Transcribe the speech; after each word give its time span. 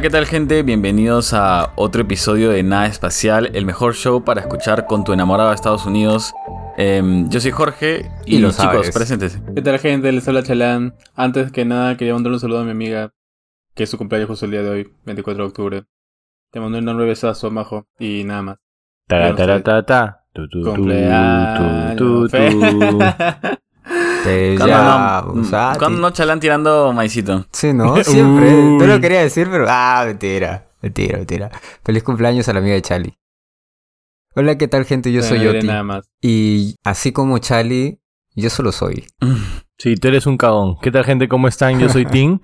Hola, 0.00 0.08
¿qué 0.08 0.10
tal 0.16 0.24
gente? 0.24 0.62
Bienvenidos 0.62 1.34
a 1.34 1.74
otro 1.76 2.00
episodio 2.00 2.48
de 2.48 2.62
Nada 2.62 2.86
Espacial, 2.86 3.50
el 3.54 3.66
mejor 3.66 3.94
show 3.94 4.24
para 4.24 4.40
escuchar 4.40 4.86
con 4.86 5.04
tu 5.04 5.12
enamorado 5.12 5.50
de 5.50 5.54
Estados 5.54 5.84
Unidos. 5.84 6.32
Em, 6.78 7.28
yo 7.28 7.38
soy 7.38 7.50
Jorge 7.50 8.10
y, 8.24 8.36
Y 8.36 8.38
lo 8.38 8.46
los 8.48 8.56
chicos, 8.56 8.72
sabes. 8.72 8.92
preséntense. 8.92 9.42
¿Qué 9.54 9.60
tal 9.60 9.78
gente? 9.78 10.10
Les 10.10 10.26
habla 10.26 10.42
Chalán. 10.42 10.94
Antes 11.14 11.52
que 11.52 11.66
nada 11.66 11.98
quería 11.98 12.14
mandar 12.14 12.32
un 12.32 12.40
saludo 12.40 12.60
a 12.60 12.64
mi 12.64 12.70
amiga, 12.70 13.12
que 13.74 13.82
es 13.82 13.90
su 13.90 13.98
cumpleaños 13.98 14.28
justo 14.30 14.46
el 14.46 14.52
día 14.52 14.62
de 14.62 14.70
hoy, 14.70 14.92
24 15.04 15.44
de 15.44 15.48
octubre. 15.48 15.84
Te 16.50 16.60
mando 16.60 16.78
un 16.78 16.84
enorme 16.84 17.04
besazo, 17.04 17.50
majo, 17.50 17.86
y 17.98 18.24
nada 18.24 18.40
más. 18.40 18.56
Ta, 19.06 19.34
ta. 19.84 20.24
Tu, 20.32 20.48
tu, 20.48 20.62
tu, 20.62 20.74
Cumpleaños. 20.76 21.96
tu, 21.96 22.22
tu, 22.22 22.28
fe- 22.30 22.50
tu. 22.50 22.98
Te 24.24 24.56
¿Cuándo 24.56 24.66
llamo, 24.76 25.32
no, 25.34 25.44
Sati. 25.44 25.78
¿cuándo 25.78 26.00
no 26.00 26.10
Chalán 26.10 26.40
tirando 26.40 26.92
maicito? 26.92 27.46
Sí, 27.52 27.72
¿no? 27.72 28.02
Siempre. 28.04 28.54
Uy. 28.54 28.76
No 28.78 28.86
lo 28.86 29.00
quería 29.00 29.20
decir, 29.22 29.48
pero... 29.50 29.66
Ah, 29.68 30.02
mentira. 30.06 30.68
Mentira, 30.82 31.18
mentira. 31.18 31.50
Feliz 31.84 32.02
cumpleaños 32.02 32.48
a 32.48 32.52
la 32.52 32.58
amiga 32.60 32.74
de 32.74 32.82
Chali. 32.82 33.14
Hola, 34.34 34.56
¿qué 34.58 34.68
tal, 34.68 34.84
gente? 34.84 35.12
Yo 35.12 35.20
No 35.22 35.26
soy 35.26 35.40
Yoti. 35.42 35.66
nada 35.66 35.82
más. 35.82 36.10
Y 36.20 36.76
así 36.84 37.12
como 37.12 37.38
Chali, 37.38 38.00
yo 38.34 38.50
solo 38.50 38.72
soy. 38.72 39.06
Sí, 39.82 39.94
tú 39.94 40.08
eres 40.08 40.26
un 40.26 40.36
cagón. 40.36 40.76
¿Qué 40.82 40.90
tal, 40.90 41.06
gente? 41.06 41.26
¿Cómo 41.26 41.48
están? 41.48 41.80
Yo 41.80 41.88
soy 41.88 42.04
Tim. 42.04 42.40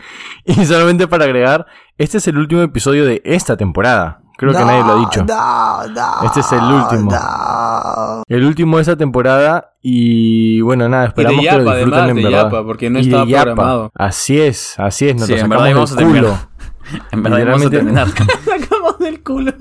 y 0.47 0.55
solamente 0.65 1.06
para 1.06 1.27
agregar, 1.27 1.67
este 1.98 2.17
es 2.17 2.27
el 2.29 2.39
último 2.39 2.62
episodio 2.62 3.05
de 3.05 3.20
esta 3.27 3.59
temporada. 3.59 4.23
Creo 4.39 4.53
que 4.53 4.59
nadie 4.59 4.85
lo 4.85 4.93
ha 4.93 4.99
dicho. 5.01 5.25
No, 5.25 5.87
no, 5.89 6.27
Este 6.27 6.41
es 6.41 6.53
el 6.53 6.63
último. 6.65 7.11
no. 7.11 8.23
El 8.29 8.45
último 8.45 8.77
de 8.77 8.83
esta 8.83 8.97
temporada. 8.97 9.73
Y 9.83 10.61
bueno, 10.62 10.89
nada, 10.89 11.05
Y 11.05 11.06
de 11.06 11.09
esperamos 11.11 11.45
que 11.45 11.53
lo 11.53 11.59
disfruten 11.75 11.95
además, 11.95 12.11
en 12.11 12.17
de 12.17 12.23
verdad. 12.25 12.43
Yapa, 12.45 12.65
porque 12.65 12.91
no 12.91 12.98
Y 12.98 13.03
de 13.03 13.09
estaba 13.09 13.25
Yapa. 13.27 13.43
programado. 13.45 13.91
Así 13.95 14.41
es, 14.41 14.75
así 14.78 15.09
es. 15.09 15.17
Nos 15.17 15.27
Sí, 15.27 15.34
lo 15.34 15.39
en 15.41 15.48
verdad 15.48 15.65
sacamos 15.67 15.97
del 15.97 16.06
culo. 16.06 16.39
En 17.11 17.23
verdad 17.23 17.47
vamos 17.47 17.67
a 17.67 17.70
terminar. 17.70 18.06
Sacamos 18.45 18.98
del 19.01 19.23
culo. 19.25 19.53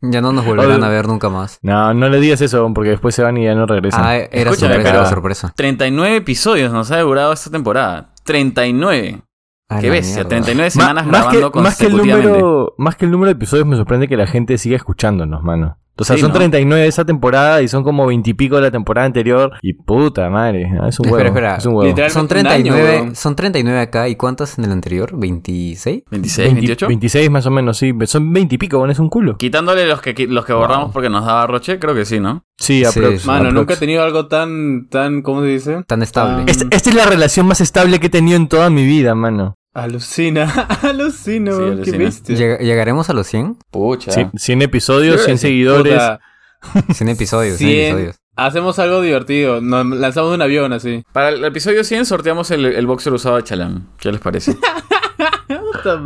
Ya 0.00 0.20
no 0.20 0.32
nos 0.32 0.44
volverán 0.44 0.76
Oye. 0.78 0.86
a 0.86 0.88
ver 0.88 1.06
nunca 1.06 1.28
más. 1.28 1.58
No, 1.62 1.94
no 1.94 2.08
le 2.08 2.18
digas 2.20 2.40
eso, 2.40 2.68
porque 2.74 2.90
después 2.90 3.14
se 3.14 3.22
van 3.22 3.36
y 3.38 3.44
ya 3.44 3.54
no 3.54 3.66
regresan. 3.66 4.02
Ah, 4.04 4.16
era 4.16 4.28
Escúchame, 4.50 4.74
sorpresa, 4.74 4.82
pero- 4.82 4.98
era 5.00 5.08
sorpresa. 5.08 5.52
39 5.56 6.16
episodios 6.16 6.72
nos 6.72 6.90
ha 6.90 7.00
durado 7.00 7.32
esta 7.32 7.50
temporada. 7.50 8.10
39. 8.24 9.22
Qué 9.80 9.90
bestia. 9.90 10.14
mierda. 10.24 10.28
39 10.28 10.66
Ma- 10.66 10.70
semanas 10.70 11.06
más, 11.06 11.26
que, 11.26 11.36
grabando 11.38 11.60
más 11.62 11.76
que 11.78 11.84
el 11.86 11.90
consecutivamente. 11.92 12.38
número 12.40 12.74
más 12.78 12.96
que 12.96 13.04
el 13.04 13.10
número 13.10 13.26
de 13.28 13.32
episodios 13.32 13.66
me 13.66 13.76
sorprende 13.76 14.08
que 14.08 14.16
la 14.16 14.26
gente 14.26 14.58
siga 14.58 14.76
escuchándonos, 14.76 15.42
mano. 15.42 15.78
O 15.98 16.04
sea, 16.04 16.16
Sí, 16.16 16.22
son 16.22 16.30
¿no? 16.32 16.38
39 16.38 16.82
de 16.84 16.88
esa 16.88 17.04
temporada 17.04 17.60
y 17.60 17.68
son 17.68 17.84
como 17.84 18.06
20 18.06 18.30
y 18.30 18.32
pico 18.32 18.56
de 18.56 18.62
la 18.62 18.70
temporada 18.70 19.04
anterior. 19.06 19.52
Y 19.60 19.74
puta 19.74 20.30
madre, 20.30 20.68
¿no? 20.70 20.88
es 20.88 20.98
un 20.98 21.04
huevo. 21.06 21.18
Espera, 21.18 21.28
espera. 21.28 21.56
Es 21.58 21.66
un 21.66 21.74
huevo. 21.74 21.94
Son 22.08 22.24
Un 22.24 22.46
año, 22.46 22.72
39, 22.72 22.82
weón. 23.02 23.14
son 23.14 23.36
39 23.36 23.78
acá. 23.80 24.08
¿Y 24.08 24.16
cuántas 24.16 24.58
en 24.58 24.64
el 24.64 24.72
anterior? 24.72 25.12
¿26? 25.12 26.04
26, 26.10 26.36
20 26.46 26.54
28. 26.60 26.88
26 26.88 27.30
más 27.30 27.44
o 27.46 27.50
menos, 27.50 27.76
sí. 27.76 27.92
Son 28.06 28.32
20 28.32 28.54
y 28.54 28.58
pico, 28.58 28.78
bueno, 28.78 28.90
es 28.92 28.98
un 28.98 29.10
culo. 29.10 29.36
Quitándole 29.36 29.86
los 29.86 30.00
que, 30.00 30.14
los 30.26 30.46
que 30.46 30.54
borramos 30.54 30.92
porque 30.92 31.10
nos 31.10 31.26
daba 31.26 31.46
Roche, 31.46 31.78
creo 31.78 31.94
que 31.94 32.06
sí, 32.06 32.20
¿no? 32.20 32.42
Sí, 32.58 32.78
Sí, 32.78 32.84
aprox. 32.86 33.26
Mano, 33.26 33.38
aprox. 33.40 33.54
nunca 33.54 33.74
he 33.74 33.76
tenido 33.76 34.02
algo 34.02 34.28
tan, 34.28 34.88
tan, 34.88 35.20
¿cómo 35.20 35.42
se 35.42 35.48
dice? 35.48 35.82
Tan 35.86 36.02
estable. 36.02 36.44
Esta, 36.50 36.64
esta 36.70 36.88
es 36.90 36.96
la 36.96 37.04
relación 37.04 37.46
más 37.46 37.60
estable 37.60 38.00
que 38.00 38.06
he 38.06 38.10
tenido 38.10 38.38
en 38.38 38.48
toda 38.48 38.70
mi 38.70 38.86
vida, 38.86 39.14
mano. 39.14 39.56
Alucina, 39.74 40.50
alucino, 40.82 41.52
Sí, 41.52 41.62
qué 41.62 41.70
alucina. 41.72 41.98
bestia. 41.98 42.36
Lleg- 42.36 42.58
¿Llegaremos 42.60 43.08
a 43.08 43.14
los 43.14 43.26
100? 43.26 43.56
Pucha. 43.70 44.10
Sí, 44.12 44.26
100 44.36 44.62
episodios, 44.62 45.16
Yo 45.16 45.24
creo 45.24 45.24
100 45.24 45.34
que 45.34 45.38
sí. 45.38 45.46
seguidores. 45.48 45.94
Puta, 45.94 46.20
100 46.94 47.08
episodios, 47.08 47.56
100 47.58 47.70
100. 47.70 47.86
episodios. 47.86 48.16
Hacemos 48.36 48.78
algo 48.78 49.00
divertido. 49.02 49.60
Nos 49.60 49.86
lanzamos 49.86 50.30
de 50.30 50.36
un 50.36 50.42
avión 50.42 50.72
así. 50.72 51.04
Para 51.12 51.30
el 51.30 51.44
episodio 51.44 51.84
100 51.84 52.06
sorteamos 52.06 52.50
el, 52.50 52.64
el 52.64 52.86
boxer 52.86 53.12
usado 53.12 53.36
de 53.36 53.44
Chalán. 53.44 53.88
¿Qué 53.98 54.10
les 54.12 54.20
parece? 54.20 54.56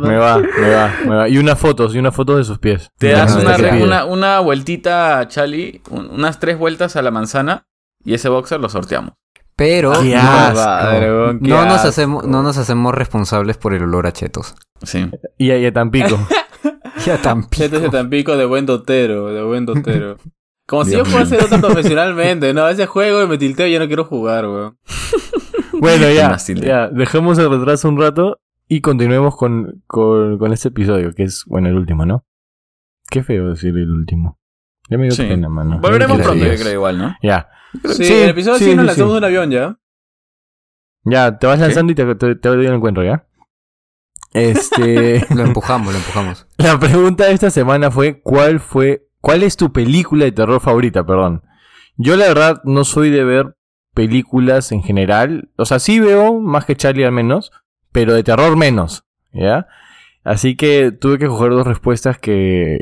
Me 0.01 0.17
va, 0.17 0.39
me 0.39 0.69
va, 0.69 0.93
me 1.05 1.15
va. 1.15 1.29
Y 1.29 1.37
unas 1.37 1.57
fotos, 1.59 1.93
y 1.93 1.99
unas 1.99 2.15
fotos 2.15 2.37
de 2.37 2.43
sus 2.43 2.57
pies. 2.57 2.89
Te 2.97 3.11
das 3.11 3.35
no 3.35 3.41
una, 3.41 3.75
una, 3.83 4.05
una 4.05 4.39
vueltita, 4.39 5.27
Chali, 5.27 5.81
un- 5.91 6.09
unas 6.09 6.39
tres 6.39 6.57
vueltas 6.57 6.95
a 6.95 7.01
la 7.03 7.11
manzana 7.11 7.67
y 8.03 8.13
ese 8.15 8.27
boxer 8.27 8.59
lo 8.59 8.69
sorteamos. 8.69 9.13
Pero 9.57 9.91
Qué 10.03 10.13
no, 10.13 10.21
asco. 10.21 10.55
Madre, 10.55 11.11
weón, 11.11 11.39
qué 11.39 11.49
no 11.49 11.65
nos 11.65 11.73
asco. 11.73 11.87
hacemos, 11.89 12.27
no 12.27 12.43
nos 12.43 12.57
hacemos 12.57 12.93
responsables 12.93 13.57
por 13.57 13.73
el 13.73 13.83
olor 13.83 14.05
a 14.07 14.13
chetos. 14.13 14.55
Sí. 14.83 15.09
Y 15.37 15.49
ahí 15.51 15.65
a 15.65 15.73
Tampico. 15.73 16.17
Ya 17.05 17.17
tan 17.21 17.47
Chetos 17.49 17.81
de 17.81 17.89
Tampico 17.89 18.35
de 18.37 18.45
buen 18.45 18.65
dotero, 18.65 19.27
de 19.27 19.43
buen 19.43 19.65
dotero. 19.65 20.17
Como 20.65 20.83
si 20.83 20.93
yo 20.93 21.05
fuese 21.05 21.37
otro 21.37 21.59
profesionalmente, 21.61 22.53
¿no? 22.53 22.63
A 22.63 22.71
ese 22.71 22.85
juego 22.85 23.23
y 23.23 23.27
me 23.27 23.37
tilteo 23.37 23.67
y 23.67 23.73
ya 23.73 23.79
no 23.79 23.87
quiero 23.87 24.03
jugar, 24.03 24.45
weón. 24.47 24.77
Bueno, 25.73 26.09
ya, 26.09 26.35
ya, 26.37 26.89
dejemos 26.89 27.37
el 27.37 27.49
retraso 27.49 27.87
un 27.87 27.99
rato 27.99 28.39
y 28.67 28.81
continuemos 28.81 29.37
con, 29.37 29.83
con, 29.85 30.37
con 30.39 30.51
este 30.51 30.69
episodio, 30.69 31.13
que 31.13 31.23
es, 31.23 31.43
bueno, 31.45 31.69
el 31.69 31.75
último, 31.75 32.05
¿no? 32.05 32.25
Qué 33.09 33.23
feo 33.23 33.49
decir 33.49 33.77
el 33.77 33.91
último. 33.91 34.39
Ya 34.89 34.97
me 34.97 35.03
dio 35.03 35.11
Sí. 35.11 35.23
pena, 35.23 35.49
mano. 35.49 35.79
Volveremos 35.79 36.17
pronto, 36.19 36.45
yo 36.45 36.55
creo 36.55 36.73
igual, 36.73 36.97
¿no? 36.97 37.15
Ya, 37.21 37.49
Sí, 37.85 38.05
Sí, 38.05 38.13
el 38.13 38.29
episodio 38.29 38.57
sí, 38.59 38.63
100 38.65 38.77
nos 38.77 38.83
sí, 38.83 38.87
lanzamos 38.87 39.11
de 39.13 39.17
un 39.17 39.23
avión 39.25 39.51
ya. 39.51 39.77
ya, 41.03 41.37
te 41.37 41.47
vas 41.47 41.59
lanzando 41.59 41.91
y 41.91 41.95
te, 41.95 42.15
te, 42.15 42.35
te 42.35 42.49
doy 42.49 42.65
el 42.65 42.73
encuentro, 42.73 43.03
¿ya? 43.03 43.25
Este, 44.33 45.25
Lo 45.35 45.43
empujamos, 45.43 45.93
lo 45.93 45.99
empujamos. 45.99 46.47
la 46.57 46.79
pregunta 46.79 47.25
de 47.25 47.33
esta 47.33 47.49
semana 47.49 47.91
fue, 47.91 48.21
¿cuál 48.21 48.59
fue, 48.59 49.07
cuál 49.21 49.43
es 49.43 49.57
tu 49.57 49.71
película 49.71 50.25
de 50.25 50.31
terror 50.31 50.59
favorita, 50.61 51.05
perdón? 51.05 51.43
Yo 51.97 52.15
la 52.15 52.27
verdad 52.27 52.61
no 52.63 52.83
soy 52.85 53.09
de 53.09 53.23
ver 53.23 53.55
películas 53.93 54.71
en 54.71 54.83
general, 54.83 55.49
o 55.57 55.65
sea, 55.65 55.79
sí 55.79 55.99
veo, 55.99 56.39
más 56.39 56.65
que 56.65 56.75
Charlie 56.75 57.03
al 57.05 57.11
menos, 57.11 57.51
pero 57.91 58.13
de 58.13 58.23
terror 58.23 58.55
menos, 58.55 59.05
¿ya? 59.33 59.67
Así 60.23 60.55
que 60.55 60.91
tuve 60.91 61.17
que 61.17 61.27
coger 61.27 61.49
dos 61.51 61.65
respuestas 61.65 62.19
que, 62.19 62.79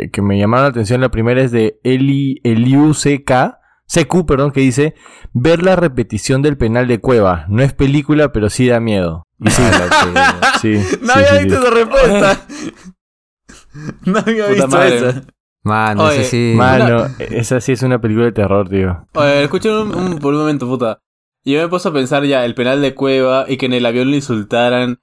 que, 0.00 0.10
que 0.10 0.22
me 0.22 0.38
llamaron 0.38 0.64
la 0.64 0.70
atención. 0.70 1.00
La 1.00 1.10
primera 1.10 1.40
es 1.42 1.50
de 1.52 1.78
Eli, 1.84 2.40
Eliu 2.44 2.92
CK, 2.92 3.56
CQ, 3.86 4.26
perdón, 4.26 4.50
que 4.52 4.60
dice, 4.60 4.94
ver 5.32 5.62
la 5.62 5.76
repetición 5.76 6.42
del 6.42 6.56
penal 6.58 6.86
de 6.88 7.00
Cueva. 7.00 7.46
No 7.48 7.62
es 7.62 7.72
película, 7.72 8.32
pero 8.32 8.50
sí 8.50 8.66
da 8.68 8.80
miedo. 8.80 9.24
Y 9.40 9.50
sí, 9.50 9.62
sí, 10.60 10.74
No 11.00 11.12
sí, 11.14 11.18
había 11.18 11.38
sí, 11.40 11.44
visto 11.44 11.60
sí. 11.60 11.66
esa 11.66 11.74
respuesta. 11.74 12.40
no 14.04 14.18
había 14.18 14.44
Puta 14.44 14.52
visto 14.52 14.68
madre. 14.68 14.96
esa. 14.96 15.22
Mano, 15.64 16.04
Oye, 16.04 16.20
ese 16.20 16.30
sí. 16.30 16.52
Mano, 16.56 17.06
esa 17.18 17.60
sí 17.60 17.72
es 17.72 17.82
una 17.82 18.00
película 18.00 18.26
de 18.26 18.32
terror, 18.32 18.68
tío. 18.68 19.06
Oye, 19.14 19.42
escuchen 19.44 19.72
un, 19.72 19.94
un- 19.94 20.18
por 20.18 20.32
un 20.34 20.40
momento, 20.40 20.66
puta. 20.66 21.00
Yo 21.44 21.58
me 21.58 21.64
he 21.64 21.68
puesto 21.68 21.88
a 21.88 21.92
pensar 21.92 22.24
ya, 22.24 22.44
el 22.44 22.54
penal 22.54 22.80
de 22.82 22.94
Cueva 22.94 23.44
y 23.48 23.56
que 23.56 23.66
en 23.66 23.72
el 23.72 23.86
avión 23.86 24.10
lo 24.10 24.16
insultaran. 24.16 24.98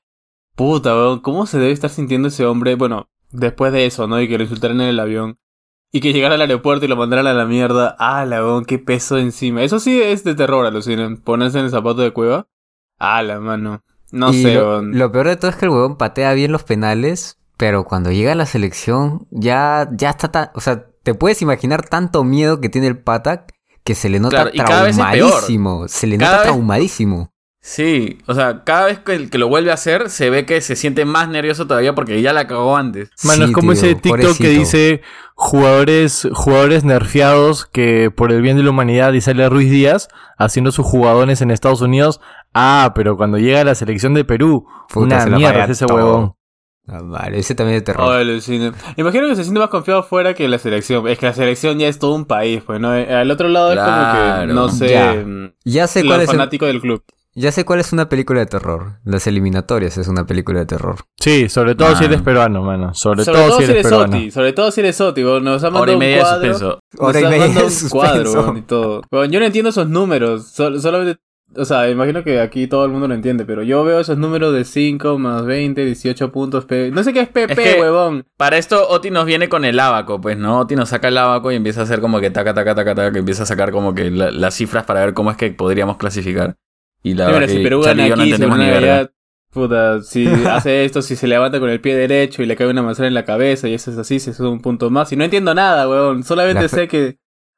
Puta, 0.55 0.93
weón, 0.95 1.19
¿cómo 1.21 1.45
se 1.45 1.59
debe 1.59 1.71
estar 1.71 1.89
sintiendo 1.89 2.27
ese 2.29 2.45
hombre? 2.45 2.75
Bueno, 2.75 3.09
después 3.35 3.71
de 3.73 3.85
eso, 3.85 4.07
¿no? 4.07 4.19
Y 4.21 4.27
que 4.27 4.37
lo 4.37 4.43
insultaran 4.43 4.81
en 4.81 4.87
el 4.87 4.99
avión. 4.99 5.37
Y 5.91 6.01
que 6.01 6.11
llegara 6.11 6.35
al 6.35 6.41
aeropuerto 6.41 6.85
y 6.85 6.87
lo 6.89 6.95
mandaran 6.97 7.27
a 7.27 7.33
la 7.33 7.45
mierda. 7.45 7.95
Ah, 7.99 8.25
la 8.25 8.43
weón, 8.43 8.65
qué 8.65 8.79
peso 8.79 9.17
encima. 9.17 9.61
Eso 9.63 9.79
sí 9.79 10.01
es 10.01 10.23
de 10.23 10.35
terror, 10.35 10.65
alucinen. 10.65 11.17
Ponerse 11.17 11.59
en 11.59 11.65
el 11.65 11.71
zapato 11.71 12.01
de 12.01 12.11
Cueva. 12.11 12.47
Ah, 12.99 13.21
la 13.23 13.39
mano. 13.39 13.83
No 14.11 14.31
y 14.33 14.41
sé, 14.43 14.55
lo, 14.55 14.69
weón. 14.69 14.97
lo 14.97 15.11
peor 15.11 15.27
de 15.27 15.35
todo 15.37 15.49
es 15.51 15.55
que 15.57 15.65
el 15.65 15.71
huevón 15.71 15.97
patea 15.97 16.33
bien 16.33 16.51
los 16.51 16.63
penales, 16.63 17.39
pero 17.57 17.85
cuando 17.85 18.11
llega 18.11 18.33
a 18.33 18.35
la 18.35 18.45
selección 18.45 19.25
ya, 19.31 19.87
ya 19.91 20.09
está 20.11 20.31
tan... 20.31 20.49
O 20.53 20.59
sea, 20.61 20.85
te 21.03 21.13
puedes 21.13 21.41
imaginar 21.41 21.87
tanto 21.87 22.23
miedo 22.23 22.59
que 22.59 22.69
tiene 22.69 22.87
el 22.87 22.97
pata 22.97 23.45
que 23.83 23.95
se 23.95 24.09
le 24.09 24.19
nota 24.19 24.35
Claro, 24.43 24.49
y 24.53 24.57
cada 24.57 24.83
vez 24.83 24.97
es 24.97 25.03
peor. 25.05 25.13
traumadísimo. 25.29 25.87
Se 25.87 26.07
le 26.07 26.17
Cada 26.17 26.31
nota 26.31 26.41
vez- 26.43 26.51
traumadísimo. 26.51 27.33
Sí, 27.67 28.19
o 28.27 28.35
sea, 28.35 28.63
cada 28.63 28.85
vez 28.85 28.99
que, 28.99 29.27
que 29.27 29.39
lo 29.39 29.47
vuelve 29.47 29.71
a 29.71 29.73
hacer, 29.73 30.11
se 30.11 30.29
ve 30.29 30.45
que 30.45 30.61
se 30.61 30.75
siente 30.75 31.03
más 31.03 31.29
nervioso 31.29 31.65
todavía 31.65 31.95
porque 31.95 32.21
ya 32.21 32.31
la 32.31 32.45
cagó 32.45 32.77
antes. 32.77 33.09
Mano, 33.23 33.45
Sí, 33.45 33.49
es 33.49 33.55
como 33.55 33.71
tío, 33.73 33.81
ese 33.81 33.95
TikTok 33.95 34.37
que 34.37 34.49
dice 34.49 35.01
jugadores, 35.33 36.27
jugadores 36.31 36.83
nerfeados 36.83 37.65
que 37.65 38.11
por 38.15 38.31
el 38.31 38.43
bien 38.43 38.55
de 38.57 38.61
la 38.61 38.69
humanidad 38.69 39.13
y 39.13 39.21
sale 39.21 39.49
Ruiz 39.49 39.71
Díaz 39.71 40.09
haciendo 40.37 40.71
sus 40.71 40.85
jugadores 40.85 41.41
en 41.41 41.49
Estados 41.49 41.81
Unidos. 41.81 42.21
Ah, 42.53 42.91
pero 42.93 43.17
cuando 43.17 43.39
llega 43.39 43.61
a 43.61 43.63
la 43.65 43.73
selección 43.73 44.13
de 44.13 44.25
Perú, 44.25 44.67
Puta, 44.93 45.25
una 45.25 45.35
mierda 45.37 45.63
es 45.63 45.71
ese 45.71 45.87
todo. 45.87 45.97
huevón. 45.97 46.35
Ah, 46.87 46.99
vale, 47.01 47.39
ese 47.39 47.55
también 47.55 47.77
es 47.77 47.81
de 47.81 47.85
terror. 47.93 48.05
Oh. 48.05 48.21
Imagino 48.95 49.27
que 49.27 49.35
se 49.35 49.43
siente 49.43 49.59
más 49.59 49.69
confiado 49.69 50.03
fuera 50.03 50.35
que 50.35 50.47
la 50.47 50.59
selección. 50.59 51.07
Es 51.07 51.17
que 51.17 51.25
la 51.25 51.33
selección 51.33 51.79
ya 51.79 51.87
es 51.87 51.97
todo 51.97 52.13
un 52.13 52.25
país, 52.25 52.61
pues, 52.63 52.79
¿no? 52.79 52.91
Al 52.91 53.31
otro 53.31 53.49
lado 53.49 53.73
es 53.73 53.79
como 53.79 54.13
que, 54.45 54.53
no 54.53 54.69
sé, 54.69 54.89
Ya. 54.89 55.13
mm, 55.13 55.53
ya 55.63 55.87
sé 55.87 56.05
cuál 56.05 56.21
es 56.21 56.29
un- 56.29 56.35
fanáticos 56.35 56.67
del 56.67 56.81
club. 56.81 57.03
Ya 57.35 57.51
sé 57.51 57.65
cuál 57.65 57.79
es 57.79 57.91
una 57.93 58.09
película 58.09 58.39
de 58.39 58.45
terror. 58.45 58.99
Las 59.03 59.27
eliminatorias 59.27 59.97
es 59.97 60.07
una 60.07 60.25
película 60.25 60.59
de 60.61 60.65
terror. 60.65 60.95
Sí, 61.19 61.49
sobre 61.49 61.75
todo 61.75 61.95
si 61.95 62.05
eres 62.05 62.21
peruano, 62.21 62.61
mano. 62.63 62.93
Sobre, 62.93 63.23
Sobre 63.25 63.37
todo, 63.39 63.57
si 63.57 63.63
eres, 63.65 63.83
peruano. 63.83 64.13
Soti, 64.13 64.31
sobre 64.31 64.53
todo 64.53 64.71
si 64.71 64.79
eres 64.81 64.95
Soti, 64.95 65.23
weón. 65.23 65.43
nos 65.43 65.63
ha 65.63 65.67
Hora 65.67 65.79
mandado 65.79 65.91
y 65.91 65.95
un 65.95 65.99
de 66.15 66.19
cuadro. 66.19 66.53
suspenso. 66.53 66.79
Hora 66.97 67.19
y 67.19 67.23
nos 67.23 67.27
ha 67.27 67.35
media 67.35 67.45
mandado 67.47 67.69
de 67.69 67.75
un 67.83 67.89
cuadro, 67.89 68.57
y 68.57 68.61
todo. 68.61 69.01
Weón, 69.11 69.31
yo 69.31 69.39
no 69.39 69.45
entiendo 69.45 69.69
esos 69.69 69.89
números, 69.89 70.47
sol- 70.47 70.79
solamente, 70.81 71.19
o 71.57 71.63
sea, 71.65 71.89
imagino 71.89 72.23
que 72.23 72.39
aquí 72.41 72.67
todo 72.67 72.85
el 72.85 72.91
mundo 72.91 73.07
lo 73.07 73.13
entiende, 73.13 73.45
pero 73.45 73.63
yo 73.63 73.83
veo 73.83 73.99
esos 73.99 74.17
números 74.17 74.53
de 74.53 74.63
5 74.65 75.17
más 75.19 75.45
20, 75.45 75.85
18 75.85 76.31
puntos, 76.31 76.65
P- 76.65 76.91
no 76.91 77.03
sé 77.03 77.13
qué 77.13 77.21
es 77.21 77.27
PP, 77.29 77.53
Es 77.53 77.59
que- 77.75 77.81
huevón. 77.81 78.25
Para 78.37 78.57
esto, 78.57 78.87
Oti 78.89 79.11
nos 79.11 79.25
viene 79.25 79.47
con 79.49 79.63
el 79.65 79.79
abaco, 79.79 80.19
pues, 80.21 80.37
¿no? 80.37 80.59
Oti 80.61 80.75
nos 80.75 80.89
saca 80.89 81.07
el 81.09 81.17
abaco 81.17 81.51
y 81.51 81.55
empieza 81.55 81.81
a 81.81 81.83
hacer 81.83 82.01
como 82.01 82.19
que 82.19 82.29
taca, 82.29 82.53
taca, 82.53 82.75
taca, 82.75 82.95
taca, 82.95 83.11
que 83.11 83.19
empieza 83.19 83.43
a 83.43 83.45
sacar 83.45 83.71
como 83.71 83.93
que 83.93 84.09
la- 84.11 84.31
las 84.31 84.55
cifras 84.55 84.85
para 84.85 85.01
ver 85.01 85.13
cómo 85.13 85.31
es 85.31 85.37
que 85.37 85.51
podríamos 85.51 85.97
clasificar. 85.97 86.55
Y 87.09 87.13
la 87.13 87.27
verdad 87.27 87.47
si 87.47 87.59
Perú 87.63 87.81
gana 87.81 88.07
no 88.07 88.13
aquí, 88.15 88.21
se 88.21 88.35
entendemos 88.35 88.57
van 88.57 88.65
ni 88.67 88.71
a 88.71 88.79
verga. 88.79 88.95
allá, 88.99 89.11
puta, 89.51 90.01
si 90.01 90.27
hace 90.49 90.85
esto, 90.85 91.01
si 91.01 91.15
se 91.15 91.27
levanta 91.27 91.59
con 91.59 91.69
el 91.69 91.79
pie 91.81 91.95
derecho 91.95 92.41
y 92.43 92.45
le 92.45 92.55
cae 92.55 92.67
una 92.67 92.81
manzana 92.81 93.07
en 93.07 93.13
la 93.13 93.25
cabeza 93.25 93.67
y 93.67 93.73
eso 93.73 93.91
es 93.91 93.97
así, 93.97 94.19
se 94.19 94.33
sube 94.33 94.49
un 94.49 94.59
punto 94.61 94.89
más. 94.89 95.11
Y 95.11 95.15
no 95.15 95.23
entiendo 95.23 95.53
nada, 95.53 95.87
weón. 95.89 96.23
Solamente 96.23 96.63
La 96.63 96.67
sé 96.69 96.87
que 96.87 97.17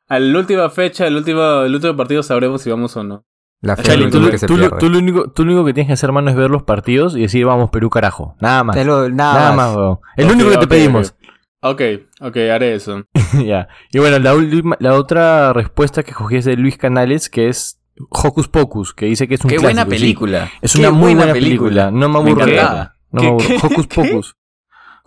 a 0.10 0.20
la 0.20 0.38
última 0.40 0.70
fecha, 0.70 1.08
el 1.08 1.16
último, 1.16 1.62
el 1.64 1.74
último 1.74 1.96
partido 1.96 2.24
sabremos 2.24 2.62
si 2.62 2.70
vamos 2.70 2.96
o 2.98 3.04
no. 3.04 3.26
La 3.62 3.76
Charlie, 3.76 4.06
es 4.06 4.12
tú, 4.12 4.20
lo 4.20 4.30
que 4.30 4.38
se 4.38 4.46
tú- 4.46 4.58
tú 4.80 4.90
lo 4.90 5.00
único, 5.00 5.32
tú 5.32 5.44
lo 5.44 5.52
único 5.54 5.66
que 5.66 5.74
tienes 5.74 5.88
que 5.88 5.94
hacer, 5.94 6.12
mano, 6.12 6.30
es 6.30 6.36
ver 6.36 6.52
los 6.52 6.62
partidos 6.64 7.16
y 7.18 7.22
decir, 7.22 7.44
vamos, 7.46 7.72
Perú, 7.72 7.90
carajo. 7.90 8.36
Nada 8.40 8.64
más. 8.64 8.86
Lo- 8.86 9.10
nada, 9.10 9.34
Nada 9.34 9.56
más. 9.56 9.68
más, 9.70 9.76
weón. 9.78 10.00
El 10.16 10.26
Ok, 10.28 10.32
único 10.34 10.50
que 10.52 10.58
te 10.58 10.68
pedimos. 10.68 11.16
Ok, 11.62 11.82
ok, 12.22 12.38
haré 12.54 12.76
eso. 12.76 13.04
ya. 13.46 13.68
Y 13.92 13.98
bueno, 14.00 14.20
la, 14.20 14.36
última, 14.36 14.78
la 14.80 14.94
otra 14.94 15.54
respuesta 15.54 16.04
que 16.04 16.14
cogí 16.14 16.36
es 16.36 16.46
de 16.46 16.56
Luis 16.56 16.78
Canales, 16.78 17.30
que 17.32 17.48
es 17.50 17.80
Hocus 18.10 18.48
Pocus, 18.48 18.94
que 18.94 19.06
dice 19.08 19.28
que 19.28 19.36
es 19.36 19.42
un 19.44 19.50
Qué 19.50 19.58
buena 19.60 19.84
sí. 19.84 19.90
película. 19.90 20.50
Es 20.62 20.74
Qué 20.74 20.80
una 20.80 20.92
muy 20.92 21.16
buena 21.16 21.34
película. 21.34 21.92
No 21.92 22.10
me 22.10 22.18
aburro. 22.20 22.46
verla. 22.46 22.96
No 23.12 23.22
¿Qué- 23.22 23.28
me 23.28 23.32
aburro. 23.32 23.56
Hocus 23.68 23.88
qué? 23.88 24.02
Pocus. 24.02 24.36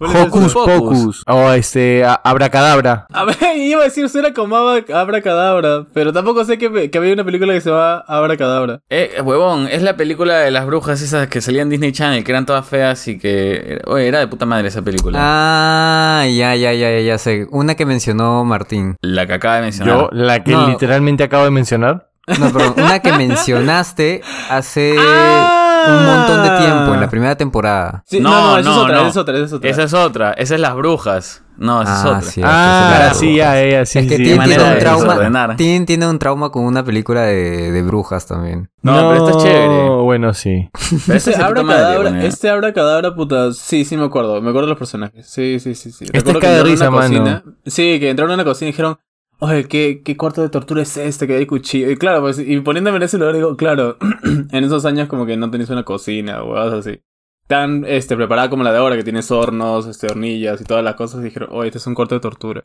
¿Cuál 0.00 0.16
es 0.16 0.22
Hocus? 0.22 0.54
Pocus. 0.54 1.22
O 1.26 1.52
este, 1.52 2.04
a- 2.06 2.14
Abracadabra. 2.14 3.06
A 3.12 3.25
ver, 3.26 3.37
iba 3.58 3.82
a 3.82 3.84
decir, 3.84 4.08
suena 4.08 4.32
como 4.32 4.56
Abra- 4.56 4.98
Abracadabra, 4.98 5.84
pero 5.92 6.10
tampoco 6.10 6.42
sé 6.46 6.56
que, 6.56 6.90
que 6.90 6.96
había 6.98 7.12
una 7.12 7.22
película 7.22 7.52
que 7.52 7.60
se 7.60 7.69
llama 7.69 7.98
Abracadabra. 8.08 8.81
Eh, 8.88 9.20
huevón, 9.22 9.69
es 9.70 9.82
la 9.82 9.98
película 9.98 10.38
de 10.38 10.50
las 10.50 10.64
brujas 10.64 11.02
esas 11.02 11.28
que 11.28 11.43
salían 11.43 11.64
en 11.66 11.70
Disney 11.72 11.93
Channel, 11.93 12.25
que 12.25 12.32
eran 12.32 12.46
todas 12.46 12.66
feas 12.66 13.06
y 13.08 13.19
que... 13.19 13.82
Oye, 13.88 14.08
era 14.08 14.20
de 14.20 14.26
puta 14.28 14.46
madre 14.46 14.69
esa 14.69 14.81
película. 14.81 15.19
Ah, 15.20 16.25
ya, 16.26 16.54
ya, 16.56 16.72
ya, 16.72 16.90
ya, 16.93 17.00
ya 17.00 17.19
sé. 17.19 17.46
Una 17.50 17.75
que 17.75 17.84
mencionó 17.84 18.43
Martín. 18.46 18.96
La 19.02 19.26
que 19.26 19.34
acaba 19.34 19.56
de 19.56 19.62
mencionar. 19.62 19.94
Yo, 19.94 20.08
la 20.12 20.43
que 20.43 20.52
No. 20.52 20.66
literalmente 20.69 21.25
acabo 21.25 21.44
de 21.44 21.50
mencionar. 21.50 22.09
No, 22.38 22.53
perdón, 22.53 22.75
una 22.77 22.99
que 23.00 23.12
mencionaste 23.17 24.23
hace 24.50 24.94
Ah. 24.99 25.87
un 25.88 26.06
montón 26.06 26.43
de 26.43 26.59
tiempo, 26.67 26.94
en 26.94 27.00
la 27.00 27.09
primera 27.09 27.37
temporada. 27.37 28.03
Sí, 28.06 28.21
No, 28.21 28.31
no, 28.31 28.50
no, 28.53 28.59
esa 28.59 28.69
no, 28.71 28.71
es 28.73 28.77
otra, 28.87 28.94
no. 28.94 29.00
esa 29.00 29.09
es 29.09 29.17
otra, 29.17 29.35
esa 29.37 29.44
es 29.44 29.53
otra. 29.53 29.71
Esa 29.71 29.82
es 29.82 29.94
otra. 29.94 30.32
Esa 30.32 30.55
es 30.55 30.61
Las 30.61 30.75
Brujas. 30.75 31.43
No, 31.56 31.82
esa 31.82 31.93
es 31.93 32.05
Ah, 32.05 32.09
otra. 32.09 32.21
sí. 32.23 32.41
Ah, 32.44 33.09
es 33.11 33.17
sí, 33.19 33.37
ya, 33.37 33.69
ya, 33.69 33.85
sí, 33.85 33.99
es 33.99 34.06
que 34.09 34.17
sí. 34.17 34.23
Tiene 34.25 34.44
un 34.44 34.49
de 34.71 34.77
trauma. 34.77 35.56
Tim 35.56 35.85
tiene 35.85 36.06
un 36.09 36.19
trauma 36.19 36.50
con 36.50 36.65
una 36.65 36.82
película 36.85 37.23
de, 37.23 37.71
de 37.71 37.82
brujas 37.82 38.27
también. 38.27 38.71
No, 38.82 39.11
pero 39.11 39.27
esta 39.27 39.38
es 39.38 39.44
chévere. 39.44 39.88
Bueno, 40.03 40.32
sí. 40.32 40.71
Pero 41.06 41.19
Este 41.19 41.31
es 41.32 41.38
de 41.38 41.44
puta 41.44 41.62
madre, 41.62 42.27
este 42.27 42.49
abracadabra, 42.49 43.15
puta, 43.15 43.53
sí, 43.53 43.85
sí 43.85 43.97
me 43.99 44.05
acuerdo, 44.06 44.41
me 44.41 44.49
acuerdo 44.50 44.69
de 44.69 44.71
los 44.71 44.79
personajes, 44.79 45.27
sí, 45.29 45.61
sí, 45.61 45.75
sí, 45.75 45.93
sí. 45.93 46.06
Este 46.12 46.19
Recuerdo 46.32 46.38
es 46.38 46.44
cae 46.44 46.53
de 46.65 46.71
entraron 46.71 46.71
a 46.71 46.73
risa, 46.73 46.88
una 46.88 46.99
mano. 46.99 47.41
cocina, 47.43 47.56
sí, 47.67 48.00
que 48.00 48.11
entraron 48.11 48.31
a 48.31 48.35
una 48.35 48.44
cocina 48.44 48.69
y 48.69 48.73
dijeron, 48.73 48.99
oye, 49.40 49.64
¿qué, 49.66 50.02
qué 50.04 50.16
cuarto 50.16 50.40
de 50.42 50.48
tortura 50.48 50.82
es 50.82 50.96
este 50.96 51.26
que 51.26 51.34
hay 51.37 51.46
cuchillo? 51.46 51.90
Y 51.90 51.96
claro, 51.96 52.20
pues, 52.20 52.38
y 52.38 52.60
poniéndome 52.60 52.96
en 52.98 53.02
ese 53.02 53.19
lugar 53.19 53.34
digo, 53.34 53.56
claro, 53.56 53.96
en 54.52 54.64
esos 54.64 54.84
años 54.84 55.08
como 55.08 55.26
que 55.26 55.37
no 55.37 55.50
tenías 55.50 55.70
una 55.70 55.84
cocina 55.84 56.42
o 56.42 56.56
algo 56.56 56.76
así. 56.76 57.00
Tan, 57.46 57.84
este, 57.84 58.16
preparada 58.16 58.48
como 58.48 58.62
la 58.62 58.70
de 58.72 58.78
ahora, 58.78 58.96
que 58.96 59.02
tienes 59.02 59.31
hornos, 59.31 59.87
este, 59.87 60.06
hornillas 60.06 60.60
y 60.60 60.64
todas 60.64 60.84
las 60.84 60.94
cosas, 60.94 61.20
y 61.20 61.25
dijeron, 61.25 61.48
oye, 61.52 61.69
este 61.69 61.78
es 61.78 61.87
un 61.87 61.94
cuarto 61.94 62.14
de 62.14 62.20
tortura. 62.20 62.62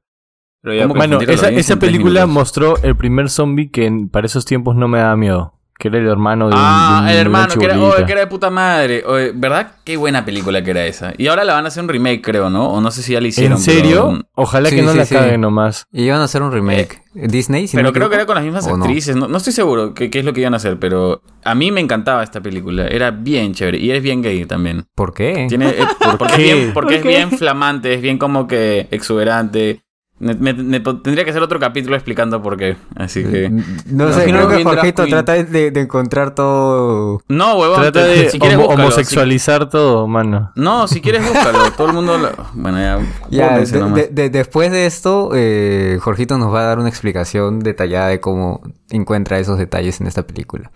Pero 0.62 0.76
ya, 0.76 0.84
¿Cómo 0.84 0.94
pues, 0.96 1.10
Bueno, 1.10 1.22
esa, 1.32 1.50
esa 1.50 1.78
película 1.78 2.26
mostró 2.28 2.78
el 2.84 2.96
primer 2.96 3.30
zombie 3.30 3.70
que 3.72 3.86
en- 3.86 4.10
para 4.10 4.28
esos 4.28 4.46
tiempos 4.46 4.76
no 4.76 4.88
me 4.88 5.00
daba 5.00 5.16
miedo. 5.16 5.54
Que 5.78 5.90
era 5.90 5.98
el 5.98 6.08
hermano 6.08 6.48
de 6.48 6.56
un- 6.56 6.62
Ah, 6.64 7.00
de 7.00 7.04
un- 7.04 7.10
el 7.10 7.18
hermano, 7.18 7.54
que 7.54 7.66
era, 7.66 7.78
oye, 7.78 8.06
que 8.06 8.12
era 8.14 8.22
de 8.22 8.28
puta 8.28 8.50
madre. 8.50 9.04
¿Verdad? 9.36 9.74
Qué 9.84 9.98
buena 9.98 10.24
película 10.24 10.64
que 10.64 10.72
era 10.72 10.86
esa. 10.86 11.14
Y 11.18 11.28
ahora 11.28 11.44
la 11.44 11.54
van 11.54 11.66
a 11.66 11.68
hacer 11.68 11.84
un 11.84 11.90
remake, 11.90 12.22
creo, 12.22 12.50
¿no? 12.50 12.70
O 12.70 12.80
no 12.80 12.92
sé 12.92 13.02
si 13.04 13.12
ya 13.12 13.20
la 13.20 13.28
hicieron. 13.28 13.58
¿En 13.58 13.64
serio? 13.64 14.08
Pero, 14.12 14.24
Ojalá 14.36 14.70
Sí, 14.70 14.78
que 14.78 14.82
no 14.84 14.92
sí, 14.94 14.98
la 14.98 15.06
sí. 15.06 15.14
caguen 15.16 15.42
nomás. 15.42 15.86
Y 15.92 16.04
iban 16.04 16.22
a 16.22 16.24
hacer 16.24 16.42
un 16.42 16.52
remake. 16.54 17.02
Disney, 17.14 17.68
si 17.68 17.78
pero 17.78 17.94
creo 17.94 18.10
que 18.10 18.16
era 18.16 18.26
con 18.26 18.36
las 18.36 18.44
mismas 18.44 18.68
actrices. 18.68 19.16
No, 19.16 19.28
no 19.28 19.38
estoy 19.38 19.54
seguro 19.54 19.94
qué, 19.94 20.10
qué 20.10 20.20
es 20.20 20.26
lo 20.26 20.34
que 20.34 20.42
iban 20.42 20.54
a 20.54 20.58
hacer, 20.58 20.80
pero 20.80 21.22
a 21.44 21.56
mí 21.56 21.72
me 21.72 21.80
encantaba 21.82 22.24
esta 22.24 22.42
película. 22.42 22.88
Era 22.88 23.12
bien 23.12 23.54
chévere. 23.54 23.78
Y 23.78 23.90
eres 23.90 24.02
bien 24.04 24.22
gay 24.22 24.46
también. 24.46 24.86
¿Por 24.96 25.14
qué? 25.14 25.46
Tiene, 25.50 25.70
eh, 25.70 25.78
porque 26.18 26.26
es 26.26 26.32
qué? 26.34 26.44
bien, 26.44 26.72
porque 26.74 26.96
es 26.96 27.02
¿Por 27.02 27.10
qué? 27.12 27.18
bien 27.18 27.32
flamante, 27.32 27.94
es 27.94 28.02
bien 28.02 28.18
como 28.18 28.48
que 28.48 28.88
exuberante. 28.92 29.82
Me- 30.18 30.34
me- 30.34 30.54
me- 30.54 30.80
tendría 30.80 31.26
que 31.26 31.32
hacer 31.32 31.42
otro 31.44 31.60
capítulo 31.60 31.94
explicando 31.96 32.42
por 32.42 32.56
qué. 32.56 32.78
Así 32.96 33.22
que. 33.24 33.50
No 33.88 34.14
sé, 34.14 34.24
creo 34.24 34.48
que 34.48 34.64
Jorgito 34.64 35.04
queen. 35.04 35.10
trata 35.10 35.34
de, 35.34 35.72
de 35.72 35.82
encontrar 35.82 36.34
todo... 36.34 37.22
No, 37.28 37.58
huevón. 37.58 37.82
Trata 37.82 38.02
te- 38.06 38.08
de 38.24 38.30
si 38.30 38.40
quieres, 38.40 38.58
homo- 38.58 38.68
búscalo. 38.68 38.84
homosexualizar 38.88 39.70
todo, 39.70 40.08
mano. 40.08 40.54
No, 40.56 40.88
si 40.88 41.02
quieres, 41.02 41.22
búscalo. 41.28 41.70
Todo 41.78 41.88
el 41.90 41.94
mundo. 41.96 42.18
lo- 42.18 42.32
Bueno, 42.54 42.78
ya. 42.80 43.00
Ya, 43.30 43.60
de- 43.60 43.78
nomás. 43.80 43.96
de- 43.96 44.08
de- 44.08 44.30
después 44.30 44.72
de 44.72 44.86
esto, 44.86 45.32
eh, 45.36 45.98
Jorgito 46.02 46.38
nos 46.38 46.54
va 46.54 46.62
a 46.62 46.64
dar 46.68 46.80
una 46.80 46.88
explicación 46.88 47.60
detallada 47.60 48.08
de 48.08 48.22
cómo 48.22 48.62
encuentra 48.92 49.38
esos 49.40 49.58
detalles 49.58 50.00
en 50.00 50.08
esta 50.08 50.26
película. 50.26 50.72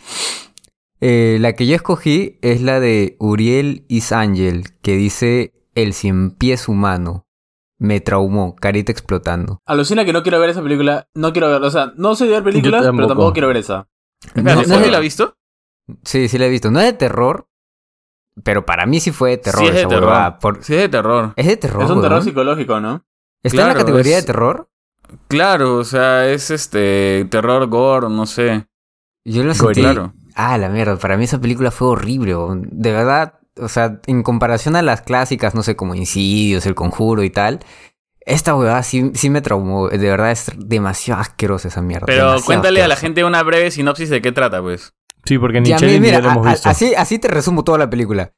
Eh, 1.02 1.38
la 1.40 1.54
que 1.54 1.66
yo 1.66 1.76
escogí 1.76 2.40
es 2.42 2.62
la 2.62 2.82
de 2.82 3.16
Uriel 3.20 3.86
Isangel, 3.88 4.66
que 4.82 4.98
dice 4.98 5.54
El 5.76 5.94
cien 5.94 6.32
pies 6.32 6.68
humano. 6.68 7.26
Me 7.80 8.02
traumó, 8.02 8.56
carita 8.56 8.92
explotando. 8.92 9.62
Alucina 9.66 10.04
que 10.06 10.12
no 10.14 10.22
quiero 10.22 10.40
ver 10.40 10.50
esa 10.50 10.62
película, 10.62 11.08
no 11.16 11.32
quiero 11.32 11.50
verla, 11.50 11.68
o 11.68 11.72
sea, 11.72 11.94
no 11.96 12.14
soy 12.16 12.28
de 12.28 12.34
ver 12.36 12.44
películas, 12.44 12.86
pero 12.94 13.08
tampoco. 13.08 13.32
quiero 13.34 13.48
ver 13.48 13.58
esa. 13.58 13.88
No- 14.36 14.44
no 14.44 14.56
¿Jorge 14.64 14.86
es- 14.86 14.92
la 14.92 14.98
ha 14.98 15.02
visto? 15.02 15.36
Sí, 16.04 16.28
sí 16.28 16.38
la 16.38 16.46
he 16.46 16.50
visto. 16.50 16.70
No 16.72 16.80
es 16.82 16.86
de 16.88 16.94
terror, 16.94 17.48
pero 18.44 18.66
para 18.66 18.86
mí 18.86 19.00
sí 19.00 19.12
fue 19.12 19.32
de 19.32 19.38
terror 19.38 19.62
sí, 19.62 19.68
es 19.68 19.74
de 19.74 19.80
esa 19.80 19.90
terror. 19.90 20.38
por- 20.40 20.64
Sí, 20.64 20.76
es 20.76 20.82
de 20.82 20.90
terror. 20.90 21.34
Es 21.38 21.46
de 21.48 21.58
terror. 21.58 21.84
es 21.84 21.90
un 21.90 22.02
terror 22.02 22.22
psicológico, 22.22 22.80
¿no? 22.82 23.06
¿Está 23.44 23.62
en 23.62 23.68
la 23.70 23.74
categoría 23.76 24.18
es- 24.18 24.24
de 24.26 24.28
terror? 24.34 24.70
Claro, 25.30 25.78
o 25.78 25.84
sea, 25.86 26.28
es 26.30 26.52
este. 26.52 27.26
Terror, 27.32 27.66
gore, 27.68 28.10
no 28.10 28.26
sé. 28.26 28.68
Yo 29.26 29.44
lo 29.44 29.54
sentí. 29.54 29.82
Claro. 29.82 30.14
Ah, 30.36 30.58
la 30.58 30.70
mierda. 30.70 30.98
Para 30.98 31.18
mí 31.18 31.24
esa 31.24 31.40
película 31.42 31.72
fue 31.72 31.88
horrible. 31.88 32.36
De 32.70 32.92
verdad, 32.92 33.39
o 33.62 33.68
sea, 33.70 34.00
en 34.08 34.24
comparación 34.24 34.76
a 34.76 34.82
las 34.82 35.02
clásicas, 35.02 35.56
no 35.56 35.64
sé, 35.64 35.76
como 35.76 35.96
Insidios, 35.96 36.66
El 36.66 36.76
Conjuro 36.76 37.24
y 37.24 37.30
tal, 37.30 37.60
esta 38.22 38.56
huevada 38.56 38.84
sí, 38.84 39.12
sí 39.16 39.30
me 39.30 39.42
traumó. 39.42 39.88
De 39.90 39.98
verdad 39.98 40.32
es 40.32 40.52
demasiado 40.58 41.22
asquerosa 41.22 41.68
esa 41.70 41.82
mierda. 41.82 42.06
Pero 42.06 42.36
cuéntale 42.46 42.82
a 42.84 42.88
la 42.88 42.96
gente 42.96 43.24
una 43.24 43.42
breve 43.44 43.72
sinopsis 43.72 44.10
de 44.10 44.22
qué 44.22 44.32
trata, 44.32 44.62
pues. 44.62 44.94
Sí, 45.26 45.38
porque 45.38 45.62
ni 45.62 45.70
Ya, 45.70 45.78
Chele 45.78 46.00
ni 46.00 46.12
lo 46.12 46.18
hemos 46.20 46.46
a- 46.46 46.50
a- 46.50 46.54
visto. 46.54 46.70
así, 46.70 46.94
así 46.96 47.20
te 47.20 47.28
resumo 47.28 47.64
toda 47.64 47.78
la 47.78 47.90
película. 47.90 48.34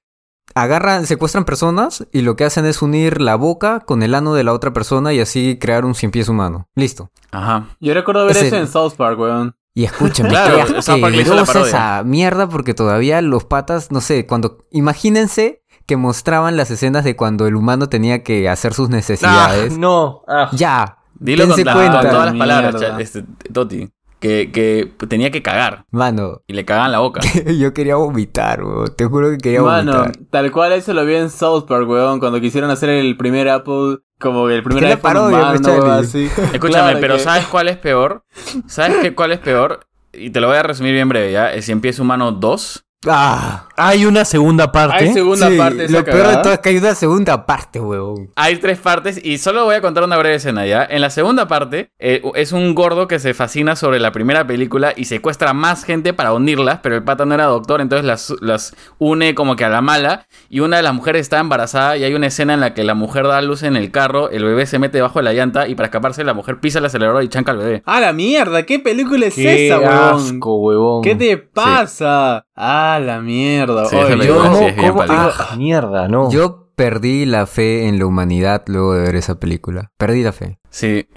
Agarran, 0.54 1.06
secuestran 1.06 1.46
personas 1.46 2.06
y 2.12 2.22
lo 2.24 2.36
que 2.36 2.44
hacen 2.44 2.66
es 2.66 2.82
unir 2.82 3.22
la 3.22 3.36
boca 3.36 3.80
con 3.82 4.04
el 4.04 4.14
ano 4.16 4.34
de 4.34 4.44
la 4.44 4.52
otra 4.54 4.74
persona 4.74 5.14
y 5.14 5.20
así 5.22 5.58
crear 5.60 5.86
un 5.86 5.96
cien 5.96 6.12
pies 6.12 6.28
humano. 6.28 6.68
Listo. 6.76 7.10
Ajá. 7.32 7.68
Yo 7.80 7.94
recuerdo 7.94 8.26
ver 8.26 8.36
Ese- 8.36 8.48
eso 8.48 8.58
en 8.58 8.68
South 8.68 8.94
Park, 8.98 9.18
weón. 9.20 9.56
Y 9.74 9.86
escúchame, 9.86 10.30
Claro, 10.30 10.66
qué 10.68 10.78
asquerosa 10.78 11.62
esa 11.62 12.04
mierda 12.04 12.50
porque 12.50 12.74
todavía 12.74 13.22
los 13.22 13.46
patas, 13.46 13.92
no 13.92 14.02
sé, 14.02 14.26
cuando... 14.28 14.66
Imagínense 14.72 15.64
que 15.86 15.98
mostraban 15.98 16.58
las 16.58 16.72
escenas 16.72 17.04
de 17.04 17.16
cuando 17.16 17.48
el 17.48 17.56
humano 17.56 17.88
tenía 17.88 18.24
que 18.24 18.50
hacer 18.50 18.74
sus 18.74 18.90
necesidades. 18.90 19.74
Ah, 19.74 19.78
no. 19.80 20.22
ah. 20.28 20.50
Ya. 20.54 20.98
Dilo 21.16 21.44
con, 21.44 21.50
dense 21.50 21.66
la- 21.66 21.74
cuenta. 21.74 22.02
con 22.02 22.10
todas 22.10 22.26
las 22.26 22.36
palabras, 22.36 22.84
este, 23.00 23.24
Toti. 23.54 23.90
Que, 24.22 24.52
que 24.54 24.94
tenía 25.08 25.32
que 25.32 25.42
cagar. 25.42 25.86
Mano, 25.92 26.42
Y 26.48 26.54
le 26.54 26.64
cagaban 26.64 26.92
la 26.94 27.00
boca. 27.00 27.22
yo 27.60 27.74
quería 27.74 27.96
vomitar, 27.96 28.64
weón. 28.64 28.96
Te 28.96 29.06
juro 29.06 29.32
que 29.32 29.38
quería 29.40 29.62
Mano, 29.64 29.92
vomitar. 30.04 30.26
tal 30.30 30.52
cual 30.52 30.72
eso 30.74 30.94
lo 30.94 31.04
vi 31.06 31.16
en 31.16 31.30
South 31.32 31.66
Park, 31.68 31.90
weón, 31.90 32.20
cuando 32.20 32.40
quisieron 32.40 32.70
hacer 32.70 32.90
el 32.90 33.18
primer 33.18 33.50
Apple, 33.50 33.98
como 34.20 34.48
el 34.50 34.62
primer 34.64 34.84
¿Qué 34.84 34.88
le 34.90 34.94
iPhone 34.94 35.12
parodia, 35.14 35.38
humano, 35.40 35.92
así. 35.94 36.26
Escúchame, 36.54 36.92
Claro 36.92 36.98
pero 37.02 37.14
que- 37.16 37.20
¿sabes 37.24 37.48
cuál 37.48 37.68
es 37.68 37.78
peor? 37.78 38.24
¿Sabes 38.68 38.98
qué, 39.02 39.16
cuál 39.16 39.32
es 39.32 39.40
peor? 39.40 39.88
Y 40.14 40.30
te 40.30 40.40
lo 40.40 40.48
voy 40.48 40.58
a 40.58 40.64
resumir 40.64 40.94
bien 40.94 41.10
breve, 41.10 41.32
¿ya? 41.32 41.52
El 41.52 41.64
Cien 41.64 41.82
Pies 41.82 41.98
Humano 41.98 42.32
2. 42.32 42.86
Ah, 43.08 43.68
Hay 43.84 44.06
una 44.06 44.26
segunda 44.26 44.72
parte. 44.72 45.06
Hay 45.06 45.14
segunda 45.14 45.50
sí, 45.50 45.58
parte 45.58 45.90
lo 45.90 46.04
peor 46.04 46.28
de 46.28 46.38
todo 46.38 46.54
es 46.54 46.60
que 46.60 46.70
hay 46.70 46.78
una 46.78 46.94
segunda 46.94 47.46
parte, 47.46 47.80
weón. 47.80 48.30
Hay 48.36 48.58
tres 48.58 48.78
partes 48.78 49.20
y 49.24 49.38
solo 49.40 49.66
voy 49.66 49.76
a 49.76 49.82
contar 49.82 50.04
una 50.04 50.18
breve 50.18 50.36
escena, 50.36 50.66
¿ya? 50.66 50.86
En 50.88 51.02
la 51.02 51.10
segunda 51.10 51.48
parte 51.48 51.90
eh, 52.00 52.22
es 52.36 52.52
un 52.52 52.76
gordo 52.76 53.08
que 53.08 53.20
se 53.20 53.34
fascina 53.34 53.76
sobre 53.76 54.00
la 54.00 54.12
primera 54.12 54.46
película 54.46 54.94
y 54.96 55.06
secuestra 55.06 55.54
más 55.54 55.84
gente 55.84 56.14
para 56.14 56.34
unirlas, 56.34 56.80
pero 56.84 56.96
el 56.96 57.04
pata 57.04 57.26
no 57.26 57.34
era 57.34 57.46
doctor, 57.46 57.82
entonces 57.82 58.06
las, 58.06 58.34
las 58.42 58.76
une 59.00 59.34
como 59.34 59.56
que 59.56 59.66
a 59.66 59.70
la 59.70 59.82
mala 59.82 60.28
y 60.50 60.60
una 60.60 60.78
de 60.78 60.84
las 60.84 60.94
mujeres 60.94 61.22
está 61.22 61.40
embarazada 61.40 61.98
y 61.98 62.04
hay 62.04 62.14
una 62.14 62.28
escena 62.28 62.54
en 62.54 62.60
la 62.60 62.74
que 62.74 62.84
la 62.84 62.94
mujer 62.94 63.28
da 63.28 63.38
a 63.38 63.42
luz 63.42 63.64
en 63.64 63.76
el 63.76 63.90
carro, 63.92 64.30
el 64.30 64.44
bebé 64.44 64.66
se 64.68 64.78
mete 64.80 64.98
debajo 64.98 65.20
de 65.20 65.24
la 65.24 65.34
llanta 65.34 65.68
y 65.68 65.76
para 65.76 65.88
escaparse 65.88 66.24
la 66.24 66.34
mujer 66.34 66.60
pisa 66.60 66.80
el 66.80 66.86
acelerador 66.86 67.24
y 67.24 67.30
chanca 67.30 67.52
al 67.52 67.58
bebé. 67.58 67.84
¡Ah, 67.86 68.00
la 68.00 68.14
mierda! 68.14 68.64
¿Qué 68.64 68.80
película 68.80 69.26
es 69.26 69.36
Qué 69.36 69.68
esa, 69.68 69.80
weón? 69.80 69.92
asco, 69.92 70.56
huevón. 70.58 71.02
¿Qué 71.02 71.16
te 71.16 71.38
pasa? 71.38 72.46
¡Ah, 72.56 73.00
la 73.04 73.22
mierda! 73.22 73.71
Sí, 73.90 73.96
Oye, 73.96 74.06
esa 74.06 74.14
yo- 74.14 74.20
película 74.20 74.44
¿Cómo, 74.50 74.58
sí 74.60 74.66
es 74.66 74.76
bien 74.76 74.88
cómo- 74.90 75.00
palito. 75.00 75.34
ah, 75.40 75.56
mierda, 75.58 76.08
no. 76.08 76.32
Yo 76.32 76.70
perdí 76.76 77.26
la 77.26 77.46
fe 77.48 77.88
en 77.88 78.00
la 78.00 78.06
humanidad 78.06 78.64
luego 78.68 78.94
de 78.96 79.02
ver 79.04 79.16
esa 79.16 79.40
película. 79.40 79.92
Perdí 79.98 80.24
la 80.24 80.32
fe. 80.34 80.60
Sí. 80.70 81.08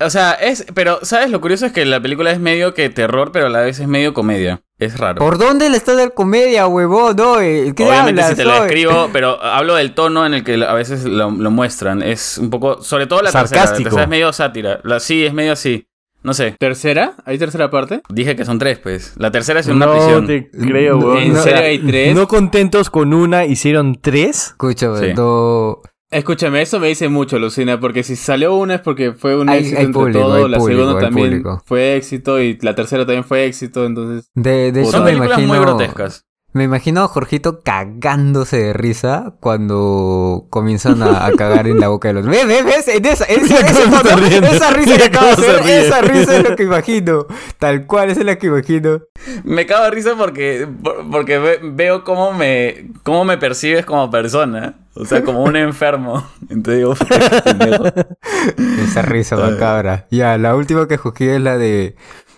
O 0.00 0.10
sea, 0.10 0.32
es. 0.32 0.64
Pero, 0.74 1.00
¿sabes? 1.02 1.28
Lo 1.30 1.40
curioso 1.40 1.66
es 1.66 1.72
que 1.72 1.84
la 1.84 2.00
película 2.00 2.30
es 2.30 2.38
medio 2.38 2.72
que 2.72 2.88
terror, 2.88 3.32
pero 3.32 3.46
a 3.46 3.48
la 3.50 3.60
vez 3.62 3.80
es 3.80 3.88
medio 3.88 4.14
comedia. 4.14 4.62
Es 4.78 4.96
raro. 4.96 5.18
¿Por 5.18 5.38
dónde 5.38 5.68
le 5.70 5.76
está 5.76 5.96
de 5.96 6.10
comedia, 6.10 6.68
huevón? 6.68 7.16
No, 7.16 7.40
eh, 7.40 7.72
¿qué 7.74 7.82
Obviamente 7.82 8.22
hablas, 8.22 8.28
si 8.30 8.36
te 8.36 8.44
lo 8.44 8.52
oye? 8.52 8.60
escribo, 8.66 9.08
pero 9.12 9.42
hablo 9.42 9.74
del 9.74 9.94
tono 9.94 10.24
en 10.24 10.34
el 10.34 10.44
que 10.44 10.64
a 10.64 10.72
veces 10.72 11.02
lo, 11.04 11.32
lo 11.32 11.50
muestran. 11.50 12.00
Es 12.04 12.38
un 12.38 12.48
poco, 12.48 12.80
sobre 12.80 13.08
todo 13.08 13.22
la 13.22 13.32
tercera. 13.32 13.42
La 13.42 13.66
Sarcástico. 13.66 13.82
tercera 13.88 14.02
es 14.04 14.08
medio 14.08 14.32
sátira. 14.32 14.78
La, 14.84 15.00
sí, 15.00 15.26
es 15.26 15.34
medio 15.34 15.52
así. 15.54 15.88
No 16.22 16.34
sé. 16.34 16.56
¿Tercera? 16.58 17.14
¿Hay 17.24 17.38
tercera 17.38 17.70
parte? 17.70 18.02
Dije 18.10 18.34
que 18.36 18.44
son 18.44 18.58
tres, 18.58 18.78
pues. 18.78 19.14
La 19.16 19.30
tercera 19.30 19.60
es 19.60 19.68
en 19.68 19.76
una 19.76 19.86
no 19.86 19.92
prisión. 19.92 20.26
te 20.26 20.50
creo, 20.50 20.98
No, 20.98 21.06
weón. 21.06 21.18
¿En 21.18 21.36
serio 21.36 21.60
hay 21.62 21.78
tres? 21.78 22.14
No 22.14 22.26
contentos 22.28 22.90
con 22.90 23.14
una, 23.14 23.44
hicieron 23.46 23.98
tres. 24.00 24.48
Escúchame, 24.48 24.98
Sí. 24.98 25.14
no... 25.16 25.80
Escúchame, 26.10 26.62
eso 26.62 26.80
me 26.80 26.88
dice 26.88 27.10
mucho, 27.10 27.38
Lucina, 27.38 27.78
porque 27.78 28.02
si 28.02 28.16
salió 28.16 28.54
una 28.56 28.76
es 28.76 28.80
porque 28.80 29.12
fue 29.12 29.36
un 29.38 29.50
Hay- 29.50 29.58
éxito 29.58 29.78
hay 29.78 29.84
entre 29.84 30.00
público, 30.00 30.20
todo, 30.20 30.34
hay 30.36 30.48
la 30.50 30.56
público, 30.58 30.80
segunda 30.80 30.98
hay 31.00 31.04
también 31.04 31.28
público. 31.28 31.62
fue 31.66 31.96
éxito 31.96 32.40
y 32.40 32.58
la 32.62 32.74
tercera 32.74 33.04
también 33.04 33.24
fue 33.24 33.44
éxito, 33.44 33.84
entonces... 33.84 34.30
De, 34.34 34.72
de 34.72 34.80
Puta. 34.80 34.80
hecho 34.80 34.90
Son 34.90 35.00
me 35.04 35.06
películas 35.10 35.38
imagino... 35.38 35.54
muy 35.54 35.62
grotescas. 35.62 36.24
Me 36.54 36.64
imagino 36.64 37.02
a 37.02 37.08
Jorgito 37.08 37.60
cagándose 37.60 38.56
de 38.56 38.72
risa 38.72 39.34
cuando 39.38 40.46
comienzan 40.48 41.02
a, 41.02 41.26
a 41.26 41.32
cagar 41.32 41.68
en 41.68 41.78
la 41.78 41.88
boca 41.88 42.08
de 42.08 42.14
los... 42.14 42.26
¿Ves? 42.26 42.46
¿Ves? 42.46 42.64
¿Ves? 42.64 42.88
En 42.88 43.04
esa, 43.04 43.26
ríe. 43.26 44.38
esa 44.38 44.70
risa 44.72 44.96
que 44.96 45.04
acabo 45.04 45.26
de 45.26 45.32
hacer, 45.32 45.68
esa 45.68 46.00
risa 46.00 46.36
es 46.38 46.48
lo 46.48 46.56
que 46.56 46.62
imagino. 46.62 47.26
Tal 47.58 47.86
cual, 47.86 48.10
esa 48.10 48.20
es 48.20 48.26
la 48.26 48.36
que 48.38 48.46
imagino. 48.46 49.02
Me 49.44 49.66
cago 49.66 49.84
de 49.84 49.90
risa 49.90 50.14
porque, 50.16 50.66
por- 50.82 51.08
porque 51.10 51.38
ve- 51.38 51.60
veo 51.62 52.02
cómo 52.02 52.32
me, 52.32 52.92
cómo 53.02 53.26
me 53.26 53.36
percibes 53.36 53.84
como 53.84 54.10
persona. 54.10 54.78
O 54.94 55.04
sea, 55.04 55.22
como 55.22 55.42
un 55.44 55.54
enfermo. 55.54 56.26
Entonces 56.48 56.78
digo. 56.78 57.84
Esa 58.82 59.02
risa 59.02 59.36
macabra. 59.36 60.06
Ya, 60.10 60.38
la 60.38 60.56
última 60.56 60.88
que 60.88 60.94
escogí 60.94 61.28
es 61.28 61.40
la 61.42 61.58
de 61.58 61.94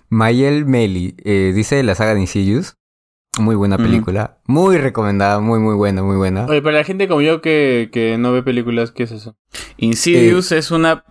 Mayel 0.09 0.67
Meli. 0.67 1.15
Eh, 1.25 1.53
dice 1.55 1.77
de 1.77 1.85
la 1.85 1.95
saga 1.95 2.15
de 2.15 2.21
Insidious. 2.21 2.77
Muy 3.41 3.57
buena 3.57 3.77
película. 3.77 4.39
Muy 4.47 4.79
recomendada, 4.79 5.41
muy, 5.41 5.59
muy 5.59 5.75
buena, 5.75 6.03
muy 6.03 6.17
buena. 6.17 6.47
Oye, 6.47 6.63
para 6.63 6.79
la 6.79 6.85
gente 6.85 7.09
como 7.09 7.23
yo 7.23 7.41
que, 7.41 7.89
que 7.93 8.19
no 8.19 8.33
ve 8.33 8.43
películas, 8.43 8.93
¿qué 8.93 9.05
es 9.05 9.13
eso? 9.13 9.37
Insidious 9.77 10.53
es 10.53 10.71
una... 10.71 11.05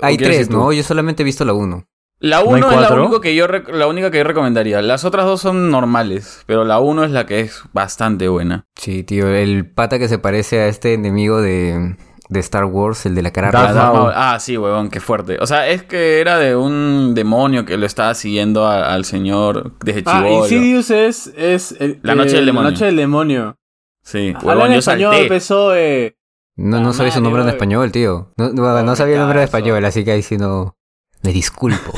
Hay 0.00 0.16
¿qué 0.16 0.24
quieres 0.24 0.48
tres? 0.48 0.50
¿no? 0.50 0.72
Yo 0.72 0.82
solamente 0.82 1.22
he 1.22 1.24
visto 1.24 1.44
la 1.44 1.52
uno. 1.52 1.86
La 2.22 2.36
¿No 2.36 2.54
hay 2.54 2.62
1 2.62 2.70
es 2.70 2.80
la, 2.80 2.94
único 2.94 3.20
que 3.20 3.34
yo 3.34 3.48
la 3.48 3.88
única 3.88 4.12
que 4.12 4.18
yo 4.18 4.24
recomendaría. 4.24 4.80
Las 4.80 5.04
otras 5.04 5.26
dos 5.26 5.40
son 5.40 5.72
normales, 5.72 6.44
pero 6.46 6.64
la 6.64 6.78
1 6.78 7.04
es 7.04 7.10
la 7.10 7.26
que 7.26 7.40
es 7.40 7.64
bastante 7.72 8.28
buena. 8.28 8.64
Sí, 8.76 9.02
tío, 9.02 9.28
el 9.28 9.68
pata 9.68 9.98
que 9.98 10.06
se 10.06 10.20
parece 10.20 10.60
a 10.60 10.68
este 10.68 10.94
enemigo 10.94 11.42
de, 11.42 11.96
de 12.32 12.40
Star 12.40 12.64
Wars, 12.64 13.04
el 13.06 13.14
de 13.14 13.22
la 13.22 13.30
cara 13.30 13.50
Darth 13.50 13.74
Maul. 13.74 14.12
Ah, 14.14 14.38
sí, 14.40 14.56
huevón, 14.56 14.88
qué 14.90 15.00
fuerte. 15.00 15.38
O 15.40 15.46
sea, 15.46 15.68
es 15.68 15.82
que 15.82 16.20
era 16.20 16.38
de 16.38 16.56
un 16.56 17.14
demonio 17.14 17.64
que 17.64 17.76
lo 17.76 17.86
estaba 17.86 18.14
siguiendo 18.14 18.66
a- 18.66 18.92
al 18.92 19.04
señor 19.04 19.74
desde 19.84 20.02
Ah. 20.06 20.26
Insidious 20.28 20.90
es... 20.90 21.26
es 21.36 21.76
el- 21.80 22.00
La 22.02 22.14
noche 22.14 22.32
eh, 22.32 22.36
del 22.36 22.46
demonio. 22.46 22.64
La 22.64 22.70
noche 22.72 22.84
del 22.86 22.96
demonio. 22.96 23.56
Sí, 24.02 24.32
Habla 24.36 24.48
huevón, 24.48 24.66
en 24.68 24.72
yo 24.72 24.78
español, 24.80 25.10
salté. 25.12 25.22
empezó... 25.24 25.74
Eh... 25.76 26.16
No, 26.56 26.80
no 26.80 26.90
Ah, 26.90 26.92
sabía 26.92 27.12
su 27.12 27.20
madre, 27.20 27.22
nombre 27.30 27.42
en 27.42 27.48
español, 27.50 27.92
tío. 27.92 28.32
No, 28.36 28.48
no, 28.82 28.96
sabía 28.96 29.14
el 29.14 29.20
nombre 29.20 29.40
en 29.40 29.46
caso. 29.46 29.56
español, 29.58 29.84
así 29.84 30.04
que 30.04 30.12
ahí 30.12 30.22
sí 30.22 30.36
no... 30.38 30.76
Me 31.22 31.32
disculpo. 31.32 31.92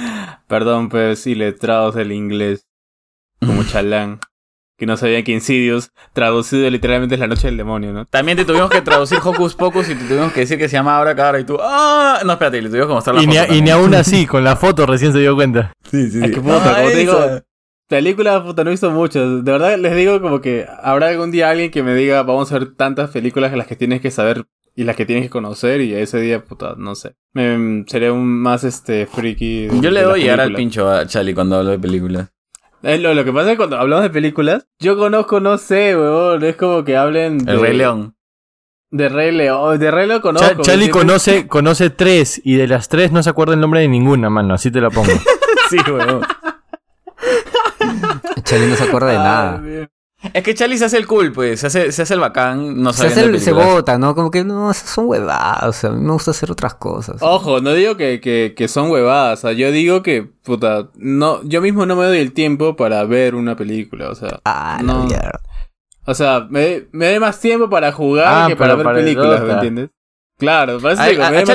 Perdón, 0.48 0.88
pues, 0.88 1.26
y 1.26 1.34
letrados 1.34 1.94
del 1.94 2.12
inglés. 2.12 2.66
Como 3.44 3.62
chalán. 3.70 4.20
Que 4.80 4.86
no 4.86 4.96
sabían 4.96 5.22
que 5.24 5.30
Insidious, 5.32 5.90
traducido 6.14 6.68
literalmente 6.70 7.14
es 7.14 7.20
la 7.20 7.26
noche 7.28 7.46
del 7.48 7.58
demonio, 7.58 7.92
¿no? 7.92 8.06
También 8.06 8.38
te 8.38 8.46
tuvimos 8.46 8.70
que 8.70 8.80
traducir 8.80 9.18
Hocus 9.22 9.54
Pocus 9.54 9.90
y 9.90 9.94
te 9.94 10.04
tuvimos 10.06 10.32
que 10.32 10.40
decir 10.40 10.56
que 10.58 10.68
se 10.70 10.72
llama 10.72 10.96
Ahora 10.96 11.14
Cabra 11.14 11.38
y 11.38 11.44
tú... 11.44 11.58
¡Ah! 11.60 12.20
No, 12.24 12.32
espérate, 12.32 12.62
le 12.62 12.68
tuvimos 12.70 12.88
que 12.88 12.94
mostrar 12.94 13.14
la 13.16 13.22
Y 13.22 13.26
ni, 13.26 13.36
foto 13.36 13.52
a- 13.52 13.54
y 13.56 13.60
ni 13.60 13.68
aún 13.70 13.94
así, 13.94 14.26
con 14.26 14.42
la 14.42 14.56
foto 14.56 14.86
recién 14.86 15.12
se 15.12 15.18
dio 15.20 15.34
cuenta. 15.36 15.72
Sí, 15.90 16.10
sí, 16.10 16.18
Es 16.20 16.24
sí. 16.28 16.30
que 16.32 16.40
puta, 16.40 16.62
Ah, 16.64 16.76
como 16.78 16.88
te 16.88 16.96
digo, 16.96 17.14
películas, 17.88 18.40
puta, 18.42 18.64
no 18.64 18.70
he 18.70 18.72
visto 18.72 18.90
muchas. 18.90 19.44
De 19.44 19.52
verdad 19.52 19.76
les 19.78 19.94
digo 19.96 20.20
como 20.20 20.40
que 20.40 20.66
habrá 20.82 21.08
algún 21.08 21.30
día 21.30 21.50
alguien 21.50 21.70
que 21.70 21.82
me 21.82 21.94
diga, 21.94 22.22
vamos 22.22 22.50
a 22.52 22.58
ver 22.58 22.74
tantas 22.74 23.10
películas 23.10 23.52
en 23.52 23.58
las 23.58 23.66
que 23.66 23.76
tienes 23.76 24.00
que 24.00 24.10
saber 24.10 24.44
y 24.76 24.84
las 24.84 24.96
que 24.96 25.04
tienes 25.04 25.24
que 25.24 25.30
conocer 25.30 25.80
y 25.82 25.92
ese 25.94 26.20
día, 26.20 26.42
puta, 26.42 26.74
no 26.78 26.94
sé. 26.94 27.14
Me, 27.34 27.84
seré 27.86 28.10
un 28.10 28.26
más 28.26 28.64
este 28.64 29.06
friki. 29.06 29.68
Yo 29.80 29.90
le 29.90 30.02
doy 30.02 30.22
llegar 30.22 30.40
al 30.40 30.54
pincho 30.54 30.88
a 30.90 31.06
Chali 31.06 31.34
cuando 31.34 31.56
hablo 31.56 31.70
de 31.72 31.78
películas. 31.78 32.30
Eh, 32.82 32.98
lo, 32.98 33.12
lo 33.14 33.24
que 33.24 33.32
pasa 33.32 33.46
es 33.48 33.52
que 33.52 33.56
cuando 33.58 33.78
hablamos 33.78 34.02
de 34.04 34.10
películas, 34.10 34.66
yo 34.78 34.96
conozco, 34.96 35.38
no 35.40 35.58
sé, 35.58 35.96
weón, 35.96 36.42
es 36.44 36.56
como 36.56 36.82
que 36.84 36.96
hablen 36.96 37.38
de... 37.38 37.52
El 37.52 37.60
Rey 37.60 37.76
León. 37.76 38.14
De 38.90 39.08
Rey 39.08 39.30
León, 39.32 39.78
de 39.78 39.90
Rey 39.90 40.08
León 40.08 40.20
conozco. 40.20 40.54
¿me 40.56 40.62
Charlie 40.62 40.88
conoce, 40.90 41.46
conoce 41.46 41.90
tres 41.90 42.40
y 42.42 42.56
de 42.56 42.66
las 42.66 42.88
tres 42.88 43.12
no 43.12 43.22
se 43.22 43.30
acuerda 43.30 43.54
el 43.54 43.60
nombre 43.60 43.80
de 43.80 43.88
ninguna, 43.88 44.30
mano. 44.30 44.54
Así 44.54 44.70
te 44.70 44.80
la 44.80 44.90
pongo. 44.90 45.12
Sí, 45.70 45.76
huevón. 45.88 46.22
Charlie 48.42 48.66
no 48.66 48.74
se 48.74 48.82
acuerda 48.84 49.08
de 49.10 49.16
Ah, 49.16 49.22
nada. 49.22 49.56
bien. 49.58 49.90
Es 50.34 50.42
que 50.42 50.54
Charlie 50.54 50.76
se 50.76 50.84
hace 50.84 50.98
el 50.98 51.06
cool, 51.06 51.32
pues. 51.32 51.60
Se 51.60 51.68
hace, 51.68 51.92
se 51.92 52.02
hace 52.02 52.12
el 52.14 52.20
bacán. 52.20 52.82
No 52.82 52.92
Se, 52.92 53.06
hace 53.06 53.22
el- 53.22 53.40
se 53.40 53.52
bota, 53.52 53.96
¿no? 53.98 54.14
Como 54.14 54.30
que 54.30 54.44
no, 54.44 54.70
esas 54.70 54.90
son 54.90 55.06
huevadas. 55.06 55.62
O 55.64 55.72
sea, 55.72 55.90
a 55.90 55.92
mí 55.94 56.00
me 56.04 56.12
gusta 56.12 56.32
hacer 56.32 56.50
otras 56.50 56.74
cosas. 56.74 57.16
Ojo, 57.20 57.60
no 57.60 57.72
digo 57.72 57.96
que, 57.96 58.20
que, 58.20 58.52
que 58.56 58.68
son 58.68 58.90
huevadas, 58.90 59.38
o 59.38 59.42
sea, 59.42 59.52
yo 59.52 59.72
digo 59.72 60.02
que, 60.02 60.22
puta, 60.22 60.90
no, 60.96 61.42
yo 61.44 61.62
mismo 61.62 61.86
no 61.86 61.96
me 61.96 62.04
doy 62.04 62.18
el 62.18 62.32
tiempo 62.34 62.76
para 62.76 63.02
ver 63.04 63.34
una 63.34 63.56
película, 63.56 64.10
o 64.10 64.14
sea, 64.14 64.40
Ah, 64.44 64.80
no. 64.84 65.08
o 66.06 66.14
sea, 66.14 66.46
me, 66.50 66.86
me 66.92 67.10
doy 67.10 67.18
más 67.20 67.40
tiempo 67.40 67.70
para 67.70 67.90
jugar 67.92 68.44
Ah, 68.44 68.46
que 68.48 68.56
para 68.56 68.74
ver 68.74 68.84
para 68.84 68.98
películas, 68.98 69.42
¿me 69.42 69.52
entiendes? 69.54 69.90
Claro, 70.38 70.80
me 70.80 70.94
doy 70.94 70.96
más 70.96 71.06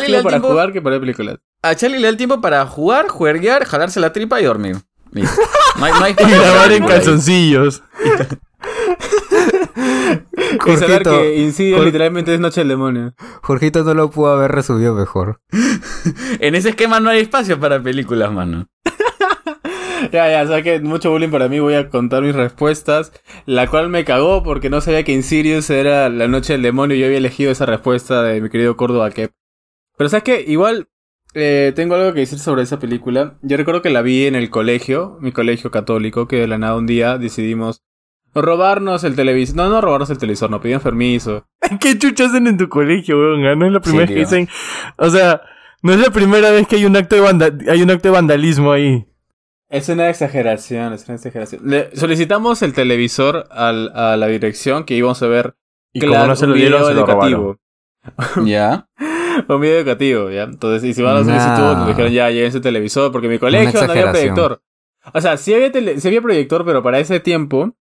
tiempo 0.05 0.24
para 0.24 0.36
tiempo- 0.38 0.48
jugar 0.50 0.74
que 0.74 0.81
para 0.81 0.91
ver 0.95 1.01
películas. 1.01 1.38
A 1.62 1.75
Charlie 1.75 1.98
le 1.98 2.03
da 2.03 2.10
el 2.10 2.17
tiempo 2.17 2.41
para 2.41 2.65
jugar, 2.65 3.07
juerguear, 3.10 3.65
jalarse 3.65 4.00
la 4.00 4.12
tripa 4.13 4.39
y 4.41 4.45
dormir. 4.45 4.77
Listo. 5.15 5.41
No 5.77 5.84
hay, 5.86 5.91
no 5.91 6.03
hay 6.05 6.13
y 6.13 6.31
grabar 6.31 6.72
en 6.72 6.86
calzoncillos. 6.88 7.84
Y 7.93 8.10
saber 10.77 11.03
Jorgito, 11.03 11.12
que 11.22 11.36
Insidious 11.38 11.79
Jor- 11.79 11.86
literalmente 11.86 12.34
es 12.34 12.39
Noche 12.39 12.62
del 12.62 12.69
Demonio. 12.69 13.13
Jorgito 13.41 13.84
no 13.84 13.93
lo 13.93 14.10
pudo 14.10 14.31
haber 14.34 14.51
resumido 14.51 14.93
mejor. 14.95 15.41
En 16.39 16.55
ese 16.55 16.69
esquema 16.69 17.00
no 17.01 17.10
hay 17.10 17.19
espacio 17.22 17.60
para 17.60 17.81
películas, 17.81 18.31
mano. 18.31 18.67
Ya, 20.12 20.29
ya, 20.29 20.43
o 20.43 20.48
sea 20.48 20.62
que 20.62 20.79
mucho 20.79 21.10
bullying 21.10 21.29
para 21.31 21.48
mí, 21.50 21.60
voy 21.60 21.74
a 21.74 21.89
contar 21.89 22.22
mis 22.22 22.36
respuestas, 22.36 23.12
la 23.45 23.67
cual 23.67 23.89
me 23.89 24.05
cagó 24.05 24.43
porque 24.43 24.69
no 24.69 24.79
sabía 24.81 25.03
que 25.03 25.12
Insidious 25.13 25.69
era 25.72 26.10
la 26.10 26.27
Noche 26.27 26.53
del 26.53 26.62
Demonio 26.62 26.95
y 26.95 27.00
yo 27.00 27.07
había 27.07 27.17
elegido 27.17 27.51
esa 27.51 27.65
respuesta 27.65 28.22
de 28.24 28.39
mi 28.39 28.50
querido 28.50 28.77
Córdoba 28.77 29.10
Kep. 29.12 29.31
Pero 29.98 30.10
sabes 30.10 30.24
que 30.24 30.41
igual 30.48 30.88
eh, 31.36 31.74
tengo 31.75 31.96
algo 31.96 32.13
que 32.13 32.22
decir 32.22 32.39
sobre 32.39 32.63
esa 32.63 32.80
película. 32.80 33.38
Yo 33.42 33.58
recuerdo 33.58 33.82
que 33.82 33.89
la 33.92 34.01
vi 34.01 34.25
en 34.25 34.36
el 34.36 34.50
colegio, 34.50 35.18
mi 35.22 35.32
colegio 35.32 35.70
católico, 35.72 36.27
que 36.27 36.38
de 36.38 36.48
la 36.48 36.58
nada 36.58 36.75
un 36.75 36.88
día 36.88 37.18
decidimos 37.18 37.82
robarnos 38.34 39.04
el 39.04 39.15
televisor. 39.15 39.56
No, 39.56 39.70
no 39.70 39.82
robarnos 39.82 40.10
el 40.10 40.18
televisor, 40.18 40.50
no 40.50 40.60
pedimos 40.62 40.84
permiso. 40.84 41.46
¿Qué 41.80 41.98
chucha 41.98 42.25
hacen 42.25 42.48
en 42.48 42.58
tu 42.58 42.68
colegio, 42.70 43.18
weón? 43.20 43.46
Ah, 43.46 43.56
No 43.56 43.65
es 43.68 43.72
la 43.74 43.80
primera 43.80 44.08
Sí, 44.08 44.13
vez 44.13 44.30
que 44.30 44.36
dicen. 44.38 44.50
O 44.98 45.10
sea, 45.10 45.42
no 45.82 45.94
es 45.94 46.00
la 46.00 46.10
primera 46.10 46.50
vez 46.51 46.68
que 46.68 46.77
hay 46.77 46.86
un 46.86 46.96
acto 46.98 47.15
de, 47.15 47.22
vanda- 47.22 47.54
hay 47.70 47.82
un 47.82 47.92
acto 47.92 48.08
de 48.08 48.13
vandalismo 48.13 48.72
ahí. 48.72 49.06
Es 49.70 49.89
una 49.89 50.10
exageración, 50.10 50.94
es 50.94 51.06
una 51.08 51.15
exageración. 51.15 51.62
Le 51.65 51.96
solicitamos 51.96 52.62
el 52.62 52.74
televisor 52.74 53.48
al- 53.51 53.92
a 53.96 54.15
la 54.15 54.27
dirección 54.27 54.84
que 54.86 54.96
íbamos 54.96 55.22
a 55.24 55.27
ver 55.27 55.56
Y 55.92 56.00
claro, 56.00 56.15
como 56.15 56.27
no 56.27 56.36
se 56.36 56.48
lo 56.48 56.54
dieron, 56.54 56.82
video 56.82 56.88
se 56.89 56.94
lo 56.94 57.06
robaron. 57.06 57.58
educativo. 58.06 58.46
Ya. 58.46 58.88
Un 59.48 59.62
video 59.62 59.77
educativo, 59.80 60.30
¿ya? 60.32 60.44
Entonces 60.44 60.84
hicimos 60.89 61.13
la 61.13 61.22
Nah. 61.24 61.39
solicitud, 61.39 61.77
nos 61.77 61.88
dijeron 61.88 62.12
ya, 62.12 62.30
lleven 62.30 62.51
su 62.51 62.62
televisor, 62.62 63.12
porque 63.12 63.27
en 63.27 63.34
mi 63.34 63.39
colegio 63.39 63.72
no 63.86 63.92
había 63.92 64.12
proyector. 64.12 64.62
O 65.13 65.22
sea, 65.22 65.38
sí 65.38 65.54
había, 65.54 65.72
tele- 65.72 66.00
sí 66.00 66.08
había 66.08 66.22
proyector, 66.22 66.65
pero 66.65 66.82
para 66.82 67.00
ese 67.00 67.20
tiempo 67.20 67.75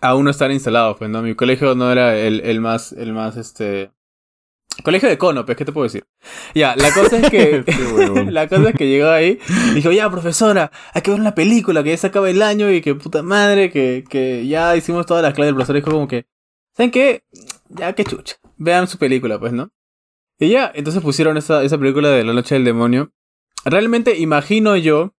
aún 0.00 0.24
no 0.24 0.30
estaban 0.30 0.52
instalados, 0.52 0.96
pues, 0.98 1.10
¿no? 1.10 1.22
Mi 1.22 1.34
colegio 1.34 1.74
no 1.74 1.90
era 1.92 2.16
el, 2.18 2.40
el 2.40 2.60
más, 2.60 2.92
el 2.92 3.12
más, 3.12 3.36
este... 3.36 3.90
Colegio 4.84 5.08
de 5.08 5.18
cono, 5.18 5.44
pues, 5.44 5.58
¿qué 5.58 5.64
te 5.64 5.72
puedo 5.72 5.84
decir? 5.84 6.06
Ya, 6.54 6.76
la 6.76 6.92
cosa 6.92 7.18
es 7.18 7.30
que... 7.30 7.64
La 8.30 8.46
cosa 8.48 8.68
es 8.70 8.76
que 8.76 8.86
llegó 8.88 9.08
ahí 9.08 9.38
y 9.72 9.74
dijo, 9.74 9.90
ya, 9.90 10.08
profesora, 10.08 10.70
hay 10.94 11.02
que 11.02 11.10
ver 11.10 11.18
una 11.20 11.34
película, 11.34 11.82
que 11.82 11.90
ya 11.90 11.96
se 11.96 12.06
acaba 12.06 12.30
el 12.30 12.40
año 12.42 12.70
y 12.70 12.80
que 12.80 12.94
puta 12.94 13.22
madre, 13.22 13.70
que, 13.70 14.04
que 14.08 14.46
ya 14.46 14.76
hicimos 14.76 15.04
todas 15.06 15.22
las 15.22 15.34
clases. 15.34 15.48
El 15.48 15.54
profesor 15.56 15.76
dijo 15.76 15.90
como 15.90 16.06
que, 16.06 16.26
¿saben 16.76 16.90
qué? 16.92 17.24
Ya, 17.70 17.92
qué 17.94 18.04
chucha. 18.04 18.36
Vean 18.56 18.86
su 18.86 18.98
película, 18.98 19.38
pues, 19.40 19.52
¿no? 19.52 19.70
Y 20.38 20.50
ya, 20.50 20.70
entonces 20.74 21.02
pusieron 21.02 21.36
esa, 21.36 21.62
esa 21.64 21.78
película 21.78 22.10
de 22.10 22.24
La 22.24 22.32
Noche 22.32 22.54
del 22.54 22.64
Demonio. 22.64 23.12
Realmente 23.64 24.18
imagino 24.18 24.76
yo 24.76 25.14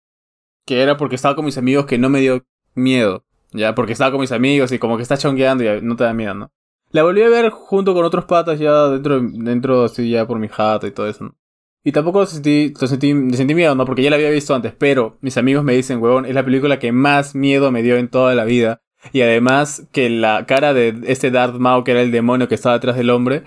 que 0.64 0.82
era 0.82 0.96
porque 0.96 1.16
estaba 1.16 1.34
con 1.34 1.44
mis 1.44 1.58
amigos 1.58 1.86
que 1.86 1.98
no 1.98 2.08
me 2.08 2.20
dio 2.20 2.44
miedo. 2.74 3.24
Ya, 3.52 3.74
porque 3.74 3.94
estaba 3.94 4.10
con 4.10 4.20
mis 4.20 4.32
amigos 4.32 4.70
y 4.72 4.78
como 4.78 4.96
que 4.96 5.02
estás 5.02 5.20
chongueando 5.20 5.64
y 5.64 5.82
no 5.82 5.96
te 5.96 6.04
da 6.04 6.12
miedo, 6.12 6.34
¿no? 6.34 6.52
La 6.90 7.02
volví 7.02 7.22
a 7.22 7.28
ver 7.28 7.50
junto 7.50 7.94
con 7.94 8.04
otros 8.04 8.26
patas 8.26 8.58
ya 8.58 8.88
dentro, 8.88 9.20
dentro 9.20 9.84
así 9.84 10.10
ya 10.10 10.26
por 10.26 10.38
mi 10.38 10.48
jato 10.48 10.86
y 10.86 10.90
todo 10.90 11.08
eso, 11.08 11.24
¿no? 11.24 11.36
Y 11.84 11.92
tampoco 11.92 12.26
sentí, 12.26 12.74
sentí, 12.76 13.14
sentí 13.34 13.54
miedo, 13.54 13.74
¿no? 13.74 13.86
Porque 13.86 14.02
ya 14.02 14.10
la 14.10 14.16
había 14.16 14.30
visto 14.30 14.54
antes, 14.54 14.74
pero 14.76 15.16
mis 15.20 15.36
amigos 15.38 15.64
me 15.64 15.74
dicen, 15.74 16.02
huevón, 16.02 16.26
es 16.26 16.34
la 16.34 16.44
película 16.44 16.78
que 16.78 16.92
más 16.92 17.34
miedo 17.34 17.72
me 17.72 17.82
dio 17.82 17.96
en 17.96 18.08
toda 18.08 18.34
la 18.34 18.44
vida. 18.44 18.82
Y 19.12 19.20
además 19.22 19.84
que 19.92 20.10
la 20.10 20.44
cara 20.46 20.74
de 20.74 20.98
este 21.06 21.30
Darth 21.30 21.54
Maul, 21.56 21.84
que 21.84 21.92
era 21.92 22.02
el 22.02 22.10
demonio 22.10 22.48
que 22.48 22.54
estaba 22.56 22.74
detrás 22.74 22.96
del 22.96 23.10
hombre, 23.10 23.44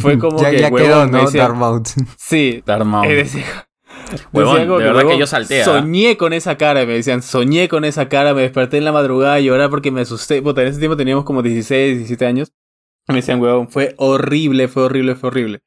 fue 0.00 0.18
como 0.18 0.40
ya 0.40 0.50
que, 0.50 0.58
ya 0.60 0.68
huevón, 0.68 0.80
quedó, 0.88 1.06
¿no? 1.06 1.24
decía- 1.26 1.42
Darth 1.42 1.56
Maul. 1.56 1.82
Sí, 2.16 2.62
Darth 2.64 2.84
Maul. 2.84 3.06
es 3.08 3.32
decir, 3.32 3.44
Huevón, 4.32 4.58
de 4.60 4.84
verdad 4.84 5.06
que 5.08 5.18
yo 5.18 5.26
salté, 5.26 5.62
¿ah? 5.62 5.64
Soñé 5.64 6.16
con 6.16 6.32
esa 6.32 6.56
cara, 6.56 6.84
me 6.86 6.92
decían, 6.94 7.22
soñé 7.22 7.68
con 7.68 7.84
esa 7.84 8.08
cara, 8.08 8.34
me 8.34 8.42
desperté 8.42 8.76
en 8.78 8.84
la 8.84 8.92
madrugada 8.92 9.40
y 9.40 9.44
lloraba 9.44 9.70
porque 9.70 9.90
me 9.90 10.02
asusté. 10.02 10.42
Puta, 10.42 10.62
en 10.62 10.68
ese 10.68 10.78
tiempo 10.78 10.96
teníamos 10.96 11.24
como 11.24 11.42
16, 11.42 11.96
17 11.98 12.26
años. 12.26 12.52
Me 13.08 13.16
decían, 13.16 13.40
huevón, 13.40 13.68
fue 13.70 13.94
horrible, 13.98 14.68
fue 14.68 14.84
horrible, 14.84 15.14
fue 15.14 15.28
horrible. 15.28 15.60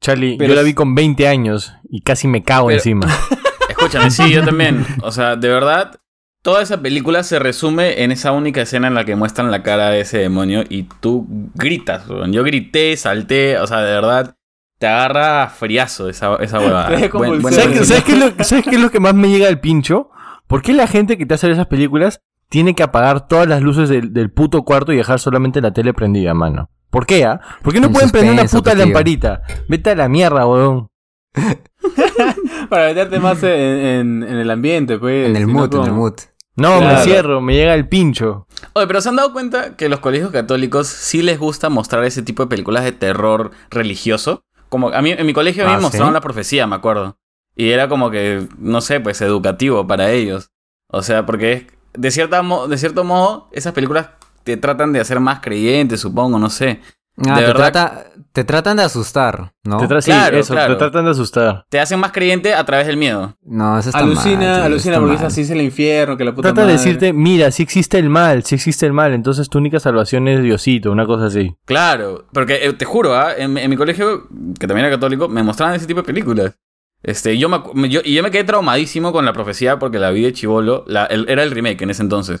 Charlie, 0.00 0.36
Pero 0.38 0.50
yo 0.50 0.56
la 0.56 0.62
vi 0.62 0.74
con 0.74 0.94
20 0.94 1.26
años 1.28 1.72
y 1.88 2.00
casi 2.02 2.26
me 2.28 2.42
cago 2.42 2.66
Pero- 2.66 2.78
encima. 2.78 3.06
Escúchame, 3.68 4.10
sí, 4.10 4.30
yo 4.30 4.44
también. 4.44 4.84
O 5.02 5.10
sea, 5.12 5.36
de 5.36 5.48
verdad, 5.48 6.00
toda 6.44 6.62
esa 6.62 6.82
película 6.82 7.22
se 7.22 7.38
resume 7.38 8.02
en 8.04 8.12
esa 8.12 8.30
única 8.32 8.60
escena 8.60 8.86
en 8.86 8.94
la 8.94 9.06
que 9.06 9.16
muestran 9.16 9.50
la 9.50 9.62
cara 9.62 9.88
de 9.88 10.00
ese 10.02 10.18
demonio 10.18 10.62
y 10.68 10.82
tú 11.00 11.26
gritas. 11.54 12.04
Yo 12.30 12.44
grité, 12.44 12.94
salté, 12.98 13.58
o 13.58 13.66
sea, 13.66 13.80
de 13.80 13.92
verdad, 13.94 14.36
te 14.78 14.86
agarra 14.86 15.48
friazo 15.48 16.10
esa, 16.10 16.36
esa 16.36 16.58
huevada. 16.60 16.90
Buen- 17.14 17.40
¿Sabes, 17.42 17.56
qué- 17.56 17.64
resumen. 17.80 17.84
sabes 17.86 18.04
qué 18.04 18.12
es 18.12 18.18
lo, 18.18 18.44
sabes 18.44 18.64
qué 18.66 18.74
es 18.76 18.80
lo 18.82 18.90
que 18.90 19.00
más 19.00 19.14
me 19.14 19.28
llega 19.30 19.48
al 19.48 19.58
pincho? 19.58 20.10
¿Por 20.46 20.60
qué 20.60 20.74
la 20.74 20.86
gente 20.86 21.16
que 21.16 21.24
te 21.24 21.32
hace 21.32 21.50
esas 21.50 21.66
películas 21.66 22.20
tiene 22.50 22.74
que 22.74 22.82
apagar 22.82 23.26
todas 23.26 23.48
las 23.48 23.62
luces 23.62 23.88
del, 23.88 24.12
del 24.12 24.30
puto 24.30 24.62
cuarto 24.64 24.92
y 24.92 24.96
dejar 24.98 25.18
solamente 25.20 25.62
la 25.62 25.72
tele 25.72 25.94
prendida, 25.94 26.34
mano? 26.34 26.68
¿Por 26.90 27.06
qué, 27.06 27.24
ah? 27.24 27.40
¿Por 27.62 27.72
qué 27.72 27.80
no 27.80 27.90
pueden 27.90 28.10
prender 28.10 28.34
una 28.34 28.44
puta 28.44 28.72
tío. 28.74 28.84
lamparita? 28.84 29.42
Vete 29.66 29.90
a 29.90 29.94
la 29.96 30.08
mierda, 30.10 30.46
weón. 30.46 30.88
Para 32.68 32.86
meterte 32.88 33.18
más 33.18 33.42
en, 33.42 33.50
en- 33.50 34.22
en 34.22 34.36
el 34.36 34.50
ambiente, 34.50 34.98
pues. 34.98 35.26
En 35.28 35.36
el 35.36 35.46
si 35.46 35.52
no, 35.52 35.58
mood, 35.60 35.74
en 35.74 35.82
el 35.84 35.92
mood. 35.92 36.14
No, 36.56 36.80
me 36.80 36.96
cierro, 36.98 37.40
me 37.40 37.54
llega 37.54 37.74
el 37.74 37.88
pincho. 37.88 38.46
Oye, 38.74 38.86
pero 38.86 39.00
se 39.00 39.08
han 39.08 39.16
dado 39.16 39.32
cuenta 39.32 39.76
que 39.76 39.88
los 39.88 40.00
colegios 40.00 40.30
católicos 40.30 40.86
sí 40.86 41.22
les 41.22 41.38
gusta 41.38 41.68
mostrar 41.68 42.04
ese 42.04 42.22
tipo 42.22 42.44
de 42.44 42.48
películas 42.48 42.84
de 42.84 42.92
terror 42.92 43.50
religioso. 43.70 44.44
Como 44.68 44.88
a 44.90 45.02
mí, 45.02 45.10
en 45.12 45.26
mi 45.26 45.32
colegio 45.32 45.64
a 45.64 45.66
mí 45.66 45.72
Ah, 45.72 45.76
me 45.76 45.82
mostraron 45.82 46.10
¿sí? 46.10 46.14
la 46.14 46.20
profecía, 46.20 46.66
me 46.66 46.76
acuerdo. 46.76 47.18
Y 47.56 47.70
era 47.70 47.88
como 47.88 48.10
que, 48.10 48.46
no 48.58 48.80
sé, 48.80 49.00
pues 49.00 49.20
educativo 49.20 49.86
para 49.86 50.10
ellos. 50.10 50.50
O 50.88 51.02
sea, 51.02 51.26
porque 51.26 51.52
es, 51.52 51.66
de, 51.94 52.10
cierta 52.10 52.42
de 52.68 52.78
cierto 52.78 53.04
modo, 53.04 53.48
esas 53.52 53.72
películas 53.72 54.10
te 54.44 54.56
tratan 54.56 54.92
de 54.92 55.00
hacer 55.00 55.20
más 55.20 55.40
creyente, 55.40 55.96
supongo, 55.96 56.38
no 56.38 56.50
sé. 56.50 56.80
Ah, 57.16 57.34
De 57.38 57.42
te, 57.42 57.46
verdad- 57.46 57.72
trata- 57.72 58.06
te 58.32 58.42
tratan 58.42 58.76
de 58.76 58.82
asustar, 58.82 59.52
¿no? 59.62 59.78
Te 59.78 59.86
tra- 59.86 60.00
sí, 60.00 60.10
Claro, 60.10 60.36
eso, 60.36 60.52
claro. 60.52 60.72
te 60.74 60.78
tratan 60.80 61.04
de 61.04 61.10
asustar. 61.12 61.64
Te 61.68 61.78
hacen 61.78 62.00
más 62.00 62.10
creyente 62.10 62.52
a 62.54 62.64
través 62.64 62.88
del 62.88 62.96
miedo. 62.96 63.36
No, 63.44 63.78
eso 63.78 63.90
está 63.90 64.00
Alucina, 64.00 64.38
mal, 64.38 64.54
tío, 64.56 64.64
alucina 64.64 64.94
está 64.94 65.00
porque 65.00 65.14
es 65.14 65.20
mal. 65.20 65.26
así 65.28 65.40
es 65.42 65.50
el 65.50 65.60
infierno, 65.60 66.16
que 66.16 66.24
la 66.24 66.34
puta 66.34 66.52
Trata 66.52 66.66
de 66.66 66.72
decirte, 66.72 67.12
mira, 67.12 67.52
si 67.52 67.62
existe 67.62 67.98
el 67.98 68.10
mal, 68.10 68.42
si 68.42 68.56
existe 68.56 68.84
el 68.86 68.92
mal, 68.92 69.12
entonces 69.14 69.48
tu 69.48 69.58
única 69.58 69.78
salvación 69.78 70.26
es 70.26 70.42
Diosito, 70.42 70.90
una 70.90 71.06
cosa 71.06 71.26
así. 71.26 71.54
Claro, 71.64 72.26
porque 72.32 72.66
eh, 72.66 72.72
te 72.72 72.84
juro, 72.84 73.14
¿ah? 73.14 73.28
en, 73.36 73.56
en 73.58 73.70
mi 73.70 73.76
colegio, 73.76 74.26
que 74.58 74.66
también 74.66 74.86
era 74.86 74.96
católico, 74.96 75.28
me 75.28 75.44
mostraban 75.44 75.76
ese 75.76 75.86
tipo 75.86 76.00
de 76.00 76.06
películas. 76.06 76.58
Este, 77.04 77.38
yo 77.38 77.48
me, 77.48 77.58
acu- 77.58 77.74
me- 77.74 77.88
yo- 77.90 78.00
y 78.04 78.14
yo 78.14 78.22
me 78.24 78.30
quedé 78.32 78.42
traumadísimo 78.44 79.12
con 79.12 79.24
la 79.24 79.32
profecía 79.34 79.78
porque 79.78 79.98
la 80.00 80.10
vi 80.10 80.22
de 80.22 80.32
chivolo. 80.32 80.84
La, 80.88 81.04
el- 81.04 81.28
era 81.28 81.42
el 81.44 81.50
remake 81.52 81.82
en 81.82 81.90
ese 81.90 82.02
entonces. 82.02 82.40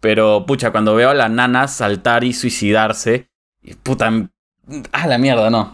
Pero, 0.00 0.46
pucha, 0.46 0.70
cuando 0.70 0.94
veo 0.94 1.10
a 1.10 1.14
la 1.14 1.28
nana 1.28 1.66
saltar 1.68 2.24
y 2.24 2.32
suicidarse, 2.32 3.28
y 3.64 3.74
puta, 3.74 4.12
ah, 4.92 5.06
la 5.06 5.18
mierda, 5.18 5.50
no. 5.50 5.72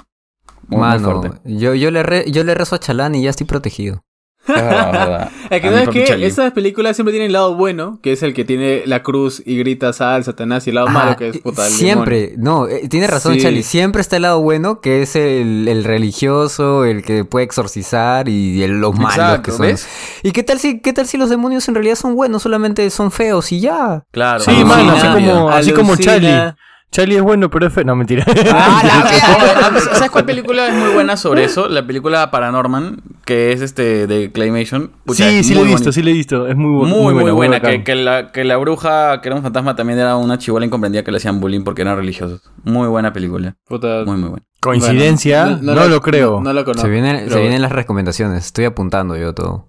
Muy, 0.68 0.78
muy 0.78 0.88
Mano, 0.88 1.20
fuerte. 1.20 1.40
yo, 1.44 1.74
yo, 1.74 1.90
le 1.90 2.02
re- 2.02 2.30
yo 2.30 2.44
le 2.44 2.54
rezo 2.54 2.76
a 2.76 2.80
Chalán 2.80 3.14
y 3.16 3.22
ya 3.22 3.30
estoy 3.30 3.46
protegido. 3.46 4.04
Es 4.48 4.54
verdad, 4.54 5.30
es 5.50 5.50
verdad. 5.62 5.82
Es 5.82 5.88
que 5.90 6.06
sabes 6.06 6.22
esas 6.32 6.52
películas 6.52 6.96
siempre 6.96 7.12
tienen 7.12 7.26
el 7.26 7.32
lado 7.34 7.54
bueno, 7.56 8.00
que 8.02 8.12
es 8.12 8.22
el 8.22 8.32
que 8.34 8.44
tiene 8.44 8.82
la 8.86 9.02
cruz 9.02 9.42
y 9.44 9.58
grita 9.58 9.92
sal, 9.92 10.24
Satanás, 10.24 10.66
y 10.66 10.70
el 10.70 10.76
lado 10.76 10.88
Ajá, 10.88 10.98
malo 10.98 11.16
que 11.16 11.28
es 11.28 11.38
puta 11.38 11.66
el 11.66 11.72
Siempre, 11.72 12.34
no, 12.38 12.66
eh, 12.66 12.88
tiene 12.88 13.06
razón 13.06 13.34
Sí. 13.34 13.42
Charlie, 13.42 13.62
siempre 13.62 14.00
está 14.00 14.16
el 14.16 14.22
lado 14.22 14.40
bueno, 14.42 14.80
que 14.80 15.02
es 15.02 15.14
el, 15.14 15.68
el 15.68 15.84
religioso, 15.84 16.84
el 16.84 17.02
que 17.02 17.24
puede 17.24 17.44
exorcizar 17.44 18.28
y 18.28 18.62
el- 18.62 18.80
los 18.80 18.94
malos 18.94 19.14
Exacto, 19.14 19.42
que 19.42 19.50
son. 19.52 19.60
¿ves? 19.66 19.88
¿Y 20.22 20.30
qué 20.32 20.42
tal 20.42 20.58
si 20.58 20.80
qué 20.80 20.92
tal 20.92 21.06
si 21.06 21.18
los 21.18 21.28
demonios 21.30 21.68
en 21.68 21.74
realidad 21.74 21.96
son 21.96 22.14
buenos, 22.14 22.42
solamente 22.42 22.88
son 22.90 23.10
feos 23.10 23.52
y 23.52 23.60
ya? 23.60 24.04
Claro. 24.10 24.40
Sí, 24.40 24.50
alucina. 24.52 24.68
mano, 24.76 24.92
así 24.92 25.06
como, 25.08 25.50
así 25.50 25.72
como. 25.72 25.96
Charlie. 25.96 26.54
Charlie 26.92 27.16
es 27.16 27.22
bueno, 27.22 27.50
pero 27.50 27.66
es 27.68 27.72
feo. 27.72 27.84
No, 27.84 27.94
mentira. 27.94 28.24
Ah, 28.52 28.82
la 29.60 29.70
mierda. 29.70 29.94
¿Sabes 29.94 30.10
cuál 30.10 30.24
película 30.24 30.66
es 30.68 30.74
muy 30.74 30.92
buena 30.92 31.16
sobre 31.16 31.44
eso? 31.44 31.68
La 31.68 31.86
película 31.86 32.30
Paranorman, 32.32 33.00
que 33.24 33.52
es 33.52 33.60
este 33.60 34.06
de 34.08 34.32
Claymation. 34.32 34.90
Pucha, 35.04 35.28
sí, 35.28 35.44
sí 35.44 35.54
muy 35.54 35.62
lo 35.62 35.68
he 35.68 35.72
visto, 35.74 35.92
sí 35.92 36.02
lo 36.02 36.10
he 36.10 36.12
visto. 36.12 36.46
Es 36.48 36.56
muy, 36.56 36.70
bu- 36.70 36.88
Muy, 36.88 37.14
muy, 37.14 37.30
buena. 37.30 37.56
bacán. 37.58 37.70
que, 37.78 37.84
que 37.84 37.94
la, 37.94 38.32
que 38.32 38.42
la 38.44 38.56
bruja, 38.56 39.20
que 39.20 39.28
era 39.28 39.36
un 39.36 39.42
fantasma, 39.42 39.76
también 39.76 39.98
era 40.00 40.16
una 40.16 40.36
chivola 40.38 40.66
incomprendida 40.66 41.04
que 41.04 41.10
le 41.12 41.18
hacían 41.18 41.40
bullying 41.40 41.62
porque 41.62 41.82
eran 41.82 41.96
religiosos. 41.96 42.42
Muy 42.64 42.88
buena 42.88 43.12
película. 43.12 43.54
Puta, 43.68 44.02
Muy, 44.04 44.16
muy 44.16 44.28
buena. 44.30 44.44
Coincidencia, 44.60 45.44
bueno, 45.44 45.58
no, 45.62 45.74
la- 45.74 45.86
lo 45.86 46.00
creo. 46.02 46.32
No, 46.38 46.40
no 46.42 46.52
lo 46.52 46.64
conozco. 46.64 46.86
se 46.86 46.92
vienen, 46.92 47.20
pero 47.24 47.34
se 47.36 47.40
vienen 47.40 47.62
las 47.62 47.72
recomendaciones, 47.72 48.44
estoy 48.46 48.66
apuntando 48.66 49.16
yo 49.16 49.32
todo. 49.32 49.68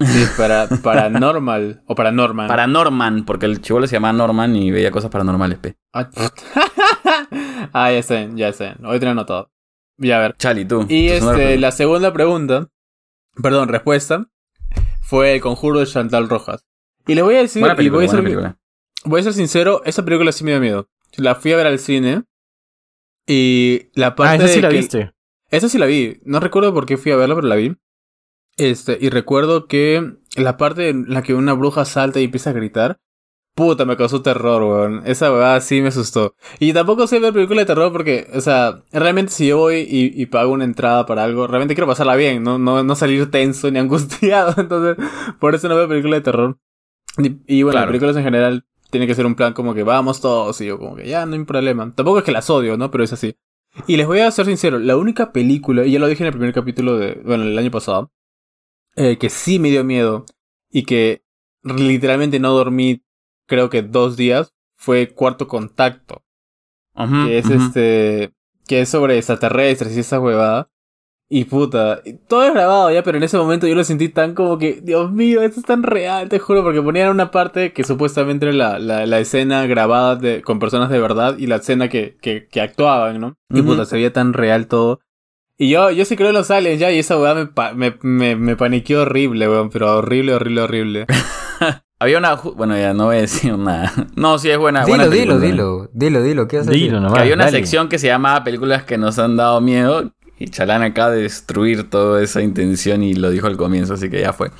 Sí, 0.00 0.24
para, 0.36 0.68
paranormal 0.68 1.82
o 1.86 1.94
paranormal. 1.94 2.46
Paranorman, 2.46 3.24
porque 3.24 3.46
el 3.46 3.60
chivolo 3.60 3.86
se 3.86 3.96
llamaba 3.96 4.12
Norman 4.12 4.54
y 4.54 4.70
veía 4.70 4.90
cosas 4.92 5.10
paranormales, 5.10 5.58
pe. 5.58 5.76
Ah, 5.92 6.08
ah, 7.72 7.92
ya 7.92 8.02
sé, 8.02 8.30
ya 8.34 8.52
sé. 8.52 8.74
Hoy 8.84 8.98
tengo 9.00 9.12
anotado. 9.12 9.50
Ya 9.96 10.18
a 10.18 10.20
ver. 10.20 10.36
Chali, 10.36 10.64
tú. 10.64 10.86
Y 10.88 11.08
este, 11.08 11.58
la 11.58 11.72
segunda 11.72 12.12
pregunta, 12.12 12.68
perdón, 13.42 13.68
respuesta, 13.68 14.26
fue 15.00 15.34
el 15.34 15.40
conjuro 15.40 15.80
de 15.80 15.86
Chantal 15.86 16.28
Rojas. 16.28 16.64
Y 17.06 17.14
les 17.16 17.24
voy 17.24 17.34
a 17.34 17.38
decir, 17.38 17.60
Buena 17.60 17.74
y 17.74 17.76
película, 17.78 17.96
voy 17.98 18.04
a, 18.04 18.08
ser, 18.08 18.20
buena 18.20 18.28
película. 18.28 18.58
voy 19.04 19.20
a 19.20 19.24
ser 19.24 19.32
sincero, 19.32 19.82
esa 19.84 20.04
película 20.04 20.30
sí 20.30 20.44
me 20.44 20.52
dio 20.52 20.60
miedo. 20.60 20.88
La 21.16 21.34
fui 21.34 21.52
a 21.52 21.56
ver 21.56 21.66
al 21.66 21.78
cine 21.80 22.22
y 23.26 23.88
la 23.94 24.14
parte 24.14 24.32
Ah, 24.32 24.36
esa 24.36 24.48
sí 24.48 24.56
de 24.56 24.62
la 24.62 24.68
que- 24.68 24.76
viste. 24.76 25.12
Esa 25.50 25.68
sí 25.68 25.78
la 25.78 25.86
vi. 25.86 26.20
No 26.24 26.38
recuerdo 26.40 26.72
por 26.74 26.84
qué 26.86 26.96
fui 26.98 27.10
a 27.10 27.16
verla, 27.16 27.34
pero 27.34 27.48
la 27.48 27.56
vi. 27.56 27.74
Este, 28.58 28.98
y 29.00 29.08
recuerdo 29.08 29.66
que 29.66 30.14
la 30.36 30.56
parte 30.56 30.88
en 30.88 31.06
la 31.08 31.22
que 31.22 31.34
una 31.34 31.52
bruja 31.54 31.84
salta 31.84 32.20
y 32.20 32.24
empieza 32.24 32.50
a 32.50 32.54
gritar. 32.54 32.98
Puta, 33.54 33.84
me 33.84 33.96
causó 33.96 34.22
terror, 34.22 34.62
weón. 34.62 35.02
Esa 35.04 35.32
weá 35.32 35.60
sí 35.60 35.80
me 35.80 35.88
asustó. 35.88 36.34
Y 36.60 36.72
tampoco 36.72 37.08
sé 37.08 37.18
ver 37.18 37.32
películas 37.32 37.62
de 37.62 37.66
terror 37.66 37.90
porque, 37.90 38.28
o 38.32 38.40
sea, 38.40 38.82
realmente 38.92 39.32
si 39.32 39.48
yo 39.48 39.58
voy 39.58 39.78
y, 39.78 40.12
y 40.22 40.26
pago 40.26 40.52
una 40.52 40.62
entrada 40.64 41.06
para 41.06 41.24
algo, 41.24 41.48
realmente 41.48 41.74
quiero 41.74 41.88
pasarla 41.88 42.14
bien, 42.14 42.44
no, 42.44 42.56
no, 42.58 42.84
no 42.84 42.94
salir 42.94 43.30
tenso 43.32 43.68
ni 43.70 43.78
angustiado. 43.80 44.54
Entonces, 44.60 44.96
por 45.40 45.56
eso 45.56 45.68
no 45.68 45.74
veo 45.74 45.88
películas 45.88 46.18
de 46.20 46.24
terror. 46.24 46.58
Y, 47.18 47.36
y 47.48 47.62
bueno, 47.64 47.78
Claro. 47.78 47.88
películas 47.88 48.16
en 48.16 48.22
general 48.22 48.64
tiene 48.90 49.08
que 49.08 49.14
ser 49.16 49.26
un 49.26 49.34
plan 49.34 49.52
como 49.54 49.74
que 49.74 49.82
vamos 49.82 50.20
todos 50.20 50.60
y 50.60 50.66
yo 50.66 50.78
como 50.78 50.94
que 50.94 51.08
ya 51.08 51.26
no 51.26 51.34
hay 51.34 51.44
problema. 51.44 51.90
Tampoco 51.94 52.18
es 52.18 52.24
que 52.24 52.32
las 52.32 52.48
odio, 52.50 52.76
¿no? 52.76 52.92
Pero 52.92 53.02
es 53.02 53.12
así. 53.12 53.34
Y 53.88 53.96
les 53.96 54.06
voy 54.06 54.20
a 54.20 54.30
ser 54.30 54.46
sincero, 54.46 54.78
la 54.78 54.96
única 54.96 55.32
película, 55.32 55.84
y 55.84 55.90
ya 55.92 55.98
lo 55.98 56.06
dije 56.06 56.22
en 56.22 56.28
el 56.28 56.32
primer 56.32 56.52
capítulo 56.54 56.96
de, 56.96 57.20
bueno, 57.24 57.42
el 57.44 57.58
año 57.58 57.70
pasado, 57.72 58.12
eh, 58.98 59.16
que 59.18 59.30
sí 59.30 59.58
me 59.58 59.70
dio 59.70 59.84
miedo 59.84 60.26
y 60.70 60.82
que 60.84 61.22
literalmente 61.62 62.38
no 62.40 62.52
dormí, 62.52 63.02
creo 63.46 63.70
que 63.70 63.82
dos 63.82 64.16
días, 64.16 64.52
fue 64.76 65.08
Cuarto 65.08 65.48
Contacto, 65.48 66.22
Ujú, 66.94 67.26
que 67.26 67.38
es 67.38 67.50
este, 67.50 68.32
que 68.66 68.80
es 68.80 68.88
sobre 68.88 69.16
extraterrestres 69.16 69.96
y 69.96 70.00
esa 70.00 70.20
huevada. 70.20 70.70
Y 71.30 71.44
puta, 71.44 72.00
todo 72.26 72.44
es 72.44 72.54
grabado 72.54 72.90
ya, 72.90 73.02
pero 73.02 73.18
en 73.18 73.24
ese 73.24 73.36
momento 73.36 73.66
yo 73.66 73.74
lo 73.74 73.84
sentí 73.84 74.08
tan 74.08 74.34
como 74.34 74.56
que, 74.56 74.80
Dios 74.82 75.12
mío, 75.12 75.42
esto 75.42 75.60
es 75.60 75.66
tan 75.66 75.82
real, 75.82 76.30
te 76.30 76.38
juro, 76.38 76.62
porque 76.62 76.80
ponían 76.80 77.10
una 77.10 77.30
parte 77.30 77.74
que 77.74 77.84
supuestamente 77.84 78.46
era 78.46 78.54
la, 78.54 78.78
la, 78.78 79.04
la 79.04 79.18
escena 79.20 79.66
grabada 79.66 80.16
de, 80.16 80.40
con 80.40 80.58
personas 80.58 80.88
de 80.88 80.98
verdad 80.98 81.36
y 81.36 81.46
la 81.46 81.56
escena 81.56 81.90
que, 81.90 82.16
que, 82.22 82.46
que 82.48 82.62
actuaban, 82.62 83.20
¿no? 83.20 83.36
Y 83.52 83.60
puta, 83.60 83.84
se 83.84 83.96
veía 83.96 84.10
tan 84.12 84.32
real 84.32 84.68
todo. 84.68 85.00
Y 85.60 85.70
yo, 85.70 85.90
yo 85.90 86.04
sí 86.04 86.14
creo 86.16 86.28
en 86.28 86.34
los 86.36 86.50
aliens 86.52 86.78
ya, 86.78 86.92
y 86.92 87.00
esa 87.00 87.18
weá 87.18 87.34
me, 87.34 87.46
pa- 87.46 87.72
me, 87.72 87.96
me, 88.02 88.36
me 88.36 88.54
paniqueó 88.56 89.02
horrible, 89.02 89.48
weón, 89.48 89.70
pero 89.70 89.96
horrible, 89.98 90.34
horrible, 90.34 90.60
horrible. 90.62 91.06
Había 92.00 92.18
una. 92.18 92.36
Bueno, 92.36 92.76
ya 92.78 92.94
no 92.94 93.06
voy 93.06 93.16
a 93.16 93.20
decir 93.22 93.58
nada. 93.58 93.92
No, 94.14 94.38
sí 94.38 94.48
es 94.50 94.58
buena. 94.58 94.84
dilo, 94.84 94.96
buena 94.98 95.08
dilo, 95.12 95.40
película. 95.40 95.46
dilo, 95.50 95.90
dilo, 95.92 96.22
dilo, 96.22 96.46
¿qué 96.48 96.58
a 96.58 96.62
Dilo 96.62 97.00
nomás. 97.00 97.14
Que 97.14 97.20
había 97.22 97.34
una 97.34 97.46
dale. 97.46 97.56
sección 97.58 97.88
que 97.88 97.98
se 97.98 98.06
llamaba 98.06 98.44
Películas 98.44 98.84
que 98.84 98.98
nos 98.98 99.18
han 99.18 99.36
dado 99.36 99.60
miedo. 99.60 100.12
Y 100.40 100.46
Chalán 100.50 100.84
acaba 100.84 101.10
de 101.10 101.22
destruir 101.22 101.90
toda 101.90 102.22
esa 102.22 102.40
intención 102.40 103.02
y 103.02 103.14
lo 103.14 103.30
dijo 103.30 103.48
al 103.48 103.56
comienzo, 103.56 103.94
así 103.94 104.08
que 104.08 104.20
ya 104.20 104.32
fue. 104.32 104.52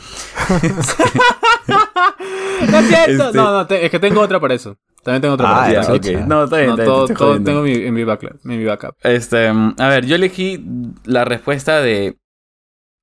¡No 1.68 2.78
es 2.78 2.88
cierto! 2.88 3.24
Este- 3.28 3.36
No, 3.38 3.52
no, 3.52 3.66
te- 3.68 3.84
es 3.84 3.90
que 3.92 4.00
tengo 4.00 4.20
otra 4.20 4.40
para 4.40 4.54
eso. 4.54 4.76
También 5.02 5.22
tengo 5.22 5.34
otra 5.34 5.50
Ah, 5.50 5.54
para 5.54 5.72
Ya, 5.72 5.80
eso. 5.80 5.92
ya, 5.92 5.96
ok. 5.96 6.02
chucha. 6.04 6.26
No, 6.26 6.44
está 6.44 6.56
bien, 6.56 6.66
No, 6.68 6.72
está 6.74 6.82
bien, 6.82 6.84
todo, 7.16 7.38
te 7.38 7.44
tengo 7.44 7.62
mi, 7.62 7.72
en, 7.72 7.94
mi 7.94 8.04
backup, 8.04 8.30
en 8.44 8.58
mi 8.58 8.64
backup. 8.64 8.94
Este, 9.02 9.46
a 9.48 9.88
ver, 9.88 10.04
yo 10.06 10.16
elegí 10.16 10.64
la 11.04 11.24
respuesta 11.24 11.80
de 11.80 12.18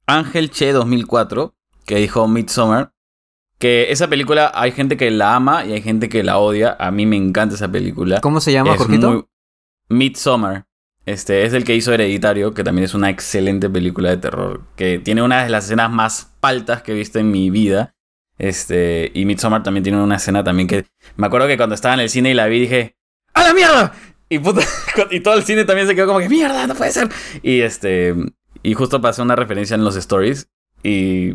Ángel 0.07 0.51
Che 0.51 0.71
2004, 0.71 1.55
que 1.85 1.95
dijo 1.97 2.27
Midsommar. 2.27 2.91
Que 3.57 3.91
esa 3.91 4.07
película 4.09 4.51
hay 4.53 4.71
gente 4.73 4.97
que 4.97 5.09
la 5.11 5.33
ama 5.35 5.65
y 5.65 5.71
hay 5.71 5.81
gente 5.81 6.09
que 6.09 6.23
la 6.23 6.37
odia. 6.39 6.75
A 6.77 6.91
mí 6.91 7.05
me 7.05 7.15
encanta 7.15 7.55
esa 7.55 7.71
película. 7.71 8.19
¿Cómo 8.19 8.41
se 8.41 8.51
llama, 8.51 8.75
Jorgito? 8.77 9.11
muy- 9.11 9.25
Midsommar. 9.89 10.65
Este 11.05 11.45
es 11.45 11.53
el 11.53 11.63
que 11.63 11.75
hizo 11.75 11.93
Hereditario, 11.93 12.53
que 12.53 12.63
también 12.63 12.83
es 12.85 12.93
una 12.95 13.09
excelente 13.09 13.69
película 13.69 14.09
de 14.09 14.17
terror. 14.17 14.61
Que 14.75 14.99
tiene 14.99 15.21
una 15.21 15.43
de 15.43 15.49
las 15.49 15.65
escenas 15.65 15.89
más 15.91 16.35
paltas 16.39 16.81
que 16.81 16.91
he 16.91 16.95
visto 16.95 17.19
en 17.19 17.31
mi 17.31 17.49
vida. 17.49 17.93
Este, 18.37 19.11
y 19.13 19.25
Midsommar 19.25 19.63
también 19.63 19.83
tiene 19.83 20.01
una 20.01 20.17
escena 20.17 20.43
también 20.43 20.67
que. 20.67 20.85
Me 21.15 21.27
acuerdo 21.27 21.47
que 21.47 21.57
cuando 21.57 21.75
estaba 21.75 21.93
en 21.93 22.01
el 22.01 22.09
cine 22.09 22.31
y 22.31 22.33
la 22.33 22.47
vi 22.47 22.61
dije. 22.61 22.95
¡A 23.33 23.43
la 23.43 23.53
mierda! 23.53 23.93
Y, 24.29 24.39
puta, 24.39 24.61
y 25.11 25.19
todo 25.19 25.35
el 25.35 25.43
cine 25.43 25.65
también 25.65 25.87
se 25.87 25.95
quedó 25.95 26.07
como 26.07 26.19
que 26.19 26.29
¡Mierda! 26.29 26.67
¡No 26.67 26.75
puede 26.75 26.91
ser! 26.91 27.09
Y 27.41 27.61
este. 27.61 28.15
Y 28.63 28.73
justo 28.73 29.01
pasé 29.01 29.21
una 29.21 29.35
referencia 29.35 29.75
en 29.75 29.83
los 29.83 29.95
stories. 29.95 30.49
Y. 30.83 31.33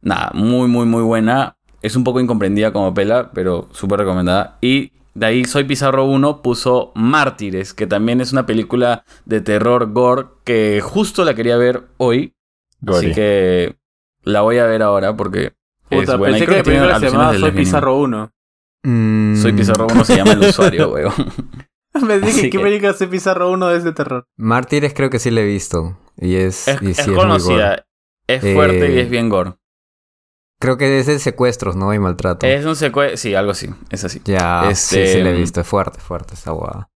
Nada, 0.00 0.30
muy, 0.34 0.68
muy, 0.68 0.86
muy 0.86 1.02
buena. 1.02 1.56
Es 1.82 1.96
un 1.96 2.04
poco 2.04 2.20
incomprendida 2.20 2.72
como 2.72 2.94
pela, 2.94 3.30
pero 3.32 3.68
súper 3.72 4.00
recomendada. 4.00 4.58
Y 4.60 4.92
de 5.14 5.26
ahí 5.26 5.44
Soy 5.44 5.64
Pizarro 5.64 6.04
1 6.06 6.42
puso 6.42 6.92
Mártires, 6.94 7.72
que 7.72 7.86
también 7.86 8.20
es 8.20 8.32
una 8.32 8.46
película 8.46 9.04
de 9.24 9.40
terror 9.40 9.92
gore 9.92 10.26
que 10.44 10.80
justo 10.82 11.24
la 11.24 11.34
quería 11.34 11.56
ver 11.56 11.84
hoy. 11.98 12.34
Así 12.86 13.12
que 13.12 13.76
La 14.24 14.42
voy 14.42 14.58
a 14.58 14.66
ver 14.66 14.82
ahora 14.82 15.16
porque 15.16 15.54
Puta, 15.88 16.16
buena. 16.16 16.36
Pensé 16.38 16.38
que 16.40 16.46
creo 16.46 16.56
la 16.58 16.62
que 16.62 16.70
tiene 16.70 16.78
película 16.80 17.00
se 17.00 17.06
llamaba 17.10 17.32
del 17.32 17.40
Soy. 17.40 17.50
Pizarro 17.52 17.96
1. 17.98 18.30
Mm, 18.84 19.36
Soy 19.36 19.52
Pizarro 19.52 19.86
1 19.90 20.04
se 20.04 20.16
llama 20.16 20.32
el 20.32 20.40
usuario, 20.48 20.90
weón. 20.92 21.12
Me 22.06 22.18
dije, 22.18 22.30
Así 22.30 22.42
¿qué 22.42 22.58
que- 22.58 22.58
película 22.64 22.92
Soy 22.94 23.06
Pizarro 23.06 23.50
1 23.52 23.70
es 23.70 23.84
de 23.84 23.92
terror? 23.92 24.26
Mártires 24.36 24.92
creo 24.94 25.10
que 25.10 25.18
sí 25.18 25.30
la 25.30 25.40
he 25.42 25.46
visto. 25.46 25.96
Y 26.16 26.34
es, 26.36 26.68
Es, 26.68 26.82
y 26.82 26.94
sí 26.94 27.12
conocida, 27.12 27.86
es 28.26 28.40
fuerte 28.54 28.90
y 28.92 28.98
Eh, 28.98 29.00
es 29.02 29.10
bien 29.10 29.28
gore. 29.28 29.54
Creo 30.60 30.76
que 30.78 30.98
es 30.98 31.06
de 31.06 31.18
secuestros, 31.18 31.76
¿no? 31.76 31.92
Y 31.92 31.98
maltrato. 31.98 32.46
Es 32.46 32.64
un 32.64 32.76
secuestro, 32.76 33.16
sí, 33.16 33.34
algo 33.34 33.50
así, 33.50 33.68
es 33.90 34.04
así. 34.04 34.20
Ya, 34.24 34.70
este, 34.70 35.06
sí, 35.06 35.12
sí 35.14 35.22
la 35.22 35.30
he 35.30 35.34
mm, 35.34 35.38
visto. 35.38 35.60
Es 35.60 35.66
fuerte, 35.66 35.98
fuerte 36.00 36.34
esa 36.34 36.52
guada. 36.52 36.88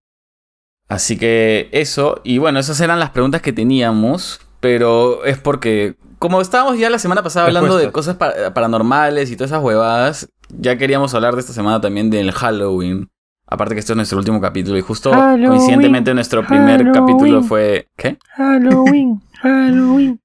Así 0.87 1.17
que 1.17 1.69
eso, 1.71 2.19
y 2.23 2.39
bueno, 2.39 2.59
esas 2.59 2.79
eran 2.81 2.99
las 2.99 3.11
preguntas 3.11 3.41
que 3.41 3.53
teníamos, 3.53 4.41
pero 4.59 5.23
es 5.25 5.37
porque, 5.37 5.95
como 6.19 6.41
estábamos 6.41 6.77
ya 6.77 6.89
la 6.89 6.99
semana 6.99 7.23
pasada 7.23 7.47
hablando 7.47 7.77
de 7.77 7.91
cosas 7.91 8.15
pa- 8.17 8.53
paranormales 8.53 9.31
y 9.31 9.35
todas 9.35 9.51
esas 9.51 9.63
huevadas, 9.63 10.29
ya 10.49 10.77
queríamos 10.77 11.13
hablar 11.15 11.33
de 11.35 11.41
esta 11.41 11.53
semana 11.53 11.81
también 11.81 12.09
del 12.09 12.31
Halloween. 12.31 13.09
Aparte 13.47 13.73
que 13.73 13.79
esto 13.79 13.93
es 13.93 13.97
nuestro 13.97 14.19
último 14.19 14.39
capítulo 14.39 14.77
y 14.77 14.81
justo 14.81 15.11
Halloween, 15.11 15.47
coincidentemente 15.49 16.13
nuestro 16.13 16.45
primer 16.45 16.83
Halloween. 16.83 16.93
capítulo 16.93 17.41
fue... 17.43 17.87
¿Qué? 17.97 18.17
Halloween, 18.35 19.21
Halloween. 19.41 20.19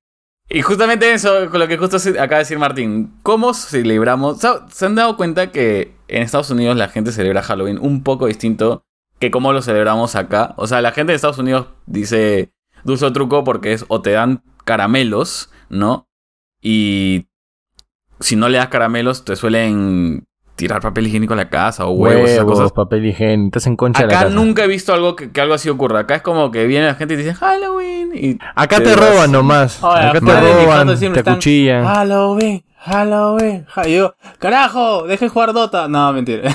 Y 0.50 0.60
justamente 0.60 1.10
eso, 1.14 1.48
con 1.50 1.58
lo 1.58 1.66
que 1.66 1.78
justo 1.78 1.96
acaba 1.96 2.26
de 2.26 2.38
decir 2.38 2.58
Martín, 2.58 3.14
¿cómo 3.22 3.54
celebramos? 3.54 4.38
¿Se 4.40 4.48
se 4.70 4.84
han 4.86 4.94
dado 4.94 5.16
cuenta 5.16 5.50
que 5.50 5.94
en 6.08 6.22
Estados 6.22 6.50
Unidos 6.50 6.76
la 6.76 6.88
gente 6.88 7.12
celebra 7.12 7.42
Halloween 7.42 7.78
un 7.80 8.02
poco 8.02 8.26
distinto 8.26 8.82
que 9.20 9.30
cómo 9.30 9.54
lo 9.54 9.62
celebramos 9.62 10.16
acá? 10.16 10.52
O 10.58 10.66
sea, 10.66 10.82
la 10.82 10.92
gente 10.92 11.12
de 11.12 11.16
Estados 11.16 11.38
Unidos 11.38 11.68
dice 11.86 12.52
dulce 12.84 13.06
o 13.06 13.12
truco 13.14 13.42
porque 13.42 13.72
es 13.72 13.86
o 13.88 14.02
te 14.02 14.10
dan 14.10 14.42
caramelos, 14.66 15.50
¿no? 15.68 16.08
Y 16.60 17.26
si 18.20 18.36
no 18.36 18.48
le 18.48 18.58
das 18.58 18.68
caramelos 18.68 19.24
te 19.24 19.36
suelen 19.36 20.24
tirar 20.56 20.80
papel 20.80 21.06
higiénico 21.08 21.32
a 21.34 21.36
la 21.36 21.50
casa 21.50 21.84
o 21.84 21.90
huevos, 21.90 22.30
esas 22.30 22.44
cosas. 22.44 22.70
papel 22.72 23.04
higiénico, 23.06 23.46
estás 23.48 23.66
en 23.66 23.76
concha 23.76 24.02
de 24.02 24.06
la 24.06 24.12
Acá 24.20 24.24
casa. 24.28 24.34
nunca 24.36 24.62
he 24.64 24.68
visto 24.68 24.94
algo 24.94 25.16
que, 25.16 25.30
que 25.32 25.40
algo 25.40 25.54
así 25.54 25.68
ocurra. 25.68 26.00
Acá 26.00 26.14
es 26.16 26.22
como 26.22 26.50
que 26.52 26.66
viene 26.66 26.86
la 26.86 26.94
gente 26.94 27.14
y 27.14 27.16
dice 27.16 27.34
Halloween 27.34 28.12
y 28.14 28.38
Acá 28.54 28.76
Te 28.78 28.84
te 28.84 28.90
vas- 28.94 29.10
roban 29.10 29.32
nomás. 29.32 29.82
Oye, 29.82 30.00
Acá 30.00 30.20
te 30.20 30.40
roban, 30.40 30.86
te 30.86 30.94
están- 30.94 31.28
acuchillan. 31.34 31.84
Halloween, 31.84 32.64
Halloween. 32.78 33.64
Ja- 33.66 33.88
y 33.88 33.96
yo, 33.96 34.14
carajo, 34.38 35.06
deje 35.08 35.28
jugar 35.28 35.52
Dota. 35.52 35.88
No, 35.88 36.12
mentira. 36.12 36.42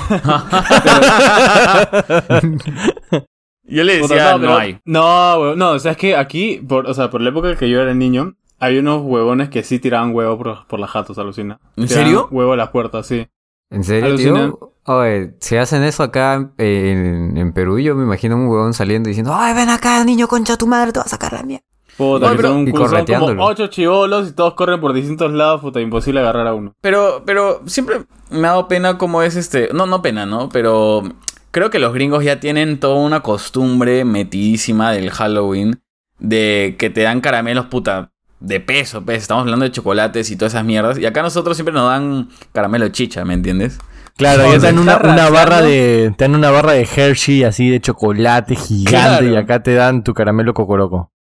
yo 3.64 3.84
le 3.84 3.98
decía 3.98 4.32
no, 4.32 4.38
no 4.38 4.56
hay. 4.56 4.78
No. 4.84 5.54
No, 5.56 5.70
o 5.72 5.78
sea, 5.78 5.92
es 5.92 5.98
que 5.98 6.16
aquí, 6.16 6.60
por, 6.66 6.86
o 6.86 6.94
sea, 6.94 7.10
por 7.10 7.20
la 7.20 7.28
época 7.30 7.54
que 7.56 7.68
yo 7.68 7.80
era 7.80 7.94
niño, 7.94 8.34
había 8.60 8.80
unos 8.80 9.02
huevones 9.02 9.48
que 9.48 9.62
sí 9.64 9.78
tiraban 9.78 10.14
huevo 10.14 10.38
por, 10.38 10.66
por 10.66 10.78
las 10.78 10.90
jatos, 10.90 11.18
alucina. 11.18 11.58
¿En 11.76 11.86
Tiraban 11.88 12.04
serio? 12.06 12.28
Huevo 12.30 12.52
a 12.52 12.56
las 12.56 12.68
puertas, 12.70 13.06
sí. 13.06 13.26
¿En 13.70 13.84
serio, 13.84 14.06
Alucina. 14.06 14.46
tío? 14.46 14.72
Oye, 14.86 15.34
si 15.40 15.56
hacen 15.56 15.82
eso 15.84 16.02
acá 16.02 16.50
eh, 16.58 16.92
en, 16.92 17.36
en 17.36 17.52
Perú, 17.52 17.78
yo 17.78 17.94
me 17.94 18.02
imagino 18.04 18.36
un 18.36 18.46
huevón 18.48 18.74
saliendo 18.74 19.08
diciendo 19.08 19.32
¡Ay, 19.34 19.54
ven 19.54 19.68
acá, 19.68 20.02
niño, 20.04 20.26
concha 20.26 20.56
tu 20.56 20.66
madre, 20.66 20.90
te 20.92 20.98
vas 20.98 21.06
a 21.06 21.10
sacar 21.10 21.32
la 21.32 21.42
mía! 21.42 21.60
Puta, 21.96 22.30
que 22.30 22.36
pero- 22.36 22.48
son, 22.48 22.66
y 22.66 22.70
son 22.72 23.04
como 23.06 23.44
ocho 23.44 23.66
chivolos 23.68 24.30
y 24.30 24.32
todos 24.32 24.54
corren 24.54 24.80
por 24.80 24.92
distintos 24.94 25.30
lados, 25.32 25.60
puta, 25.60 25.80
imposible 25.80 26.20
agarrar 26.20 26.46
a 26.46 26.54
uno. 26.54 26.72
Pero, 26.80 27.22
pero 27.26 27.60
siempre 27.66 28.06
me 28.30 28.38
ha 28.48 28.52
dado 28.52 28.68
pena 28.68 28.96
como 28.98 29.22
es 29.22 29.36
este. 29.36 29.68
No, 29.74 29.84
no 29.86 30.00
pena, 30.00 30.24
¿no? 30.24 30.48
Pero 30.48 31.02
creo 31.50 31.68
que 31.70 31.78
los 31.78 31.92
gringos 31.92 32.24
ya 32.24 32.40
tienen 32.40 32.80
toda 32.80 32.96
una 32.96 33.20
costumbre 33.20 34.04
metidísima 34.06 34.92
del 34.92 35.10
Halloween. 35.10 35.82
De 36.18 36.76
que 36.78 36.88
te 36.90 37.02
dan 37.02 37.20
caramelos, 37.20 37.66
puta, 37.66 38.12
de 38.40 38.60
peso, 38.60 39.02
pues. 39.04 39.18
Estamos 39.22 39.42
hablando 39.42 39.64
de 39.64 39.70
chocolates 39.70 40.30
y 40.30 40.36
todas 40.36 40.54
esas 40.54 40.64
mierdas. 40.64 40.98
Y 40.98 41.06
acá 41.06 41.22
nosotros 41.22 41.56
siempre 41.56 41.72
nos 41.74 41.88
dan 41.88 42.28
caramelo 42.52 42.88
chicha, 42.88 43.24
¿me 43.24 43.34
entiendes? 43.34 43.78
Claro, 44.16 44.42
No, 44.42 44.52
ya 44.52 44.58
te 44.58 44.66
dan 44.66 44.78
una, 44.78 44.96
barra 45.30 45.62
de. 45.62 46.12
Te 46.16 46.24
dan 46.24 46.34
una 46.34 46.50
barra 46.50 46.72
de 46.72 46.82
Hershey 46.94 47.44
así 47.44 47.70
de 47.70 47.80
chocolate 47.80 48.54
gigante 48.56 48.88
Claro. 49.20 49.26
y 49.28 49.36
acá 49.36 49.62
te 49.62 49.74
dan 49.74 50.02
tu 50.04 50.12
caramelo 50.14 50.52
cocoroco. 50.54 51.12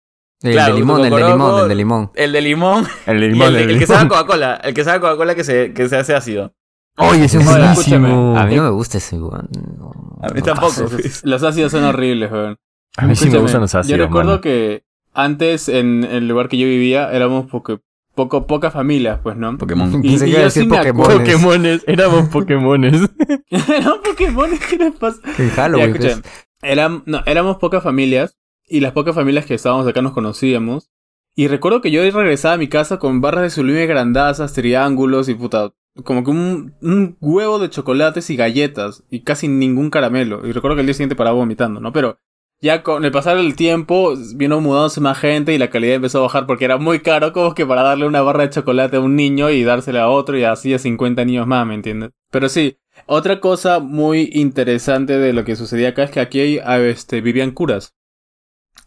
El 0.41 0.53
Claro, 0.53 0.73
de 0.73 0.79
limón, 0.79 1.03
el 1.05 1.11
de 1.11 1.23
limón, 1.29 1.61
el 1.63 1.67
de 1.69 1.75
limón. 1.75 2.11
El 2.15 2.31
de 2.31 2.41
limón. 2.41 2.87
El 3.05 3.19
de 3.19 3.27
limón, 3.29 3.47
el, 3.47 3.53
de- 3.53 3.63
el 3.63 3.69
el 3.71 3.73
de 3.75 3.79
que 3.79 3.87
sabe. 3.87 4.07
Coca-Cola. 4.09 4.55
El 4.63 4.73
que 4.73 4.83
sabe 4.83 4.99
Coca-Cola 5.01 5.35
que 5.35 5.43
se, 5.43 5.73
que 5.73 5.87
se 5.89 5.97
hace 5.97 6.15
ácido. 6.15 6.53
Oye, 6.97 7.25
ese 7.25 7.37
es 7.39 7.45
buenísimo. 7.45 8.37
A 8.37 8.45
mí 8.45 8.55
no 8.55 8.63
me 8.63 8.69
gusta 8.71 8.97
ese 8.97 9.15
huevón. 9.17 9.47
No, 9.77 9.91
A 10.21 10.27
mí 10.33 10.39
no 10.39 10.43
tampoco. 10.45 10.83
pasa. 10.89 11.19
Los 11.23 11.43
ácidos 11.43 11.71
son 11.71 11.83
horribles, 11.85 12.29
weón. 12.31 12.57
A 12.97 13.05
mí 13.05 13.15
sí 13.15 13.29
me 13.29 13.37
gustan 13.37 13.61
los 13.61 13.73
ácidos. 13.75 13.97
Yo 13.97 14.03
recuerdo 14.05 14.31
mano. 14.31 14.41
que 14.41 14.83
antes 15.13 15.69
en 15.69 16.03
el 16.03 16.27
lugar 16.27 16.49
que 16.49 16.57
yo 16.57 16.65
vivía 16.67 17.11
éramos 17.11 17.47
poco, 17.49 17.81
poco, 18.15 18.47
pocas 18.47 18.73
familias, 18.73 19.19
pues, 19.23 19.35
¿no? 19.37 19.57
Pokémon. 19.57 20.01
Y- 20.03 20.09
y 20.09 20.11
yo 20.17 20.19
sí 20.19 20.31
decir 20.31 20.67
me 20.67 20.77
Pokémon. 20.77 21.05
Pokémones, 21.07 21.83
éramos 21.87 22.29
Pokémones. 22.31 23.01
Eran 23.49 24.01
Pokémon, 24.03 24.49
¿qué 24.69 24.77
les 24.77 24.93
pasa? 24.95 25.19
En 25.37 25.49
Halloween, 25.51 25.93
Ya, 25.93 25.99
pues. 25.99 26.05
escuchen. 26.13 26.31
Eram- 26.61 27.03
no, 27.05 27.21
éramos 27.25 27.57
pocas 27.57 27.83
familias 27.83 28.35
y 28.67 28.81
las 28.81 28.91
pocas 28.91 29.15
familias 29.15 29.45
que 29.45 29.55
estábamos 29.55 29.87
acá 29.87 30.01
nos 30.01 30.13
conocíamos. 30.13 30.89
Y 31.35 31.47
recuerdo 31.47 31.79
que 31.81 31.91
yo 31.91 32.01
regresaba 32.09 32.55
a 32.55 32.57
mi 32.57 32.67
casa 32.67 32.97
con 32.99 33.21
barras 33.21 33.43
de 33.43 33.49
sublime 33.49 33.85
grandazas, 33.85 34.51
triángulos 34.53 35.29
y 35.29 35.35
puta, 35.35 35.71
como 36.03 36.23
que 36.23 36.31
un, 36.31 36.73
un 36.81 37.17
huevo 37.21 37.59
de 37.59 37.69
chocolates 37.69 38.29
y 38.29 38.35
galletas 38.35 39.03
y 39.09 39.21
casi 39.21 39.47
ningún 39.47 39.89
caramelo. 39.89 40.45
Y 40.45 40.51
recuerdo 40.51 40.75
que 40.75 40.81
el 40.81 40.87
día 40.87 40.93
siguiente 40.95 41.15
paraba 41.15 41.37
vomitando, 41.37 41.79
¿no? 41.79 41.93
Pero 41.93 42.17
ya 42.61 42.83
con 42.83 43.05
el 43.05 43.11
pasar 43.11 43.37
del 43.37 43.55
tiempo 43.55 44.13
vino 44.35 44.59
mudándose 44.59 44.99
más 45.01 45.17
gente 45.17 45.53
y 45.53 45.57
la 45.57 45.69
calidad 45.69 45.95
empezó 45.95 46.19
a 46.19 46.23
bajar 46.23 46.45
porque 46.45 46.65
era 46.65 46.77
muy 46.77 46.99
caro 46.99 47.31
como 47.33 47.53
que 47.55 47.65
para 47.65 47.83
darle 47.83 48.05
una 48.05 48.21
barra 48.21 48.43
de 48.43 48.49
chocolate 48.49 48.97
a 48.97 48.99
un 48.99 49.15
niño 49.15 49.49
y 49.49 49.63
dársela 49.63 50.03
a 50.03 50.09
otro 50.09 50.37
y 50.37 50.43
así 50.43 50.73
a 50.73 50.79
50 50.79 51.23
niños 51.25 51.47
más, 51.47 51.65
¿me 51.65 51.75
entiendes? 51.75 52.11
Pero 52.31 52.49
sí, 52.49 52.77
otra 53.05 53.39
cosa 53.39 53.79
muy 53.79 54.29
interesante 54.33 55.17
de 55.17 55.31
lo 55.33 55.45
que 55.45 55.55
sucedía 55.55 55.89
acá 55.89 56.03
es 56.03 56.11
que 56.11 56.19
aquí 56.19 56.59
ah, 56.63 56.79
este, 56.79 57.21
vivían 57.21 57.51
curas. 57.51 57.95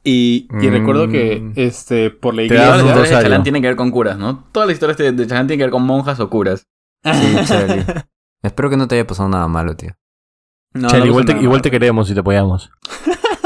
Y, 0.05 0.49
y 0.61 0.67
Mm. 0.67 0.73
recuerdo 0.73 1.09
que 1.09 1.53
este, 1.55 2.11
por 2.11 2.35
la 2.35 2.43
Te 2.43 2.49
Todas 2.49 2.81
iglesia... 2.81 2.85
las 2.85 2.87
historias 3.05 3.19
de. 3.19 3.23
Chalán 3.25 3.43
tienen 3.45 3.63
que 3.63 3.69
ver 3.69 3.77
con 3.77 3.91
curas, 3.93 4.19
¿no? 4.19 4.45
Todas 4.53 4.67
las 4.69 4.75
historias 4.75 4.99
de, 5.17 5.27
Chalán 5.27 5.47
tienen 5.47 5.59
que 5.61 5.65
ver 5.65 5.71
con 5.71 5.85
monjas 5.85 6.19
o 6.21 6.29
curas. 6.29 6.67
Sí, 7.05 7.37
Charlie. 7.47 7.85
Espero 8.43 8.69
que 8.69 8.77
no 8.77 8.89
te 8.89 8.97
haya 8.97 9.07
pasado 9.07 9.29
nada 9.29 9.47
malo, 9.49 9.77
tío. 9.77 9.91
No, 10.75 10.89
Chale, 10.89 11.01
no 11.01 11.07
igual, 11.07 11.25
te, 11.25 11.33
igual 11.41 11.63
te 11.63 11.71
queremos 11.71 12.11
y 12.11 12.15
te 12.15 12.21
apoyamos. 12.21 12.71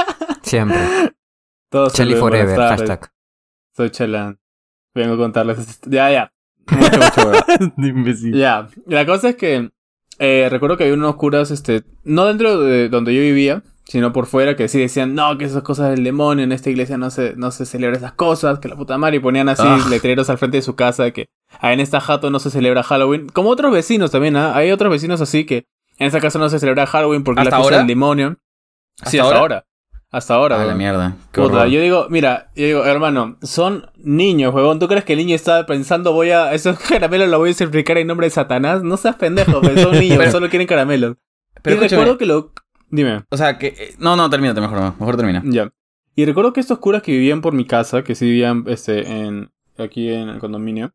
Siempre. 0.47 0.79
Todos 1.71 1.97
buenas 1.97 2.19
Forever, 2.19 2.59
hashtag. 2.59 3.11
Soy 3.77 3.91
Chalán. 3.91 4.39
Vengo 4.95 5.15
a 5.15 5.17
contarles... 5.19 5.59
esta- 5.59 5.91
Ya, 5.91 6.11
ya. 6.11 6.33
Mucho, 6.71 7.93
mucho. 7.95 8.27
Ya, 8.33 8.69
la 8.87 9.05
cosa 9.07 9.31
es 9.31 9.37
que 9.37 9.71
eh, 10.19 10.49
recuerdo 10.51 10.77
que 10.77 10.85
había 10.85 10.95
unos 10.95 11.17
curas, 11.17 11.51
este, 11.51 11.85
no 12.05 12.25
dentro 12.27 12.61
de 12.61 12.89
donde 12.89 13.15
yo 13.15 13.21
vivía, 13.21 13.63
sino 13.85 14.13
por 14.13 14.27
fuera, 14.27 14.57
que 14.57 14.67
sí 14.69 14.79
decían, 14.81 15.15
no, 15.15 15.37
que 15.37 15.45
esas 15.45 15.63
cosas 15.63 15.91
del 15.91 16.03
demonio, 16.05 16.45
en 16.45 16.53
esta 16.53 16.71
iglesia 16.71 16.97
no 16.97 17.11
se, 17.11 17.35
no 17.37 17.51
se 17.51 17.67
celebra 17.67 17.97
esas 17.99 18.13
cosas, 18.13 18.59
que 18.59 18.69
la 18.69 18.77
puta 18.77 18.97
madre, 18.99 19.17
y 19.17 19.21
ponían 19.21 19.49
así 19.49 19.63
Ah. 19.65 19.79
letreros 19.91 20.31
al 20.31 20.39
frente 20.39 20.57
de 20.57 20.63
su 20.63 20.75
casa, 20.75 21.11
que 21.11 21.29
ah, 21.61 21.73
en 21.73 21.81
esta 21.81 22.01
jato 22.01 22.31
no 22.31 22.39
se 22.39 22.51
celebra 22.51 22.83
Halloween, 22.83 23.29
como 23.29 23.51
otros 23.51 23.71
vecinos 23.73 24.11
también, 24.11 24.37
¿ah? 24.37 24.57
hay 24.57 24.71
otros 24.73 24.91
vecinos 24.91 25.21
así 25.21 25.45
que 25.45 25.67
en 25.99 26.07
esa 26.09 26.21
casa 26.21 26.39
no 26.39 26.49
se 26.49 26.59
celebra 26.59 26.87
Halloween 26.87 27.23
porque 27.23 27.41
la 27.41 27.49
¿Hasta 27.49 27.57
fiesta 27.57 27.65
ahora? 27.65 27.79
del 27.79 27.87
demonio. 27.87 28.39
Sí, 29.05 29.19
¿Hasta 29.19 29.23
hasta 29.23 29.23
ahora? 29.25 29.39
ahora. 29.41 29.66
Hasta 30.17 30.35
ahora. 30.35 30.61
Ah, 30.61 30.65
la 30.65 30.75
mierda. 30.75 31.15
Qué 31.33 31.41
Puta, 31.43 31.55
horror. 31.59 31.67
yo 31.69 31.81
digo, 31.81 32.07
mira, 32.09 32.51
yo 32.57 32.65
digo, 32.67 32.85
hermano, 32.87 33.37
son 33.43 33.91
niños, 33.97 34.55
huevón. 34.55 34.79
¿Tú 34.79 34.89
crees 34.89 35.05
que 35.05 35.13
el 35.13 35.19
niño 35.19 35.35
está 35.35 35.67
pensando, 35.67 36.13
voy 36.13 36.31
a. 36.31 36.55
Esos 36.55 36.79
caramelos 36.89 37.29
los 37.29 37.39
voy 37.39 37.51
a 37.51 37.55
simplificar 37.55 37.99
en 37.99 38.07
nombre 38.07 38.27
de 38.27 38.31
Satanás? 38.31 38.83
No 38.83 38.97
seas 38.97 39.17
pendejo, 39.17 39.61
pues, 39.61 39.81
son 39.81 39.93
niños, 39.99 40.19
Pero- 40.21 40.31
solo 40.31 40.49
quieren 40.49 40.67
caramelos. 40.67 41.17
Pero 41.63 41.77
y 41.77 41.89
recuerdo 41.89 42.17
que 42.19 42.27
lo. 42.27 42.53
Dime, 42.89 43.25
O 43.31 43.37
sea, 43.37 43.59
que... 43.59 43.67
eh, 43.69 43.95
No, 43.99 44.15
no, 44.17 44.31
termínate 44.31 44.61
mejor, 44.61 44.79
no, 44.81 44.95
mejor 44.99 45.17
termina. 45.17 45.43
ya. 45.45 45.71
Y 46.15 46.25
recuerdo 46.25 46.53
que 46.55 46.61
estos 46.61 46.79
curas 46.79 47.03
que 47.03 47.13
vivían 47.13 47.41
por 47.43 47.53
mi 47.53 47.67
casa, 47.67 48.03
que 48.05 48.15
sí 48.15 48.25
vivían 48.27 48.65
este, 48.69 49.07
en, 49.07 49.51
aquí 49.77 50.09
en 50.11 50.29
el 50.31 50.39
condominio, 50.39 50.95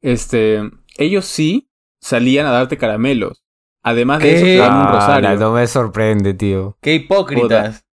este, 0.00 0.62
ellos 0.96 1.24
sí 1.26 1.70
salían 2.00 2.46
a 2.46 2.50
darte 2.50 2.76
caramelos. 2.76 3.44
Además 3.84 4.18
de 4.20 4.34
eso, 4.34 4.44
te 4.44 4.56
daban 4.56 4.78
un 4.80 4.86
Ah, 4.88 4.92
rosario. 4.92 5.34
no 5.38 5.52
me 5.52 5.66
sorprende, 5.66 6.34
tío. 6.34 6.76
Qué 6.82 6.94
hipócritas. 6.94 7.84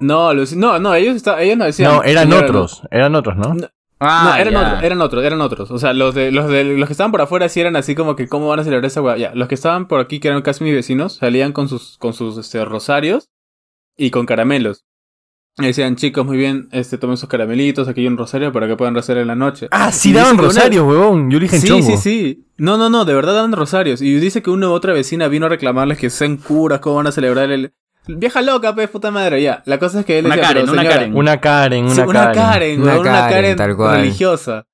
No, 0.00 0.32
los- 0.34 0.54
no, 0.54 0.78
no, 0.78 0.94
ellos, 0.94 1.16
está- 1.16 1.42
ellos 1.42 1.56
no 1.56 1.64
decían. 1.64 1.92
No, 1.92 2.02
eran 2.02 2.24
"Señora, 2.28 2.46
otros. 2.46 2.82
Eran 2.90 3.14
otros, 3.14 3.36
¿no? 3.36 3.54
No, 3.54 3.68
Ah, 4.00 4.30
no, 4.36 4.40
eran 4.40 4.54
otros, 4.56 4.82
eran 4.84 5.00
otros, 5.00 5.24
eran 5.24 5.40
otros. 5.40 5.70
O 5.72 5.78
sea, 5.80 5.92
los 5.92 6.14
de, 6.14 6.30
los 6.30 6.48
de 6.48 6.62
los 6.62 6.86
que 6.88 6.92
estaban 6.92 7.10
por 7.10 7.20
afuera 7.20 7.48
sí 7.48 7.60
eran 7.60 7.74
así 7.74 7.96
como 7.96 8.14
que 8.14 8.28
cómo 8.28 8.46
van 8.46 8.60
a 8.60 8.64
celebrar 8.64 8.84
esa 8.86 9.02
weá. 9.02 9.16
Ya, 9.16 9.32
los 9.34 9.48
que 9.48 9.56
estaban 9.56 9.88
por 9.88 9.98
aquí, 9.98 10.20
que 10.20 10.28
eran 10.28 10.42
casi 10.42 10.62
mis 10.62 10.72
vecinos, 10.74 11.14
salían 11.16 11.52
con 11.52 11.68
sus, 11.68 11.98
con 11.98 12.12
sus 12.12 12.38
este, 12.38 12.64
rosarios 12.64 13.28
y 13.96 14.10
con 14.10 14.24
caramelos. 14.24 14.84
Y 15.60 15.66
decían, 15.66 15.96
chicos, 15.96 16.24
muy 16.24 16.36
bien, 16.36 16.68
este, 16.70 16.96
tomen 16.98 17.16
sus 17.16 17.28
caramelitos, 17.28 17.88
aquí 17.88 18.02
hay 18.02 18.06
un 18.06 18.16
rosario 18.16 18.52
para 18.52 18.68
que 18.68 18.76
puedan 18.76 18.94
rezar 18.94 19.18
en 19.18 19.26
la 19.26 19.34
noche. 19.34 19.66
Ah, 19.72 19.90
sí 19.90 20.10
Y 20.10 20.12
daban 20.12 20.36
que 20.36 20.42
una- 20.42 20.48
rosarios, 20.50 20.86
huevón. 20.86 21.28
Yo 21.32 21.40
dije 21.40 21.58
Sí, 21.58 21.66
chongo. 21.66 21.82
sí, 21.84 21.96
sí. 21.96 22.46
No, 22.56 22.76
no, 22.78 22.88
no, 22.90 23.04
de 23.04 23.14
verdad 23.14 23.34
dan 23.34 23.50
rosarios. 23.52 24.00
Y 24.00 24.14
dice 24.20 24.40
que 24.44 24.50
una 24.50 24.68
u 24.68 24.72
otra 24.74 24.92
vecina 24.92 25.26
vino 25.26 25.46
a 25.46 25.48
reclamarles 25.48 25.98
que 25.98 26.08
sean 26.10 26.36
curas, 26.36 26.78
cómo 26.78 26.94
van 26.96 27.08
a 27.08 27.12
celebrar 27.12 27.50
el... 27.50 27.72
Vieja 28.08 28.42
loca, 28.42 28.74
pe, 28.74 28.88
puta 28.88 29.10
madre, 29.10 29.42
ya. 29.42 29.62
La 29.66 29.78
cosa 29.78 30.00
es 30.00 30.06
que 30.06 30.18
él 30.18 30.26
Una 30.26 30.36
decía, 30.36 30.48
Karen, 30.48 30.62
pero 30.64 30.72
una 30.72 30.82
señora, 30.82 30.96
Karen. 30.98 31.16
Una 31.16 31.40
Karen, 31.40 31.84
una 31.84 31.94
Sí, 31.94 32.00
una 32.00 32.12
Karen. 32.32 32.34
Karen, 32.34 32.82
Una 32.82 32.92
weón, 32.92 33.00
una 33.02 33.12
Karen, 33.12 33.30
Karen 33.34 33.56
tal 33.56 33.76
cual. 33.76 33.96
religiosa. 34.00 34.66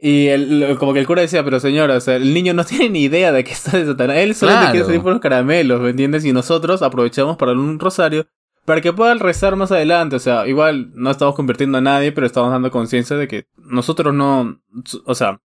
Y 0.00 0.28
el, 0.28 0.76
como 0.78 0.92
que 0.94 1.00
el 1.00 1.06
cura 1.06 1.22
decía, 1.22 1.44
pero 1.44 1.58
señora, 1.60 1.96
o 1.96 2.00
sea, 2.00 2.16
el 2.16 2.32
niño 2.32 2.54
no 2.54 2.64
tiene 2.66 2.88
ni 2.88 3.02
idea 3.02 3.32
de 3.32 3.44
que 3.44 3.52
está 3.52 3.76
de 3.76 3.84
Satanás. 3.86 4.16
Él 4.18 4.34
solamente 4.34 4.62
Claro. 4.62 4.72
quiere 4.72 4.86
salir 4.86 5.02
por 5.02 5.12
los 5.12 5.20
caramelos, 5.20 5.80
¿me 5.80 5.90
entiendes? 5.90 6.24
Y 6.24 6.32
nosotros 6.32 6.82
aprovechamos 6.82 7.36
para 7.36 7.52
un 7.52 7.78
rosario 7.78 8.26
para 8.64 8.80
que 8.80 8.92
puedan 8.92 9.18
rezar 9.18 9.56
más 9.56 9.72
adelante. 9.72 10.14
O 10.16 10.20
sea, 10.20 10.46
igual 10.46 10.90
no 10.94 11.10
estamos 11.10 11.34
convirtiendo 11.34 11.78
a 11.78 11.80
nadie, 11.80 12.12
pero 12.12 12.26
estamos 12.26 12.50
dando 12.50 12.70
conciencia 12.70 13.16
de 13.16 13.26
que 13.26 13.46
nosotros 13.56 14.14
no. 14.14 14.60
O 15.04 15.14
sea, 15.14 15.40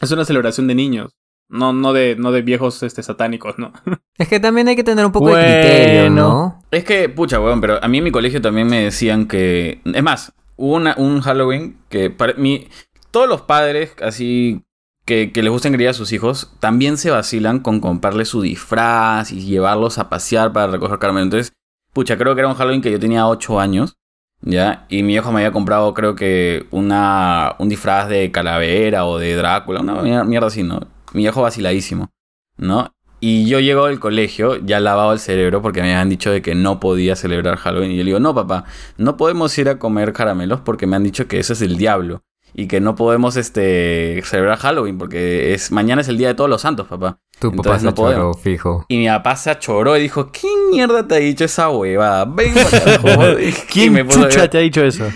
es 0.00 0.10
una 0.10 0.24
celebración 0.24 0.66
de 0.66 0.74
niños. 0.74 1.14
No, 1.52 1.72
no 1.72 1.92
de, 1.92 2.16
no 2.18 2.32
de 2.32 2.42
viejos 2.42 2.82
este, 2.82 3.02
satánicos, 3.02 3.58
¿no? 3.58 3.72
Es 4.18 4.28
que 4.28 4.40
también 4.40 4.68
hay 4.68 4.76
que 4.76 4.84
tener 4.84 5.04
un 5.06 5.12
poco 5.12 5.26
Bueno. 5.26 5.38
de 5.46 5.60
criterio, 5.60 6.10
¿no? 6.10 6.62
Es 6.70 6.84
que, 6.84 7.08
pucha, 7.08 7.38
weón, 7.40 7.60
pero 7.60 7.78
a 7.82 7.88
mí 7.88 7.98
en 7.98 8.04
mi 8.04 8.10
colegio 8.10 8.40
también 8.40 8.66
me 8.68 8.82
decían 8.84 9.26
que. 9.26 9.80
Es 9.84 10.02
más, 10.02 10.32
hubo 10.56 10.74
una- 10.76 10.94
un 10.98 11.20
Halloween 11.20 11.76
que. 11.88 12.10
Para 12.10 12.34
mi, 12.34 12.68
todos 13.10 13.28
los 13.28 13.42
padres, 13.42 13.94
así. 14.02 14.62
Que, 15.04 15.32
que 15.32 15.42
les 15.42 15.50
gusta 15.50 15.66
engreír 15.66 15.88
a 15.90 15.94
sus 15.94 16.12
hijos, 16.12 16.52
también 16.60 16.96
se 16.96 17.10
vacilan 17.10 17.58
con 17.58 17.80
comprarles 17.80 18.28
su 18.28 18.40
disfraz 18.40 19.32
y 19.32 19.40
llevarlos 19.40 19.98
a 19.98 20.08
pasear 20.08 20.52
para 20.52 20.68
recoger 20.68 21.00
caramelos. 21.00 21.24
Entonces, 21.26 21.52
pucha, 21.92 22.16
creo 22.16 22.34
que 22.36 22.40
era 22.42 22.48
un 22.48 22.54
Halloween 22.54 22.80
que 22.82 22.92
yo 22.92 23.00
tenía 23.00 23.26
8 23.26 23.58
años, 23.58 23.96
¿ya? 24.42 24.86
Y 24.88 25.02
mi 25.02 25.14
hijo 25.14 25.32
me 25.32 25.40
había 25.40 25.50
comprado, 25.50 25.92
creo 25.92 26.14
que, 26.14 26.66
una, 26.70 27.56
un 27.58 27.68
disfraz 27.68 28.08
de 28.08 28.30
calavera 28.30 29.04
o 29.04 29.18
de 29.18 29.34
Drácula, 29.34 29.80
una 29.80 30.00
mier- 30.02 30.24
mierda 30.24 30.46
así, 30.46 30.62
¿no? 30.62 30.80
Mi 31.12 31.24
hijo 31.24 31.42
vaciladísimo, 31.42 32.10
¿no? 32.56 32.94
Y 33.24 33.46
yo 33.46 33.60
llego 33.60 33.84
al 33.84 34.00
colegio 34.00 34.56
ya 34.56 34.80
lavado 34.80 35.12
el 35.12 35.20
cerebro 35.20 35.62
porque 35.62 35.80
me 35.80 35.92
habían 35.92 36.08
dicho 36.08 36.32
de 36.32 36.42
que 36.42 36.56
no 36.56 36.80
podía 36.80 37.14
celebrar 37.14 37.56
Halloween. 37.56 37.92
Y 37.92 37.96
yo 37.96 38.02
le 38.02 38.06
digo, 38.06 38.18
no, 38.18 38.34
papá, 38.34 38.64
no 38.96 39.16
podemos 39.16 39.56
ir 39.58 39.68
a 39.68 39.78
comer 39.78 40.12
caramelos 40.12 40.58
porque 40.60 40.88
me 40.88 40.96
han 40.96 41.04
dicho 41.04 41.28
que 41.28 41.38
eso 41.38 41.52
es 41.52 41.62
el 41.62 41.76
diablo. 41.76 42.24
Y 42.52 42.66
que 42.66 42.80
no 42.80 42.96
podemos 42.96 43.36
este, 43.36 44.20
celebrar 44.24 44.58
Halloween 44.58 44.98
porque 44.98 45.54
es, 45.54 45.70
mañana 45.70 46.02
es 46.02 46.08
el 46.08 46.18
día 46.18 46.28
de 46.28 46.34
todos 46.34 46.50
los 46.50 46.62
santos, 46.62 46.88
papá. 46.88 47.20
Tu 47.38 47.52
papá 47.52 47.78
se 47.78 47.84
no 47.86 47.92
choró, 47.92 48.34
fijo. 48.34 48.86
Y 48.88 48.98
mi 48.98 49.06
papá 49.06 49.36
se 49.36 49.50
achoró 49.50 49.96
y 49.96 50.02
dijo, 50.02 50.32
¿qué 50.32 50.48
mierda 50.72 51.06
te 51.06 51.14
ha 51.14 51.18
dicho 51.18 51.44
esa 51.44 51.70
huevada? 51.70 52.24
Ven, 52.24 52.52
carajo". 52.54 53.38
Y 53.40 53.52
¿Quién 53.52 53.92
me 53.92 54.06
chucha 54.06 54.50
te 54.50 54.58
ha 54.58 54.60
dicho 54.60 54.84
eso? 54.84 55.08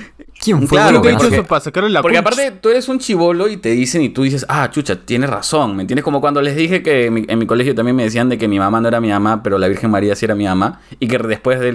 ¿Quién 0.46 0.68
fue? 0.68 0.78
Claro, 0.78 0.98
porque- 1.02 1.10
hecho 1.14 1.26
eso 1.26 1.42
para 1.44 1.60
sacarle 1.60 1.90
la 1.90 2.02
Porque 2.02 2.18
concha? 2.18 2.28
aparte 2.30 2.58
tú 2.60 2.68
eres 2.68 2.88
un 2.88 3.00
chivolo 3.00 3.48
y 3.48 3.56
te 3.56 3.70
dicen 3.70 4.00
y 4.02 4.10
tú 4.10 4.22
dices, 4.22 4.46
ah, 4.48 4.70
chucha, 4.70 4.94
tienes 5.04 5.28
razón, 5.28 5.74
¿me 5.74 5.82
entiendes? 5.82 6.04
Como 6.04 6.20
cuando 6.20 6.40
les 6.40 6.54
dije 6.54 6.84
que 6.84 7.06
en 7.06 7.14
mi, 7.14 7.24
en 7.26 7.36
mi 7.40 7.46
colegio 7.46 7.74
también 7.74 7.96
me 7.96 8.04
decían 8.04 8.28
de 8.28 8.38
que 8.38 8.46
mi 8.46 8.60
mamá 8.60 8.80
no 8.80 8.86
era 8.86 9.00
mi 9.00 9.08
mamá, 9.10 9.42
pero 9.42 9.58
la 9.58 9.66
Virgen 9.66 9.90
María 9.90 10.14
sí 10.14 10.24
era 10.24 10.36
mi 10.36 10.44
mamá, 10.44 10.80
y 11.00 11.08
que 11.08 11.18
después 11.18 11.58
de, 11.58 11.72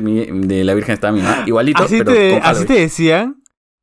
la 0.64 0.74
Virgen 0.74 0.94
estaba 0.94 1.12
mi 1.12 1.22
mamá, 1.22 1.44
igualito, 1.46 1.84
¿Así 1.84 1.98
pero 1.98 2.14
te, 2.14 2.38
así 2.38 2.64
decían? 2.66 3.36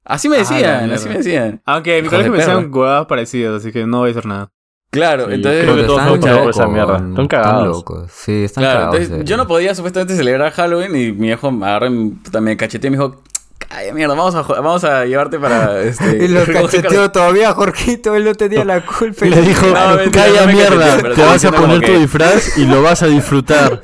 Así 0.05 0.31
me 0.31 0.37
Ah, 0.37 0.39
decían, 0.39 0.91
así 0.91 1.07
me 1.11 1.17
decían. 1.19 1.61
Aunque 1.67 1.99
en 1.99 2.05
mi 2.05 2.09
colegio 2.09 2.33
me 2.33 2.39
decían 2.39 2.71
huevadas 2.75 3.05
parecidas, 3.05 3.57
así 3.61 3.71
que 3.73 3.85
no 3.87 3.99
voy 3.99 4.11
a 4.11 4.15
decir 4.15 4.27
nada. 4.27 4.49
Claro, 4.91 5.27
Sí, 5.27 5.35
entonces... 5.35 5.65
creo 5.65 5.77
que 5.77 5.83
todos 5.83 6.01
están 6.01 6.15
esa 6.31 6.41
locos, 6.45 6.69
mierda. 6.73 6.97
Están 7.11 7.29
cagados. 7.29 7.67
locos. 7.77 8.11
Sí, 8.11 8.45
están 8.45 8.63
Claro, 8.65 8.79
cagados. 8.81 9.01
entonces 9.03 9.25
yo 9.29 9.37
no 9.37 9.47
podía 9.47 9.75
supuestamente 9.75 10.17
celebrar 10.17 10.51
Halloween 10.53 10.93
y 10.97 11.13
mi 11.13 11.27
viejo 11.27 11.53
me 11.53 11.67
agarró 11.67 11.91
me 11.91 12.57
cacheteó 12.57 12.89
y 12.89 12.91
me 12.93 12.97
dijo, 12.97 13.23
calla 13.69 13.93
mierda, 13.95 14.15
vamos 14.15 14.35
a, 14.35 14.43
vamos 14.43 14.85
a 14.85 15.05
llevarte 15.05 15.39
para... 15.39 15.81
Este, 15.83 16.19
Y 16.25 16.29
lo 16.29 16.45
cacheteó 16.53 17.11
todavía, 17.11 17.53
Jorgito. 17.53 18.15
Él 18.17 18.25
no 18.25 18.35
tenía 18.35 18.65
la 18.65 18.85
culpa. 18.85 19.27
Y 19.27 19.31
le 19.31 19.43
dijo, 19.43 19.67
No, 19.67 19.97
mentira, 19.97 20.25
calla 20.27 20.47
no 20.47 20.53
mierda, 20.53 21.15
te 21.15 21.23
vas 21.25 21.45
a 21.45 21.53
poner 21.53 21.81
tu 21.81 21.87
que- 21.87 21.99
disfraz 21.99 22.59
y 22.59 22.65
lo 22.67 22.83
vas 22.83 23.03
a 23.03 23.07
disfrutar. 23.07 23.83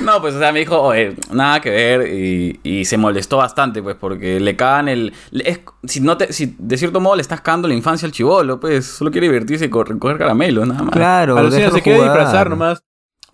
No, 0.00 0.20
pues, 0.20 0.34
o 0.34 0.40
sea, 0.40 0.50
me 0.50 0.58
dijo, 0.58 0.80
oye, 0.82 1.14
nada 1.30 1.60
que 1.60 1.70
ver, 1.70 2.12
y, 2.12 2.58
y 2.64 2.84
se 2.86 2.96
molestó 2.96 3.36
bastante, 3.36 3.84
pues, 3.84 3.94
porque 3.94 4.40
le 4.40 4.56
cagan 4.56 4.88
el... 4.88 5.12
es- 5.30 5.60
si, 5.84 6.00
no 6.00 6.16
te, 6.16 6.32
si 6.32 6.56
de 6.58 6.76
cierto 6.76 6.98
modo 6.98 7.14
le 7.14 7.22
estás 7.22 7.40
cagando 7.40 7.68
la 7.68 7.74
infancia 7.74 8.04
al 8.06 8.10
chivolo, 8.10 8.58
pues, 8.58 8.84
solo 8.84 9.12
quiere 9.12 9.28
divertirse 9.28 9.66
y 9.66 9.68
co- 9.70 9.84
recoger 9.84 10.18
caramelos, 10.18 10.66
nada 10.66 10.82
más. 10.82 10.90
Claro, 10.92 11.38
Alucina, 11.38 11.70
se 11.70 11.82
quiere 11.82 12.02
disfrazar 12.02 12.50
nomás. 12.50 12.82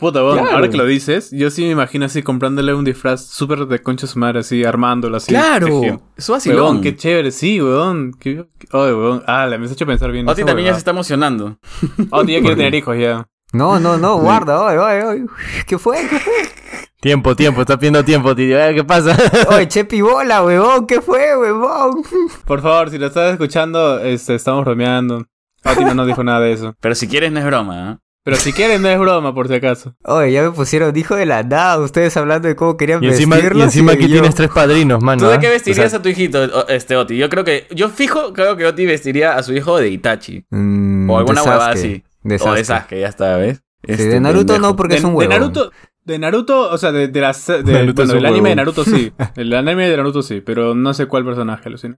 Puta, 0.02 0.18
Claro. 0.18 0.50
ahora 0.50 0.68
que 0.68 0.76
lo 0.76 0.84
dices, 0.84 1.30
yo 1.30 1.48
sí 1.48 1.62
me 1.62 1.70
imagino 1.70 2.06
así 2.06 2.24
comprándole 2.24 2.74
un 2.74 2.84
disfraz 2.84 3.24
súper 3.24 3.66
de 3.66 3.80
concha 3.80 4.08
su 4.08 4.18
madre, 4.18 4.40
así, 4.40 4.64
armándolo 4.64 5.16
así. 5.16 5.28
Claro, 5.28 6.00
es 6.16 6.28
vacilón. 6.28 6.60
Weón, 6.60 6.80
qué 6.80 6.96
chévere, 6.96 7.30
sí, 7.30 7.62
weón. 7.62 8.12
Qué, 8.18 8.44
Oye, 8.72 8.94
weón. 8.94 9.22
Ah, 9.28 9.46
me 9.56 9.64
has 9.64 9.70
hecho 9.70 9.86
pensar 9.86 10.10
bien. 10.10 10.28
Oti 10.28 10.42
también 10.42 10.66
ya 10.66 10.72
se 10.72 10.78
está 10.78 10.90
emocionando. 10.90 11.56
Oti 12.10 12.32
ya 12.32 12.40
quiere 12.40 12.56
tener 12.56 12.74
hijos 12.74 12.96
ya. 12.98 13.28
No, 13.52 13.78
no, 13.78 13.96
no, 13.96 14.18
guarda, 14.18 14.60
oye, 14.60 14.78
oye, 14.78 15.04
oye. 15.04 15.24
¿Qué 15.68 15.78
fue? 15.78 15.98
¿Qué 16.10 16.18
fue? 16.18 16.32
Tiempo, 17.00 17.36
tiempo, 17.36 17.60
estás 17.60 17.76
pidiendo 17.76 18.04
tiempo, 18.04 18.34
tío. 18.34 18.58
¿Qué 18.74 18.82
pasa? 18.82 19.16
Oye, 19.50 19.68
Chepi 19.68 20.00
bola, 20.00 20.42
huevón, 20.42 20.88
¿qué 20.88 21.00
fue, 21.00 21.36
huevón? 21.36 22.02
Por 22.44 22.60
favor, 22.60 22.90
si 22.90 22.98
lo 22.98 23.06
estás 23.06 23.30
escuchando, 23.32 24.00
este, 24.00 24.34
estamos 24.34 24.64
bromeando. 24.64 25.24
Oti 25.64 25.84
no 25.84 25.94
nos 25.94 26.08
dijo 26.08 26.24
nada 26.24 26.40
de 26.40 26.52
eso. 26.54 26.74
Pero 26.80 26.96
si 26.96 27.06
quieres 27.06 27.30
no 27.30 27.38
es 27.38 27.46
broma, 27.46 27.92
¿eh? 27.92 27.98
Pero 28.24 28.36
si 28.36 28.52
quieren, 28.52 28.82
no 28.82 28.88
es 28.88 28.98
broma, 29.00 29.34
por 29.34 29.48
si 29.48 29.54
acaso. 29.54 29.96
Oye, 30.04 30.30
ya 30.32 30.42
me 30.42 30.50
pusieron 30.52 30.96
hijo 30.96 31.16
de 31.16 31.26
la 31.26 31.42
nada, 31.42 31.78
ustedes 31.80 32.16
hablando 32.16 32.46
de 32.46 32.54
cómo 32.54 32.76
querían 32.76 33.02
Y 33.02 33.08
encima, 33.08 33.36
y 33.38 33.60
encima 33.60 33.92
aquí 33.92 34.02
yo- 34.06 34.12
tienes 34.20 34.34
tres 34.36 34.48
padrinos, 34.50 35.02
mano. 35.02 35.22
¿Tú 35.22 35.28
de 35.28 35.34
¿ah? 35.34 35.40
qué 35.40 35.48
vestirías 35.48 35.86
O 35.86 35.90
sea, 35.90 35.98
a 35.98 36.02
tu 36.02 36.08
hijito, 36.08 36.68
este 36.68 36.96
Oti? 36.96 37.16
Yo 37.16 37.28
creo 37.28 37.42
que... 37.44 37.66
Yo 37.72 37.88
fijo, 37.88 38.32
creo 38.32 38.56
que 38.56 38.66
Oti 38.66 38.86
vestiría 38.86 39.36
a 39.36 39.42
su 39.42 39.52
hijo 39.54 39.76
de 39.78 39.88
Itachi. 39.88 40.46
Mm, 40.50 41.10
O 41.10 41.18
alguna 41.18 41.42
de 41.42 41.48
huevada 41.48 41.70
así. 41.72 42.04
De 42.22 42.36
O 42.40 42.52
de 42.54 42.64
Sasuke. 42.64 43.00
Ya 43.00 43.08
está, 43.08 43.36
¿ves? 43.38 43.56
Sí, 43.84 43.92
Este 43.92 44.08
de 44.08 44.20
Naruto 44.20 44.52
pendejo. 44.52 44.68
no, 44.70 44.76
porque 44.76 44.94
de, 44.94 44.98
es 44.98 45.04
un 45.04 45.10
de 45.10 45.16
huevón. 45.16 45.36
Naruto, 45.40 45.72
de 46.04 46.18
Naruto, 46.20 46.70
o 46.70 46.78
sea, 46.78 46.92
de, 46.92 47.08
de 47.08 47.20
las, 47.20 47.44
de, 47.48 47.62
bueno, 47.62 47.92
del 47.92 48.26
anime 48.26 48.50
de. 48.50 48.54
Naruto 48.54 48.84
sí. 48.84 49.12
El 49.34 49.52
anime 49.54 49.88
de 49.88 49.96
Naruto 49.96 50.22
sí, 50.22 50.40
pero 50.40 50.76
no 50.76 50.94
sé 50.94 51.06
cuál 51.06 51.24
personaje, 51.24 51.68
alucina. 51.68 51.96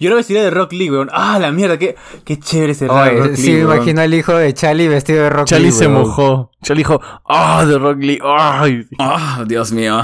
Yo 0.00 0.10
lo 0.10 0.16
vestiría 0.16 0.42
de 0.42 0.50
Rock 0.50 0.72
Lee, 0.72 0.90
weón. 0.90 1.10
Ah, 1.12 1.38
la 1.38 1.52
mierda, 1.52 1.78
qué, 1.78 1.94
qué 2.24 2.38
chévere 2.38 2.72
ese 2.72 2.88
Oye, 2.88 3.10
Rock 3.18 3.30
Lee, 3.32 3.36
sí, 3.36 3.52
me 3.52 3.60
imagino 3.60 4.00
al 4.00 4.14
hijo 4.14 4.32
de 4.34 4.52
Charlie 4.54 4.88
vestido 4.88 5.22
de 5.24 5.30
Rock 5.30 5.46
Charlie 5.46 5.66
Lee, 5.66 5.72
se 5.72 5.86
huevón. 5.86 6.02
mojó. 6.08 6.50
Charlie 6.62 6.80
dijo, 6.80 7.00
¡ah, 7.28 7.64
de 7.66 7.78
Rock 7.78 7.98
Lee! 8.00 8.18
¡Ay! 8.24 8.86
Oh, 8.98 9.44
Dios 9.46 9.72
mío. 9.72 10.02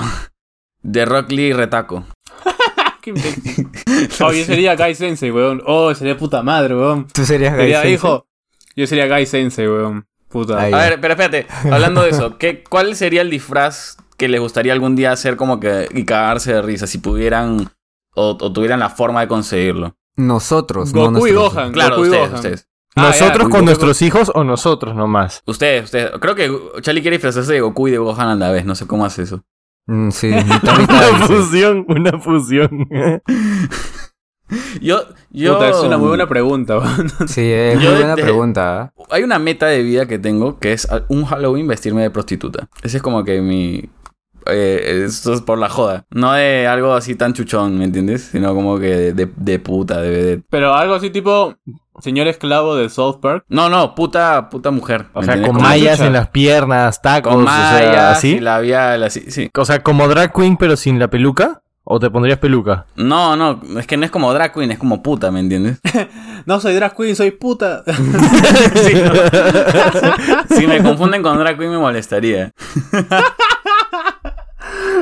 De 0.82 1.04
Rock 1.06 1.30
Lee 1.32 1.52
Retaco. 1.54 2.04
Qué 3.02 3.10
imbécil. 3.10 3.68
Oh, 4.20 4.32
yo 4.32 4.44
sería 4.44 4.76
Guy 4.76 4.94
Sensei, 4.94 5.30
weón. 5.30 5.62
Oh, 5.66 5.94
sería 5.94 6.16
puta 6.16 6.42
madre, 6.42 6.76
weón. 6.76 7.06
Tú 7.08 7.24
serías 7.24 7.52
Gai 7.54 7.62
Sería 7.62 7.76
Sensei? 7.78 7.94
hijo. 7.94 8.26
Yo 8.76 8.86
sería 8.86 9.08
Guy 9.08 9.26
Sensei, 9.26 9.66
weón. 9.66 10.06
Puta. 10.28 10.60
Ahí. 10.60 10.72
A 10.72 10.78
ver, 10.78 11.00
pero 11.00 11.14
espérate, 11.14 11.46
hablando 11.70 12.02
de 12.02 12.10
eso, 12.10 12.36
¿qué, 12.36 12.62
¿cuál 12.68 12.94
sería 12.96 13.22
el 13.22 13.30
disfraz 13.30 13.96
que 14.18 14.28
les 14.28 14.40
gustaría 14.40 14.72
algún 14.72 14.96
día 14.96 15.12
hacer 15.12 15.36
como 15.36 15.60
que 15.60 15.88
y 15.92 16.04
cagarse 16.04 16.52
de 16.52 16.62
risa 16.62 16.86
si 16.86 16.98
pudieran 16.98 17.70
o, 18.16 18.36
o 18.40 18.52
tuvieran 18.52 18.80
la 18.80 18.90
forma 18.90 19.20
de 19.20 19.28
conseguirlo? 19.28 19.96
Nosotros, 20.16 20.92
no 20.94 21.10
Goku 21.12 21.26
y 21.28 21.32
Gohan. 21.32 21.72
Claro, 21.72 21.96
Goku 21.96 22.06
y 22.06 22.08
ustedes, 22.08 22.28
Gohan. 22.28 22.34
ustedes. 22.36 22.68
Ah, 22.96 23.02
¿Nosotros 23.08 23.44
ya, 23.44 23.50
con 23.50 23.60
Goku- 23.60 23.64
nuestros 23.66 24.02
hijos 24.02 24.32
o 24.34 24.42
nosotros 24.44 24.94
nomás? 24.96 25.42
Ustedes, 25.46 25.84
ustedes. 25.84 26.10
Creo 26.20 26.34
que 26.34 26.50
Charlie 26.80 27.02
quiere 27.02 27.18
disfrazarse 27.18 27.52
de 27.52 27.60
Goku 27.60 27.88
y 27.88 27.90
de 27.92 27.98
Gohan 27.98 28.28
a 28.28 28.34
la 28.34 28.50
vez, 28.50 28.64
no 28.64 28.74
sé 28.74 28.86
cómo 28.86 29.04
hace 29.04 29.22
eso. 29.22 29.44
Mm, 29.86 30.10
sí, 30.10 30.28
mitad, 30.32 30.78
Una 30.80 31.26
fusión, 31.26 31.84
una 31.88 32.18
fusión. 32.18 32.88
Yo, 34.80 35.00
yo... 35.30 35.54
Puta, 35.54 35.70
es 35.70 35.76
una 35.78 35.98
muy 35.98 36.06
buena 36.08 36.28
pregunta. 36.28 36.78
Sí, 37.26 37.42
es 37.50 37.80
Yo 37.80 37.88
muy 37.90 37.98
buena 37.98 38.14
de- 38.14 38.22
pregunta. 38.22 38.92
Hay 39.10 39.24
una 39.24 39.40
meta 39.40 39.66
de 39.66 39.82
vida 39.82 40.06
que 40.06 40.20
tengo 40.20 40.58
que 40.60 40.72
es 40.72 40.86
un 41.08 41.24
Halloween 41.24 41.66
vestirme 41.66 42.02
de 42.02 42.10
prostituta. 42.10 42.68
Ese 42.82 42.98
es 42.98 43.02
como 43.02 43.24
que 43.24 43.40
mi... 43.40 43.90
eh, 44.48 45.02
esto 45.06 45.32
es 45.34 45.40
por 45.42 45.58
la 45.58 45.68
joda. 45.68 46.04
No 46.10 46.32
de 46.32 46.66
algo 46.66 46.94
así 46.94 47.14
tan 47.14 47.32
chuchón, 47.32 47.78
¿me 47.78 47.84
entiendes? 47.84 48.28
Sino 48.32 48.54
como 48.54 48.78
que 48.78 48.88
de, 48.96 49.12
de- 49.12 49.32
de 49.36 49.58
puta, 49.58 50.00
de, 50.00 50.10
de- 50.10 50.42
Pero 50.50 50.74
algo 50.74 50.94
así 50.94 51.10
tipo 51.10 51.54
señor 52.00 52.26
esclavo 52.28 52.76
de 52.76 52.88
South 52.90 53.20
Park. 53.22 53.44
No, 53.48 53.68
no, 53.70 53.94
puta, 53.94 54.48
puta 54.50 54.70
mujer. 54.70 55.06
O 55.14 55.20
¿me 55.20 55.26
sea, 55.26 55.34
entiendes? 55.34 55.48
con 55.48 55.56
Como 55.56 55.68
mallas 55.68 55.96
chucha. 55.96 56.06
en 56.06 56.12
las 56.12 56.28
piernas, 56.28 57.00
tacos, 57.02 57.34
Con 57.34 57.44
o 57.44 57.48
sea, 57.50 57.70
mallas 57.72 58.18
así. 58.18 58.34
y 58.36 58.40
labial, 58.40 59.02
así, 59.02 59.24
sí. 59.30 59.50
O 59.56 59.64
sea, 59.64 59.82
como 59.82 60.06
drag 60.08 60.32
queen 60.32 60.56
pero 60.56 60.76
sin 60.76 60.98
la 60.98 61.08
peluca. 61.08 61.62
¿O 61.88 62.00
te 62.00 62.10
pondrías 62.10 62.40
peluca? 62.40 62.86
No, 62.96 63.36
no, 63.36 63.60
es 63.78 63.86
que 63.86 63.96
no 63.96 64.04
es 64.04 64.10
como 64.10 64.32
drag 64.34 64.52
queen, 64.52 64.72
es 64.72 64.78
como 64.78 65.04
puta, 65.04 65.30
¿me 65.30 65.38
entiendes? 65.40 65.80
No 66.44 66.60
soy 66.60 66.74
drag 66.74 66.94
queen, 66.96 67.14
soy 67.16 67.30
puta. 67.32 67.82
Si 70.48 70.66
me 70.66 70.82
confunden 70.82 71.22
con 71.22 71.38
drag 71.38 71.56
queen 71.56 71.70
me 71.70 71.78
molestaría. 71.78 72.52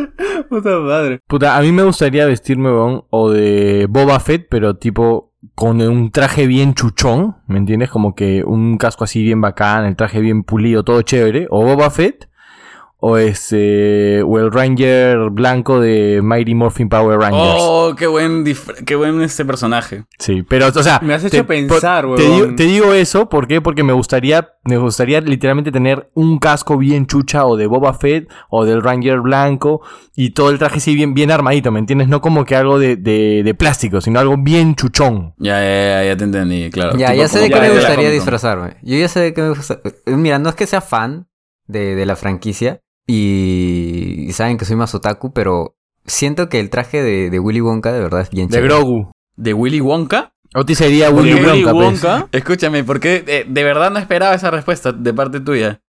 puta 0.48 0.78
madre. 0.80 1.20
Puta, 1.26 1.56
a 1.56 1.60
mí 1.60 1.72
me 1.72 1.82
gustaría 1.82 2.26
vestirme, 2.26 2.70
weón, 2.70 3.04
o 3.10 3.30
de 3.30 3.86
Boba 3.88 4.20
Fett, 4.20 4.46
pero 4.48 4.76
tipo 4.76 5.32
con 5.54 5.80
un 5.80 6.10
traje 6.10 6.46
bien 6.46 6.74
chuchón, 6.74 7.36
¿me 7.46 7.58
entiendes? 7.58 7.90
Como 7.90 8.14
que 8.14 8.44
un 8.44 8.78
casco 8.78 9.04
así 9.04 9.22
bien 9.22 9.40
bacán, 9.40 9.84
el 9.84 9.96
traje 9.96 10.20
bien 10.20 10.42
pulido, 10.42 10.84
todo 10.84 11.02
chévere. 11.02 11.46
O 11.50 11.64
Boba 11.64 11.90
Fett, 11.90 12.28
o 13.06 13.18
este 13.18 14.22
o 14.22 14.38
el 14.38 14.50
Ranger 14.50 15.28
blanco 15.30 15.78
de 15.78 16.20
Mighty 16.22 16.54
Morphin 16.54 16.88
Power 16.88 17.18
Rangers. 17.18 17.58
Oh, 17.60 17.94
qué 17.98 18.06
buen, 18.06 18.44
qué 18.86 18.96
buen 18.96 19.20
este 19.20 19.44
personaje. 19.44 20.04
Sí, 20.18 20.42
pero 20.42 20.68
o 20.68 20.82
sea, 20.82 21.00
Me 21.02 21.12
has 21.12 21.22
hecho 21.22 21.46
pensar, 21.46 22.06
por- 22.06 22.16
te, 22.16 22.22
digo, 22.26 22.54
te 22.56 22.62
digo 22.64 22.94
eso, 22.94 23.28
¿por 23.28 23.46
qué? 23.46 23.60
Porque 23.60 23.82
me 23.82 23.92
gustaría 23.92 24.48
me 24.64 24.78
gustaría 24.78 25.20
literalmente 25.20 25.70
tener 25.70 26.08
un 26.14 26.38
casco 26.38 26.78
bien 26.78 27.06
chucha 27.06 27.44
o 27.44 27.58
de 27.58 27.66
Boba 27.66 27.92
Fett 27.92 28.26
o 28.48 28.64
del 28.64 28.82
Ranger 28.82 29.20
blanco 29.20 29.82
y 30.16 30.30
todo 30.30 30.48
el 30.48 30.58
traje 30.58 30.78
así 30.78 30.94
bien 30.94 31.12
bien 31.12 31.30
armadito, 31.30 31.70
¿me 31.70 31.80
entiendes? 31.80 32.08
No 32.08 32.22
como 32.22 32.46
que 32.46 32.56
algo 32.56 32.78
de, 32.78 32.96
de, 32.96 33.42
de 33.44 33.54
plástico, 33.54 34.00
sino 34.00 34.18
algo 34.18 34.36
bien 34.38 34.76
chuchón. 34.76 35.34
Ya, 35.36 35.60
ya, 35.60 36.00
ya, 36.00 36.04
ya 36.06 36.16
te 36.16 36.24
entendí, 36.24 36.70
claro. 36.70 36.96
Ya, 36.96 37.08
Tipo 37.08 37.18
ya 37.20 37.28
sé 37.28 37.38
de 37.40 37.50
qué 37.50 37.60
me 37.60 37.70
gustaría 37.70 38.08
disfrazarme. 38.10 38.76
Yo 38.82 38.96
ya 38.96 39.08
sé 39.08 39.20
de 39.20 39.34
qué 39.34 39.42
me 39.42 39.48
gusta. 39.50 39.80
eh, 39.84 40.16
Mira, 40.16 40.38
no 40.38 40.48
es 40.48 40.54
que 40.54 40.66
sea 40.66 40.80
fan 40.80 41.26
de, 41.66 41.94
de 41.94 42.06
la 42.06 42.16
franquicia 42.16 42.80
y, 43.06 44.26
y 44.28 44.32
saben 44.32 44.58
que 44.58 44.64
soy 44.64 44.76
más 44.76 44.94
otaku, 44.94 45.32
pero 45.32 45.76
siento 46.06 46.48
que 46.48 46.60
el 46.60 46.70
traje 46.70 47.02
de, 47.02 47.30
de 47.30 47.38
Willy 47.38 47.60
Wonka 47.60 47.92
de 47.92 48.00
verdad 48.00 48.20
es 48.20 48.30
bien 48.30 48.48
De 48.48 48.56
chévere. 48.56 48.74
Grogu. 48.74 49.10
¿De 49.36 49.54
Willy 49.54 49.80
Wonka? 49.80 50.32
Oti 50.54 50.74
sería 50.74 51.10
¿De 51.10 51.14
Willy 51.14 51.34
Willy 51.34 51.64
Wonka, 51.64 51.72
pues. 51.72 52.04
Wonka? 52.04 52.28
Escúchame, 52.32 52.84
porque 52.84 53.24
eh, 53.26 53.44
de 53.48 53.64
verdad 53.64 53.90
no 53.90 53.98
esperaba 53.98 54.34
esa 54.34 54.50
respuesta 54.50 54.92
de 54.92 55.12
parte 55.12 55.40
tuya. 55.40 55.80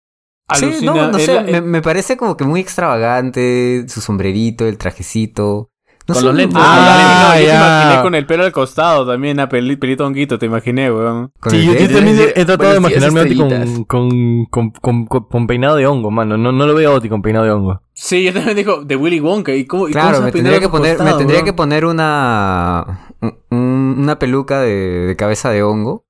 Sí, 0.53 0.66
Alucina, 0.66 0.94
no, 0.94 1.11
no 1.12 1.18
es 1.18 1.24
sé, 1.24 1.40
me, 1.42 1.61
me 1.61 1.83
parece 1.83 2.16
como 2.16 2.37
que 2.37 2.44
muy 2.44 2.61
extravagante, 2.61 3.87
su 3.88 4.00
sombrerito, 4.00 4.66
el 4.66 4.79
trajecito. 4.79 5.70
No 6.06 6.12
Con 6.12 6.20
sé, 6.20 6.26
los 6.26 6.34
lentes. 6.36 6.54
me- 6.58 6.62
Ah, 6.62 7.18
no, 7.22 7.34
yo 7.34 7.40
te 7.40 7.46
ya. 7.46 7.56
imaginé 7.56 8.02
con 8.02 8.14
el 8.14 8.26
pelo 8.26 8.44
al 8.44 8.52
costado 8.52 9.06
también, 9.06 9.40
a 9.40 9.48
peli- 9.48 9.76
pelito 9.76 10.04
honguito, 10.06 10.38
te 10.38 10.44
imaginé, 10.44 10.92
weón. 10.92 11.32
con 11.40 11.50
Sí, 11.52 11.64
yo, 11.64 11.72
yo 11.72 11.88
también 11.94 12.18
he, 12.34 12.44
tratado 12.44 12.72
de 12.72 12.76
imaginarme 12.76 13.20
a 13.20 13.22
Oti 13.22 13.36
con, 13.36 13.84
con, 13.84 14.44
con, 14.50 14.70
con, 14.72 15.06
con- 15.06 15.24
con 15.28 15.46
peinado 15.46 15.76
de 15.76 15.86
hongo, 15.86 16.10
mano. 16.10 16.36
No, 16.36 16.52
no 16.52 16.66
lo 16.66 16.74
veo 16.74 16.90
a 16.92 16.94
Oti 16.96 17.08
con 17.08 17.22
peinado 17.22 17.46
de 17.46 17.52
hongo. 17.52 17.80
Sí, 17.94 18.22
yo 18.22 18.34
también 18.34 18.56
digo, 18.56 18.84
de 18.84 18.96
Willy 18.96 19.20
Wonka, 19.20 19.54
¿y 19.54 19.64
cómo, 19.64 19.88
y 19.88 19.92
cómo 19.92 20.04
Claro, 20.10 20.22
me 20.24 20.30
tendría 20.32 20.60
que 20.60 20.68
poner, 20.68 20.92
me 20.92 20.96
costado, 20.98 21.16
tendría 21.18 21.38
weón? 21.38 21.46
que 21.46 21.52
poner 21.54 21.84
una 21.86 23.08
un- 23.50 23.96
una 24.00 24.18
peluca 24.18 24.60
de, 24.60 24.74
de 25.06 25.16
cabeza 25.16 25.50
de 25.50 25.62
hongo 25.62 26.04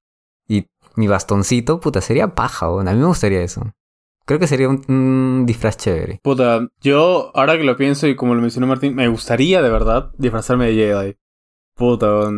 y 0.48 0.66
mi 0.96 1.06
bastoncito, 1.06 1.78
puta, 1.78 2.00
sería 2.00 2.34
paja, 2.34 2.68
weón. 2.68 2.88
A 2.88 2.92
mí 2.94 2.98
me 2.98 3.06
gustaría 3.06 3.42
eso. 3.42 3.62
Creo 4.26 4.38
que 4.40 4.46
sería 4.46 4.68
un, 4.68 4.82
un 4.88 5.44
disfraz 5.46 5.76
chévere. 5.76 6.20
Puta, 6.22 6.66
yo, 6.80 7.30
ahora 7.34 7.58
que 7.58 7.64
lo 7.64 7.76
pienso 7.76 8.06
y 8.08 8.16
como 8.16 8.34
lo 8.34 8.40
mencionó 8.40 8.66
Martín, 8.66 8.94
me 8.94 9.08
gustaría 9.08 9.60
de 9.62 9.70
verdad 9.70 10.12
disfrazarme 10.16 10.66
de 10.66 10.74
Jedi. 10.74 11.16
Puta. 11.74 12.30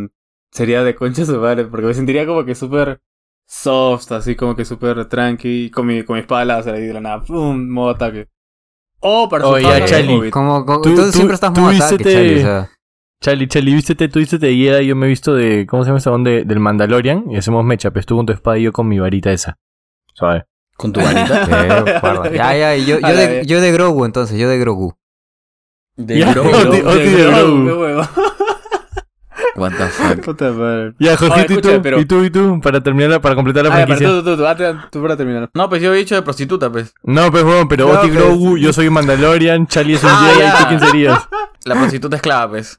Sería 0.51 0.83
de 0.83 0.95
concha 0.95 1.25
su 1.25 1.39
madre, 1.39 1.65
porque 1.67 1.87
me 1.87 1.95
sentiría 1.95 2.27
como 2.27 2.45
que 2.45 2.55
súper 2.55 3.01
soft, 3.47 4.11
así 4.13 4.35
como 4.35 4.57
que 4.57 4.65
súper 4.65 5.05
tranqui, 5.07 5.71
con 5.71 5.87
mi, 5.87 6.03
con 6.03 6.15
mi 6.15 6.21
espada 6.21 6.45
láser 6.45 6.75
ahí 6.75 6.87
de 6.87 6.93
la 6.95 7.01
nada, 7.01 7.21
pum, 7.23 7.69
modo 7.69 7.91
ataque. 7.91 8.29
O 9.01 9.29
para 9.29 9.47
Oye. 9.47 9.67
Hobbit. 9.67 10.33
Como, 10.33 10.65
como- 10.65 10.81
Tú- 10.81 10.97
siempre 11.13 11.35
estás 11.35 11.53
tú 11.53 11.61
modo 11.61 11.71
ataque, 11.73 12.05
Charlie, 12.05 12.39
o 12.39 12.41
sea. 12.43 12.71
Charlie, 13.21 13.49
Charlie, 13.49 13.75
vístete, 13.75 14.09
tú 14.09 14.19
vístete 14.19 14.47
de 14.47 14.57
Jedi, 14.57 14.87
yo 14.87 14.97
me 14.97 15.07
he 15.07 15.09
visto 15.09 15.35
de, 15.35 15.67
¿cómo 15.67 15.85
se 15.85 15.89
llama 15.89 15.99
esa 15.99 16.11
onda? 16.13 16.31
De- 16.31 16.45
del 16.45 16.59
Mandalorian 16.61 17.31
y 17.31 17.37
hacemos 17.37 17.65
mecha, 17.65 17.91
pues 17.93 18.07
tú 18.07 18.17
con 18.17 18.27
tu 18.27 18.33
espada 18.33 18.59
y 18.59 18.63
yo 18.63 18.73
con 18.73 18.89
mi 18.89 18.99
varita 18.99 19.31
esa. 19.33 19.59
¿Sabes? 20.15 20.45
Con 20.77 20.93
tu 20.93 21.01
varita. 21.01 21.47
Ya, 22.33 22.57
ya, 22.57 22.77
yo, 22.77 22.99
yo, 23.01 23.09
de, 23.15 23.43
yo 23.47 23.61
de 23.61 23.73
Grogu, 23.73 24.05
entonces, 24.05 24.39
yo 24.39 24.49
de 24.49 24.59
Grogu. 24.59 24.95
De 25.97 26.19
Ya, 26.19 26.33
Grogu. 26.33 26.51
Oti- 26.51 26.83
Oti 26.85 27.09
de 27.09 27.25
Grogu. 27.31 27.81
huevo. 27.81 28.03
What 29.57 29.73
the 29.79 29.87
fuck. 29.89 30.95
Ya, 30.99 31.17
Jorgito, 31.17 31.55
¿y, 31.55 31.61
tú? 31.63 31.81
pero- 31.83 31.99
¿y 31.99 32.05
tú? 32.05 32.23
¿Y 32.25 32.31
tú? 32.31 32.61
Para 32.63 32.83
terminar, 32.83 33.09
la- 33.11 33.21
para 33.23 33.35
completar 33.35 33.65
la 33.65 33.71
Ah, 33.71 33.73
franquicia. 33.87 34.07
pero 34.09 34.23
tú, 34.23 34.31
tú, 34.33 34.37
tú, 34.37 34.47
ah, 34.47 34.89
tú 34.91 35.01
para 35.03 35.17
terminar. 35.17 35.49
No, 35.55 35.69
pues 35.71 35.81
yo 35.81 35.95
he 35.95 35.97
dicho 35.99 36.15
de 36.15 36.21
prostituta, 36.21 36.71
pues. 36.71 36.93
No, 37.03 37.31
pues 37.31 37.43
bueno, 37.43 37.67
pero 37.69 37.87
No, 37.87 37.99
Oti 37.99 38.09
pues- 38.09 38.19
Grogu, 38.23 38.59
yo 38.59 38.73
soy 38.75 38.89
un 38.89 38.95
Mandalorian, 38.95 39.67
Charlie 39.67 39.95
es 39.95 40.05
un 40.05 40.11
Ah, 40.13 40.31
Jedi. 40.35 40.51
¿tú 40.59 40.65
quién 40.69 40.81
serías? 40.81 41.19
La 41.65 41.75
prostituta 41.75 42.17
esclava, 42.17 42.51
pues. 42.51 42.79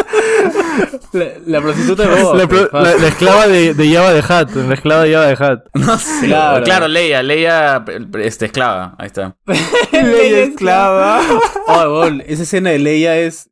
La, 1.12 1.24
la 1.46 1.60
prostituta 1.60 2.06
de 2.06 2.22
Boba 2.22 2.36
la, 2.38 2.46
pro- 2.46 2.58
Fett, 2.58 2.72
la- 2.72 2.96
la 2.96 3.08
esclava 3.08 3.48
de, 3.48 3.74
de 3.74 3.92
Java 3.94 4.12
de 4.12 4.24
Hat, 4.26 4.50
la 4.54 4.74
esclava 4.74 5.02
de 5.04 5.12
Java 5.12 5.26
de 5.26 5.44
Hat. 5.44 5.60
No 5.74 5.98
sé. 5.98 6.26
Claro. 6.26 6.64
Claro, 6.64 6.88
Leia, 6.88 7.22
Leia, 7.22 7.84
este, 8.22 8.46
esclava. 8.46 8.94
Ahí 8.98 9.06
está. 9.06 9.36
Leia 9.92 10.44
esclava. 10.44 11.20
Oh, 11.66 11.82
weón, 12.00 12.22
esa 12.26 12.44
escena 12.44 12.70
de 12.70 12.78
Leia 12.78 13.18
es. 13.18 13.50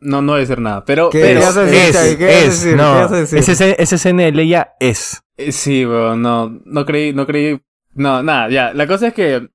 No, 0.00 0.22
no 0.22 0.34
debe 0.34 0.46
ser 0.46 0.60
nada. 0.60 0.84
Pero. 0.84 1.10
¿Qué? 1.10 1.20
pero 1.20 1.40
¿Qué 1.40 1.46
vas 1.46 1.56
a 1.58 1.62
decir, 1.64 1.78
Es, 2.22 2.64
es, 2.64 3.32
esa 3.34 3.52
escena- 3.52 3.74
esa 3.78 3.94
escena 3.96 4.22
de 4.24 4.32
Leia 4.32 4.72
es. 4.80 5.22
eh, 5.36 5.52
sí, 5.52 5.84
weón, 5.84 6.22
no. 6.22 6.60
No 6.64 6.86
creí, 6.86 7.12
no 7.12 7.26
creí. 7.26 7.60
No, 7.94 8.22
nada, 8.22 8.48
ya. 8.48 8.72
La 8.74 8.86
cosa 8.86 9.08
es 9.08 9.14
que. 9.14 9.48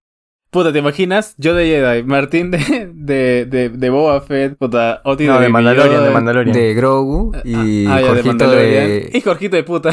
Puta, 0.52 0.74
¿te 0.74 0.80
imaginas? 0.80 1.34
Yo 1.38 1.56
de 1.56 1.66
Jedi, 1.66 2.04
Martín 2.04 2.52
de, 2.52 2.92
de, 2.94 3.46
de, 3.46 3.70
de 3.70 3.90
Boba 3.90 4.20
Fett, 4.20 4.58
puta, 4.58 5.00
Oti 5.06 5.26
No, 5.26 5.36
de 5.36 5.40
Baby 5.40 5.52
Mandalorian, 5.54 5.94
Yoda, 5.96 6.08
de 6.08 6.14
Mandalorian. 6.14 6.54
De 6.54 6.74
Grogu 6.74 7.32
y 7.46 7.86
ah, 7.88 7.96
de 7.96 8.04
Jorgito 8.08 8.28
Mandalorian. 8.28 8.88
de... 8.88 9.12
Y 9.14 9.22
Jorgito 9.22 9.56
de 9.56 9.64
puta. 9.64 9.92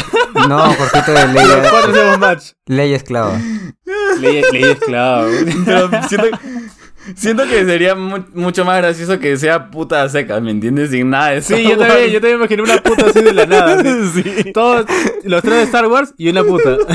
No, 0.49 0.59
Jorgito 0.59 1.13
de 1.13 1.27
Los 1.33 1.69
cuatro 1.71 1.93
Leia. 1.93 2.01
hacemos 2.03 2.19
match. 2.19 2.45
Leia 2.67 2.97
esclava. 2.97 3.41
Leia, 4.21 4.43
Leia 4.53 4.73
esclava. 4.73 5.29
Pero 5.65 5.91
siento, 6.09 6.27
siento 7.17 7.45
que 7.47 7.65
sería 7.65 7.95
mu- 7.95 8.25
mucho 8.35 8.65
más 8.65 8.79
gracioso 8.79 9.19
que 9.19 9.37
sea 9.37 9.71
puta 9.71 10.09
seca, 10.09 10.41
¿me 10.41 10.51
entiendes? 10.51 10.91
Sin 10.91 11.11
nada 11.11 11.31
de 11.31 11.43
Sí, 11.43 11.63
yo 11.63 11.77
también, 11.79 12.09
yo 12.11 12.21
también 12.21 12.37
imaginé 12.39 12.63
una 12.63 12.77
puta 12.79 13.07
así 13.07 13.21
de 13.23 13.33
la 13.33 13.47
nada. 13.47 13.81
así. 13.81 14.51
Todos, 14.55 14.87
los 15.25 15.43
tres 15.43 15.57
de 15.57 15.63
Star 15.65 15.87
Wars 15.87 16.15
y 16.17 16.29
una 16.29 16.43
puta. 16.45 16.77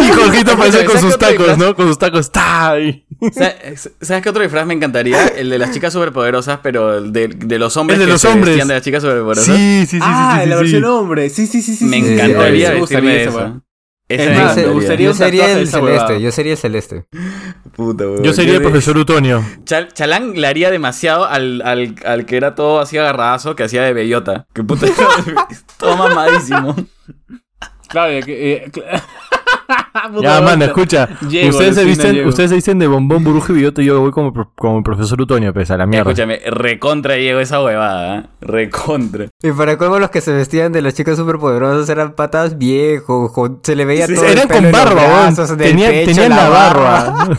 Y 0.00 0.08
Jorgito 0.12 0.52
aparece 0.52 0.84
con 0.84 0.96
¿Sabes 0.96 1.00
sus 1.00 1.18
tacos? 1.18 1.58
¿no? 1.58 1.74
Con 1.74 1.88
sus 1.88 1.98
tacos. 1.98 2.30
¡ta! 2.30 2.78
Y- 2.78 3.04
¿Sabes 3.32 3.90
sabes 4.00 4.22
qué 4.22 4.28
otro 4.30 4.42
disfraz 4.42 4.64
me 4.66 4.74
encantaría? 4.74 5.26
El 5.28 5.50
de 5.50 5.58
las 5.58 5.72
chicas 5.72 5.92
superpoderosas, 5.92 6.60
pero 6.62 6.98
el 6.98 7.12
de, 7.12 7.28
de 7.28 7.58
los 7.58 7.76
hombres 7.76 7.96
El 7.96 8.00
de 8.00 8.06
que 8.06 8.12
los 8.12 8.20
se 8.20 8.28
hombres. 8.28 8.56
de 8.56 8.64
las 8.74 8.82
chicas 8.82 9.02
superpoderosas. 9.02 9.56
Sí, 9.56 9.80
sí, 9.80 9.86
sí, 9.86 9.96
sí, 9.96 10.02
ah, 10.02 10.34
sí, 10.38 10.44
sí, 10.44 10.50
la 10.50 10.56
versión 10.56 10.84
hombre. 10.84 11.28
Sí, 11.30 11.46
sí, 11.46 11.62
sí, 11.62 11.74
sí. 11.74 11.84
Me 11.86 11.96
encantaría 11.98 12.70
vestirme 12.72 12.80
gustaría 12.80 13.10
de 13.10 13.22
eso, 13.24 13.62
Es 14.08 14.26
más, 14.26 14.28
Yo, 14.28 14.34
me 14.34 14.40
encantaría. 14.40 14.72
gustaría 14.72 15.04
yo 15.06 15.10
un 15.12 15.16
sería 15.18 15.52
el 15.52 15.68
celeste, 15.68 16.20
yo 16.22 16.32
sería 16.32 16.52
el 16.52 16.58
celeste. 16.58 17.04
Puta, 17.76 18.04
weón. 18.04 18.22
Yo 18.24 18.32
sería 18.32 18.54
el 18.54 18.62
profesor 18.62 18.96
Utonio. 18.96 19.44
Chal- 19.64 19.92
Chalán 19.92 20.32
le 20.40 20.46
haría 20.46 20.70
demasiado 20.70 21.26
al, 21.26 21.60
al, 21.62 21.94
al 22.06 22.24
que 22.24 22.36
era 22.38 22.54
todo 22.54 22.80
así 22.80 22.96
agarradazo, 22.96 23.54
que 23.54 23.64
hacía 23.64 23.82
de 23.82 23.92
bellota. 23.92 24.46
Que 24.54 24.64
puta, 24.64 24.86
todo 25.78 25.96
mamadísimo. 25.96 26.74
Claro, 27.88 28.24
que. 28.24 28.54
eh, 28.54 28.70
Ya, 30.22 30.40
mano, 30.40 30.64
escucha. 30.64 31.08
Llego, 31.28 31.50
ustedes, 31.50 31.74
se 31.74 31.84
visten, 31.84 32.14
llego. 32.14 32.28
ustedes 32.28 32.50
se 32.50 32.56
visten 32.56 32.78
de 32.78 32.86
bombón, 32.86 33.22
burujo 33.24 33.52
y 33.52 33.56
billete. 33.56 33.84
Yo 33.84 34.00
voy 34.00 34.10
como, 34.12 34.32
como 34.54 34.78
el 34.78 34.84
profesor 34.84 35.20
Utonio, 35.20 35.52
pesa 35.52 35.76
la 35.76 35.86
mierda. 35.86 36.10
Escúchame, 36.10 36.38
recontra 36.50 37.16
llegó 37.16 37.40
esa 37.40 37.62
huevada, 37.62 38.18
¿eh? 38.18 38.24
Recontra. 38.40 39.26
Y 39.42 39.52
para 39.52 39.76
colmo 39.76 39.98
los 39.98 40.10
que 40.10 40.20
se 40.20 40.32
vestían 40.32 40.72
de 40.72 40.80
las 40.82 40.94
chicas 40.94 41.16
superpoderosas 41.16 41.88
eran 41.90 42.12
patas 42.14 42.56
viejos, 42.58 43.30
jo- 43.32 43.60
se 43.62 43.76
le 43.76 43.84
veía 43.84 44.06
Sí, 44.06 44.14
todo 44.14 44.24
el 44.26 44.32
eran 44.32 44.48
pelo 44.48 44.60
con 44.60 44.62
los 44.64 44.72
barba, 44.72 45.00
weón. 45.02 45.34
brazos, 45.34 45.48
del 45.58 45.68
Tenía- 45.70 45.88
pecho, 45.90 46.06
Tenían 46.12 46.30
la 46.30 46.48
barba. 46.48 47.28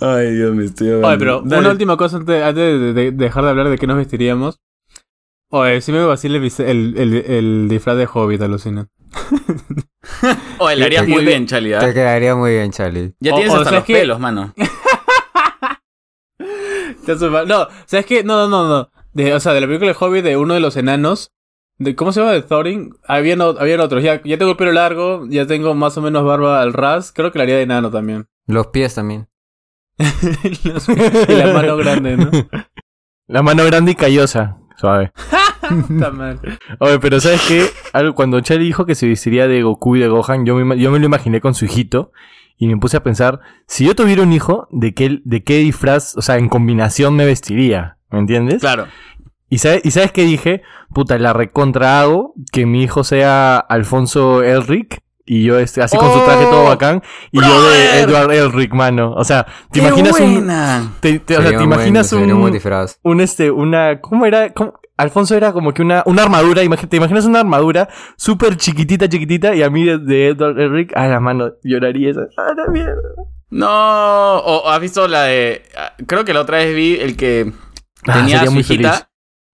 Ay, 0.00 0.34
Dios, 0.34 0.54
me 0.54 0.64
estoy 0.64 0.90
Oye, 0.90 1.18
pero 1.18 1.42
una 1.42 1.70
última 1.70 1.96
cosa 1.96 2.18
antes, 2.18 2.42
antes 2.42 2.54
de, 2.80 2.92
de- 2.92 3.10
de 3.10 3.12
dejar 3.12 3.44
de 3.44 3.50
hablar 3.50 3.68
de 3.68 3.78
qué 3.78 3.86
nos 3.86 3.96
vestiríamos. 3.96 4.60
Oye, 5.50 5.80
sí 5.80 5.92
me 5.92 6.04
vacila 6.04 6.38
el, 6.38 6.44
el, 6.58 6.96
el, 6.96 7.14
el 7.26 7.68
disfraz 7.68 7.96
de 7.96 8.08
Hobbit, 8.12 8.40
alucina. 8.42 8.86
Le 10.76 10.84
harías 10.84 11.04
Te- 11.04 11.10
muy 11.10 11.24
bien, 11.24 11.46
Charlie, 11.46 11.74
¿ah? 11.74 11.80
Te 11.80 11.92
quedaría 11.94 12.34
muy 12.34 12.52
bien, 12.52 12.70
Charlie. 12.70 13.14
Ya 13.20 13.32
o- 13.32 13.36
tienes 13.36 13.52
o 13.52 13.56
hasta 13.58 13.70
sea, 13.70 13.78
los 13.78 13.82
es 13.82 13.86
que- 13.86 13.94
pelos, 13.94 14.18
mano. 14.20 14.52
No, 17.46 17.68
¿sabes 17.86 18.06
qué? 18.06 18.22
No, 18.24 18.36
no, 18.36 18.48
no, 18.48 18.68
no. 18.68 18.90
De, 19.12 19.34
o 19.34 19.40
sea, 19.40 19.52
de 19.52 19.60
la 19.60 19.66
película 19.66 19.90
de 19.92 19.96
Hobbit, 19.98 20.24
de 20.24 20.36
uno 20.36 20.54
de 20.54 20.60
los 20.60 20.76
enanos. 20.76 21.32
De, 21.78 21.96
¿Cómo 21.96 22.12
se 22.12 22.20
llama? 22.20 22.32
De 22.32 22.42
Thorin. 22.42 22.94
Habían, 23.08 23.40
o- 23.40 23.56
habían 23.58 23.80
otros. 23.80 24.02
Ya, 24.02 24.22
ya 24.22 24.38
tengo 24.38 24.52
el 24.52 24.56
pelo 24.56 24.72
largo, 24.72 25.26
ya 25.28 25.46
tengo 25.46 25.74
más 25.74 25.96
o 25.98 26.02
menos 26.02 26.24
barba 26.24 26.62
al 26.62 26.72
ras. 26.72 27.12
Creo 27.12 27.32
que 27.32 27.38
la 27.38 27.42
haría 27.44 27.56
de 27.56 27.62
enano 27.62 27.90
también. 27.90 28.28
Los 28.46 28.68
pies 28.68 28.94
también. 28.94 29.28
Los- 30.64 30.88
y 30.88 31.34
la 31.34 31.52
mano 31.52 31.76
grande, 31.76 32.16
¿no? 32.16 32.30
La 33.26 33.42
mano 33.42 33.64
grande 33.64 33.92
y 33.92 33.94
callosa. 33.96 34.58
Suave. 34.76 35.12
Oye, 36.78 36.98
pero 36.98 37.20
¿sabes 37.20 37.42
qué? 37.48 37.66
Algo, 37.92 38.14
cuando 38.14 38.40
Charlie 38.40 38.66
dijo 38.66 38.86
que 38.86 38.94
se 38.94 39.06
vestiría 39.08 39.48
de 39.48 39.62
Goku 39.62 39.96
y 39.96 40.00
de 40.00 40.08
Gohan, 40.08 40.44
yo 40.46 40.56
me, 40.56 40.78
yo 40.78 40.90
me 40.90 40.98
lo 40.98 41.06
imaginé 41.06 41.40
con 41.40 41.54
su 41.54 41.64
hijito. 41.64 42.12
Y 42.58 42.68
me 42.68 42.76
puse 42.76 42.96
a 42.96 43.02
pensar, 43.02 43.40
si 43.66 43.84
yo 43.86 43.96
tuviera 43.96 44.22
un 44.22 44.32
hijo, 44.32 44.68
¿de 44.70 44.94
qué, 44.94 45.20
de 45.24 45.42
qué 45.42 45.58
disfraz, 45.58 46.16
o 46.16 46.22
sea, 46.22 46.36
en 46.36 46.48
combinación 46.48 47.16
me 47.16 47.24
vestiría? 47.24 47.96
¿Me 48.10 48.20
entiendes? 48.20 48.60
Claro. 48.60 48.86
¿Y, 49.48 49.58
sabe- 49.58 49.80
¿Y 49.82 49.90
sabes 49.90 50.12
qué 50.12 50.22
dije? 50.24 50.62
Puta, 50.94 51.18
la 51.18 51.32
recontra 51.32 52.00
hago 52.00 52.34
que 52.52 52.64
mi 52.66 52.82
hijo 52.84 53.02
sea 53.04 53.58
Alfonso 53.58 54.42
Elric 54.44 55.00
Y 55.24 55.44
yo, 55.44 55.58
este, 55.58 55.82
así 55.82 55.96
con 55.96 56.12
su 56.12 56.18
traje 56.24 56.44
todo 56.46 56.64
¡Oh! 56.64 56.68
bacán. 56.68 57.02
Y 57.30 57.40
yo 57.40 57.70
de 57.70 58.00
Edward 58.00 58.32
Elric, 58.32 58.72
mano. 58.74 59.12
O 59.12 59.22
sea, 59.24 59.44
¿te 59.70 59.80
¡Qué 59.80 59.86
imaginas 59.86 60.18
un. 60.20 60.32
buena! 60.34 60.92
Te, 61.00 61.18
te- 61.20 61.36
o 61.38 61.40
sea, 61.42 61.50
¿te 61.50 61.56
un 61.58 61.68
buen- 61.68 61.78
imaginas 61.78 62.12
un 62.12 62.32
un. 62.32 62.60
Un 63.02 63.20
este, 63.20 63.50
una. 63.50 64.00
¿Cómo 64.00 64.26
era? 64.26 64.52
¿Cómo? 64.52 64.74
Alfonso 64.96 65.34
era 65.36 65.52
como 65.52 65.72
que 65.72 65.82
una, 65.82 66.02
una 66.06 66.22
armadura. 66.24 66.62
¿Te 66.88 66.96
imaginas 66.96 67.24
una 67.24 67.40
armadura 67.40 67.88
súper 68.16 68.56
chiquitita, 68.56 69.08
chiquitita? 69.08 69.54
Y 69.54 69.62
a 69.62 69.70
mí 69.70 69.84
de, 69.84 69.98
de 69.98 70.28
Edward 70.28 70.58
Elric, 70.60 70.96
a 70.96 71.06
la 71.08 71.18
mano, 71.20 71.52
lloraría 71.64 72.10
esa. 72.10 72.22
¡A 72.36 72.54
la 72.54 72.66
mierda! 72.70 72.92
No, 73.50 73.68
o 74.38 74.68
has 74.68 74.80
visto 74.80 75.06
la 75.08 75.24
de. 75.24 75.62
ah, 75.76 75.92
Creo 76.06 76.24
que 76.24 76.32
la 76.34 76.40
otra 76.40 76.58
vez 76.58 76.74
vi 76.74 76.96
el 77.00 77.16
que 77.16 77.52
Ah, 78.06 78.14
tenía 78.14 78.36
a 78.36 78.38
sería 78.40 78.46
su 78.46 78.52
muy 78.52 78.60
hijita. 78.62 79.08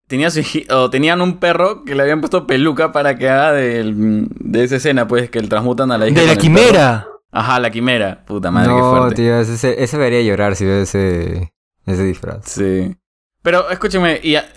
Tenía 0.09 0.31
su 0.31 0.43
o 0.71 0.91
tenían 0.91 1.21
un 1.21 1.39
perro 1.39 1.85
que 1.85 1.95
le 1.95 2.03
habían 2.03 2.21
puesto 2.21 2.47
peluca 2.47 2.91
para 2.93 3.17
que 3.17 3.29
haga 3.29 3.53
del- 3.53 4.27
de 4.41 4.65
esa 4.65 4.77
escena, 4.77 5.07
pues, 5.07 5.31
que 5.31 5.41
le 5.41 5.49
transmutan 5.49 5.93
a 5.93 5.99
la 5.99 6.09
hija. 6.09 6.19
De 6.21 6.27
la 6.27 6.33
el 6.33 6.39
quimera. 6.39 7.07
Ajá, 7.31 7.61
la 7.61 7.71
quimera. 7.71 8.25
Puta 8.25 8.51
madre, 8.51 8.71
qué 8.71 8.75
No, 8.81 8.91
fuerte. 8.91 9.15
tío, 9.17 9.39
ese, 9.39 9.83
ese 9.83 9.97
me 9.99 10.07
haría 10.07 10.23
llorar 10.23 10.57
si 10.57 10.65
veo 10.65 10.81
ese, 10.83 11.53
ese 11.87 12.03
disfraz. 12.05 12.47
Sí. 12.47 12.97
Pero 13.43 13.71
escúcheme, 13.71 14.19
y 14.23 14.37
a- 14.37 14.49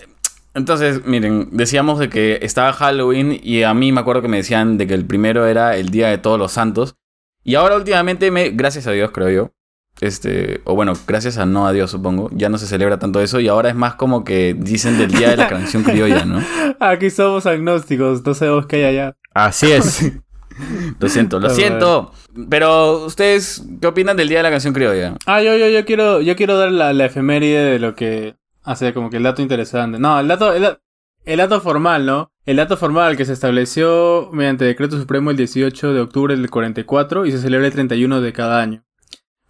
entonces, 0.54 1.04
miren, 1.06 1.48
decíamos 1.52 1.98
de 1.98 2.08
que 2.08 2.38
estaba 2.42 2.72
Halloween 2.72 3.38
y 3.42 3.62
a 3.62 3.72
mí 3.74 3.92
me 3.92 4.00
acuerdo 4.00 4.22
que 4.22 4.28
me 4.28 4.38
decían 4.38 4.78
de 4.78 4.86
que 4.86 4.94
el 4.94 5.04
primero 5.06 5.46
era 5.46 5.76
el 5.76 5.90
Día 5.90 6.08
de 6.08 6.18
Todos 6.18 6.38
los 6.38 6.52
Santos. 6.52 6.96
Y 7.44 7.54
ahora 7.56 7.76
últimamente, 7.76 8.30
me, 8.30 8.50
gracias 8.50 8.86
a 8.86 8.92
Dios, 8.92 9.10
creo 9.12 9.28
yo, 9.30 9.50
este, 10.02 10.60
o 10.64 10.74
bueno, 10.74 10.92
gracias 11.06 11.38
a 11.38 11.46
no 11.46 11.66
a 11.66 11.72
Dios, 11.72 11.90
supongo, 11.90 12.28
ya 12.32 12.48
no 12.48 12.58
se 12.58 12.66
celebra 12.66 12.98
tanto 12.98 13.20
eso 13.20 13.40
y 13.40 13.48
ahora 13.48 13.68
es 13.70 13.74
más 13.74 13.94
como 13.94 14.24
que 14.24 14.54
dicen 14.58 14.98
del 14.98 15.10
Día 15.12 15.30
de 15.30 15.36
la 15.38 15.48
Canción 15.48 15.82
Criolla, 15.82 16.24
¿no? 16.24 16.42
Aquí 16.80 17.08
somos 17.10 17.46
agnósticos, 17.46 18.24
no 18.26 18.34
sabemos 18.34 18.66
qué 18.66 18.76
hay 18.76 18.84
allá. 18.84 19.16
Así 19.34 19.70
es. 19.72 20.12
Lo 21.00 21.08
siento, 21.08 21.40
lo 21.40 21.46
Ah, 21.48 21.50
siento. 21.50 22.12
Pero, 22.50 23.06
¿ustedes 23.06 23.64
qué 23.80 23.86
opinan 23.86 24.18
del 24.18 24.28
Día 24.28 24.38
de 24.38 24.42
la 24.42 24.50
Canción 24.50 24.74
Criolla? 24.74 25.16
Ah, 25.24 25.40
yo, 25.40 25.56
yo, 25.56 25.66
yo 25.68 25.84
quiero, 25.86 26.20
yo 26.20 26.36
quiero 26.36 26.58
dar 26.58 26.70
la, 26.70 26.92
la 26.92 27.06
efeméride 27.06 27.64
de 27.64 27.78
lo 27.78 27.94
que 27.94 28.36
hace 28.62 28.92
como 28.92 29.08
que 29.08 29.16
el 29.16 29.22
dato 29.22 29.40
interesante. 29.40 29.98
No, 29.98 30.20
el 30.20 30.28
dato, 30.28 30.52
el, 30.52 30.76
el 31.24 31.36
dato 31.38 31.58
formal, 31.62 32.04
¿no? 32.04 32.30
El 32.44 32.56
dato 32.56 32.76
formal 32.76 33.16
que 33.16 33.24
se 33.24 33.32
estableció 33.32 34.28
mediante 34.32 34.66
decreto 34.66 34.98
supremo 34.98 35.30
el 35.30 35.38
18 35.38 35.94
de 35.94 36.00
octubre 36.00 36.36
del 36.36 36.50
44 36.50 37.24
y 37.24 37.32
se 37.32 37.38
celebra 37.38 37.66
el 37.68 37.72
31 37.72 38.20
de 38.20 38.32
cada 38.34 38.60
año. 38.60 38.84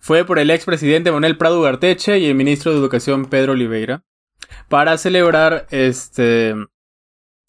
Fue 0.03 0.25
por 0.25 0.41
el 0.41 0.51
expresidente 0.51 1.13
Manuel 1.13 1.37
Prado 1.37 1.61
Ugarteche 1.61 2.19
y 2.19 2.27
el 2.27 2.35
ministro 2.35 2.73
de 2.73 2.79
Educación 2.79 3.27
Pedro 3.27 3.53
Oliveira 3.53 4.03
para 4.69 4.99
celebrar 4.99 5.69
este 5.71 6.57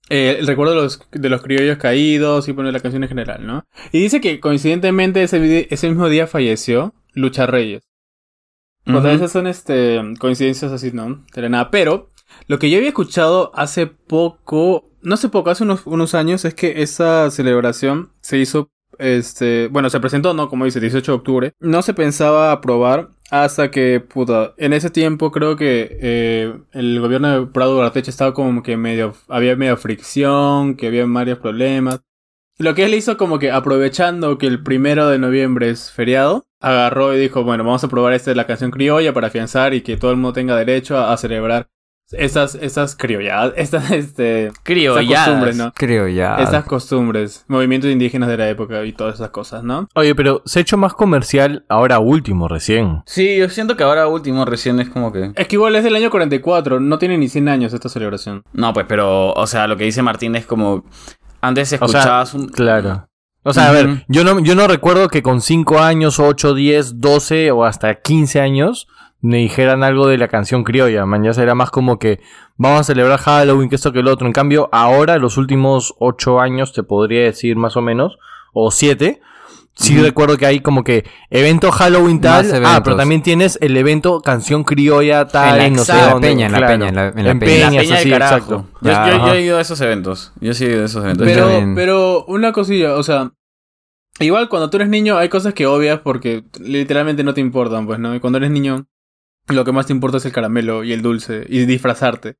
eh, 0.09 0.37
el 0.37 0.45
recuerdo 0.45 0.75
de 0.75 0.81
los, 0.83 0.99
de 1.11 1.29
los 1.29 1.41
criollos 1.41 1.79
caídos 1.79 2.47
y 2.47 2.53
poner 2.53 2.71
la 2.71 2.79
canción 2.79 3.01
en 3.01 3.09
general, 3.09 3.47
¿no? 3.47 3.65
Y 3.91 4.01
dice 4.01 4.21
que 4.21 4.39
coincidentemente 4.39 5.23
ese, 5.23 5.67
ese 5.73 5.89
mismo 5.89 6.07
día 6.09 6.27
falleció 6.27 6.93
Lucha 7.13 7.47
Reyes. 7.47 7.89
O 8.85 8.91
sea, 8.91 8.99
Ujú. 8.99 9.07
esas 9.09 9.31
son 9.31 9.47
este, 9.47 9.99
coincidencias 10.19 10.71
así, 10.71 10.91
¿no? 10.91 11.25
De 11.33 11.49
nada. 11.49 11.71
Pero 11.71 12.11
lo 12.45 12.59
que 12.59 12.69
yo 12.69 12.77
había 12.77 12.89
escuchado 12.89 13.51
hace 13.55 13.87
poco, 13.87 14.91
no 15.01 15.15
hace 15.15 15.29
poco, 15.29 15.49
hace 15.49 15.63
unos, 15.63 15.87
unos 15.87 16.13
años, 16.13 16.45
es 16.45 16.53
que 16.53 16.83
esa 16.83 17.31
celebración 17.31 18.11
se 18.21 18.37
hizo, 18.37 18.69
este, 18.99 19.67
bueno, 19.67 19.89
se 19.89 19.99
presentó, 19.99 20.33
¿no? 20.33 20.49
Como 20.49 20.65
dice, 20.65 20.79
18 20.79 21.11
de 21.11 21.15
octubre. 21.15 21.53
No 21.59 21.81
se 21.81 21.93
pensaba 21.93 22.51
aprobar 22.51 23.09
hasta 23.31 23.71
que, 23.71 23.99
puta, 23.99 24.53
en 24.57 24.73
ese 24.73 24.89
tiempo 24.89 25.31
creo 25.31 25.55
que 25.55 25.97
eh, 26.01 26.53
el 26.71 26.99
gobierno 26.99 27.39
de 27.39 27.47
Prado 27.47 27.77
Garteche 27.77 28.11
estaba 28.11 28.33
como 28.33 28.61
que 28.61 28.77
medio, 28.77 29.15
había 29.27 29.55
medio 29.55 29.77
fricción, 29.77 30.75
que 30.75 30.87
había 30.87 31.05
varios 31.07 31.39
problemas. 31.39 32.01
Lo 32.59 32.75
que 32.75 32.85
él 32.85 32.93
hizo 32.93 33.17
como 33.17 33.39
que 33.39 33.51
aprovechando 33.51 34.37
que 34.37 34.45
el 34.45 34.61
primero 34.61 35.07
de 35.07 35.17
noviembre 35.17 35.69
es 35.69 35.91
feriado, 35.91 36.45
agarró 36.59 37.15
y 37.15 37.19
dijo, 37.19 37.43
bueno, 37.43 37.63
vamos 37.63 37.83
a 37.83 37.87
probar 37.87 38.13
esta 38.13 38.29
de 38.31 38.35
la 38.35 38.45
canción 38.45 38.69
criolla 38.69 39.13
para 39.13 39.27
afianzar 39.27 39.73
y 39.73 39.81
que 39.81 39.97
todo 39.97 40.11
el 40.11 40.17
mundo 40.17 40.33
tenga 40.33 40.55
derecho 40.55 40.97
a, 40.97 41.11
a 41.11 41.17
celebrar 41.17 41.69
estas, 42.11 42.55
estas 42.61 42.95
criolladas, 42.95 43.53
estas, 43.55 43.91
este, 43.91 44.51
Criolladas. 44.63 45.25
costumbres, 45.25 45.57
¿no? 45.57 45.73
Creo 45.73 46.07
ya. 46.07 46.35
Estas 46.37 46.65
costumbres, 46.65 47.45
movimientos 47.47 47.89
indígenas 47.89 48.29
de 48.29 48.37
la 48.37 48.49
época 48.49 48.83
y 48.85 48.93
todas 48.93 49.15
esas 49.15 49.29
cosas, 49.29 49.63
¿no? 49.63 49.87
Oye, 49.95 50.15
pero 50.15 50.41
se 50.45 50.59
ha 50.59 50.61
hecho 50.61 50.77
más 50.77 50.93
comercial 50.93 51.65
ahora 51.69 51.99
último, 51.99 52.47
recién. 52.47 53.03
Sí, 53.05 53.37
yo 53.37 53.49
siento 53.49 53.77
que 53.77 53.83
ahora 53.83 54.07
último 54.07 54.45
recién 54.45 54.79
es 54.79 54.89
como 54.89 55.11
que... 55.11 55.31
Es 55.35 55.47
que 55.47 55.55
igual 55.55 55.75
es 55.75 55.83
del 55.83 55.95
año 55.95 56.09
44, 56.09 56.79
no 56.79 56.97
tiene 56.97 57.17
ni 57.17 57.27
100 57.27 57.49
años 57.49 57.73
esta 57.73 57.89
celebración. 57.89 58.43
No, 58.53 58.73
pues, 58.73 58.85
pero, 58.87 59.33
o 59.33 59.47
sea, 59.47 59.67
lo 59.67 59.77
que 59.77 59.85
dice 59.85 60.01
Martín 60.01 60.35
es 60.35 60.45
como... 60.45 60.85
Antes 61.41 61.67
O 61.73 61.87
sea, 61.87 61.99
escuchabas 61.99 62.33
un... 62.33 62.47
Claro. 62.47 63.07
O 63.45 63.51
sea, 63.51 63.67
a 63.67 63.71
ver, 63.73 64.05
yo 64.07 64.23
no, 64.23 64.39
yo 64.39 64.55
no 64.55 64.67
recuerdo 64.67 65.09
que 65.09 65.21
con 65.21 65.41
5 65.41 65.79
años, 65.79 66.17
8, 66.17 66.53
10, 66.53 67.01
12 67.01 67.51
o 67.51 67.65
hasta 67.65 67.95
15 67.95 68.39
años 68.39 68.87
me 69.23 69.37
dijeran 69.37 69.83
algo 69.83 70.05
de 70.07 70.17
la 70.17 70.27
canción 70.27 70.63
criolla. 70.63 71.05
Man, 71.05 71.23
ya 71.23 71.33
será 71.33 71.55
más 71.55 71.71
como 71.71 71.97
que 71.97 72.19
vamos 72.57 72.81
a 72.81 72.83
celebrar 72.83 73.17
Halloween, 73.19 73.69
que 73.69 73.75
esto, 73.77 73.91
que 73.93 73.99
el 73.99 74.07
otro. 74.09 74.27
En 74.27 74.33
cambio, 74.33 74.69
ahora, 74.71 75.17
los 75.17 75.37
últimos 75.37 75.95
8 75.99 76.39
años, 76.41 76.73
te 76.73 76.83
podría 76.83 77.23
decir 77.23 77.55
más 77.55 77.75
o 77.77 77.81
menos, 77.81 78.17
o 78.53 78.69
7. 78.69 79.21
Sí 79.75 79.95
Ujú. 79.95 80.03
recuerdo 80.03 80.37
que 80.37 80.45
hay 80.45 80.59
como 80.59 80.83
que 80.83 81.03
evento 81.31 81.71
Halloween 81.71 82.21
tal. 82.21 82.45
Ah, 82.63 82.81
pero 82.83 82.95
también 82.95 83.23
tienes 83.23 83.57
el 83.59 83.75
evento 83.75 84.21
canción 84.21 84.63
criolla 84.63 85.25
tal. 85.27 85.59
En 85.61 85.73
la 85.73 85.77
no 85.79 85.83
sé 85.83 85.93
dónde, 85.93 86.27
Peña, 86.27 86.45
en 86.45 86.51
la. 86.51 86.67
Peña, 86.67 86.89
en 86.89 86.95
la- 86.95 87.07
en 87.07 87.23
la 87.25 87.31
En 87.31 87.39
Peña. 87.39 87.53
La 87.53 87.69
Peñas, 87.69 87.83
peña 87.85 87.95
así, 87.97 88.13
exacto. 88.13 88.67
Yo, 88.81 88.91
Ya, 88.91 89.09
yo- 89.17 89.25
yo 89.27 89.33
he 89.33 89.41
ido 89.41 89.57
a 89.57 89.61
esos 89.61 89.81
eventos. 89.81 90.31
Yo 90.41 90.53
sí 90.53 90.65
he 90.65 90.73
ido 90.73 90.83
a 90.83 90.85
esos 90.85 91.03
eventos. 91.03 91.25
Pero, 91.25 91.49
pero 91.73 92.25
una 92.25 92.51
cosilla, 92.51 92.93
o 92.97 93.01
sea, 93.01 93.31
igual 94.19 94.47
cuando 94.47 94.69
tú 94.69 94.77
eres 94.77 94.89
niño 94.89 95.17
hay 95.17 95.29
cosas 95.29 95.55
que 95.55 95.65
obvias 95.65 96.01
porque 96.01 96.43
literalmente 96.59 97.23
no 97.23 97.33
te 97.33 97.41
importan, 97.41 97.87
pues, 97.87 97.97
¿no? 97.97 98.13
Y 98.13 98.19
cuando 98.19 98.37
eres 98.37 98.51
niño, 98.51 98.85
lo 99.47 99.65
que 99.65 99.71
más 99.71 99.87
te 99.87 99.93
importa 99.93 100.17
es 100.17 100.25
el 100.25 100.31
caramelo 100.31 100.83
y 100.83 100.93
el 100.93 101.01
dulce 101.01 101.45
y 101.47 101.65
disfrazarte. 101.65 102.35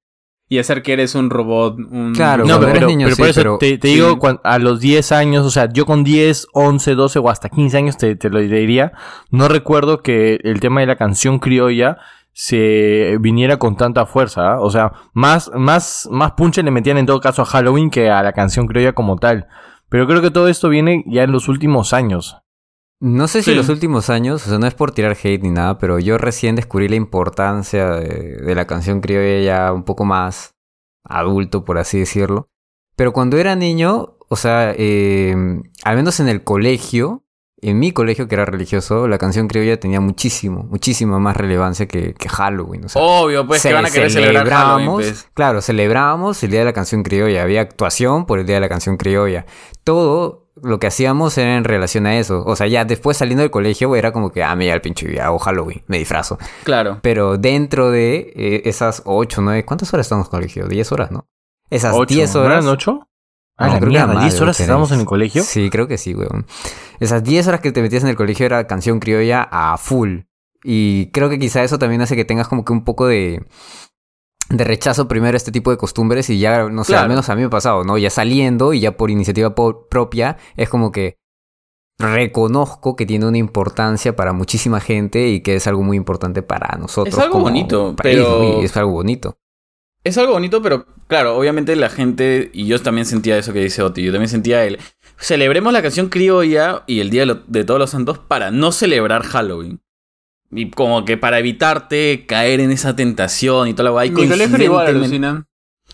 Y 0.50 0.60
hacer 0.60 0.84
que 0.84 0.94
eres 0.94 1.16
un 1.16 1.30
robot, 1.30 1.78
un... 1.90 2.14
Claro, 2.14 2.46
No, 2.46 2.56
pero, 2.60 2.68
eres 2.70 2.80
pero- 2.82 2.88
niño, 2.88 3.06
pero 3.08 3.16
sí, 3.16 3.22
por 3.22 3.30
eso 3.30 3.40
pero- 3.40 3.58
te, 3.60 3.78
te 3.78 3.88
sí. 3.88 3.94
digo, 3.96 4.20
a 4.44 4.60
los 4.60 4.82
10 4.82 5.12
años, 5.14 5.46
o 5.46 5.50
sea, 5.50 5.70
yo 5.72 5.86
con 5.86 6.04
10, 6.04 6.48
11, 6.54 6.96
12 6.96 7.20
o 7.20 7.30
hasta 7.30 7.50
15 7.50 7.78
años 7.78 7.98
te, 7.98 8.16
te 8.18 8.30
lo 8.30 8.40
diría, 8.40 8.92
no 9.32 9.48
recuerdo 9.48 10.02
que 10.02 10.40
el 10.44 10.60
tema 10.60 10.82
de 10.82 10.88
la 10.88 10.98
canción 10.98 11.40
criolla 11.40 11.98
se 12.34 13.18
viniera 13.22 13.58
con 13.58 13.78
tanta 13.78 14.06
fuerza, 14.06 14.54
¿ah? 14.54 14.60
o 14.60 14.70
sea, 14.70 14.92
más, 15.14 15.50
más, 15.56 16.10
más 16.12 16.32
punche 16.34 16.62
le 16.62 16.72
metían 16.72 16.98
en 16.98 17.06
todo 17.06 17.22
caso 17.22 17.44
a 17.44 17.46
Halloween 17.46 17.90
que 17.90 18.10
a 18.10 18.22
la 18.22 18.34
canción 18.34 18.68
criolla 18.68 18.94
como 18.94 19.18
tal. 19.18 19.48
Pero 19.90 20.08
creo 20.08 20.22
que 20.22 20.32
todo 20.32 20.48
esto 20.50 20.70
viene 20.70 21.04
ya 21.08 21.24
en 21.24 21.32
los 21.32 21.48
últimos 21.48 21.94
años. 21.94 22.38
No 23.06 23.28
sé 23.28 23.40
si 23.40 23.46
Sí. 23.46 23.52
en 23.52 23.58
los 23.58 23.68
últimos 23.68 24.10
años, 24.10 24.46
o 24.48 24.50
sea, 24.50 24.60
no 24.60 24.66
es 24.66 24.74
por 24.74 24.92
tirar 24.92 25.12
hate 25.22 25.42
ni 25.44 25.50
nada, 25.50 25.78
pero 25.78 26.00
yo 26.00 26.18
recién 26.18 26.56
descubrí 26.56 26.88
la 26.88 26.96
importancia 26.96 27.90
de, 27.92 28.38
de 28.38 28.56
la 28.56 28.66
canción 28.66 29.02
criolla 29.02 29.44
ya 29.44 29.74
un 29.74 29.84
poco 29.84 30.06
más 30.06 30.56
adulto, 31.04 31.66
por 31.66 31.78
así 31.78 32.00
decirlo. 32.00 32.48
Pero 32.96 33.12
cuando 33.12 33.38
era 33.38 33.56
niño, 33.58 34.16
o 34.30 34.36
sea, 34.38 34.74
eh, 34.78 35.36
al 35.84 35.96
menos 35.98 36.20
en 36.22 36.30
el 36.30 36.44
colegio, 36.46 37.26
en 37.62 37.80
mi 37.80 37.92
colegio 37.92 38.28
que 38.30 38.36
era 38.36 38.46
religioso, 38.46 39.08
la 39.10 39.18
canción 39.18 39.48
criolla 39.50 39.80
tenía 39.80 40.00
muchísimo, 40.00 40.64
muchísima 40.64 41.20
más 41.20 41.36
relevancia 41.36 41.88
que, 41.88 42.14
que 42.14 42.30
Halloween. 42.30 42.86
O 42.86 42.90
sea, 42.90 43.02
Obvio, 43.02 43.46
pues, 43.48 43.62
que 43.62 43.70
ce- 43.70 43.74
van 43.74 43.86
a 43.86 43.90
querer 43.90 44.12
celebrar 44.12 44.48
Halloween, 44.50 44.92
pues. 44.92 45.28
Claro, 45.34 45.62
celebrábamos 45.62 46.42
el 46.44 46.52
Día 46.52 46.60
de 46.60 46.66
la 46.68 46.74
Canción 46.74 47.04
Criolla. 47.04 47.42
Había 47.44 47.62
actuación 47.62 48.26
por 48.26 48.40
el 48.40 48.46
Día 48.46 48.56
de 48.56 48.62
la 48.62 48.70
Canción 48.70 48.96
Criolla. 48.98 49.46
Todo 49.84 50.43
lo 50.64 50.80
que 50.80 50.88
hacíamos 50.88 51.38
era 51.38 51.58
en 51.58 51.64
relación 51.64 52.06
a 52.06 52.18
eso. 52.18 52.44
O 52.46 52.56
sea, 52.56 52.68
ya 52.68 52.86
después 52.86 53.18
saliendo 53.18 53.42
del 53.42 53.52
colegio 53.52 53.96
era 53.96 54.12
como 54.12 54.32
que, 54.32 54.44
ah, 54.44 54.56
me 54.56 54.64
llega 54.66 54.76
el 54.76 54.82
pinche 54.82 55.08
día, 55.08 55.26
hago 55.26 55.40
Halloween, 55.40 55.84
me 55.88 55.98
disfrazo. 56.00 56.38
Claro. 56.64 57.00
Pero 57.02 57.38
dentro 57.38 57.92
de 57.92 58.34
eh, 58.36 58.62
esas 58.66 59.02
8, 59.06 59.42
9, 59.42 59.66
¿cuántas 59.66 59.94
horas 59.94 60.06
estamos 60.06 60.26
en 60.26 60.28
el 60.28 60.32
colegio? 60.32 60.68
10 60.68 60.92
horas, 60.92 61.12
¿no? 61.12 61.28
Esas 61.70 61.94
Ocho, 61.96 62.14
10 62.16 62.34
¿no 62.36 62.42
horas. 62.42 62.64
eran 62.64 62.68
8? 62.68 63.08
Ah, 63.58 63.68
No, 63.68 63.74
la 63.74 63.80
creo 63.80 63.90
que 63.92 63.96
eran 63.98 64.08
mierda, 64.10 64.14
más 64.22 64.24
10 64.24 64.36
de 64.36 64.42
horas 64.44 64.60
estábamos 64.60 64.92
en 64.92 65.00
el 65.02 65.06
colegio. 65.06 65.44
Sí, 65.44 65.70
creo 65.70 65.88
que 65.88 65.98
sí, 65.98 66.16
weón. 66.16 66.46
Esas 67.00 67.24
10 67.24 67.48
horas 67.48 67.62
que 67.62 67.72
te 67.72 67.82
metías 67.82 68.04
en 68.04 68.10
el 68.10 68.16
colegio 68.16 68.46
era 68.46 68.66
canción 68.68 69.00
criolla 69.00 69.48
a 69.52 69.78
full. 69.78 70.22
Y 70.64 71.08
creo 71.12 71.30
que 71.30 71.40
quizá 71.40 71.62
eso 71.64 71.78
también 71.78 72.02
hace 72.02 72.16
que 72.16 72.26
tengas 72.26 72.48
como 72.48 72.64
que 72.64 72.72
un 72.72 72.84
poco 72.86 73.06
de, 73.06 73.46
de 74.50 74.64
rechazo 74.64 75.08
primero 75.08 75.36
a 75.36 75.38
este 75.38 75.52
tipo 75.52 75.72
de 75.72 75.78
costumbres 75.78 76.30
y 76.30 76.38
ya, 76.40 76.70
no 76.70 76.84
sé, 76.84 76.90
Claro. 76.94 77.04
al 77.04 77.10
menos 77.10 77.30
a 77.30 77.36
mí 77.36 77.42
me 77.42 77.48
ha 77.48 77.50
pasado, 77.50 77.84
¿no? 77.84 77.98
Ya 77.98 78.10
saliendo 78.10 78.74
y 78.74 78.82
ya 78.82 78.98
por 78.98 79.10
iniciativa 79.10 79.56
propia, 79.56 80.38
es 80.58 80.70
como 80.70 80.92
que 80.92 81.18
reconozco 82.00 82.96
que 82.96 83.06
tiene 83.06 83.26
una 83.28 83.38
importancia 83.38 84.16
para 84.16 84.34
muchísima 84.34 84.80
gente 84.80 85.30
y 85.30 85.42
que 85.42 85.56
es 85.56 85.68
algo 85.68 85.84
muy 85.84 85.98
importante 85.98 86.42
para 86.42 86.78
nosotros. 86.78 87.14
Es 87.16 87.20
algo 87.22 87.34
como 87.34 87.44
bonito, 87.46 87.96
país, 87.96 88.16
pero- 88.18 88.62
es 88.62 88.76
algo 88.78 88.92
bonito. 88.92 89.38
Es 90.04 90.18
algo 90.18 90.34
bonito, 90.34 90.62
pero 90.62 90.86
claro, 91.08 91.38
obviamente 91.38 91.76
la 91.78 91.90
gente, 91.90 92.50
y 92.54 92.66
yo 92.68 92.82
también 92.82 93.06
sentía 93.06 93.38
eso 93.38 93.54
que 93.54 93.60
dice 93.60 93.82
Oti, 93.84 94.04
yo 94.04 94.12
también 94.12 94.28
sentía 94.30 94.66
el, 94.66 94.80
celebremos 95.18 95.72
la 95.72 95.82
canción 95.82 96.10
criolla 96.10 96.84
y 96.88 97.00
el 97.00 97.10
Día 97.10 97.22
de, 97.22 97.26
lo- 97.28 97.44
de 97.48 97.64
Todos 97.64 97.80
los 97.80 97.90
Santos 97.92 98.20
para 98.20 98.52
no 98.52 98.72
celebrar 98.74 99.24
Halloween. 99.24 99.80
Y 100.56 100.70
como 100.72 101.06
que 101.06 101.18
para 101.18 101.40
evitarte 101.40 102.26
caer 102.28 102.60
en 102.60 102.72
esa 102.72 102.96
tentación 102.96 103.68
y 103.68 103.74
toda 103.74 103.86
la 103.86 103.90
guay. 103.92 104.12
Mi 104.12 104.28
colegio 104.28 104.64
igual, 104.64 104.88
alucina. 104.88 105.46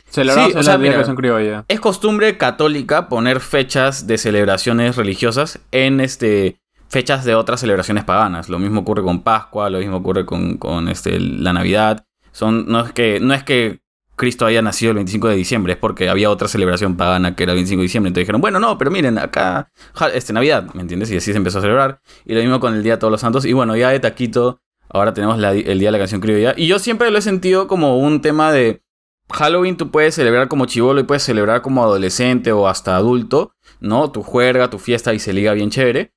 Celebramos 0.10 0.54
Sí, 0.54 0.58
o 0.58 0.64
sea, 0.64 0.78
mira. 0.78 1.04
Criolla. 1.16 1.66
Es 1.68 1.80
costumbre 1.80 2.38
católica 2.38 3.10
poner 3.10 3.40
fechas 3.40 4.08
de 4.08 4.18
celebraciones 4.18 4.96
religiosas 4.96 5.60
en 5.72 6.00
este 6.00 6.60
fechas 6.90 7.24
de 7.24 7.36
otras 7.36 7.60
celebraciones 7.60 8.04
paganas. 8.04 8.50
Lo 8.50 8.60
mismo 8.60 8.82
ocurre 8.82 9.04
con 9.04 9.22
Pascua, 9.22 9.70
lo 9.70 9.80
mismo 9.80 9.98
ocurre 9.98 10.26
con, 10.26 10.58
con, 10.58 10.90
este, 10.90 11.20
la 11.20 11.54
Navidad. 11.54 12.06
Son, 12.32 12.66
no, 12.68 12.84
es 12.84 12.92
que, 12.92 13.20
no 13.20 13.34
es 13.34 13.44
que 13.44 13.80
Cristo 14.20 14.46
haya 14.46 14.62
nacido 14.62 14.92
el 14.92 14.96
25 14.96 15.30
de 15.30 15.36
diciembre, 15.38 15.74
es 15.74 15.80
porque 15.80 16.10
había 16.10 16.30
otra 16.30 16.50
celebración 16.50 16.98
pagana 16.98 17.38
que 17.38 17.44
era 17.44 17.54
el 17.54 17.58
25 17.60 17.80
de 17.80 17.84
diciembre. 17.84 18.10
Entonces 18.10 18.26
dijeron, 18.26 18.42
bueno, 18.42 18.60
no, 18.60 18.78
pero 18.78 18.92
miren, 18.92 19.18
acá, 19.18 19.72
este, 20.14 20.34
Navidad, 20.34 20.68
¿me 20.74 20.82
entiendes? 20.82 21.10
Y 21.10 21.16
así 21.16 21.32
se 21.32 21.38
empezó 21.38 21.60
a 21.60 21.62
celebrar. 21.62 22.02
Y 22.26 22.34
lo 22.34 22.42
mismo 22.42 22.60
con 22.60 22.76
el 22.76 22.84
Día 22.84 22.94
de 22.94 22.98
Todos 22.98 23.12
los 23.12 23.22
Santos. 23.22 23.46
Y 23.46 23.54
bueno, 23.54 23.78
ya 23.78 23.92
de 23.92 24.02
taquito, 24.02 24.60
ahora 24.90 25.14
tenemos 25.14 25.42
el 25.42 25.80
Día 25.80 25.88
de 25.88 25.92
la 25.92 25.98
Canción 26.00 26.20
Criolla. 26.20 26.54
Y 26.58 26.68
yo 26.68 26.80
siempre 26.80 27.10
lo 27.10 27.18
he 27.18 27.22
sentido 27.22 27.68
como 27.70 27.98
un 27.98 28.22
tema 28.22 28.52
de 28.52 28.84
Halloween 29.32 29.78
tú 29.78 29.90
puedes 29.90 30.16
celebrar 30.16 30.50
como 30.50 30.66
chivolo 30.66 31.00
y 31.00 31.04
puedes 31.04 31.24
celebrar 31.24 31.62
como 31.62 31.82
adolescente 31.82 32.52
o 32.52 32.68
hasta 32.68 32.98
adulto, 32.98 33.54
¿no? 33.80 34.12
Tu 34.12 34.22
juerga, 34.22 34.70
tu 34.70 34.80
fiesta 34.80 35.14
y 35.14 35.20
se 35.20 35.32
liga 35.32 35.54
bien 35.54 35.70
chévere. 35.70 36.14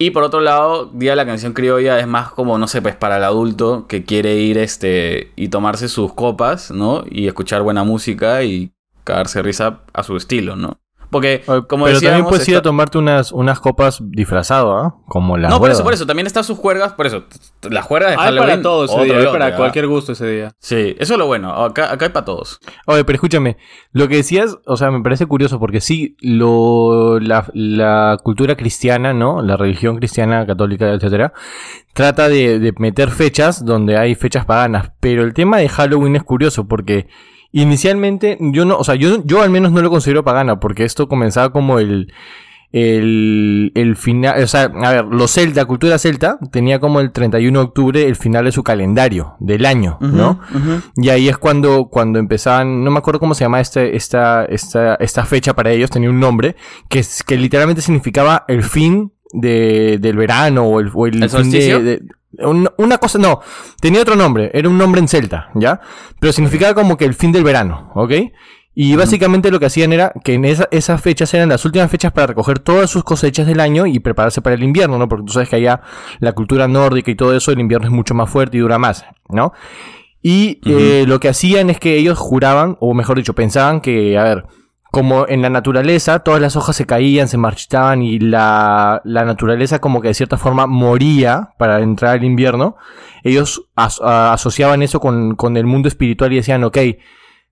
Y 0.00 0.12
por 0.12 0.22
otro 0.22 0.40
lado, 0.40 0.86
Día 0.86 1.10
de 1.10 1.16
la 1.16 1.26
Canción 1.26 1.54
Criolla 1.54 1.98
es 1.98 2.06
más 2.06 2.30
como, 2.30 2.56
no 2.56 2.68
sé, 2.68 2.80
pues 2.80 2.94
para 2.94 3.16
el 3.16 3.24
adulto 3.24 3.88
que 3.88 4.04
quiere 4.04 4.36
ir 4.36 4.56
este 4.56 5.32
y 5.34 5.48
tomarse 5.48 5.88
sus 5.88 6.14
copas, 6.14 6.70
¿no? 6.70 7.02
Y 7.10 7.26
escuchar 7.26 7.62
buena 7.62 7.82
música 7.82 8.44
y 8.44 8.70
cagarse 9.02 9.42
risa 9.42 9.80
a 9.92 10.04
su 10.04 10.16
estilo, 10.16 10.54
¿no? 10.54 10.78
Porque, 11.10 11.42
como 11.68 11.86
Pero 11.86 12.00
también 12.00 12.26
puedes 12.26 12.46
ir 12.48 12.56
a 12.56 12.62
tomarte 12.62 12.98
unas, 12.98 13.32
unas 13.32 13.60
copas 13.60 13.98
disfrazado, 14.02 14.76
¿ah? 14.76 14.96
Como 15.06 15.38
las 15.38 15.50
No, 15.50 15.58
por 15.58 15.70
eso, 15.70 15.82
por 15.82 15.94
eso. 15.94 16.06
También 16.06 16.26
están 16.26 16.44
sus 16.44 16.58
juergas, 16.58 16.92
por 16.92 17.06
eso. 17.06 17.24
Las 17.62 17.84
juergas 17.86 18.10
de 18.10 18.16
Hay 18.18 18.24
Halloween. 18.26 18.48
para 18.50 18.62
todos 18.62 18.90
ese 18.90 19.04
día, 19.04 19.16
hay 19.18 19.26
para 19.26 19.56
cualquier 19.56 19.86
gusto 19.86 20.12
ese 20.12 20.26
día. 20.30 20.52
Sí, 20.58 20.94
eso 20.98 21.14
es 21.14 21.18
lo 21.18 21.26
bueno. 21.26 21.50
Acá, 21.52 21.90
acá 21.92 22.06
hay 22.06 22.12
para 22.12 22.26
todos. 22.26 22.60
Oye, 22.86 23.04
pero 23.04 23.16
escúchame, 23.16 23.56
lo 23.92 24.06
que 24.08 24.16
decías, 24.16 24.58
o 24.66 24.76
sea, 24.76 24.90
me 24.90 25.02
parece 25.02 25.26
curioso 25.26 25.58
porque 25.58 25.80
sí, 25.80 26.16
lo, 26.20 27.18
la, 27.20 27.46
la 27.54 28.18
cultura 28.22 28.56
cristiana, 28.56 29.14
¿no? 29.14 29.40
La 29.40 29.56
religión 29.56 29.96
cristiana, 29.96 30.46
católica, 30.46 30.92
etcétera, 30.92 31.32
trata 31.94 32.28
de, 32.28 32.58
de 32.58 32.74
meter 32.78 33.10
fechas 33.10 33.64
donde 33.64 33.96
hay 33.96 34.14
fechas 34.14 34.44
paganas, 34.44 34.92
pero 35.00 35.22
el 35.24 35.32
tema 35.32 35.56
de 35.58 35.68
Halloween 35.68 36.16
es 36.16 36.22
curioso 36.22 36.68
porque 36.68 37.08
inicialmente 37.52 38.36
yo 38.40 38.64
no, 38.64 38.76
o 38.76 38.84
sea, 38.84 38.94
yo, 38.94 39.22
yo 39.24 39.42
al 39.42 39.50
menos 39.50 39.72
no 39.72 39.80
lo 39.82 39.90
considero 39.90 40.24
pagana 40.24 40.60
porque 40.60 40.84
esto 40.84 41.08
comenzaba 41.08 41.50
como 41.52 41.78
el, 41.78 42.12
el, 42.72 43.72
el 43.74 43.96
final, 43.96 44.42
o 44.42 44.46
sea, 44.46 44.64
a 44.64 44.92
ver, 44.92 45.04
los 45.06 45.30
celta, 45.32 45.64
cultura 45.64 45.98
celta, 45.98 46.38
tenía 46.52 46.78
como 46.80 47.00
el 47.00 47.12
31 47.12 47.58
de 47.58 47.64
octubre 47.64 48.06
el 48.06 48.16
final 48.16 48.44
de 48.44 48.52
su 48.52 48.62
calendario 48.62 49.34
del 49.40 49.64
año, 49.66 49.96
¿no? 50.00 50.40
Y 50.96 51.08
ahí 51.08 51.28
es 51.28 51.38
cuando, 51.38 51.86
cuando 51.86 52.18
empezaban, 52.18 52.84
no 52.84 52.90
me 52.90 52.98
acuerdo 52.98 53.20
cómo 53.20 53.34
se 53.34 53.44
llama 53.44 53.60
este, 53.60 53.96
esta, 53.96 54.44
esta, 54.44 54.96
esta 54.96 55.24
fecha 55.24 55.54
para 55.54 55.70
ellos, 55.70 55.90
tenía 55.90 56.10
un 56.10 56.20
nombre, 56.20 56.56
que, 56.88 56.98
es- 57.00 57.22
que 57.22 57.36
literalmente 57.38 57.80
significaba 57.82 58.44
el 58.48 58.62
fin 58.62 59.12
de, 59.32 59.98
del 60.00 60.16
verano 60.16 60.64
o 60.64 60.80
el, 60.80 60.90
o 60.94 61.06
el, 61.06 61.14
¿El 61.14 61.20
fin 61.20 61.28
solsticio? 61.30 61.82
de, 61.82 61.98
de- 61.98 62.46
un- 62.46 62.68
una 62.76 62.98
cosa, 62.98 63.18
no, 63.18 63.40
tenía 63.80 64.02
otro 64.02 64.14
nombre, 64.16 64.50
era 64.54 64.68
un 64.68 64.76
nombre 64.78 65.00
en 65.00 65.08
celta, 65.08 65.50
¿ya? 65.54 65.80
Pero 66.20 66.32
significaba 66.32 66.74
como 66.74 66.96
que 66.96 67.04
el 67.06 67.14
fin 67.14 67.32
del 67.32 67.42
verano, 67.44 67.90
¿ok? 67.94 68.12
Y 68.74 68.94
básicamente 68.94 69.50
lo 69.50 69.58
que 69.58 69.66
hacían 69.66 69.92
era 69.92 70.12
que 70.22 70.34
en 70.34 70.44
esa- 70.44 70.68
esas 70.70 71.00
fechas 71.00 71.34
eran 71.34 71.48
las 71.48 71.64
últimas 71.64 71.90
fechas 71.90 72.12
para 72.12 72.28
recoger 72.28 72.60
todas 72.60 72.88
sus 72.88 73.02
cosechas 73.02 73.46
del 73.46 73.58
año 73.58 73.86
y 73.86 73.98
prepararse 73.98 74.40
para 74.40 74.54
el 74.54 74.62
invierno, 74.62 74.98
¿no? 74.98 75.08
Porque 75.08 75.24
tú 75.26 75.32
sabes 75.32 75.48
que 75.48 75.56
allá 75.56 75.80
la 76.20 76.32
cultura 76.32 76.68
nórdica 76.68 77.10
y 77.10 77.16
todo 77.16 77.34
eso, 77.34 77.50
el 77.50 77.58
invierno 77.58 77.88
es 77.88 77.92
mucho 77.92 78.14
más 78.14 78.30
fuerte 78.30 78.56
y 78.56 78.60
dura 78.60 78.78
más, 78.78 79.04
¿no? 79.30 79.52
Y 80.22 80.60
eh, 80.66 81.04
lo 81.08 81.18
que 81.20 81.28
hacían 81.28 81.70
es 81.70 81.80
que 81.80 81.96
ellos 81.96 82.18
juraban, 82.18 82.76
o 82.80 82.92
mejor 82.94 83.16
dicho, 83.16 83.34
pensaban 83.34 83.80
que, 83.80 84.16
a 84.18 84.22
ver, 84.24 84.44
como 84.90 85.26
en 85.28 85.42
la 85.42 85.50
naturaleza 85.50 86.20
todas 86.20 86.40
las 86.40 86.56
hojas 86.56 86.76
se 86.76 86.86
caían, 86.86 87.28
se 87.28 87.36
marchitaban 87.36 88.02
y 88.02 88.18
la, 88.18 89.02
la 89.04 89.24
naturaleza 89.24 89.80
como 89.80 90.00
que 90.00 90.08
de 90.08 90.14
cierta 90.14 90.38
forma 90.38 90.66
moría 90.66 91.50
para 91.58 91.80
entrar 91.80 92.18
al 92.18 92.24
invierno, 92.24 92.76
ellos 93.22 93.68
asociaban 93.76 94.82
eso 94.82 95.00
con, 95.00 95.34
con 95.34 95.56
el 95.56 95.66
mundo 95.66 95.88
espiritual 95.88 96.32
y 96.32 96.36
decían, 96.36 96.64
ok, 96.64 96.78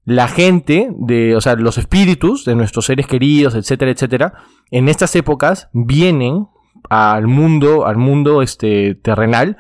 la 0.05 0.29
gente, 0.29 0.89
de, 0.97 1.35
o 1.35 1.41
sea, 1.41 1.57
los 1.57 1.79
espíritus 1.79 2.45
de 2.45 2.55
nuestros 2.55 2.87
seres 2.87 3.07
queridos, 3.07 3.55
etcétera, 3.55 3.91
etcétera, 3.91 4.35
en 4.71 4.89
estas 4.89 5.15
épocas 5.17 5.69
vienen 5.73 6.47
al 6.89 7.27
mundo, 7.27 7.87
al 7.87 7.97
mundo 7.97 8.41
este, 8.41 8.95
terrenal 8.95 9.57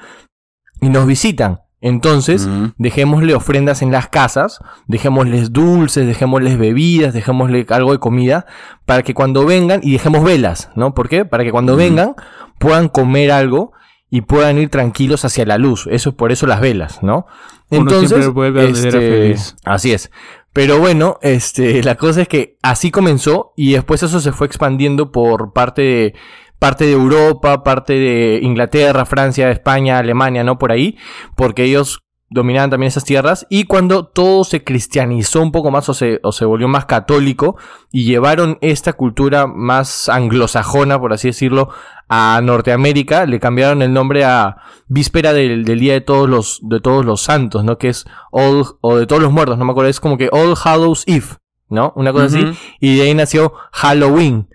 y 0.80 0.88
nos 0.88 1.06
visitan. 1.06 1.60
Entonces, 1.80 2.48
dejémosle 2.78 3.34
ofrendas 3.34 3.82
en 3.82 3.92
las 3.92 4.08
casas, 4.08 4.60
dejémosles 4.86 5.52
dulces, 5.52 6.06
dejémosles 6.06 6.58
bebidas, 6.58 7.12
dejémosle 7.12 7.66
algo 7.68 7.92
de 7.92 7.98
comida, 7.98 8.46
para 8.86 9.02
que 9.02 9.14
cuando 9.14 9.44
vengan, 9.44 9.80
y 9.82 9.92
dejemos 9.92 10.24
velas, 10.24 10.70
¿no? 10.74 10.94
¿Por 10.94 11.08
qué? 11.08 11.24
Para 11.24 11.44
que 11.44 11.52
cuando 11.52 11.76
vengan 11.76 12.14
puedan 12.58 12.88
comer 12.88 13.30
algo 13.30 13.72
y 14.10 14.22
puedan 14.22 14.58
ir 14.58 14.70
tranquilos 14.70 15.24
hacia 15.24 15.44
la 15.44 15.58
luz. 15.58 15.86
Eso 15.90 16.16
por 16.16 16.32
eso 16.32 16.46
las 16.46 16.60
velas, 16.60 17.02
¿no? 17.02 17.26
Uno 17.70 17.90
siempre 17.90 18.28
vuelve 18.28 18.68
a 18.68 18.74
feliz. 18.74 19.56
Así 19.64 19.92
es. 19.92 20.10
Pero 20.52 20.78
bueno, 20.78 21.18
este, 21.20 21.82
la 21.82 21.96
cosa 21.96 22.22
es 22.22 22.28
que 22.28 22.56
así 22.62 22.90
comenzó 22.90 23.52
y 23.56 23.72
después 23.72 24.02
eso 24.02 24.20
se 24.20 24.32
fue 24.32 24.46
expandiendo 24.46 25.12
por 25.12 25.52
parte 25.52 25.82
de, 25.82 26.14
parte 26.58 26.84
de 26.84 26.92
Europa, 26.92 27.62
parte 27.62 27.94
de 27.94 28.40
Inglaterra, 28.42 29.04
Francia, 29.06 29.50
España, 29.50 29.98
Alemania, 29.98 30.44
¿no? 30.44 30.58
Por 30.58 30.72
ahí, 30.72 30.96
porque 31.36 31.64
ellos 31.64 32.02
dominaban 32.28 32.70
también 32.70 32.88
esas 32.88 33.04
tierras 33.04 33.46
y 33.50 33.64
cuando 33.64 34.06
todo 34.06 34.42
se 34.42 34.64
cristianizó 34.64 35.40
un 35.40 35.52
poco 35.52 35.70
más 35.70 35.88
o 35.88 35.94
se, 35.94 36.18
o 36.22 36.32
se 36.32 36.44
volvió 36.44 36.66
más 36.66 36.86
católico 36.86 37.56
y 37.92 38.04
llevaron 38.04 38.58
esta 38.62 38.94
cultura 38.94 39.46
más 39.46 40.08
anglosajona, 40.08 40.98
por 40.98 41.12
así 41.12 41.28
decirlo, 41.28 41.68
a 42.08 42.40
Norteamérica, 42.42 43.26
le 43.26 43.40
cambiaron 43.40 43.82
el 43.82 43.92
nombre 43.92 44.24
a 44.24 44.58
víspera 44.86 45.32
del, 45.32 45.64
del 45.64 45.80
día 45.80 45.94
de 45.94 46.00
todos 46.00 46.28
los 46.28 46.60
de 46.62 46.80
todos 46.80 47.04
los 47.04 47.22
santos, 47.22 47.64
¿no? 47.64 47.78
Que 47.78 47.88
es 47.88 48.06
All 48.30 48.64
o 48.80 48.96
de 48.96 49.06
todos 49.06 49.22
los 49.22 49.32
muertos, 49.32 49.58
no 49.58 49.64
me 49.64 49.72
acuerdo, 49.72 49.90
es 49.90 50.00
como 50.00 50.16
que 50.16 50.28
All 50.32 50.54
Hallows 50.62 51.04
Eve, 51.06 51.26
¿no? 51.68 51.92
Una 51.96 52.12
cosa 52.12 52.26
así 52.26 52.44
y 52.80 52.96
de 52.96 53.02
ahí 53.02 53.14
nació 53.14 53.52
Halloween. 53.72 54.48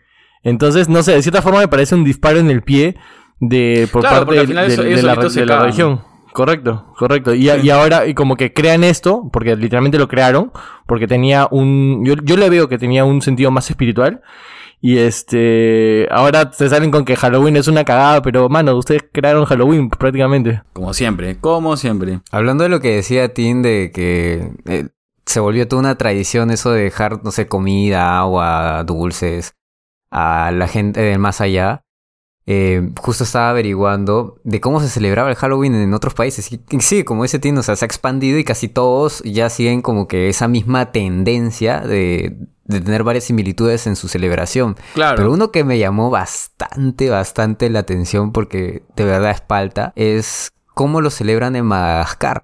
Entonces, 0.44 0.89
no 0.89 1.04
sé, 1.04 1.14
de 1.14 1.22
cierta 1.22 1.42
forma 1.42 1.60
me 1.60 1.68
parece 1.68 1.96
un 1.96 2.04
disparo 2.04 2.39
en 2.39 2.50
el 2.50 2.62
pie 2.64 2.96
de 3.39 3.88
por 3.92 4.02
Claro, 4.02 4.26
parte 4.26 4.46
de, 4.46 4.54
la, 4.54 4.68
de 4.68 5.46
la 5.46 5.60
religión. 5.60 6.02
Correcto, 6.34 6.94
correcto. 6.98 7.34
Y 7.34 7.50
ahora, 7.70 8.08
y 8.08 8.14
como 8.14 8.38
que 8.38 8.54
crean 8.54 8.84
esto, 8.84 9.30
porque 9.34 9.56
literalmente 9.56 9.98
lo 9.98 10.08
crearon, 10.08 10.52
porque 10.88 11.08
tenía 11.08 11.48
un. 11.52 12.04
Yo, 12.06 12.16
yo 12.24 12.38
le 12.38 12.50
veo 12.50 12.70
que 12.70 12.78
tenía 12.78 13.04
un 13.04 13.22
sentido 13.22 13.52
más 13.52 13.70
espiritual. 13.70 14.22
Y 14.80 14.98
este. 14.98 16.08
Ahora 16.10 16.52
se 16.54 16.70
salen 16.70 16.89
con 16.89 17.06
que 17.06 17.16
Halloween 17.16 17.58
es 17.58 17.68
una 17.68 17.84
cagada, 17.84 18.22
pero 18.22 18.50
mano, 18.50 18.76
ustedes 18.76 19.04
crearon 19.12 19.46
Halloween 19.46 19.89
prácticamente. 19.89 20.64
Como 20.74 20.94
siempre, 20.94 21.38
como 21.38 21.76
siempre. 21.78 22.22
Hablando 22.32 22.64
de 22.64 22.70
lo 22.70 22.80
que 22.80 22.96
decía 22.96 23.34
Tim 23.34 23.62
de 23.62 23.92
que 23.94 24.52
eh, 24.66 24.88
se 25.26 25.39
volvió 25.39 25.68
toda 25.68 25.82
una 25.82 25.96
tradición 25.96 26.50
eso 26.50 26.72
de 26.72 26.84
dejar, 26.84 27.24
no 27.24 27.32
sé, 27.32 27.48
comida, 27.48 28.20
agua, 28.20 28.84
dulces 28.86 29.54
a 30.12 30.51
la 30.51 30.68
gente 30.68 31.01
del 31.01 31.20
más 31.20 31.41
allá. 31.41 31.84
eh, 32.47 32.89
justo 32.99 33.24
estaba 33.24 33.51
averiguando 33.51 34.39
de 34.43 34.59
cómo 34.59 34.82
se 34.82 34.89
celebraba 34.89 35.30
el 35.30 35.36
Halloween 35.36 35.76
en 35.76 35.93
otros 35.93 36.14
países. 36.14 36.51
Y, 36.51 36.59
sí, 36.80 37.03
como 37.03 37.24
ese 37.24 37.39
Tim, 37.39 37.57
o 37.57 37.64
sea, 37.64 37.76
se 37.76 37.86
ha 37.86 37.88
expandido 37.88 38.38
y 38.38 38.43
casi 38.43 38.68
todos 38.68 39.22
ya 39.24 39.49
siguen 39.49 39.82
como 39.82 40.07
que 40.07 40.28
esa 40.28 40.47
misma 40.47 40.91
tendencia 40.91 41.82
de, 41.82 42.38
de 42.66 42.82
tener 42.82 43.03
varias 43.03 43.26
similitudes 43.26 43.88
en 43.88 43.95
su 43.95 44.07
celebración. 44.07 44.76
Claro. 44.95 45.18
Pero 45.18 45.32
uno 45.32 45.51
que 45.51 45.64
me 45.64 45.78
llamó 45.80 46.09
bastante, 46.09 47.09
bastante 47.09 47.70
la 47.70 47.80
atención 47.80 48.32
porque 48.32 48.84
de 48.95 49.05
verdad 49.05 49.32
es 49.32 49.41
palta, 49.41 49.93
es 49.95 50.51
cómo 50.74 50.99
lo 50.99 51.09
celebran 51.09 51.55
en 51.55 51.66
Madagascar. 51.66 52.43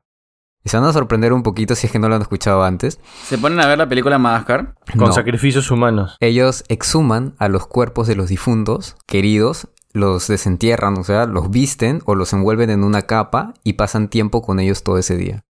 Y 0.67 0.69
se 0.69 0.75
van 0.75 0.85
a 0.85 0.91
sorprender 0.91 1.31
un 1.31 1.43
poquito 1.43 1.75
si 1.75 1.87
es 1.87 1.93
que 1.93 1.97
no 1.97 2.09
lo 2.09 2.15
han 2.15 2.21
escuchado 2.21 2.61
antes. 2.61 2.99
¿Se 3.23 3.37
ponen 3.37 3.61
a 3.61 3.67
ver 3.67 3.77
la 3.77 3.87
película 3.87 4.17
Madagascar? 4.19 4.75
Con 4.97 5.07
No. 5.07 5.13
sacrificios 5.13 5.71
humanos. 5.71 6.17
Ellos 6.19 6.65
exhuman 6.67 7.35
a 7.37 7.47
los 7.47 7.67
cuerpos 7.67 8.05
de 8.05 8.17
los 8.17 8.27
difuntos, 8.27 8.97
queridos, 9.05 9.69
los 9.93 10.27
desentierran, 10.27 10.97
o 10.97 11.05
sea, 11.05 11.25
los 11.25 11.51
visten 11.51 12.01
o 12.03 12.15
los 12.15 12.33
envuelven 12.33 12.69
en 12.69 12.83
una 12.83 13.03
capa 13.03 13.53
y 13.63 13.73
pasan 13.73 14.09
tiempo 14.09 14.41
con 14.41 14.59
ellos 14.59 14.83
todo 14.83 14.97
ese 14.97 15.15
día. 15.15 15.45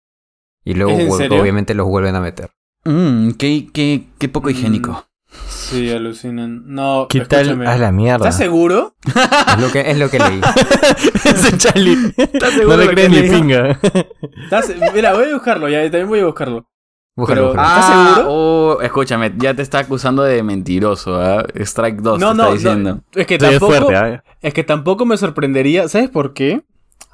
Y 0.64 0.76
luego 0.76 0.94
obviamente 1.42 1.74
los 1.74 1.88
vuelven 1.88 2.14
a 2.16 2.22
meter. 2.22 2.52
Mmm, 2.86 3.32
qué, 3.32 3.70
qué, 3.74 4.10
qué 4.20 4.30
poco 4.30 4.52
higiénico. 4.52 5.07
Sí, 5.48 5.92
alucinan. 5.92 6.64
No, 6.66 7.08
¿Qué 7.10 7.22
tal? 7.22 7.42
escúchame. 7.42 7.68
A 7.68 7.78
la 7.78 7.92
mierda. 7.92 8.18
¿Estás 8.30 8.38
seguro? 8.38 8.96
Es 9.06 9.62
lo 9.62 9.72
que, 9.72 9.92
es 9.92 9.98
lo 9.98 10.10
que 10.10 10.20
leí. 10.20 10.42
Ese 11.26 11.58
Charlie. 11.58 12.14
seguro 12.14 12.78
no 12.78 12.78
le 12.78 12.96
que 12.96 13.10
ni 13.10 13.22
pinga. 13.30 13.80
¿Estás- 14.44 14.74
Mira, 14.94 15.14
voy 15.14 15.30
a 15.30 15.34
buscarlo, 15.34 15.68
ya 15.70 15.82
también 15.84 16.08
voy 16.10 16.20
a 16.22 16.26
buscarlo. 16.26 16.68
Búscalo, 17.16 17.50
Pero-. 17.52 17.62
¿Estás 17.62 17.86
Ah, 17.90 18.14
seguro? 18.16 18.28
oh, 18.32 18.82
escúchame, 18.82 19.34
ya 19.38 19.54
te 19.56 19.62
está 19.64 19.80
acusando 19.80 20.24
de 20.24 20.42
mentiroso, 20.44 21.20
¿ah? 21.20 21.44
Strike 21.56 22.02
2 22.02 22.20
No, 22.20 22.32
te 22.32 22.38
no, 22.38 22.44
está 22.44 22.54
diciendo. 22.54 22.94
no. 22.96 23.04
Es 23.20 23.28
que 23.28 23.40
Sí, 23.40 23.46
es 23.46 23.52
tampoco. 23.52 23.72
fuerte, 23.74 24.14
¿eh? 24.14 24.22
Es 24.42 24.54
que 24.54 24.64
tampoco 24.64 25.06
me 25.06 25.18
sorprendería. 25.18 25.88
¿Sabes 25.88 26.10
por 26.10 26.34
qué? 26.34 26.64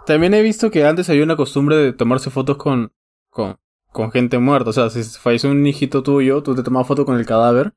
También 0.05 0.33
he 0.33 0.41
visto 0.41 0.69
que 0.69 0.85
antes 0.85 1.09
había 1.09 1.23
una 1.23 1.37
costumbre 1.37 1.77
de 1.77 1.93
tomarse 1.93 2.29
fotos 2.29 2.57
con. 2.57 2.91
con. 3.29 3.55
con 3.93 4.11
gente 4.11 4.37
muerta. 4.39 4.71
O 4.71 4.73
sea, 4.73 4.89
si 4.89 5.01
falleció 5.03 5.49
un 5.49 5.65
hijito 5.65 6.03
tuyo, 6.03 6.43
tú 6.43 6.53
te 6.53 6.63
tomabas 6.63 6.87
foto 6.87 7.05
con 7.05 7.17
el 7.17 7.25
cadáver. 7.25 7.73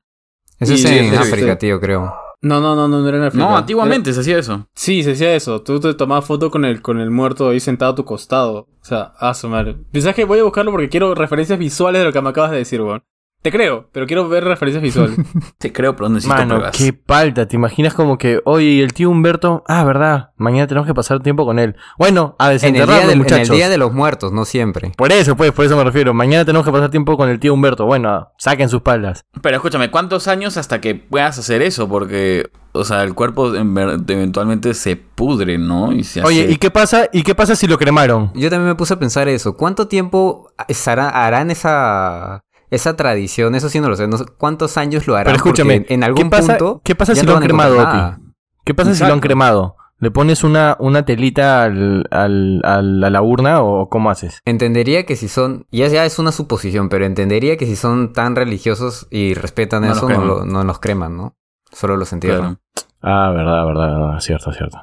Eso 0.59 0.73
es 0.73 0.85
en 0.85 1.15
África, 1.15 1.57
tío, 1.57 1.79
creo. 1.79 2.13
No, 2.41 2.61
no, 2.61 2.75
no, 2.75 2.87
no, 2.87 3.01
no 3.01 3.07
era 3.07 3.17
en 3.17 3.23
África. 3.23 3.43
No, 3.45 3.57
antiguamente 3.57 4.09
Era- 4.11 4.15
se 4.15 4.21
hacía 4.21 4.37
eso. 4.37 4.67
Sí, 4.75 5.01
se 5.03 5.13
hacía 5.13 5.33
eso. 5.33 5.61
Tú 5.63 5.79
te 5.79 5.93
tomabas 5.95 6.25
foto 6.25 6.51
con 6.51 6.65
el, 6.65 6.81
con 6.81 6.99
el 6.99 7.09
muerto 7.09 7.49
ahí 7.49 7.59
sentado 7.59 7.93
a 7.93 7.95
tu 7.95 8.05
costado. 8.05 8.67
O 8.81 8.85
sea, 8.85 9.13
a 9.17 9.33
su 9.33 9.49
madre. 9.49 9.75
Pensás 9.91 10.13
que 10.13 10.23
voy 10.23 10.39
a 10.39 10.43
buscarlo 10.43 10.71
porque 10.71 10.89
quiero 10.89 11.15
referencias 11.15 11.57
visuales 11.57 11.99
de 11.99 12.05
lo 12.05 12.13
que 12.13 12.21
me 12.21 12.29
acabas 12.29 12.51
de 12.51 12.57
decir, 12.57 12.81
weón. 12.81 13.03
Te 13.41 13.51
creo, 13.51 13.87
pero 13.93 14.07
quiero 14.07 14.27
ver 14.27 14.43
referencias 14.43 14.81
visuales. 14.83 15.17
Te 15.57 15.71
creo, 15.71 15.95
pero 15.95 16.09
necesito 16.09 16.33
Mano, 16.35 16.55
pruebas. 16.55 16.75
qué 16.77 16.91
palta. 16.91 17.47
¿Te 17.47 17.55
imaginas 17.55 17.93
como 17.93 18.17
que, 18.17 18.41
oye, 18.45 18.83
el 18.83 18.93
tío 18.93 19.09
Humberto, 19.09 19.63
ah, 19.67 19.83
verdad, 19.85 20.31
mañana 20.37 20.67
tenemos 20.67 20.87
que 20.87 20.93
pasar 20.93 21.21
tiempo 21.21 21.45
con 21.45 21.59
él? 21.59 21.75
Bueno, 21.97 22.35
a 22.39 22.47
En 22.47 22.51
el, 22.53 22.59
día 22.59 22.69
desenterrarlo, 22.71 22.95
del- 22.95 23.05
en 23.05 23.11
el 23.11 23.17
muchachos. 23.19 23.55
día 23.55 23.69
de 23.69 23.77
los 23.77 23.93
muertos, 23.93 24.33
no 24.33 24.43
siempre. 24.43 24.91
Por 24.97 25.11
eso, 25.11 25.37
pues, 25.37 25.51
por 25.51 25.65
eso 25.65 25.77
me 25.77 25.83
refiero. 25.83 26.13
Mañana 26.13 26.43
tenemos 26.45 26.65
que 26.65 26.71
pasar 26.73 26.89
tiempo 26.89 27.15
con 27.15 27.29
el 27.29 27.39
tío 27.39 27.53
Humberto. 27.53 27.85
Bueno, 27.85 28.29
saquen 28.37 28.69
sus 28.69 28.81
palas. 28.81 29.23
Pero 29.41 29.55
escúchame, 29.55 29.91
¿cuántos 29.91 30.27
años 30.27 30.57
hasta 30.57 30.81
que 30.81 30.95
puedas 30.95 31.37
hacer 31.37 31.61
eso? 31.61 31.87
Porque, 31.87 32.49
o 32.73 32.83
sea, 32.83 33.03
el 33.03 33.13
cuerpo 33.13 33.55
en 33.55 33.77
eventualmente 33.77 34.73
se 34.73 34.95
pudre, 34.97 35.57
¿no? 35.57 35.93
Y 35.93 36.03
se 36.03 36.21
Oye, 36.23 36.43
hace- 36.43 36.51
¿y 36.53 36.57
qué 36.57 36.69
pasa? 36.71 37.07
¿Y 37.13 37.21
qué 37.23 37.33
pasa 37.35 37.55
si 37.55 37.67
lo 37.67 37.77
cremaron? 37.77 38.31
Yo 38.33 38.49
también 38.49 38.67
me 38.69 38.75
puse 38.75 38.95
a 38.95 38.99
pensar 38.99 39.27
eso. 39.29 39.55
¿Cuánto 39.55 39.87
tiempo 39.87 40.51
estará- 40.67 41.09
harán 41.09 41.49
esa, 41.51 42.41
esa 42.69 42.95
tradición? 42.95 43.55
Eso 43.55 43.69
sí 43.69 43.79
no 43.79 43.89
lo 43.89 43.95
sé. 43.95 44.07
No 44.07 44.17
sé 44.17 44.25
¿Cuántos 44.37 44.77
años 44.77 45.07
lo 45.07 45.15
harán? 45.15 45.25
Pero 45.25 45.37
escúchame, 45.37 45.85
en 45.89 46.03
algún 46.03 46.23
¿qué 46.23 46.29
pasa, 46.29 46.57
punto. 46.57 46.81
¿qué 46.83 46.95
pasa 46.95 47.15
si 47.15 47.25
no 47.25 47.31
lo 47.31 47.37
han 47.37 47.43
cremado? 47.43 48.17
¿Qué 48.63 48.73
pasa 48.73 48.93
si 48.93 49.03
lo 49.05 49.13
han 49.13 49.19
cremado? 49.19 49.75
¿Le 49.99 50.11
pones 50.11 50.43
una, 50.43 50.75
una 50.79 51.05
telita 51.05 51.63
al, 51.63 52.05
al- 52.11 52.61
al- 52.63 53.03
a 53.03 53.09
la 53.09 53.21
urna 53.23 53.63
o 53.63 53.89
cómo 53.89 54.11
haces? 54.11 54.41
Entendería 54.45 55.07
que 55.07 55.15
si 55.15 55.27
son, 55.27 55.65
ya, 55.71 55.87
ya 55.87 56.05
es 56.05 56.19
una 56.19 56.31
suposición, 56.31 56.87
pero 56.89 57.05
entendería 57.05 57.57
que 57.57 57.65
si 57.65 57.75
son 57.75 58.13
tan 58.13 58.35
religiosos 58.35 59.07
y 59.09 59.33
respetan 59.33 59.81
No 59.81 59.87
los 59.87 59.97
eso, 59.97 60.09
no, 60.09 60.23
lo- 60.23 60.45
no 60.45 60.63
los 60.63 60.77
creman, 60.79 61.17
¿no? 61.17 61.35
Solo 61.71 61.97
los 61.97 62.13
entierran. 62.13 62.59
Claro. 62.75 62.86
Ah, 63.01 63.31
verdad, 63.33 63.65
verdad, 63.65 63.99
verdad, 63.99 64.19
cierto, 64.19 64.51
cierto. 64.51 64.79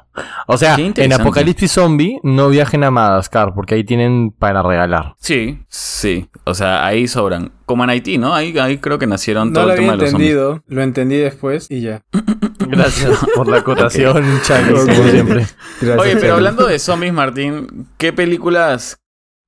O 0.47 0.57
sea, 0.57 0.75
en. 0.77 1.13
Apocalipsis 1.13 1.71
Zombie 1.73 2.19
no 2.23 2.47
viajen 2.49 2.83
a 2.85 2.91
Madagascar 2.91 3.53
porque 3.53 3.75
ahí 3.75 3.83
tienen 3.83 4.31
para 4.31 4.63
regalar. 4.63 5.15
Sí, 5.19 5.59
sí. 5.67 6.29
O 6.45 6.53
sea, 6.53 6.85
ahí 6.85 7.07
sobran. 7.07 7.51
Como 7.65 7.83
en 7.83 7.89
Haití, 7.89 8.17
¿no? 8.17 8.33
Ahí, 8.33 8.57
ahí 8.57 8.77
creo 8.77 8.97
que 8.99 9.05
nacieron 9.07 9.49
no 9.49 9.53
todo 9.55 9.65
lo 9.65 9.71
el 9.73 9.79
tema 9.79 9.93
había 9.93 9.97
de 9.97 10.03
los 10.03 10.11
zombies. 10.11 10.31
entendido, 10.31 10.63
lo 10.67 10.81
entendí 10.81 11.17
después 11.17 11.67
y 11.69 11.81
ya. 11.81 12.03
Gracias 12.59 13.19
por 13.35 13.47
la 13.47 13.57
acotación, 13.57 14.23
Charlie, 14.43 14.73
Ok. 14.79 14.85
como 14.95 15.09
siempre. 15.09 15.45
Oye, 15.99 16.15
pero 16.17 16.35
hablando 16.35 16.65
de 16.67 16.79
zombies, 16.79 17.13
Martín, 17.13 17.87
¿qué 17.97 18.13
películas 18.13 18.97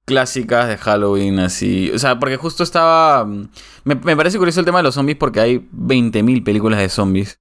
clásicas 0.05 0.67
de 0.67 0.77
Halloween 0.77 1.39
así? 1.39 1.91
O 1.93 1.99
sea, 1.99 2.19
porque 2.19 2.37
justo 2.37 2.63
estaba... 2.63 3.25
mm, 3.25 3.47
Me, 3.85 3.95
me 3.95 4.15
parece 4.17 4.37
curioso 4.37 4.59
el 4.59 4.65
tema 4.65 4.79
de 4.79 4.83
los 4.83 4.95
zombies 4.95 5.17
porque 5.17 5.39
hay 5.39 5.57
20.000 5.73 6.43
películas 6.43 6.79
de 6.79 6.89
zombies. 6.89 7.39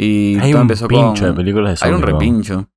Y 0.00 0.36
Hay 0.38 0.52
todo 0.52 0.60
un 0.60 0.62
empezó 0.62 0.86
pincho 0.86 1.24
con... 1.24 1.30
de 1.30 1.32
películas 1.34 1.80
de 1.80 1.86
Hay 1.86 1.92
zombies. 1.92 1.94
un 1.96 2.00
¿no? 2.00 2.18
repincho. 2.18 2.70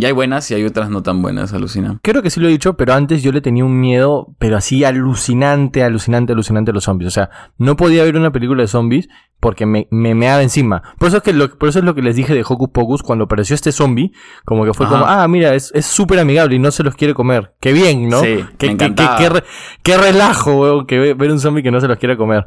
Y 0.00 0.04
hay 0.04 0.12
buenas 0.12 0.48
y 0.52 0.54
hay 0.54 0.64
otras 0.64 0.90
no 0.90 1.02
tan 1.02 1.22
buenas, 1.22 1.52
alucina. 1.52 1.98
Creo 2.02 2.22
que 2.22 2.30
sí 2.30 2.38
lo 2.38 2.46
he 2.46 2.50
dicho, 2.52 2.76
pero 2.76 2.94
antes 2.94 3.20
yo 3.20 3.32
le 3.32 3.40
tenía 3.40 3.64
un 3.64 3.80
miedo, 3.80 4.28
pero 4.38 4.56
así 4.56 4.84
alucinante, 4.84 5.82
alucinante, 5.82 6.32
alucinante 6.34 6.70
a 6.70 6.74
los 6.74 6.84
zombies. 6.84 7.08
O 7.08 7.10
sea, 7.10 7.30
no 7.58 7.74
podía 7.76 8.04
ver 8.04 8.16
una 8.16 8.30
película 8.30 8.62
de 8.62 8.68
zombies 8.68 9.08
porque 9.40 9.66
me, 9.66 9.88
me 9.90 10.14
meaba 10.14 10.40
encima. 10.42 10.82
Por 10.98 11.08
eso 11.08 11.16
es 11.16 11.22
que 11.24 11.32
lo, 11.32 11.50
por 11.58 11.68
eso 11.68 11.80
es 11.80 11.84
lo 11.84 11.96
que 11.96 12.02
les 12.02 12.14
dije 12.14 12.32
de 12.32 12.42
Hocus 12.48 12.68
Pocus 12.70 13.02
cuando 13.02 13.24
apareció 13.24 13.54
este 13.54 13.72
zombie, 13.72 14.12
como 14.44 14.64
que 14.64 14.72
fue 14.72 14.86
Ajá. 14.86 14.94
como, 15.00 15.06
ah, 15.10 15.26
mira, 15.26 15.52
es 15.54 15.72
es 15.74 15.86
súper 15.86 16.20
amigable 16.20 16.54
y 16.54 16.58
no 16.60 16.70
se 16.70 16.84
los 16.84 16.94
quiere 16.94 17.12
comer. 17.12 17.54
Qué 17.60 17.72
bien, 17.72 18.08
¿no? 18.08 18.20
Sí, 18.20 18.36
me 18.36 18.46
qué, 18.56 18.76
qué- 18.76 18.94
qué- 18.94 19.08
qué 19.18 19.28
re- 19.28 19.44
qué 19.82 19.96
relajo, 19.98 20.60
weón, 20.60 20.86
que 20.86 20.98
ve- 21.00 21.14
ver 21.14 21.32
un 21.32 21.40
zombie 21.40 21.62
que 21.64 21.72
no 21.72 21.80
se 21.80 21.88
los 21.88 21.98
quiere 21.98 22.16
comer. 22.16 22.46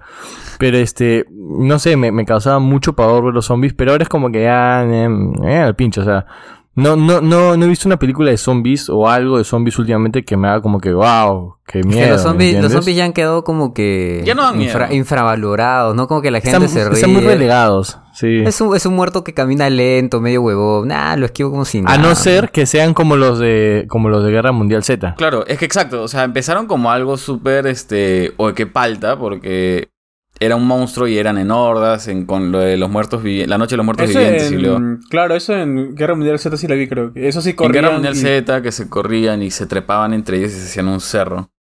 Pero 0.58 0.78
este, 0.78 1.26
no 1.30 1.80
sé, 1.80 1.97
me, 1.97 2.14
me 2.14 2.24
causaba 2.26 2.60
mucho 2.60 2.93
pavor 2.93 3.26
ver 3.26 3.34
los 3.34 3.45
zombies, 3.45 3.74
pero 3.74 3.91
ahora 3.91 4.04
es 4.04 4.10
como 4.10 4.32
que 4.32 4.43
ya, 4.43 4.84
eh, 4.86 5.10
eh, 5.43 5.58
al 5.58 5.76
pincho, 5.76 5.99
o 5.99 6.06
sea. 6.06 6.26
No, 6.74 6.96
no, 6.96 7.20
no, 7.20 7.58
no 7.58 7.66
he 7.66 7.68
visto 7.68 7.90
una 7.90 8.00
película 8.00 8.32
de 8.32 8.38
zombies 8.38 8.90
o 8.90 9.10
algo 9.10 9.38
de 9.38 9.44
zombies 9.44 9.78
últimamente 9.78 10.24
que 10.24 10.38
me 10.38 10.48
haga 10.48 10.62
como 10.62 10.80
que, 10.80 10.94
wow, 10.94 11.56
qué 11.68 11.80
Es 11.82 11.86
miedo. 11.86 12.00
que 12.06 12.10
los 12.12 12.22
¿me 12.24 12.30
zombies, 12.30 12.62
los 12.64 12.72
zombies 12.72 12.96
ya 12.96 13.04
han 13.04 13.12
quedado 13.12 13.44
como 13.44 13.74
que 13.74 14.22
Ya 14.26 14.36
no 14.36 14.44
dan 14.44 14.58
miedo. 14.58 14.80
infravalorados, 14.92 15.96
¿no? 15.96 16.08
Como 16.08 16.22
que 16.22 16.32
la 16.32 16.40
gente 16.40 16.66
están, 16.66 16.70
se 16.70 16.86
ríe. 16.86 16.94
están 16.94 17.12
muy 17.12 17.22
relegados, 17.24 18.00
sí. 18.14 18.42
Es 18.46 18.62
un, 18.62 18.74
es 18.76 18.86
un 18.86 18.96
muerto 18.96 19.24
que 19.24 19.34
camina 19.34 19.70
lento, 19.70 20.22
medio 20.22 20.42
huevón. 20.44 20.88
Nah, 20.88 21.18
lo 21.18 21.26
esquivo 21.26 21.52
como 21.52 21.66
si 21.66 21.80
A 21.80 21.82
nada. 21.82 21.98
no 21.98 22.16
ser 22.16 22.52
que 22.52 22.66
sean 22.66 22.94
como 22.94 23.18
los 23.18 23.38
de, 23.40 23.86
como 23.90 24.08
los 24.10 24.24
de 24.24 24.32
Guerra 24.32 24.54
Mundial 24.54 24.84
Z. 24.84 25.16
Claro, 25.18 25.46
es 25.48 25.58
que 25.58 25.66
exacto. 25.66 26.02
O 26.02 26.08
sea, 26.08 26.24
empezaron 26.24 26.68
como 26.68 26.90
algo 26.90 27.18
súper, 27.18 27.68
este... 27.68 28.34
O 28.38 28.54
que 28.54 28.66
palta, 28.66 29.18
porque... 29.20 29.90
Era 30.44 30.56
un 30.56 30.66
monstruo 30.66 31.08
y 31.08 31.18
eran 31.20 31.38
en 31.38 31.52
hordas, 31.52 32.08
en, 32.08 32.26
con 32.26 32.52
lo 32.52 32.60
de 32.60 32.76
los 32.76 32.89
muertos 32.89 33.24
la 33.24 33.60
noche 33.60 33.74
de 33.74 33.78
los 33.78 33.86
muertos 33.86 34.10
Eso 34.10 34.18
vivientes, 34.20 34.52
y 34.52 34.56
luego- 34.58 34.78
en, 34.78 35.00
claro, 35.08 35.36
eso 35.36 35.54
en 35.56 35.94
Guerra 35.96 36.16
Mundial 36.16 36.39
Z 36.39 36.58
sí 36.58 36.68
la 36.68 36.74
vi, 36.74 36.88
creo. 36.88 37.12
Eso 37.14 37.42
sí 37.42 37.52
En 37.52 37.56
corrían. 37.56 37.84
Guerra 37.84 37.94
Mundial 37.94 38.16
y- 38.16 38.18
Z, 38.18 38.62
que 38.64 38.72
se 38.72 38.89
corrían 38.89 39.44
y 39.44 39.52
se 39.52 39.68
trepaban 39.68 40.14
entre 40.14 40.38
ellos 40.38 40.52
y 40.52 40.56
se 40.56 40.64
hacían 40.66 40.88
un 40.88 41.00
cerro. 41.00 41.52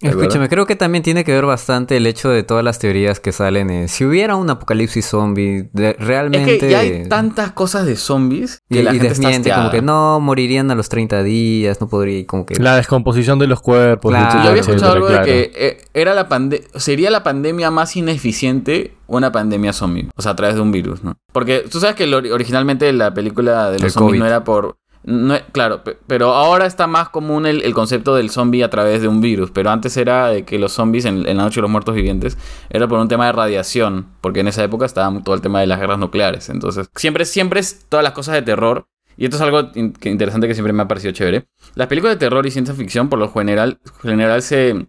Escúchame, 0.00 0.48
creo 0.48 0.66
que 0.66 0.76
también 0.76 1.02
tiene 1.02 1.24
que 1.24 1.32
ver 1.32 1.44
bastante 1.44 1.96
el 1.96 2.06
hecho 2.06 2.30
de 2.30 2.42
todas 2.42 2.64
las 2.64 2.78
teorías 2.78 3.20
que 3.20 3.32
salen. 3.32 3.70
eh, 3.70 3.88
si 3.88 4.04
hubiera 4.04 4.36
un 4.36 4.48
apocalipsis 4.48 5.06
zombie, 5.06 5.68
de- 5.72 5.90
Es 5.90 5.96
realmente... 5.98 6.58
que 6.58 6.70
ya 6.70 6.78
hay 6.80 7.06
tantas 7.08 7.52
cosas 7.52 7.84
de 7.86 7.96
zombies 7.96 8.62
que 8.70 8.80
y, 8.80 8.82
la 8.82 8.90
y 8.94 8.98
gente 8.98 9.08
está 9.12 9.28
desmiente, 9.28 9.52
como 9.54 9.70
que 9.70 9.82
no, 9.82 10.20
morirían 10.20 10.70
a 10.70 10.74
los 10.74 10.88
30 10.88 11.22
días, 11.22 11.80
no 11.80 11.88
podría, 11.88 12.26
como 12.26 12.46
que... 12.46 12.54
La 12.56 12.76
descomposición 12.76 13.38
de 13.38 13.46
los 13.46 13.60
cuerpos. 13.60 14.10
Claro. 14.10 14.42
Yo 14.42 14.48
había 14.50 14.60
escuchado 14.62 14.92
algo 14.92 15.08
claro. 15.08 15.26
de 15.26 15.30
que 15.50 15.52
eh, 15.54 15.78
era 15.92 16.14
la 16.14 16.28
pande 16.28 16.64
sería 16.76 17.10
la 17.10 17.22
pandemia 17.22 17.70
más 17.70 17.94
ineficiente 17.96 18.94
una 19.06 19.32
pandemia 19.32 19.72
zombie, 19.72 20.08
o 20.16 20.22
sea, 20.22 20.32
a 20.32 20.36
través 20.36 20.54
de 20.54 20.60
un 20.62 20.70
virus, 20.70 21.02
¿no? 21.02 21.16
Porque 21.32 21.64
tú 21.70 21.80
sabes 21.80 21.96
que 21.96 22.04
originalmente 22.14 22.92
la 22.92 23.12
película 23.12 23.66
de 23.70 23.74
los 23.78 23.82
El 23.82 23.90
zombies 23.90 24.10
COVID. 24.12 24.18
no 24.20 24.26
era 24.26 24.44
por 24.44 24.76
no, 25.02 25.34
claro, 25.52 25.82
pe- 25.82 25.96
pero 26.06 26.34
ahora 26.34 26.66
está 26.66 26.86
más 26.86 27.08
común 27.08 27.46
el, 27.46 27.62
el 27.62 27.72
concepto 27.74 28.14
del 28.14 28.30
zombie 28.30 28.62
a 28.62 28.70
través 28.70 29.00
de 29.02 29.08
un 29.08 29.20
virus, 29.20 29.50
pero 29.50 29.70
antes 29.70 29.96
era 29.96 30.28
de 30.28 30.44
que 30.44 30.58
los 30.58 30.72
zombies 30.72 31.04
en, 31.06 31.26
en 31.26 31.36
la 31.38 31.44
noche 31.44 31.56
de 31.56 31.62
los 31.62 31.70
muertos 31.70 31.94
vivientes 31.94 32.36
era 32.68 32.86
por 32.86 32.98
un 32.98 33.08
tema 33.08 33.26
de 33.26 33.32
radiación, 33.32 34.06
porque 34.20 34.40
en 34.40 34.48
esa 34.48 34.62
época 34.62 34.84
estaba 34.86 35.22
todo 35.22 35.34
el 35.34 35.40
tema 35.40 35.60
de 35.60 35.66
las 35.66 35.80
guerras 35.80 35.98
nucleares, 35.98 36.48
entonces 36.50 36.88
siempre 36.96 37.24
siempre 37.24 37.60
es 37.60 37.86
todas 37.88 38.04
las 38.04 38.12
cosas 38.12 38.34
de 38.34 38.42
terror 38.42 38.86
y 39.16 39.24
esto 39.24 39.36
es 39.36 39.42
algo 39.42 39.70
in- 39.74 39.92
que 39.92 40.08
interesante 40.10 40.48
que 40.48 40.54
siempre 40.54 40.72
me 40.72 40.82
ha 40.82 40.88
parecido 40.88 41.12
chévere. 41.12 41.46
Las 41.74 41.88
películas 41.88 42.16
de 42.16 42.18
terror 42.18 42.46
y 42.46 42.50
ciencia 42.50 42.74
ficción 42.74 43.08
por 43.08 43.18
lo 43.18 43.30
general 43.32 43.78
general 44.02 44.42
se 44.42 44.86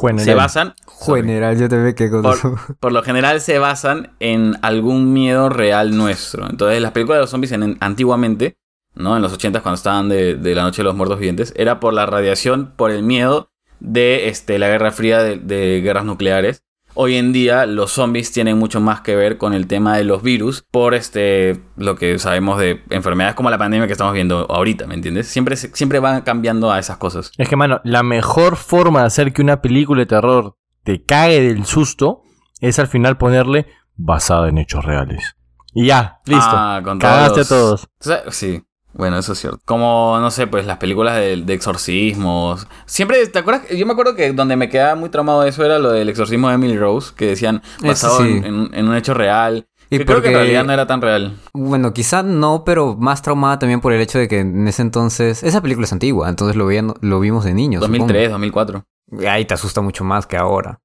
General. 0.00 0.24
se 0.24 0.34
basan 0.34 0.74
General, 1.22 1.58
yo 1.58 1.66
te 1.68 1.76
Por- 2.22 2.76
por 2.78 2.92
lo 2.92 3.02
general 3.02 3.40
se 3.40 3.58
basan 3.58 4.14
en 4.20 4.56
algún 4.60 5.14
miedo 5.14 5.48
real 5.48 5.96
nuestro. 5.96 6.46
Entonces, 6.50 6.82
las 6.82 6.92
películas 6.92 7.16
de 7.16 7.20
los 7.22 7.30
zombies 7.30 7.52
en- 7.52 7.62
en- 7.62 7.76
antiguamente, 7.80 8.57
¿no? 8.98 9.16
En 9.16 9.22
los 9.22 9.32
80 9.32 9.62
cuando 9.62 9.76
estaban 9.76 10.08
de, 10.08 10.34
de 10.34 10.54
la 10.54 10.62
noche 10.62 10.82
de 10.82 10.84
los 10.84 10.94
muertos 10.94 11.18
vivientes, 11.18 11.54
era 11.56 11.80
por 11.80 11.94
la 11.94 12.04
radiación, 12.04 12.72
por 12.76 12.90
el 12.90 13.02
miedo 13.02 13.50
de 13.80 14.28
este, 14.28 14.58
la 14.58 14.68
guerra 14.68 14.90
fría 14.90 15.22
de, 15.22 15.36
de 15.36 15.80
guerras 15.80 16.04
nucleares. 16.04 16.64
Hoy 16.94 17.14
en 17.14 17.32
día 17.32 17.64
los 17.64 17.92
zombies 17.92 18.32
tienen 18.32 18.58
mucho 18.58 18.80
más 18.80 19.02
que 19.02 19.14
ver 19.14 19.38
con 19.38 19.54
el 19.54 19.68
tema 19.68 19.96
de 19.96 20.02
los 20.02 20.20
virus 20.22 20.66
por 20.68 20.94
este 20.94 21.60
lo 21.76 21.94
que 21.94 22.18
sabemos 22.18 22.58
de 22.58 22.82
enfermedades 22.90 23.36
como 23.36 23.50
la 23.50 23.58
pandemia 23.58 23.86
que 23.86 23.92
estamos 23.92 24.14
viendo 24.14 24.46
ahorita, 24.50 24.88
¿me 24.88 24.94
entiendes? 24.94 25.28
Siempre 25.28 25.56
siempre 25.56 26.00
van 26.00 26.22
cambiando 26.22 26.72
a 26.72 26.78
esas 26.80 26.96
cosas. 26.96 27.30
Es 27.38 27.48
que, 27.48 27.54
mano, 27.54 27.80
la 27.84 28.02
mejor 28.02 28.56
forma 28.56 29.00
de 29.00 29.06
hacer 29.06 29.32
que 29.32 29.42
una 29.42 29.62
película 29.62 30.00
de 30.00 30.06
terror 30.06 30.56
te 30.82 31.04
cague 31.04 31.40
del 31.40 31.66
susto 31.66 32.22
es 32.60 32.80
al 32.80 32.88
final 32.88 33.16
ponerle 33.16 33.66
basada 33.94 34.48
en 34.48 34.58
hechos 34.58 34.84
reales. 34.84 35.36
Y 35.74 35.86
ya, 35.86 36.20
listo. 36.24 36.50
Ah, 36.50 36.80
con 36.82 36.98
Cagaste 36.98 37.44
todos 37.44 37.46
a 37.46 37.48
todos. 37.48 37.84
O 37.84 37.88
sea, 38.00 38.22
sí. 38.32 38.64
Bueno, 38.98 39.16
eso 39.18 39.32
es 39.32 39.38
cierto. 39.38 39.60
Como, 39.64 40.18
no 40.20 40.30
sé, 40.30 40.46
pues 40.46 40.66
las 40.66 40.76
películas 40.76 41.16
de, 41.16 41.36
de 41.36 41.54
exorcismos. 41.54 42.66
Siempre, 42.84 43.26
¿te 43.28 43.38
acuerdas? 43.38 43.62
Yo 43.70 43.86
me 43.86 43.92
acuerdo 43.92 44.14
que 44.14 44.32
donde 44.32 44.56
me 44.56 44.68
quedaba 44.68 44.94
muy 44.96 45.08
traumado 45.08 45.44
eso 45.44 45.64
era 45.64 45.78
lo 45.78 45.90
del 45.92 46.08
exorcismo 46.08 46.48
de 46.48 46.54
Emily 46.56 46.76
Rose, 46.76 47.12
que 47.16 47.26
decían 47.28 47.62
basado 47.82 48.18
sí. 48.18 48.28
en, 48.28 48.44
en- 48.44 48.70
en 48.74 48.88
un 48.88 48.96
hecho 48.96 49.14
real. 49.14 49.66
Y 49.90 49.96
que 49.98 50.04
creo 50.04 50.20
que 50.20 50.28
en 50.28 50.34
porque- 50.34 50.42
realidad 50.44 50.64
no 50.64 50.72
era 50.72 50.86
tan 50.86 51.00
real. 51.00 51.36
Bueno, 51.54 51.94
quizá 51.94 52.22
no, 52.22 52.62
pero 52.64 52.94
más 52.96 53.22
traumada 53.22 53.58
también 53.58 53.80
por 53.80 53.92
el 53.94 54.00
hecho 54.02 54.18
de 54.18 54.28
que 54.28 54.40
en 54.40 54.68
ese 54.68 54.82
entonces... 54.82 55.42
Esa 55.42 55.62
película 55.62 55.86
es 55.86 55.92
antigua, 55.94 56.28
entonces 56.28 56.56
lo, 56.56 56.66
veían, 56.66 56.92
lo 57.00 57.20
vimos 57.20 57.44
de 57.44 57.54
niños. 57.54 57.80
2003, 57.80 58.30
2004. 58.32 58.84
supongo. 59.08 59.30
Ahí 59.30 59.46
te 59.46 59.54
asusta 59.54 59.80
mucho 59.80 60.04
más 60.04 60.26
que 60.26 60.36
ahora. 60.36 60.80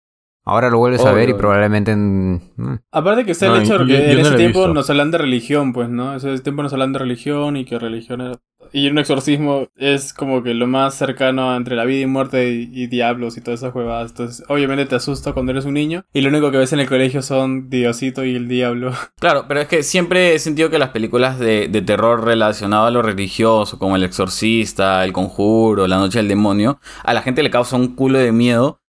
Ahora 0.46 0.70
lo 0.70 0.78
vuelves 0.78 1.00
a 1.02 1.06
Obvio, 1.06 1.16
ver 1.16 1.30
y 1.30 1.34
probablemente 1.36 1.91
en... 1.91 2.34
mm, 2.58 2.80
Aparte 2.91 3.24
que 3.26 3.32
está 3.32 3.48
No, 3.48 3.56
el 3.56 3.64
hecho 3.64 3.74
de 3.78 3.80
yo- 3.80 3.86
que 3.86 3.94
yo 3.94 4.10
en 4.12 4.22
no 4.22 4.28
ese 4.28 4.36
tiempo 4.36 4.68
nos 4.68 4.89
hablan 4.89 5.12
de 5.12 5.18
religión, 5.20 5.72
pues, 5.74 5.89
¿no? 5.89 6.12
En 6.12 6.18
ese 6.18 6.39
tiempo 6.39 6.64
nos 6.64 6.74
hablan 6.74 6.91
de 6.94 7.00
religión 7.00 7.56
y 7.58 7.66
que 7.66 7.80
religión 7.80 8.22
era... 8.22 8.34
Y 8.76 8.89
un 8.89 8.98
exorcismo 8.98 9.68
es 9.78 10.14
como 10.14 10.41
que 10.41 10.54
lo 10.56 10.66
más 10.68 10.96
cercano 10.96 11.56
entre 11.56 11.76
la 11.76 11.86
vida 11.86 12.02
y 12.02 12.06
muerte 12.08 12.50
y, 12.52 12.70
y 12.74 12.88
diablos 12.88 13.38
y 13.38 13.41
todas 13.41 13.60
esas 13.60 13.76
huevadas. 13.76 14.12
Entonces, 14.12 14.44
obviamente 14.50 14.86
te 14.88 14.96
asusta 14.96 15.32
cuando 15.34 15.52
eres 15.52 15.66
un 15.66 15.76
niño 15.76 16.06
y 16.12 16.22
lo 16.22 16.30
único 16.30 16.50
que 16.50 16.58
ves 16.58 16.74
en 16.74 16.80
el 16.80 16.89
colegio 16.89 17.22
son 17.22 17.70
Diosito 17.70 18.26
y 18.26 18.36
el 18.36 18.48
diablo. 18.48 18.91
Claro, 19.20 19.46
pero 19.48 19.62
es 19.62 19.68
que 19.68 19.84
siempre 19.84 20.34
he 20.34 20.39
sentido 20.39 20.70
que 20.70 20.80
las 20.80 20.89
películas 20.89 21.39
de, 21.39 21.68
de 21.70 21.82
terror 21.84 22.26
relacionado 22.26 22.86
a 22.88 22.91
lo 22.91 23.02
religioso, 23.02 23.78
como 23.80 23.96
El 23.96 24.04
Exorcista, 24.04 25.06
El 25.06 25.14
Conjuro, 25.14 25.88
La 25.88 25.98
Noche 25.98 26.20
del 26.20 26.28
Demonio, 26.28 26.80
a 27.04 27.14
la 27.14 27.22
gente 27.22 27.44
le 27.44 27.50
causa 27.52 27.76
un 27.78 27.96
culo 27.96 28.18
de 28.20 28.32
miedo 28.32 28.82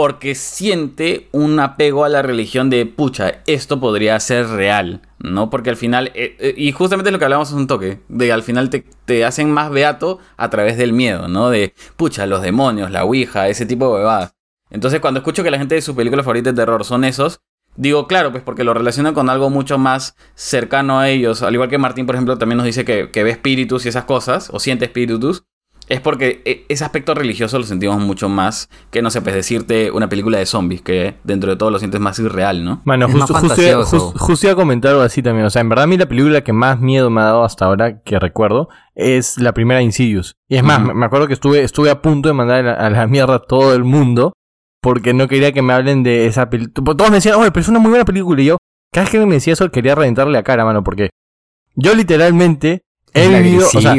porque 0.00 0.34
siente 0.34 1.28
un 1.30 1.60
apego 1.60 2.06
a 2.06 2.08
la 2.08 2.22
religión 2.22 2.70
de, 2.70 2.86
pucha, 2.86 3.42
esto 3.46 3.80
podría 3.80 4.18
ser 4.18 4.48
real, 4.48 5.02
¿no? 5.18 5.50
Porque 5.50 5.68
al 5.68 5.76
final, 5.76 6.10
eh, 6.14 6.36
eh, 6.38 6.54
y 6.56 6.72
justamente 6.72 7.10
lo 7.10 7.18
que 7.18 7.26
hablamos 7.26 7.50
es 7.50 7.54
un 7.54 7.66
toque, 7.66 8.00
de 8.08 8.32
al 8.32 8.42
final 8.42 8.70
te, 8.70 8.86
te, 9.04 9.26
hacen 9.26 9.52
más 9.52 9.70
beato 9.70 10.18
a 10.38 10.48
través 10.48 10.78
del 10.78 10.94
miedo, 10.94 11.28
¿no? 11.28 11.50
De, 11.50 11.74
pucha, 11.98 12.24
los 12.24 12.40
demonios, 12.40 12.90
la 12.90 13.04
ouija, 13.04 13.48
ese 13.48 13.66
tipo 13.66 13.92
de 13.92 13.98
bebadas. 13.98 14.34
Entonces 14.70 15.00
cuando 15.00 15.20
escucho 15.20 15.42
que 15.42 15.50
la 15.50 15.58
gente 15.58 15.74
de 15.74 15.82
su 15.82 15.94
película 15.94 16.22
favorita 16.22 16.48
de 16.48 16.56
terror 16.56 16.82
son 16.86 17.04
esos, 17.04 17.42
digo, 17.76 18.06
claro, 18.06 18.30
pues 18.30 18.42
porque 18.42 18.64
lo 18.64 18.72
relacionan 18.72 19.12
con 19.12 19.28
algo 19.28 19.50
mucho 19.50 19.76
más 19.76 20.16
cercano 20.34 20.98
a 20.98 21.10
ellos, 21.10 21.42
al 21.42 21.52
igual 21.52 21.68
que 21.68 21.76
Martín, 21.76 22.06
por 22.06 22.14
ejemplo, 22.14 22.38
también 22.38 22.56
nos 22.56 22.64
dice 22.64 22.86
que, 22.86 23.10
que 23.10 23.22
ve 23.22 23.32
espíritus 23.32 23.84
y 23.84 23.90
esas 23.90 24.04
cosas, 24.04 24.48
o 24.50 24.60
siente 24.60 24.86
espíritus 24.86 25.44
es 25.90 26.00
porque 26.00 26.40
e, 26.46 26.64
ese 26.70 26.84
aspecto 26.84 27.12
religioso 27.14 27.58
lo 27.58 27.64
sentimos 27.64 27.98
mucho 28.00 28.28
más 28.30 28.70
que, 28.90 29.02
no 29.02 29.10
sé, 29.10 29.20
pues 29.20 29.34
decirte 29.34 29.90
una 29.90 30.08
película 30.08 30.38
de 30.38 30.46
zombies, 30.46 30.80
que 30.80 31.16
dentro 31.24 31.50
de 31.50 31.56
todo 31.56 31.70
lo 31.70 31.78
sientes 31.78 32.00
más 32.00 32.18
irreal, 32.18 32.64
¿no? 32.64 32.80
Bueno, 32.86 33.06
Es 33.06 33.12
justo, 33.12 33.34
justo, 33.34 33.60
iba- 33.62 33.84
fantasioso. 33.84 34.12
jus- 34.12 34.20
justo 34.20 34.46
iba 34.46 34.52
a 34.52 34.56
comentar 34.56 34.92
algo 34.92 35.02
así 35.02 35.22
también. 35.22 35.44
O 35.46 35.50
sea, 35.50 35.60
en 35.60 35.68
verdad 35.68 35.84
a 35.84 35.86
mí 35.88 35.98
la 35.98 36.06
película 36.08 36.42
que 36.42 36.52
más 36.54 36.80
miedo 36.80 37.10
me 37.10 37.20
ha 37.20 37.24
dado 37.24 37.44
hasta 37.44 37.66
ahora, 37.66 38.00
que 38.02 38.18
recuerdo, 38.18 38.68
es 38.94 39.36
la 39.38 39.52
primera 39.52 39.82
Insidious. 39.82 40.34
Y 40.48 40.56
es 40.56 40.62
más, 40.62 40.80
me- 40.80 40.94
me 40.94 41.04
acuerdo 41.06 41.26
que 41.26 41.34
estuve, 41.34 41.62
estuve 41.62 41.90
a 41.90 42.00
punto 42.00 42.28
de 42.28 42.32
mandar 42.34 42.58
a 42.60 42.62
la, 42.62 42.72
a 42.74 42.88
la 42.90 43.06
mierda 43.06 43.34
a 43.34 43.38
todo 43.42 43.74
el 43.74 43.84
mundo 43.84 44.32
porque 44.82 45.12
no 45.12 45.28
quería 45.28 45.52
que 45.52 45.60
me 45.60 45.72
hablen 45.74 46.02
de 46.02 46.26
esa 46.26 46.48
película. 46.48 46.94
Todos 46.96 47.10
me 47.10 47.16
decían, 47.16 47.34
oye, 47.34 47.50
pero 47.50 47.60
es 47.62 47.68
una 47.68 47.80
muy 47.80 47.90
buena 47.90 48.04
película. 48.04 48.40
Y 48.40 48.46
yo, 48.46 48.56
cada 48.92 49.04
vez 49.04 49.10
que 49.10 49.26
me 49.26 49.34
decía 49.34 49.52
eso, 49.52 49.70
quería 49.70 49.94
reventarle 49.94 50.32
la 50.32 50.42
cara, 50.42 50.64
mano, 50.64 50.82
porque 50.84 51.10
yo 51.74 51.94
literalmente 51.94 52.82
he 53.12 53.24
El 53.26 53.42
vivido... 53.42 53.66
O 53.66 53.80
sea, 53.80 53.94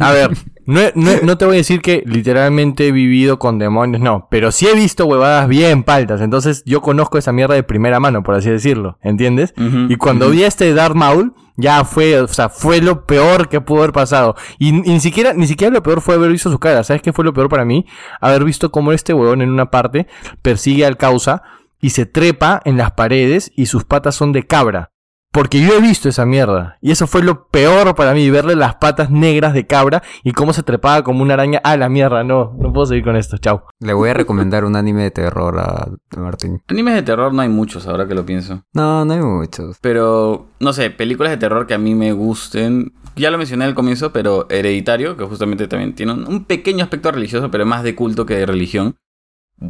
a 0.00 0.10
ver, 0.12 0.30
no, 0.66 0.80
no, 0.94 1.10
no 1.22 1.38
te 1.38 1.44
voy 1.44 1.54
a 1.54 1.58
decir 1.58 1.80
que 1.80 2.02
literalmente 2.06 2.88
he 2.88 2.92
vivido 2.92 3.38
con 3.38 3.58
demonios, 3.58 4.00
no, 4.02 4.28
pero 4.30 4.50
sí 4.50 4.66
he 4.66 4.74
visto 4.74 5.06
huevadas 5.06 5.48
bien 5.48 5.82
paltas, 5.82 6.20
entonces 6.20 6.62
yo 6.64 6.80
conozco 6.80 7.18
esa 7.18 7.32
mierda 7.32 7.54
de 7.54 7.62
primera 7.62 8.00
mano, 8.00 8.22
por 8.22 8.34
así 8.34 8.50
decirlo, 8.50 8.98
¿entiendes? 9.02 9.54
Y 9.88 9.96
cuando 9.96 10.30
vi 10.30 10.44
a 10.44 10.46
este 10.46 10.72
Darth 10.74 10.94
Maul, 10.94 11.34
ya 11.56 11.84
fue, 11.84 12.20
o 12.20 12.28
sea, 12.28 12.48
fue 12.48 12.80
lo 12.80 13.06
peor 13.06 13.48
que 13.48 13.60
pudo 13.60 13.78
haber 13.78 13.92
pasado. 13.92 14.34
Y, 14.58 14.68
y 14.68 14.72
ni 14.72 15.00
siquiera, 15.00 15.34
ni 15.34 15.46
siquiera 15.46 15.72
lo 15.72 15.82
peor 15.82 16.00
fue 16.00 16.14
haber 16.16 16.32
visto 16.32 16.50
su 16.50 16.58
cara. 16.58 16.82
¿Sabes 16.82 17.00
qué 17.00 17.12
fue 17.12 17.24
lo 17.24 17.32
peor 17.32 17.48
para 17.48 17.64
mí? 17.64 17.86
Haber 18.20 18.44
visto 18.44 18.72
cómo 18.72 18.92
este 18.92 19.14
huevón 19.14 19.40
en 19.40 19.50
una 19.50 19.70
parte 19.70 20.08
persigue 20.42 20.84
al 20.84 20.96
causa 20.96 21.42
y 21.80 21.90
se 21.90 22.06
trepa 22.06 22.60
en 22.64 22.76
las 22.76 22.92
paredes 22.92 23.52
y 23.54 23.66
sus 23.66 23.84
patas 23.84 24.14
son 24.14 24.32
de 24.32 24.46
cabra. 24.46 24.93
Porque 25.34 25.60
yo 25.60 25.74
he 25.76 25.80
visto 25.80 26.08
esa 26.08 26.24
mierda. 26.24 26.78
Y 26.80 26.92
eso 26.92 27.08
fue 27.08 27.24
lo 27.24 27.48
peor 27.48 27.96
para 27.96 28.14
mí, 28.14 28.30
verle 28.30 28.54
las 28.54 28.76
patas 28.76 29.10
negras 29.10 29.52
de 29.52 29.66
cabra 29.66 30.00
y 30.22 30.30
cómo 30.30 30.52
se 30.52 30.62
trepaba 30.62 31.02
como 31.02 31.22
una 31.22 31.34
araña. 31.34 31.60
Ah, 31.64 31.76
la 31.76 31.88
mierda, 31.88 32.22
no, 32.22 32.54
no 32.56 32.72
puedo 32.72 32.86
seguir 32.86 33.02
con 33.02 33.16
esto, 33.16 33.36
chao. 33.38 33.66
Le 33.80 33.94
voy 33.94 34.10
a 34.10 34.14
recomendar 34.14 34.64
un 34.64 34.76
anime 34.76 35.02
de 35.02 35.10
terror 35.10 35.58
a 35.58 35.88
a 36.16 36.20
Martín. 36.20 36.62
Animes 36.68 36.94
de 36.94 37.02
terror 37.02 37.34
no 37.34 37.42
hay 37.42 37.48
muchos 37.48 37.88
ahora 37.88 38.06
que 38.06 38.14
lo 38.14 38.24
pienso. 38.24 38.62
No, 38.74 39.04
no 39.04 39.12
hay 39.12 39.20
muchos. 39.20 39.78
Pero, 39.80 40.50
no 40.60 40.72
sé, 40.72 40.90
películas 40.90 41.32
de 41.32 41.38
terror 41.38 41.66
que 41.66 41.74
a 41.74 41.78
mí 41.78 41.96
me 41.96 42.12
gusten. 42.12 42.92
Ya 43.16 43.32
lo 43.32 43.38
mencioné 43.38 43.64
al 43.64 43.74
comienzo, 43.74 44.12
pero 44.12 44.46
Hereditario, 44.50 45.16
que 45.16 45.24
justamente 45.24 45.66
también 45.66 45.96
tiene 45.96 46.12
un, 46.12 46.28
un 46.28 46.44
pequeño 46.44 46.84
aspecto 46.84 47.10
religioso, 47.10 47.50
pero 47.50 47.66
más 47.66 47.82
de 47.82 47.96
culto 47.96 48.24
que 48.24 48.36
de 48.36 48.46
religión. 48.46 48.94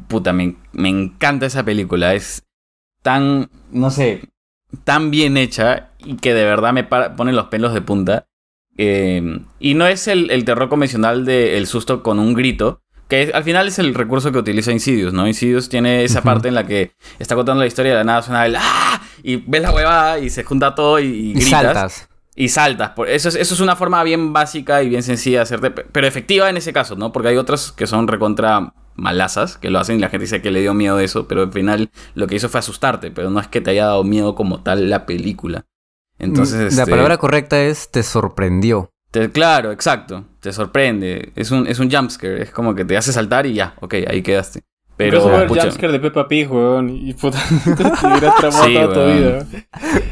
Puta, 0.08 0.34
me, 0.34 0.56
me 0.72 0.90
encanta 0.90 1.46
esa 1.46 1.64
película. 1.64 2.12
Es 2.12 2.42
tan, 3.02 3.48
no 3.70 3.90
sé, 3.90 4.28
tan 4.84 5.10
bien 5.10 5.36
hecha 5.36 5.90
y 5.98 6.16
que 6.16 6.34
de 6.34 6.44
verdad 6.44 6.72
me 6.72 6.84
para- 6.84 7.16
pone 7.16 7.32
los 7.32 7.46
pelos 7.46 7.72
de 7.74 7.80
punta. 7.82 8.26
Eh, 8.76 9.40
y 9.60 9.74
no 9.74 9.86
es 9.86 10.08
el, 10.08 10.30
el 10.30 10.44
terror 10.44 10.68
convencional 10.68 11.24
de 11.24 11.56
el 11.58 11.66
susto 11.66 12.02
con 12.02 12.18
un 12.18 12.34
grito, 12.34 12.80
que 13.08 13.22
es- 13.22 13.34
al 13.34 13.44
final 13.44 13.68
es 13.68 13.78
el 13.78 13.94
recurso 13.94 14.32
que 14.32 14.38
utiliza 14.38 14.72
Insidious, 14.72 15.12
¿no? 15.12 15.26
Insidious 15.28 15.68
tiene 15.68 16.02
esa 16.04 16.22
parte 16.22 16.48
en 16.48 16.54
la 16.54 16.66
que 16.66 16.92
está 17.18 17.34
contando 17.36 17.60
la 17.60 17.66
historia 17.66 17.90
y 17.90 17.92
de 17.92 17.98
la 17.98 18.04
nada 18.04 18.22
suena 18.22 18.46
el 18.46 18.56
¡ah! 18.56 19.00
Y 19.22 19.36
ves 19.36 19.62
la 19.62 19.70
huevada 19.72 20.18
y 20.18 20.28
se 20.30 20.42
junta 20.44 20.74
todo 20.74 20.98
y, 20.98 21.04
y 21.06 21.30
Y 21.30 21.32
gritas. 21.34 21.50
saltas. 21.50 22.08
Y 22.36 22.48
saltas. 22.48 22.90
Por- 22.90 23.08
Eso 23.08 23.28
es, 23.28 23.36
eso 23.36 23.54
es 23.54 23.60
una 23.60 23.76
forma 23.76 24.02
bien 24.02 24.32
básica 24.32 24.82
y 24.82 24.88
bien 24.88 25.02
sencilla 25.04 25.38
de 25.38 25.42
hacerte, 25.44 25.70
pe- 25.70 25.86
pero 25.92 26.06
efectiva 26.08 26.50
en 26.50 26.56
ese 26.56 26.72
caso, 26.72 26.96
¿no? 26.96 27.12
Porque 27.12 27.28
hay 27.28 27.36
otras 27.36 27.70
que 27.70 27.86
son 27.86 28.08
recontra 28.08 28.72
malazas, 28.96 29.56
que 29.58 29.70
lo 29.70 29.78
hacen 29.78 29.96
y 29.96 30.00
la 30.00 30.08
gente 30.08 30.24
dice 30.24 30.42
que 30.42 30.50
le 30.50 30.60
dio 30.60 30.74
miedo 30.74 30.98
eso, 31.00 31.26
pero 31.28 31.42
al 31.42 31.52
final 31.52 31.90
lo 32.14 32.26
que 32.26 32.36
hizo 32.36 32.48
fue 32.48 32.60
asustarte, 32.60 33.10
pero 33.10 33.30
no 33.30 33.40
es 33.40 33.48
que 33.48 33.60
te 33.60 33.70
haya 33.70 33.86
dado 33.86 34.04
miedo 34.04 34.34
como 34.34 34.62
tal 34.62 34.88
la 34.90 35.06
película. 35.06 35.64
Entonces, 36.18 36.74
La 36.76 36.82
este, 36.82 36.90
palabra 36.90 37.16
correcta 37.18 37.60
es 37.60 37.90
te 37.90 38.02
sorprendió. 38.02 38.90
te- 39.10 39.30
claro, 39.30 39.72
exacto, 39.72 40.24
te 40.40 40.52
sorprende, 40.52 41.32
es 41.34 41.50
un, 41.50 41.66
es 41.66 41.78
un 41.80 41.90
jumpscare, 41.90 42.42
es 42.42 42.50
como 42.50 42.74
que 42.74 42.84
te 42.84 42.96
hace 42.96 43.12
saltar 43.12 43.46
y 43.46 43.54
ya, 43.54 43.74
ok, 43.80 43.94
ahí 44.08 44.22
quedaste. 44.22 44.62
Pero, 44.96 45.24
Pero 45.24 45.40
el 45.40 45.48
pucha, 45.48 45.62
jumpscare 45.62 45.92
de 45.92 45.98
Peppa 45.98 46.28
Pig, 46.28 46.48
weón. 46.52 46.88
Y 46.88 47.14
puta, 47.14 47.38
te 47.64 48.06
hubieras 48.06 48.36
traumado 48.36 48.64
Sí, 48.64 48.74
toda 48.74 48.94
tu 48.94 49.12
vida. 49.12 49.46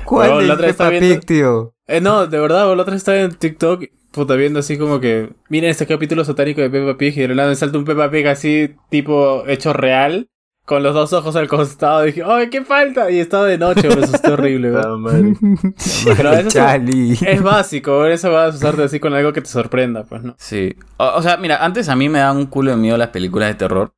¿Cuál 0.04 0.30
Weón, 0.30 0.42
es 0.42 0.48
la 0.48 0.54
otra 0.54 0.66
vez 0.66 0.76
Peppa 0.76 0.90
viendo- 0.90 1.08
Pig, 1.14 1.24
tío? 1.24 1.74
Eh, 1.86 2.00
no, 2.00 2.26
de 2.26 2.38
verdad, 2.40 2.64
weón, 2.66 2.76
la 2.78 2.82
otra 2.82 2.96
estaba 2.96 3.18
en 3.18 3.32
TikTok, 3.32 3.84
puta, 4.12 4.34
viendo 4.36 4.60
así 4.60 4.78
como 4.78 5.00
que. 5.00 5.30
Miren 5.48 5.70
este 5.70 5.86
capítulo 5.86 6.24
satánico 6.24 6.60
de 6.60 6.70
Peppa 6.70 6.96
Pig. 6.96 7.16
Y 7.18 7.26
de 7.26 7.34
la 7.34 7.54
salta 7.54 7.78
un 7.78 7.84
Peppa 7.84 8.10
Pig 8.10 8.26
así, 8.28 8.74
tipo 8.90 9.44
hecho 9.46 9.72
real. 9.72 10.28
Con 10.64 10.84
los 10.84 10.94
dos 10.94 11.12
ojos 11.12 11.34
al 11.34 11.48
costado. 11.48 12.02
dije, 12.02 12.22
¡ay, 12.24 12.48
qué 12.48 12.62
falta! 12.64 13.10
Y 13.10 13.18
estaba 13.18 13.46
de 13.46 13.58
noche, 13.58 13.88
me 13.88 14.04
asusté 14.04 14.30
horrible, 14.30 14.70
weón. 14.70 15.04
Pero 16.16 16.32
eso 16.34 16.48
es- 16.48 16.54
Chali. 16.54 17.18
Es 17.26 17.42
básico, 17.42 18.06
eso 18.06 18.30
va 18.30 18.44
a 18.44 18.46
asustarte 18.46 18.84
así 18.84 19.00
con 19.00 19.12
algo 19.12 19.32
que 19.32 19.40
te 19.40 19.48
sorprenda, 19.48 20.04
pues, 20.04 20.22
¿no? 20.22 20.36
Sí. 20.38 20.76
O, 20.98 21.04
o 21.16 21.22
sea, 21.22 21.36
mira, 21.36 21.64
antes 21.64 21.88
a 21.88 21.96
mí 21.96 22.08
me 22.08 22.20
daban 22.20 22.36
un 22.36 22.46
culo 22.46 22.70
de 22.70 22.76
miedo 22.76 22.96
las 22.96 23.08
películas 23.08 23.48
de 23.48 23.54
terror. 23.56 23.92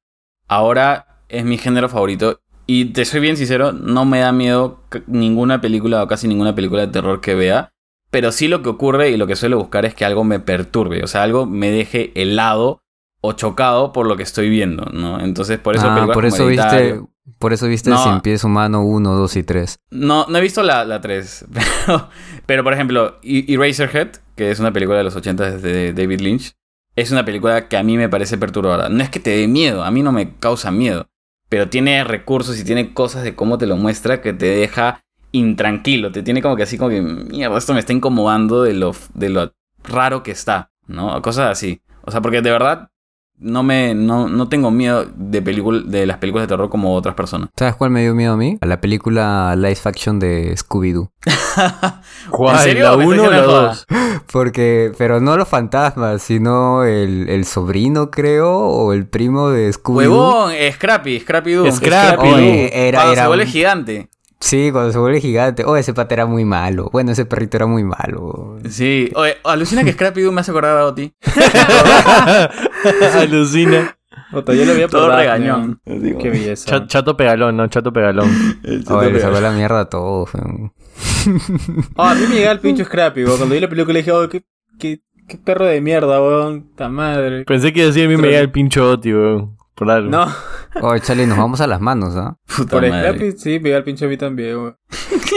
Ahora 0.48 1.06
es 1.28 1.44
mi 1.44 1.58
género 1.58 1.90
favorito. 1.90 2.40
Y 2.66 2.86
te 2.86 3.04
soy 3.04 3.20
bien 3.20 3.36
sincero, 3.36 3.72
no 3.72 4.06
me 4.06 4.20
da 4.20 4.32
miedo 4.32 4.80
ninguna 5.06 5.60
película 5.60 6.02
o 6.02 6.08
casi 6.08 6.28
ninguna 6.28 6.54
película 6.54 6.86
de 6.86 6.92
terror 6.92 7.20
que 7.20 7.34
vea. 7.34 7.73
Pero 8.14 8.30
sí 8.30 8.46
lo 8.46 8.62
que 8.62 8.68
ocurre 8.68 9.10
y 9.10 9.16
lo 9.16 9.26
que 9.26 9.34
suelo 9.34 9.58
buscar 9.58 9.84
es 9.84 9.92
que 9.92 10.04
algo 10.04 10.22
me 10.22 10.38
perturbe. 10.38 11.02
O 11.02 11.08
sea, 11.08 11.24
algo 11.24 11.46
me 11.46 11.72
deje 11.72 12.12
helado 12.14 12.80
o 13.20 13.32
chocado 13.32 13.92
por 13.92 14.06
lo 14.06 14.16
que 14.16 14.22
estoy 14.22 14.48
viendo, 14.48 14.84
¿no? 14.92 15.18
Entonces, 15.18 15.58
por 15.58 15.74
eso 15.74 15.88
ah, 15.90 16.08
por 16.12 16.24
eso 16.24 16.46
viste, 16.46 17.00
por 17.40 17.52
eso 17.52 17.66
viste 17.66 17.90
No. 17.90 18.00
Cien 18.00 18.20
Pies 18.20 18.44
Humano 18.44 18.84
1, 18.84 19.14
2 19.16 19.36
y 19.36 19.42
3. 19.42 19.78
No, 19.90 20.26
no 20.28 20.38
he 20.38 20.40
visto 20.40 20.62
la, 20.62 20.84
la 20.84 21.00
3. 21.00 21.46
Pero, 21.86 22.08
pero, 22.46 22.62
por 22.62 22.72
ejemplo, 22.72 23.18
Eraserhead, 23.24 24.10
que 24.36 24.52
es 24.52 24.60
una 24.60 24.72
película 24.72 24.98
de 24.98 25.02
los 25.02 25.16
80 25.16 25.58
de 25.58 25.92
David 25.92 26.20
Lynch, 26.20 26.52
es 26.94 27.10
una 27.10 27.24
película 27.24 27.66
que 27.66 27.76
a 27.76 27.82
mí 27.82 27.96
me 27.96 28.08
parece 28.08 28.38
perturbadora. 28.38 28.90
No 28.90 29.02
es 29.02 29.10
que 29.10 29.18
te 29.18 29.30
dé 29.30 29.48
miedo, 29.48 29.82
a 29.82 29.90
mí 29.90 30.04
no 30.04 30.12
me 30.12 30.36
causa 30.36 30.70
miedo. 30.70 31.08
Pero 31.48 31.68
tiene 31.68 32.04
recursos 32.04 32.60
y 32.60 32.64
tiene 32.64 32.94
cosas 32.94 33.24
de 33.24 33.34
cómo 33.34 33.58
te 33.58 33.66
lo 33.66 33.76
muestra 33.76 34.20
que 34.20 34.32
te 34.32 34.46
deja 34.46 35.00
intranquilo. 35.34 36.10
Te 36.12 36.22
tiene 36.22 36.40
como 36.42 36.56
que 36.56 36.62
así, 36.62 36.78
como 36.78 36.90
que, 36.90 37.02
mierda, 37.02 37.58
esto 37.58 37.74
me 37.74 37.80
está 37.80 37.92
incomodando 37.92 38.62
de 38.62 38.72
lo, 38.74 38.94
de 39.14 39.28
lo 39.28 39.52
raro 39.82 40.22
que 40.22 40.30
está, 40.30 40.70
¿no? 40.86 41.20
Cosas 41.22 41.50
así. 41.50 41.82
O 42.02 42.10
sea, 42.10 42.20
porque 42.20 42.40
de 42.42 42.50
verdad 42.50 42.88
no 43.36 43.64
me 43.64 43.94
no, 43.96 44.28
no 44.28 44.48
tengo 44.48 44.70
miedo 44.70 45.04
de, 45.16 45.42
película, 45.42 45.82
de 45.84 46.06
las 46.06 46.18
películas 46.18 46.44
de 46.46 46.54
terror 46.54 46.70
como 46.70 46.94
otras 46.94 47.14
personas. 47.16 47.48
¿Sabes 47.56 47.74
cuál 47.74 47.90
me 47.90 48.02
dio 48.02 48.14
miedo 48.14 48.34
a 48.34 48.36
mí? 48.36 48.56
A 48.60 48.66
la 48.66 48.80
película 48.80 49.54
Live 49.56 49.80
Action 49.84 50.20
de 50.20 50.54
Scooby-Doo. 50.56 51.10
¿Cuál? 52.30 52.56
¿En 52.58 52.62
serio? 52.62 52.84
¿La 52.84 52.96
¿Me 52.96 53.04
estás 53.04 53.18
1 53.18 53.22
o 53.26 53.30
la 53.30 53.36
diciendo 53.40 53.50
joda? 53.52 53.68
2? 53.68 53.86
Porque, 54.32 54.92
pero 54.96 55.20
no 55.20 55.36
los 55.36 55.48
fantasmas, 55.48 56.22
sino 56.22 56.84
el, 56.84 57.28
el 57.28 57.44
sobrino, 57.44 58.10
creo, 58.10 58.56
o 58.56 58.92
el 58.92 59.06
primo 59.08 59.48
de 59.50 59.70
Scooby-Doo. 59.72 59.96
Huevón, 59.96 60.52
Scrappy, 60.72 61.20
Scrappy 61.20 61.52
Doo. 61.52 61.72
Scrappy 61.72 62.28
Doo. 62.28 62.36
Oye, 62.36 62.88
Era- 62.88 62.98
cuando 62.98 63.12
era 63.14 63.22
se 63.22 63.28
vuelve 63.28 63.44
un- 63.44 63.50
gigante. 63.50 64.08
Sí, 64.40 64.70
cuando 64.72 64.92
se 64.92 64.98
vuelve 64.98 65.20
gigante. 65.20 65.64
Oh, 65.64 65.76
ese 65.76 65.94
pata 65.94 66.14
era 66.14 66.26
muy 66.26 66.44
malo. 66.44 66.90
Bueno, 66.92 67.12
ese 67.12 67.24
perrito 67.24 67.56
era 67.56 67.66
muy 67.66 67.82
malo. 67.82 68.58
Sí. 68.68 69.10
Oye, 69.14 69.36
alucina 69.44 69.84
que 69.84 69.92
Scrappy 69.92 70.20
Doo 70.20 70.32
me 70.32 70.40
hace 70.42 70.50
acordar 70.50 70.76
a 70.76 70.86
Oti. 70.86 71.14
Alucina. 73.18 73.96
Puta, 74.30 74.52
yo 74.52 74.64
lo 74.64 74.74
vi 74.74 74.86
Todo 74.86 75.06
por 75.06 75.16
regañón. 75.16 75.80
Qué 75.84 76.30
belleza. 76.30 76.66
Cha- 76.68 76.86
chato 76.86 77.16
pegalón, 77.16 77.56
¿no? 77.56 77.66
Chato 77.68 77.92
pegalón. 77.92 78.28
Oye, 78.90 79.10
le 79.10 79.20
sacó 79.20 79.40
la 79.40 79.52
mierda 79.52 79.80
a 79.80 79.88
todos. 79.88 80.32
weón. 80.34 80.72
Ah, 81.96 82.10
a 82.10 82.14
mí 82.14 82.26
me 82.28 82.34
llegaba 82.34 82.52
el 82.52 82.60
pincho 82.60 82.84
Scrappy, 82.84 83.24
weón. 83.24 83.36
Cuando 83.38 83.54
vi 83.54 83.60
la 83.60 83.68
película 83.68 83.96
dije, 83.96 84.12
oh, 84.12 84.28
qué, 84.28 84.44
qué, 84.78 85.00
qué 85.28 85.38
perro 85.38 85.66
de 85.66 85.80
mierda, 85.80 86.20
weón. 86.20 86.70
Ta 86.76 86.88
madre. 86.88 87.44
Pensé 87.44 87.72
que 87.72 87.86
decía 87.86 88.04
a 88.04 88.08
mí 88.08 88.16
me 88.16 88.28
llega 88.28 88.40
el 88.40 88.50
pincho 88.50 88.90
Oti, 88.90 89.12
weón. 89.14 89.56
Por 89.74 89.90
algo. 89.90 90.10
No, 90.10 90.26
Oye, 90.82 91.00
Charlie, 91.00 91.26
nos 91.26 91.38
vamos 91.38 91.60
a 91.60 91.66
las 91.66 91.80
manos, 91.80 92.16
¿ah? 92.16 92.36
Puta 92.56 92.70
por 92.70 92.88
madre. 92.88 93.14
Scrappy 93.14 93.32
sí, 93.38 93.50
me 93.60 93.68
llega 93.68 93.78
el 93.78 93.84
pincho 93.84 94.06
a 94.06 94.08
mí 94.08 94.16
también, 94.16 94.56
weón. 94.56 94.76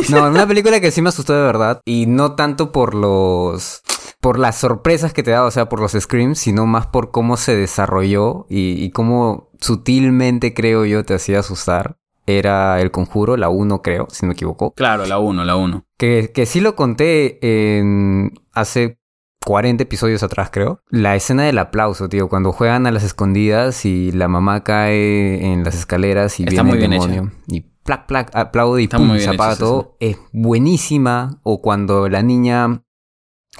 No, 0.09 0.27
una 0.27 0.47
película 0.47 0.79
que 0.79 0.91
sí 0.91 1.01
me 1.01 1.09
asustó 1.09 1.33
de 1.33 1.41
verdad. 1.41 1.81
Y 1.85 2.05
no 2.05 2.35
tanto 2.35 2.71
por 2.71 2.93
los. 2.93 3.81
por 4.21 4.37
las 4.37 4.57
sorpresas 4.57 5.13
que 5.13 5.23
te 5.23 5.31
da, 5.31 5.43
o 5.43 5.51
sea, 5.51 5.69
por 5.69 5.79
los 5.79 5.93
screams, 5.93 6.37
sino 6.39 6.65
más 6.65 6.87
por 6.87 7.11
cómo 7.11 7.37
se 7.37 7.55
desarrolló 7.55 8.45
y, 8.49 8.83
y 8.83 8.91
cómo 8.91 9.49
sutilmente, 9.59 10.53
creo 10.53 10.85
yo, 10.85 11.03
te 11.03 11.15
hacía 11.15 11.39
asustar. 11.39 11.97
Era 12.29 12.81
El 12.81 12.91
Conjuro, 12.91 13.37
la 13.37 13.47
1, 13.47 13.81
creo, 13.81 14.07
si 14.11 14.25
no 14.25 14.27
me 14.27 14.33
equivoco. 14.33 14.73
Claro, 14.73 15.05
la 15.05 15.17
1, 15.17 15.45
la 15.45 15.55
1. 15.55 15.85
Que, 15.97 16.31
que 16.33 16.45
sí 16.45 16.59
lo 16.59 16.75
conté 16.75 17.39
en 17.41 18.33
hace 18.51 18.99
40 19.47 19.83
episodios 19.83 20.23
atrás, 20.23 20.49
creo. 20.51 20.81
La 20.89 21.15
escena 21.15 21.43
del 21.43 21.57
aplauso, 21.57 22.09
tío, 22.09 22.27
cuando 22.27 22.51
juegan 22.51 22.85
a 22.85 22.91
las 22.91 23.03
escondidas 23.03 23.85
y 23.85 24.11
la 24.11 24.27
mamá 24.27 24.65
cae 24.65 25.53
en 25.53 25.63
las 25.63 25.73
escaleras 25.73 26.41
y 26.41 26.43
Está 26.43 26.63
viene 26.63 26.69
muy 26.69 26.73
el 26.73 26.79
bien 26.79 26.91
demonio. 26.91 27.31
Y 27.47 27.61
plac, 27.61 28.07
plac, 28.07 28.35
aplaude 28.35 28.81
y 28.81 28.89
pum, 28.89 29.17
se 29.17 29.29
apaga 29.29 29.55
todo. 29.55 29.95
Es 30.01 30.17
buenísima. 30.33 31.39
O 31.43 31.61
cuando 31.61 32.09
la 32.09 32.21
niña, 32.23 32.83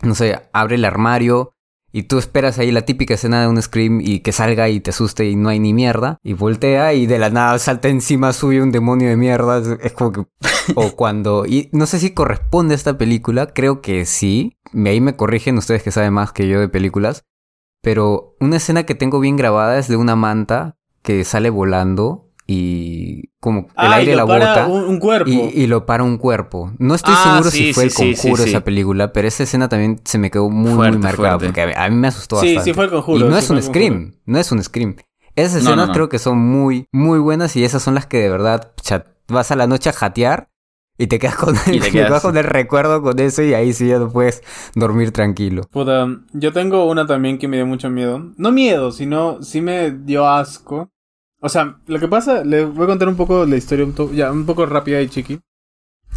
no 0.02 0.14
sé, 0.14 0.42
abre 0.52 0.76
el 0.76 0.84
armario 0.84 1.54
y 1.92 2.04
tú 2.04 2.18
esperas 2.18 2.60
ahí 2.60 2.72
la 2.72 2.84
típica 2.84 3.14
escena 3.14 3.42
de 3.42 3.48
un 3.48 3.62
scream 3.62 4.02
y 4.02 4.20
que 4.20 4.32
salga 4.32 4.70
y 4.70 4.80
te 4.80 4.90
asuste 4.92 5.26
y 5.30 5.36
no 5.36 5.50
hay 5.50 5.60
ni 5.60 5.74
mierda. 5.74 6.18
Y 6.24 6.34
voltea 6.34 6.94
y 6.94 7.06
de 7.08 7.18
la 7.18 7.30
nada 7.30 7.58
salta 7.60 7.88
encima 7.88 8.34
suyo 8.34 8.62
un 8.64 8.72
demonio 8.72 9.10
de 9.10 9.18
mierda. 9.18 9.62
Es- 9.82 9.94
como 9.94 10.12
que... 10.12 10.26
O 10.76 10.92
cuando... 10.96 11.46
Y 11.46 11.70
no 11.72 11.86
sé 11.86 12.00
si 12.00 12.12
corresponde 12.14 12.74
a 12.74 12.78
esta 12.78 12.98
película. 12.98 13.48
Creo 13.48 13.82
que 13.82 14.06
sí. 14.06 14.58
Ahí 14.86 15.00
me 15.02 15.16
corrigen 15.16 15.58
ustedes 15.58 15.82
que 15.82 15.92
saben 15.92 16.14
más 16.14 16.34
que 16.34 16.48
yo 16.48 16.60
de 16.60 16.70
películas. 16.70 17.24
Pero 17.82 18.36
una 18.40 18.58
escena 18.58 18.84
que 18.86 18.96
tengo 18.96 19.20
bien 19.20 19.38
grabada 19.38 19.80
es 19.80 19.88
de 19.88 19.96
una 19.96 20.16
manta 20.16 20.78
que 21.04 21.24
sale 21.24 21.50
volando 21.50 22.26
y 22.50 23.30
como 23.41 23.60
el 23.60 23.66
Ah, 23.76 23.89
y 23.98 24.00
aire 24.00 24.12
lo 24.16 24.26
la 24.26 24.26
para 24.28 24.66
bota. 24.66 24.68
Un, 24.68 24.84
un 24.86 25.00
cuerpo. 25.00 25.30
Y, 25.30 25.36
y 25.64 25.68
lo 25.68 25.86
para 25.86 26.04
un 26.04 26.18
cuerpo. 26.18 26.72
No 26.80 26.95
estoy 26.95 27.14
Ah, 27.16 27.24
seguro 27.34 27.52
sí, 27.52 27.58
si 27.58 27.74
fue 27.74 27.84
sí, 27.84 27.88
el 27.88 27.91
sí, 27.91 28.16
sí, 28.16 28.22
conjuro 28.24 28.43
sí. 28.43 28.50
esa 28.50 28.64
película, 28.64 29.12
pero 29.14 29.28
esa 29.28 29.43
escena 29.43 29.68
también 29.70 30.00
se 30.06 30.18
me 30.18 30.32
quedó 30.32 30.50
muy, 30.50 30.74
Fuerte, 30.74 30.98
muy 30.98 31.04
marcada 31.04 31.38
fuerte. 31.39 31.45
porque 31.64 31.76
a, 31.78 31.89
mí 31.89 31.95
me 31.95 32.08
asustó 32.08 32.39
Sí, 32.39 32.48
bastante. 32.56 32.70
sí 32.72 32.74
fue 32.74 32.86
el 32.86 32.91
conjuro, 32.91 33.26
Y 33.26 33.30
no 33.30 33.36
sí 33.38 33.43
es 33.43 33.50
un 33.50 33.62
scream, 33.62 34.16
no 34.26 34.39
es 34.39 34.52
un 34.52 34.64
scream. 34.64 34.95
Esas 35.36 35.58
escenas 35.58 35.78
no, 35.78 35.86
no. 35.88 35.93
creo 35.93 36.10
que 36.10 36.18
son 36.20 36.38
muy, 36.39 36.88
muy 36.91 37.20
buenas 37.20 37.56
y 37.56 37.64
esas 37.64 37.84
son 37.84 37.93
las 37.95 38.08
que 38.08 38.18
de 38.18 38.30
verdad 38.30 38.72
vas 39.28 39.52
a 39.52 39.56
la 39.56 39.68
noche 39.68 39.89
a 39.89 39.93
jatear 39.93 40.50
y 40.98 41.06
te 41.08 41.20
quedas 41.20 41.36
con 41.36 41.56
el, 41.68 41.76
Y 41.76 41.80
te 41.80 41.91
quedas 41.91 42.22
con 42.24 42.38
el 42.38 42.43
recuerdo 42.43 43.04
con 43.04 43.20
eso 43.20 43.43
y 43.43 43.54
ahí 43.54 43.72
sí 43.74 43.88
ya 43.88 44.00
no 44.00 44.10
puedes 44.10 44.41
dormir 44.74 45.12
tranquilo. 45.12 45.64
Puta, 45.70 46.08
yo 46.34 46.52
tengo 46.54 46.86
una 46.89 47.06
también 47.06 47.38
que 47.38 47.48
me 47.48 47.58
dio 47.58 47.68
mucho 47.68 47.89
miedo. 47.91 48.32
No 48.38 48.52
miedo, 48.52 48.91
sino 48.91 49.43
sí 49.43 49.62
me 49.62 49.91
dio 49.91 50.28
asco. 50.28 50.89
O 51.40 51.50
sea, 51.50 51.78
lo 51.88 52.00
que 52.00 52.08
pasa, 52.08 52.44
les 52.44 52.68
voy 52.68 52.86
a 52.86 52.88
contar 52.88 53.08
un 53.08 53.16
poco 53.16 53.46
la 53.46 53.56
historia, 53.58 53.86
un, 53.86 53.94
to- 53.94 54.12
ya, 54.14 54.32
un 54.32 54.46
poco 54.46 54.66
rápida 54.66 55.02
y 55.02 55.08
chiqui. 55.10 55.40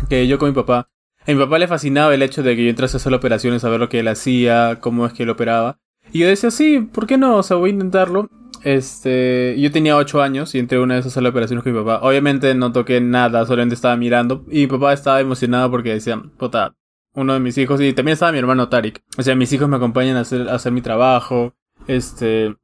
Que 0.08 0.26
yo 0.26 0.38
con 0.38 0.48
mi 0.48 0.54
papá. 0.54 0.88
A 1.26 1.30
mi 1.32 1.38
papá 1.38 1.58
le 1.58 1.68
fascinaba 1.68 2.14
el 2.14 2.22
hecho 2.22 2.42
de 2.42 2.56
que 2.56 2.64
yo 2.64 2.70
entrase 2.70 2.96
a 2.96 2.98
hacer 2.98 3.12
operaciones, 3.12 3.62
a 3.64 3.68
ver 3.68 3.80
lo 3.80 3.88
que 3.90 4.00
él 4.00 4.08
hacía, 4.08 4.78
cómo 4.80 5.04
es 5.06 5.12
que 5.12 5.24
él 5.24 5.30
operaba. 5.30 5.78
Y 6.12 6.20
yo 6.20 6.26
decía, 6.28 6.50
sí, 6.50 6.80
¿por 6.80 7.06
qué 7.06 7.18
no? 7.18 7.36
O 7.36 7.42
sea, 7.42 7.56
voy 7.58 7.70
a 7.70 7.72
intentarlo. 7.74 8.28
Este, 8.64 9.56
yo 9.58 9.70
tenía 9.70 9.96
8 9.96 10.22
años 10.22 10.54
y 10.54 10.58
entré 10.58 10.78
una 10.78 10.94
de 10.94 11.00
esas 11.00 11.16
a 11.16 11.20
las 11.20 11.30
operaciones 11.30 11.62
con 11.62 11.72
mi 11.72 11.78
papá. 11.78 12.00
Obviamente 12.06 12.54
no 12.54 12.72
toqué 12.72 13.00
nada, 13.00 13.44
solamente 13.46 13.74
estaba 13.74 13.96
mirando. 13.96 14.44
Y 14.50 14.60
mi 14.62 14.66
papá 14.66 14.92
estaba 14.92 15.20
emocionado 15.20 15.70
porque 15.70 15.92
decía, 15.94 16.20
puta, 16.38 16.74
uno 17.14 17.34
de 17.34 17.40
mis 17.40 17.58
hijos, 17.58 17.80
y 17.80 17.92
también 17.92 18.14
estaba 18.14 18.32
mi 18.32 18.38
hermano 18.38 18.68
Tarik. 18.68 19.02
O 19.18 19.22
sea, 19.22 19.34
mis 19.34 19.52
hijos 19.52 19.68
me 19.68 19.76
acompañan 19.76 20.16
a 20.16 20.20
hacer, 20.20 20.48
a 20.48 20.54
hacer 20.54 20.72
mi 20.72 20.80
trabajo. 20.80 21.54
Este, 21.90 22.54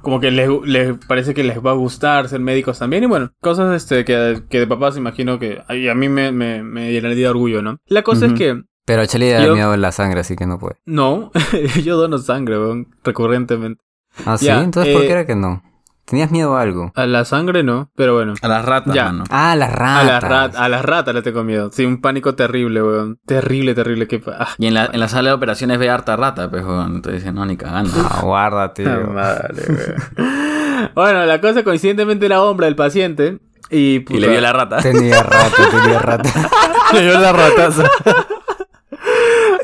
como 0.00 0.20
que 0.20 0.30
les, 0.30 0.48
les 0.64 0.96
parece 1.06 1.34
que 1.34 1.44
les 1.44 1.58
va 1.64 1.72
a 1.72 1.74
gustar 1.74 2.28
ser 2.28 2.40
médicos 2.40 2.78
también. 2.78 3.04
Y 3.04 3.06
bueno, 3.06 3.32
cosas 3.40 3.74
este, 3.74 4.04
que, 4.04 4.42
que 4.48 4.60
de 4.60 4.66
papás 4.66 4.96
imagino 4.96 5.38
que 5.38 5.62
ay, 5.68 5.88
a 5.88 5.94
mí 5.94 6.08
me, 6.08 6.32
me, 6.32 6.62
me 6.62 6.90
llenaría 6.90 7.24
de 7.26 7.28
orgullo, 7.28 7.62
¿no? 7.62 7.78
La 7.86 8.02
cosa 8.02 8.26
es 8.26 8.32
que, 8.32 8.62
Pero 8.86 9.02
a 9.02 9.18
le 9.18 9.32
da 9.32 9.52
miedo 9.52 9.76
la 9.76 9.92
sangre, 9.92 10.20
así 10.20 10.36
que 10.36 10.46
no 10.46 10.58
puede. 10.58 10.76
no, 10.86 11.30
yo 11.84 11.96
dono 11.96 12.18
sangre, 12.18 12.58
weón, 12.58 12.88
recurrentemente. 13.04 13.82
Ah, 14.24 14.38
sí, 14.38 14.46
Ya, 14.46 14.62
entonces 14.62 14.92
¿por 14.92 15.02
eh, 15.02 15.06
qué 15.06 15.12
era 15.12 15.26
que 15.26 15.36
no? 15.36 15.62
¿Tenías 16.10 16.32
miedo 16.32 16.56
a 16.56 16.60
algo? 16.62 16.90
A 16.96 17.06
la 17.06 17.24
sangre 17.24 17.62
no, 17.62 17.88
pero 17.94 18.14
bueno. 18.14 18.34
A 18.42 18.48
las 18.48 18.64
ratas, 18.64 18.92
Ya. 18.92 19.04
mano. 19.04 19.24
Ah, 19.30 19.54
las 19.54 19.70
A 19.70 19.76
ratas. 19.76 20.06
las 20.06 20.22
ratas, 20.24 20.60
a 20.60 20.68
las 20.68 20.84
ratas 20.84 21.14
le 21.14 21.22
tengo 21.22 21.44
miedo. 21.44 21.70
Sí, 21.72 21.84
un 21.84 22.00
pánico 22.00 22.34
terrible, 22.34 22.82
weón. 22.82 23.18
Terrible, 23.24 23.74
terrible. 23.74 24.08
Que... 24.08 24.20
ah, 24.26 24.48
Y 24.58 24.66
en 24.66 24.74
la, 24.74 24.86
en 24.92 24.98
la 24.98 25.06
sala 25.06 25.28
de 25.30 25.34
operaciones 25.36 25.78
ve 25.78 25.88
harta 25.88 26.16
rata, 26.16 26.50
pues, 26.50 26.64
weón. 26.64 26.96
Entonces 26.96 27.22
dice, 27.22 27.32
no, 27.32 27.46
ni 27.46 27.56
cagando. 27.56 27.92
Ah, 27.96 28.20
guárdate. 28.22 28.84
Ah, 28.88 29.06
madre, 29.08 29.62
weón. 29.68 30.90
bueno, 30.96 31.24
la 31.26 31.40
cosa 31.40 31.62
coincidentemente 31.62 32.26
era 32.26 32.42
hombre 32.42 32.66
el 32.66 32.74
paciente. 32.74 33.38
Y, 33.70 34.04
Y 34.12 34.18
le 34.18 34.26
vio 34.28 34.40
la 34.40 34.52
rata. 34.52 34.78
Tenía 34.78 35.22
rata, 35.22 35.70
tenía 35.70 35.98
rata. 36.00 36.28
Le 36.92 37.02
dio 37.02 37.20
la 37.20 37.32
rataza. 37.32 37.84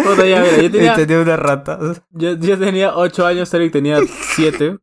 puta, 0.04 0.24
ya, 0.26 0.40
mira, 0.42 0.62
yo 0.62 0.70
tenía, 0.70 0.94
tenía 0.94 1.20
una 1.20 1.36
rata. 1.36 1.78
yo, 2.12 2.34
yo 2.36 2.56
tenía 2.58 2.94
8 2.96 3.26
años, 3.26 3.52
Eric 3.52 3.72
tenía 3.72 3.98
7. 4.06 4.78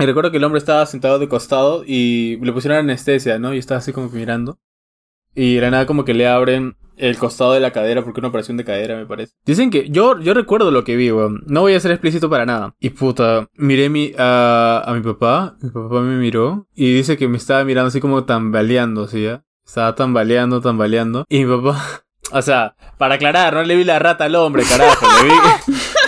Y 0.00 0.06
recuerdo 0.06 0.30
que 0.30 0.38
el 0.38 0.44
hombre 0.44 0.58
estaba 0.58 0.86
sentado 0.86 1.18
de 1.18 1.28
costado 1.28 1.84
y 1.86 2.38
le 2.40 2.52
pusieron 2.52 2.78
anestesia, 2.78 3.38
¿no? 3.38 3.52
Y 3.54 3.58
estaba 3.58 3.78
así 3.78 3.92
como 3.92 4.10
que 4.10 4.16
mirando. 4.16 4.58
Y 5.34 5.56
de 5.56 5.70
nada 5.70 5.86
como 5.86 6.04
que 6.04 6.14
le 6.14 6.26
abren 6.26 6.76
el 6.96 7.16
costado 7.18 7.52
de 7.52 7.60
la 7.60 7.70
cadera 7.70 8.02
porque 8.02 8.20
una 8.20 8.28
operación 8.28 8.56
de 8.56 8.64
cadera 8.64 8.96
me 8.96 9.06
parece. 9.06 9.34
Dicen 9.44 9.70
que 9.70 9.88
yo, 9.88 10.18
yo 10.20 10.34
recuerdo 10.34 10.70
lo 10.70 10.84
que 10.84 10.96
vi, 10.96 11.10
weón. 11.10 11.42
No 11.46 11.62
voy 11.62 11.74
a 11.74 11.80
ser 11.80 11.92
explícito 11.92 12.28
para 12.28 12.46
nada. 12.46 12.74
Y 12.78 12.90
puta, 12.90 13.48
miré 13.54 13.88
mi, 13.88 14.12
a, 14.18 14.82
a 14.84 14.94
mi 14.94 15.00
papá. 15.00 15.56
Mi 15.60 15.70
papá 15.70 16.00
me 16.00 16.16
miró 16.16 16.66
y 16.74 16.92
dice 16.94 17.16
que 17.16 17.28
me 17.28 17.36
estaba 17.36 17.64
mirando 17.64 17.88
así 17.88 18.00
como 18.00 18.24
tambaleando, 18.24 19.06
¿sí? 19.06 19.22
ya? 19.22 19.44
Estaba 19.66 19.94
tambaleando, 19.94 20.60
tambaleando. 20.60 21.24
Y 21.28 21.44
mi 21.44 21.56
papá... 21.56 21.80
O 22.32 22.42
sea, 22.42 22.76
para 22.96 23.16
aclarar, 23.16 23.54
no 23.54 23.64
le 23.64 23.74
vi 23.74 23.82
la 23.82 23.98
rata 23.98 24.26
al 24.26 24.36
hombre, 24.36 24.62
carajo. 24.62 25.04
Le 25.20 25.28
vi... 25.28 25.78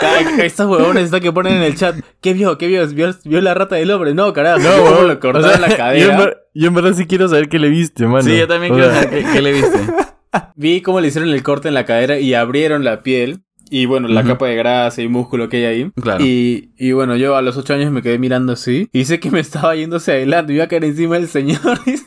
Estos 0.42 0.66
huevones 0.66 1.04
están 1.04 1.20
que 1.20 1.32
ponen 1.32 1.54
en 1.56 1.62
el 1.62 1.76
chat. 1.76 1.96
¿Qué 2.20 2.32
vio? 2.32 2.56
¿Qué 2.58 2.66
vio? 2.66 2.86
¿Vio, 2.88 3.14
vio 3.24 3.40
la 3.40 3.54
rata 3.54 3.76
del 3.76 3.90
hombre? 3.90 4.14
No, 4.14 4.32
carajo. 4.32 4.60
No, 4.60 4.82
weón. 4.84 5.08
le 5.08 5.18
cortaron 5.18 5.48
O 5.48 5.52
sea, 5.52 5.58
la 5.60 5.68
Yo 5.68 5.72
en, 5.72 5.76
cadera. 5.78 6.18
ver- 6.18 6.36
yo 6.54 6.68
en 6.68 6.74
verdad 6.74 6.92
sí 6.94 7.06
quiero 7.06 7.28
saber 7.28 7.48
qué 7.48 7.58
le 7.58 7.68
viste, 7.68 8.06
mano. 8.06 8.22
Sí, 8.22 8.36
yo 8.36 8.48
también 8.48 8.72
O 8.72 8.76
quiero 8.76 8.90
sea, 8.92 9.02
saber 9.04 9.24
qué, 9.24 9.30
qué 9.32 9.42
le 9.42 9.52
viste. 9.52 9.78
Vi 10.56 10.80
cómo 10.82 11.00
le 11.00 11.08
hicieron 11.08 11.30
el 11.30 11.42
corte 11.42 11.68
en 11.68 11.74
la 11.74 11.84
cadera 11.84 12.18
y 12.18 12.34
abrieron 12.34 12.84
la 12.84 13.02
piel. 13.02 13.40
Y 13.72 13.86
bueno, 13.86 14.08
la 14.08 14.24
capa 14.24 14.46
de 14.48 14.56
grasa 14.56 15.00
y 15.00 15.06
músculo 15.06 15.48
que 15.48 15.58
hay 15.58 15.64
ahí. 15.64 15.90
Claro. 16.02 16.24
Y, 16.24 16.72
y 16.76 16.90
bueno, 16.90 17.14
yo 17.14 17.36
a 17.36 17.42
los 17.42 17.56
ocho 17.56 17.72
años 17.72 17.92
me 17.92 18.02
quedé 18.02 18.18
mirando 18.18 18.52
así. 18.54 18.88
Y 18.92 18.98
dice 19.00 19.20
que 19.20 19.30
me 19.30 19.38
estaba 19.38 19.76
yendo 19.76 19.98
hacia 19.98 20.14
adelante. 20.14 20.52
Iba 20.52 20.64
a 20.64 20.68
caer 20.68 20.84
encima 20.84 21.14
del 21.14 21.28
señor. 21.28 21.60
Dice, 21.86 22.04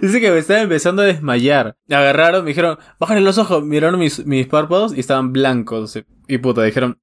dice 0.00 0.20
que 0.20 0.30
me 0.30 0.38
estaba 0.38 0.60
empezando 0.60 1.02
a 1.02 1.06
desmayar. 1.06 1.74
Me 1.88 1.96
agarraron, 1.96 2.44
me 2.44 2.50
dijeron, 2.50 2.78
bájale 3.00 3.22
los 3.22 3.38
ojos. 3.38 3.64
Miraron 3.64 3.98
mis, 3.98 4.24
mis 4.24 4.46
párpados 4.46 4.96
y 4.96 5.00
estaban 5.00 5.32
blancos. 5.32 5.98
Y 6.28 6.38
puta, 6.38 6.62
dijeron, 6.62 7.00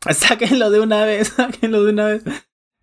sáquenlo 0.10 0.70
de 0.70 0.80
una 0.80 1.04
vez, 1.04 1.28
sáquenlo 1.36 1.84
de 1.84 1.92
una 1.92 2.06
vez. 2.06 2.24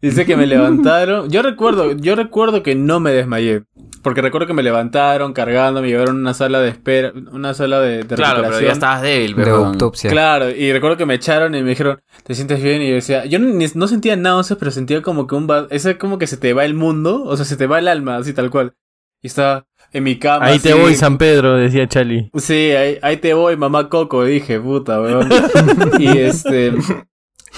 Dice 0.02 0.26
que 0.26 0.38
me 0.38 0.46
levantaron. 0.48 1.30
Yo 1.30 1.42
recuerdo, 1.42 1.94
yo 1.94 2.16
recuerdo 2.16 2.62
que 2.64 2.76
no 2.76 3.00
me 3.00 3.12
desmayé. 3.12 3.64
Porque 4.04 4.22
recuerdo 4.22 4.48
que 4.48 4.54
me 4.54 4.64
levantaron 4.64 5.34
cargando, 5.34 5.82
me 5.82 5.90
llevaron 5.90 6.18
a 6.18 6.20
una 6.20 6.34
sala 6.34 6.62
de 6.62 6.70
espera, 6.70 7.12
una 7.32 7.54
sala 7.54 7.82
de, 7.82 8.04
de 8.04 8.16
Claro, 8.16 8.42
pero 8.44 8.62
ya 8.62 8.72
estabas 8.74 9.02
débil, 9.02 9.36
De 9.36 9.42
autopsia. 9.72 10.10
Claro, 10.10 10.50
y 10.50 10.72
recuerdo 10.72 10.96
que 10.96 11.06
me 11.06 11.16
echaron 11.16 11.56
y 11.56 11.64
me 11.64 11.70
dijeron, 11.72 12.00
¿te 12.24 12.34
sientes 12.36 12.62
bien? 12.62 12.82
Y 12.84 12.90
yo 12.90 12.96
decía, 12.96 13.26
yo 13.26 13.38
no, 13.40 13.48
ni- 13.50 13.66
no 13.74 13.88
sentía 13.88 14.16
náuseas, 14.16 14.58
pero 14.60 14.72
sentía 14.72 15.02
como 15.02 15.28
que 15.28 15.36
un... 15.36 15.50
va- 15.50 15.68
Ese 15.72 15.98
como 15.98 16.20
que 16.20 16.28
se 16.28 16.38
te 16.38 16.54
va 16.54 16.64
el 16.64 16.74
mundo, 16.76 17.24
o 17.26 17.36
sea, 17.36 17.46
se 17.46 17.58
te 17.58 17.68
va 17.68 17.80
el 17.80 17.88
alma, 17.90 18.16
así 18.18 18.34
tal 18.34 18.50
cual. 18.50 18.74
Y 19.22 19.28
estaba 19.28 19.66
en 19.92 20.04
mi 20.04 20.18
cama. 20.20 20.46
Ahí 20.46 20.60
te 20.60 20.72
así. 20.74 20.80
voy, 20.80 20.96
San 20.96 21.18
Pedro, 21.18 21.56
decía 21.58 21.88
Chali. 21.88 22.30
Sí, 22.36 22.72
ahí, 22.72 23.00
ahí 23.02 23.18
te 23.18 23.34
voy, 23.34 23.58
mamá 23.58 23.90
Coco, 23.90 24.24
dije, 24.26 24.60
puta, 24.60 25.02
weón. 25.02 25.30
y 26.00 26.08
este... 26.18 26.74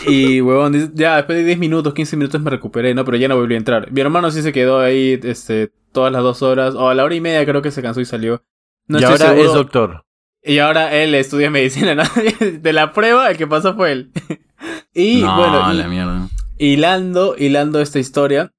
Y, 0.08 0.40
weón, 0.40 0.94
ya 0.96 1.18
después 1.18 1.38
de 1.40 1.44
10 1.44 1.58
minutos, 1.60 1.94
15 1.94 2.16
minutos 2.16 2.42
me 2.42 2.50
recuperé, 2.50 2.94
¿no? 2.94 3.04
Pero 3.04 3.18
ya 3.18 3.28
no 3.28 3.36
volví 3.36 3.56
a 3.56 3.58
entrar. 3.58 3.92
Mi 3.92 4.00
hermano 4.02 4.32
sí 4.32 4.42
se 4.42 4.54
quedó 4.54 4.80
ahí, 4.80 5.20
este, 5.24 5.72
todas 5.92 6.12
las 6.14 6.24
dos 6.24 6.42
horas, 6.42 6.76
o 6.76 6.88
a 6.90 6.96
la 6.96 7.04
hora 7.04 7.16
y 7.16 7.22
media 7.22 7.46
creo 7.46 7.62
que 7.62 7.72
se 7.72 7.82
cansó 7.82 8.00
y 8.00 8.06
salió. 8.06 8.44
No 8.88 9.00
y 9.00 9.04
ahora 9.04 9.18
seguro. 9.18 9.44
es 9.46 9.54
doctor. 9.54 10.06
Y 10.42 10.60
ahora 10.60 10.96
él 10.96 11.14
estudia 11.16 11.50
medicina, 11.52 11.96
¿no? 11.96 12.04
De 12.62 12.74
la 12.74 12.94
prueba, 12.94 13.30
el 13.30 13.36
que 13.38 13.48
pasó 13.48 13.76
fue 13.76 13.92
él. 13.92 14.12
y 14.94 15.22
no, 15.22 15.36
bueno, 15.36 15.74
y- 15.74 15.78
la 15.78 15.88
mierda. 15.90 16.30
hilando, 16.58 17.36
hilando 17.38 17.82
esta 17.82 18.00
historia, 18.00 18.54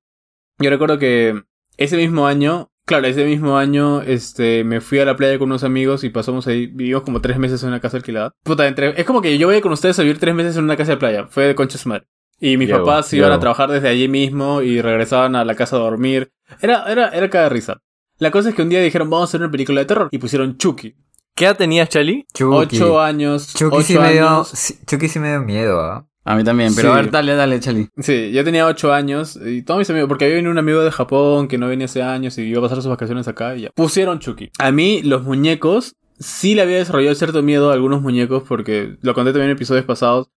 yo 0.58 0.68
recuerdo 0.68 0.98
que 0.98 1.42
ese 1.78 1.96
mismo 1.96 2.26
año, 2.26 2.69
claro, 2.90 3.06
ese 3.06 3.24
mismo 3.24 3.56
año, 3.56 4.02
este, 4.02 4.64
me 4.64 4.80
fui 4.80 4.98
a 4.98 5.04
la 5.04 5.14
playa 5.14 5.38
con 5.38 5.48
unos 5.48 5.62
amigos 5.62 6.02
y 6.02 6.10
pasamos 6.10 6.48
ahí, 6.48 6.66
vivimos 6.66 7.04
como 7.04 7.20
tres 7.20 7.38
meses 7.38 7.62
en 7.62 7.68
una 7.68 7.78
casa 7.78 7.98
alquilada. 7.98 8.34
Puta, 8.42 8.66
entre, 8.66 9.00
es 9.00 9.06
como 9.06 9.22
que 9.22 9.38
yo 9.38 9.46
voy 9.46 9.60
con 9.60 9.70
ustedes 9.70 9.96
a 10.00 10.02
vivir 10.02 10.18
tres 10.18 10.34
meses 10.34 10.56
en 10.56 10.64
una 10.64 10.76
casa 10.76 10.90
de 10.90 10.96
playa, 10.96 11.28
fue 11.28 11.44
de 11.44 11.54
concha 11.54 11.78
su 11.78 11.88
madre. 11.88 12.08
Y 12.40 12.56
mis 12.56 12.66
Llevo, 12.66 12.84
papás 12.84 13.12
iban 13.12 13.30
a 13.30 13.38
trabajar 13.38 13.70
desde 13.70 13.88
allí 13.88 14.08
mismo 14.08 14.60
y 14.60 14.82
regresaban 14.82 15.36
a 15.36 15.44
la 15.44 15.54
casa 15.54 15.76
a 15.76 15.78
dormir. 15.78 16.32
Era, 16.60 16.90
era, 16.90 17.10
era 17.10 17.30
cada 17.30 17.48
risa. 17.48 17.78
La 18.18 18.32
cosa 18.32 18.48
es 18.48 18.56
que 18.56 18.62
un 18.62 18.70
día 18.70 18.80
dijeron, 18.80 19.08
vamos 19.08 19.28
a 19.28 19.30
hacer 19.30 19.40
una 19.40 19.52
película 19.52 19.80
de 19.82 19.86
terror. 19.86 20.08
Y 20.10 20.18
pusieron 20.18 20.58
Chucky. 20.58 20.96
¿Qué 21.36 21.44
edad 21.44 21.56
tenías, 21.56 21.88
Chali? 21.90 22.26
Chucky. 22.34 22.76
Ocho 22.76 23.00
años. 23.00 23.54
Chucky 23.54 23.84
sí, 23.84 23.94
ocho 23.94 24.02
me 24.02 24.12
dio, 24.14 24.28
años. 24.28 24.48
sí, 24.48 24.78
Chucky 24.84 25.08
sí 25.08 25.20
me 25.20 25.28
dio 25.28 25.42
miedo, 25.42 25.80
¿ah? 25.80 26.06
A 26.24 26.36
mí 26.36 26.44
también, 26.44 26.74
pero 26.74 26.92
Sí. 26.92 26.98
a 26.98 27.02
ver, 27.02 27.10
dale, 27.10 27.34
dale, 27.34 27.60
Chali. 27.60 27.88
Sí, 27.98 28.30
yo 28.32 28.44
tenía 28.44 28.66
8 28.66 28.92
años 28.92 29.38
y 29.42 29.62
todos 29.62 29.78
mis 29.78 29.88
amigos, 29.90 30.08
porque 30.08 30.26
había 30.26 30.36
venido 30.36 30.52
un 30.52 30.58
amigo 30.58 30.82
de 30.82 30.90
Japón 30.90 31.48
que 31.48 31.56
no 31.58 31.66
venía 31.68 31.86
hace 31.86 32.02
años 32.02 32.36
y 32.38 32.42
iba 32.42 32.58
a 32.58 32.62
pasar 32.62 32.76
sus 32.78 32.88
vacaciones 32.90 33.26
acá 33.26 33.56
y 33.56 33.62
ya. 33.62 33.70
Pusieron 33.70 34.18
Chucky. 34.18 34.50
A 34.58 34.70
mí, 34.70 35.02
los 35.02 35.22
muñecos, 35.22 35.96
sí 36.18 36.54
le 36.54 36.62
había 36.62 36.76
desarrollado 36.76 37.14
cierto 37.14 37.42
miedo 37.42 37.70
a 37.70 37.72
algunos 37.74 38.02
muñecos 38.02 38.42
porque 38.46 38.96
lo 39.00 39.14
conté 39.14 39.32
también 39.32 39.50
en 39.50 39.56
episodios 39.56 39.86
pasados. 39.86 40.28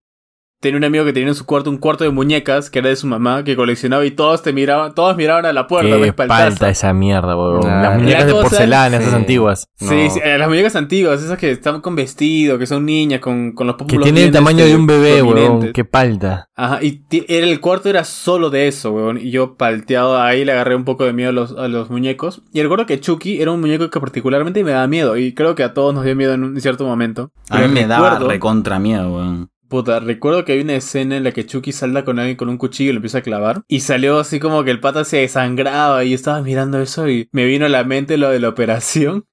Tenía 0.64 0.78
un 0.78 0.84
amigo 0.84 1.04
que 1.04 1.12
tenía 1.12 1.28
en 1.28 1.34
su 1.34 1.46
cuarto 1.46 1.70
un 1.70 1.78
cuarto 1.78 2.02
de 2.04 2.10
muñecas 2.10 2.70
que 2.70 2.80
era 2.80 2.88
de 2.88 2.96
su 2.96 3.06
mamá, 3.06 3.44
que 3.44 3.54
coleccionaba 3.54 4.04
y 4.04 4.10
todos 4.10 4.42
te 4.42 4.52
miraban, 4.52 4.94
todos 4.94 5.16
miraban 5.16 5.46
a 5.46 5.52
la 5.52 5.66
puerta, 5.66 5.96
Qué 6.00 6.12
falta 6.12 6.68
esa 6.68 6.92
mierda, 6.92 7.36
weón. 7.36 7.66
Ah, 7.68 7.82
Las 7.82 7.98
muñecas 7.98 8.20
la 8.20 8.26
de 8.26 8.32
cosa- 8.32 8.48
porcelana, 8.48 8.96
esas 8.96 9.14
antiguas. 9.14 9.68
Sí, 9.76 9.84
No. 9.86 10.10
sí, 10.10 10.20
eh, 10.24 10.38
las 10.38 10.48
muñecas 10.48 10.74
antiguas, 10.76 11.22
esas 11.22 11.38
que 11.38 11.50
están 11.50 11.80
con 11.80 11.94
vestido, 11.94 12.58
que 12.58 12.66
son 12.66 12.84
niñas, 12.84 13.20
con, 13.20 13.52
con 13.52 13.66
los 13.66 13.76
Que 13.76 13.84
pómulos 13.84 14.04
tiene 14.04 14.24
el 14.24 14.30
tamaño 14.32 14.58
este, 14.60 14.70
de 14.70 14.76
un 14.76 14.86
bebé, 14.86 15.22
weón. 15.22 15.72
Qué 15.72 15.84
palta. 15.84 16.48
Ajá, 16.56 16.78
y 16.82 17.02
era, 17.28 17.46
el 17.46 17.60
cuarto 17.60 17.88
era 17.88 18.04
solo 18.04 18.50
de 18.50 18.66
eso, 18.68 18.90
weón. 18.92 19.18
Y 19.18 19.30
yo 19.30 19.56
palteado 19.56 20.20
ahí 20.20 20.44
le 20.44 20.52
agarré 20.52 20.74
un 20.76 20.84
poco 20.84 21.04
de 21.04 21.12
miedo 21.12 21.30
a 21.30 21.32
los, 21.32 21.52
a 21.56 21.68
los 21.68 21.90
muñecos. 21.90 22.42
Y 22.52 22.62
recuerdo 22.62 22.86
que 22.86 22.98
Chucky 23.00 23.40
era 23.42 23.50
un 23.52 23.60
muñeco 23.60 23.90
que 23.90 24.00
particularmente 24.00 24.64
me 24.64 24.70
daba 24.70 24.86
miedo. 24.86 25.16
Y 25.16 25.34
creo 25.34 25.54
que 25.54 25.62
a 25.62 25.74
todos 25.74 25.94
nos 25.94 26.04
dio 26.04 26.16
miedo 26.16 26.32
en 26.34 26.44
un 26.44 26.60
cierto 26.60 26.84
momento. 26.86 27.30
A 27.50 27.58
mí 27.58 27.68
me 27.68 27.86
daba 27.86 28.10
recuerdo- 28.10 28.28
recontra 28.28 28.78
miedo, 28.78 29.14
weón. 29.14 29.50
Puta, 29.68 29.98
recuerdo 29.98 30.44
que 30.44 30.52
hay 30.52 30.60
una 30.60 30.74
escena 30.74 31.16
en 31.16 31.24
la 31.24 31.32
que 31.32 31.46
Chucky 31.46 31.72
salta 31.72 32.04
con 32.04 32.18
alguien 32.18 32.36
con 32.36 32.48
un 32.48 32.58
cuchillo 32.58 32.90
y 32.90 32.92
lo 32.92 32.98
empieza 32.98 33.18
a 33.18 33.22
clavar. 33.22 33.62
Y 33.66 33.80
salió 33.80 34.18
así 34.18 34.38
como 34.38 34.62
que 34.62 34.70
el 34.70 34.80
pata 34.80 35.04
se 35.04 35.18
desangraba 35.18 36.04
y 36.04 36.10
yo 36.10 36.14
estaba 36.14 36.42
mirando 36.42 36.80
eso 36.80 37.08
y 37.08 37.28
me 37.32 37.44
vino 37.46 37.66
a 37.66 37.70
la 37.70 37.84
mente 37.84 38.16
lo 38.16 38.30
de 38.30 38.40
la 38.40 38.50
operación. 38.50 39.24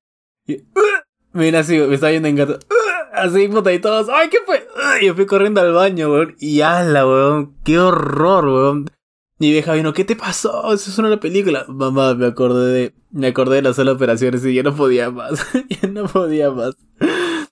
Y 0.48 0.56
¡uh! 0.56 1.34
me 1.34 1.46
vino 1.46 1.58
así, 1.58 1.78
me 1.78 1.94
estaba 1.94 2.12
viendo 2.12 2.30
en 2.30 2.36
gato. 2.38 2.54
¡uh! 2.54 2.92
Así, 3.14 3.48
puta, 3.50 3.74
y 3.74 3.80
todos, 3.80 4.08
¡ay, 4.10 4.30
qué 4.30 4.38
fue! 4.46 4.66
¡uh! 4.76 5.04
Y 5.04 5.08
yo 5.08 5.16
fui 5.16 5.26
corriendo 5.26 5.62
al 5.62 5.74
baño, 5.74 6.12
weón. 6.12 6.36
Y 6.40 6.62
ala, 6.62 7.06
weón, 7.06 7.56
qué 7.64 7.78
horror, 7.78 8.46
weón. 8.46 8.86
Y 9.42 9.52
vieja 9.52 9.74
vino, 9.74 9.92
¿qué 9.92 10.06
te 10.06 10.16
pasó? 10.16 10.72
Eso 10.72 10.92
es 10.92 10.98
una 11.00 11.20
película. 11.20 11.66
Mamá, 11.68 12.14
me 12.14 12.28
acordé 12.28 12.72
de, 12.72 12.94
me 13.10 13.28
acordé 13.28 13.58
de 13.58 13.62
las 13.64 13.76
sola 13.76 13.92
operaciones 13.92 14.46
y 14.46 14.54
ya 14.54 14.64
no 14.64 14.76
podía 14.76 15.10
más. 15.10 15.46
ya 15.82 15.90
no 15.90 16.06
podía 16.06 16.52
más. 16.52 16.76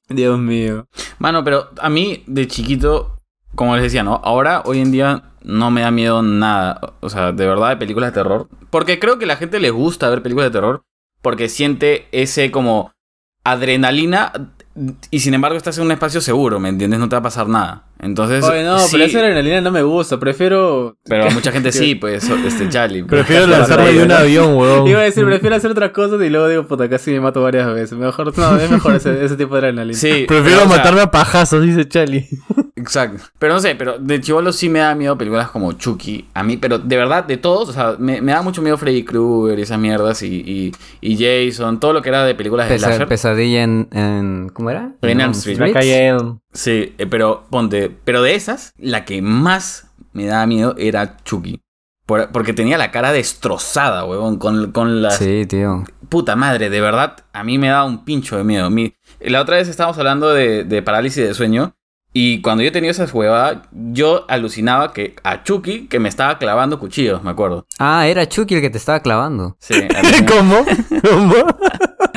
Dios 0.09 0.39
mío. 0.39 0.87
Mano, 1.19 1.43
pero 1.43 1.69
a 1.79 1.89
mí 1.89 2.23
de 2.27 2.47
chiquito, 2.47 3.17
como 3.55 3.75
les 3.75 3.83
decía, 3.83 4.03
¿no? 4.03 4.21
Ahora, 4.23 4.63
hoy 4.65 4.79
en 4.79 4.91
día, 4.91 5.23
no 5.43 5.71
me 5.71 5.81
da 5.81 5.91
miedo 5.91 6.21
nada. 6.21 6.93
O 6.99 7.09
sea, 7.09 7.31
de 7.31 7.47
verdad, 7.47 7.69
de 7.69 7.77
películas 7.77 8.11
de 8.11 8.21
terror. 8.21 8.47
Porque 8.69 8.99
creo 8.99 9.19
que 9.19 9.25
la 9.25 9.35
gente 9.35 9.59
le 9.59 9.69
gusta 9.69 10.09
ver 10.09 10.21
películas 10.21 10.51
de 10.51 10.59
terror. 10.59 10.83
Porque 11.21 11.49
siente 11.49 12.07
ese 12.11 12.51
como 12.51 12.91
adrenalina. 13.43 14.31
Y 15.11 15.19
sin 15.19 15.33
embargo, 15.33 15.57
estás 15.57 15.77
en 15.77 15.85
un 15.85 15.91
espacio 15.91 16.21
seguro, 16.21 16.59
¿me 16.59 16.69
entiendes? 16.69 16.99
No 16.99 17.09
te 17.09 17.15
va 17.15 17.19
a 17.19 17.23
pasar 17.23 17.47
nada. 17.47 17.88
Entonces. 18.01 18.43
Oye, 18.45 18.63
no, 18.63 18.79
sí, 18.79 18.87
pero 18.93 19.03
esa 19.03 19.19
adrenalina 19.19 19.61
no 19.61 19.71
me 19.71 19.83
gusta. 19.83 20.17
Prefiero. 20.19 20.97
pero 21.03 21.25
a 21.25 21.29
mucha 21.31 21.51
gente 21.51 21.71
sí, 21.71 21.95
pues, 21.95 22.27
este 22.29 22.69
Charlie. 22.69 23.03
Prefiero 23.03 23.45
lanzarme 23.47 23.91
de 23.93 24.03
un 24.03 24.11
avión, 24.11 24.55
weón. 24.55 24.87
Iba 24.87 25.01
a 25.01 25.03
decir, 25.03 25.25
prefiero 25.25 25.55
hacer 25.55 25.71
otras 25.71 25.91
cosas 25.91 26.21
y 26.21 26.29
luego 26.29 26.47
digo, 26.47 26.65
puta, 26.65 26.89
casi 26.89 27.11
me 27.11 27.19
mato 27.19 27.41
varias 27.41 27.71
veces. 27.73 27.97
Mejor, 27.97 28.37
no, 28.37 28.57
es 28.57 28.71
mejor 28.71 28.95
ese, 28.95 29.23
ese 29.25 29.35
tipo 29.35 29.53
de 29.55 29.59
adrenalina. 29.59 29.97
Sí. 29.97 30.25
Prefiero 30.27 30.43
pero, 30.43 30.61
o 30.63 30.67
sea, 30.67 30.77
matarme 30.77 31.01
a 31.01 31.11
pajazos, 31.11 31.61
dice 31.63 31.87
Charlie. 31.87 32.27
Exacto. 32.75 33.21
Pero 33.37 33.53
no 33.55 33.59
sé, 33.59 33.75
pero 33.75 33.99
de 33.99 34.21
chivolo 34.21 34.53
sí 34.53 34.69
me 34.69 34.79
da 34.79 34.95
miedo 34.95 35.17
películas 35.17 35.49
como 35.49 35.73
Chucky. 35.73 36.29
A 36.33 36.43
mí, 36.43 36.55
pero 36.55 36.79
de 36.79 36.95
verdad, 36.95 37.25
de 37.25 37.35
todos, 37.35 37.67
o 37.69 37.73
sea, 37.73 37.95
me, 37.99 38.21
me 38.21 38.31
da 38.31 38.41
mucho 38.41 38.61
miedo 38.61 38.77
Freddy 38.77 39.03
Krueger 39.03 39.59
y 39.59 39.63
esas 39.63 39.77
mierdas 39.79 40.23
y, 40.23 40.27
y, 40.45 40.71
y 41.01 41.17
Jason, 41.51 41.79
todo 41.81 41.91
lo 41.91 42.01
que 42.01 42.07
era 42.09 42.23
de 42.23 42.35
películas 42.35 42.69
de 42.69 42.75
Pesa- 42.75 42.87
slasher. 42.87 43.07
pesadilla 43.09 43.63
en, 43.63 43.89
en- 43.91 44.49
¿Cómo 44.53 44.69
era? 44.69 44.93
En 45.01 45.19
Elm 45.19 45.31
Street. 45.31 45.57
La 45.59 45.73
calle 45.73 46.07
Elm. 46.07 46.39
Sí, 46.53 46.95
eh, 46.97 47.05
pero 47.07 47.45
ponte, 47.49 47.89
pero 48.03 48.21
de 48.21 48.35
esas, 48.35 48.73
la 48.77 49.05
que 49.05 49.21
más 49.21 49.91
me 50.13 50.25
daba 50.25 50.45
miedo 50.47 50.75
era 50.77 51.17
Chucky. 51.23 51.61
Por- 52.05 52.31
porque 52.31 52.53
tenía 52.53 52.77
la 52.79 52.89
cara 52.91 53.11
destrozada, 53.11 54.03
huevón, 54.05 54.37
con, 54.39 54.71
con 54.71 55.01
las... 55.03 55.17
Sí, 55.17 55.45
tío. 55.45 55.83
Puta 56.09 56.35
madre, 56.35 56.71
de 56.71 56.81
verdad, 56.81 57.17
a 57.33 57.43
mí 57.43 57.59
me 57.59 57.67
da 57.67 57.83
un 57.83 58.03
pincho 58.03 58.35
de 58.37 58.43
miedo. 58.43 58.69
Mi- 58.71 58.95
la 59.19 59.41
otra 59.41 59.57
vez 59.57 59.67
estábamos 59.67 59.97
hablando 59.99 60.33
de, 60.33 60.63
de 60.63 60.81
parálisis 60.81 61.27
de 61.27 61.33
sueño. 61.35 61.75
Y 62.11 62.41
cuando 62.41 62.63
yo 62.63 62.71
tenía 62.71 62.89
esa 62.89 63.05
huevadas, 63.05 63.59
yo 63.71 64.25
alucinaba 64.27 64.91
que 64.93 65.15
a 65.23 65.43
Chucky 65.43 65.85
que 65.87 65.99
me 65.99 66.09
estaba 66.09 66.39
clavando 66.39 66.79
cuchillos, 66.79 67.21
me 67.23 67.29
acuerdo. 67.29 67.67
Ah, 67.77 68.07
era 68.07 68.27
Chucky 68.27 68.55
el 68.55 68.61
que 68.61 68.71
te 68.71 68.79
estaba 68.79 69.01
clavando. 69.01 69.55
Sí. 69.59 69.75
¿Cómo? 70.27 70.65
¿Cómo? 71.07 71.35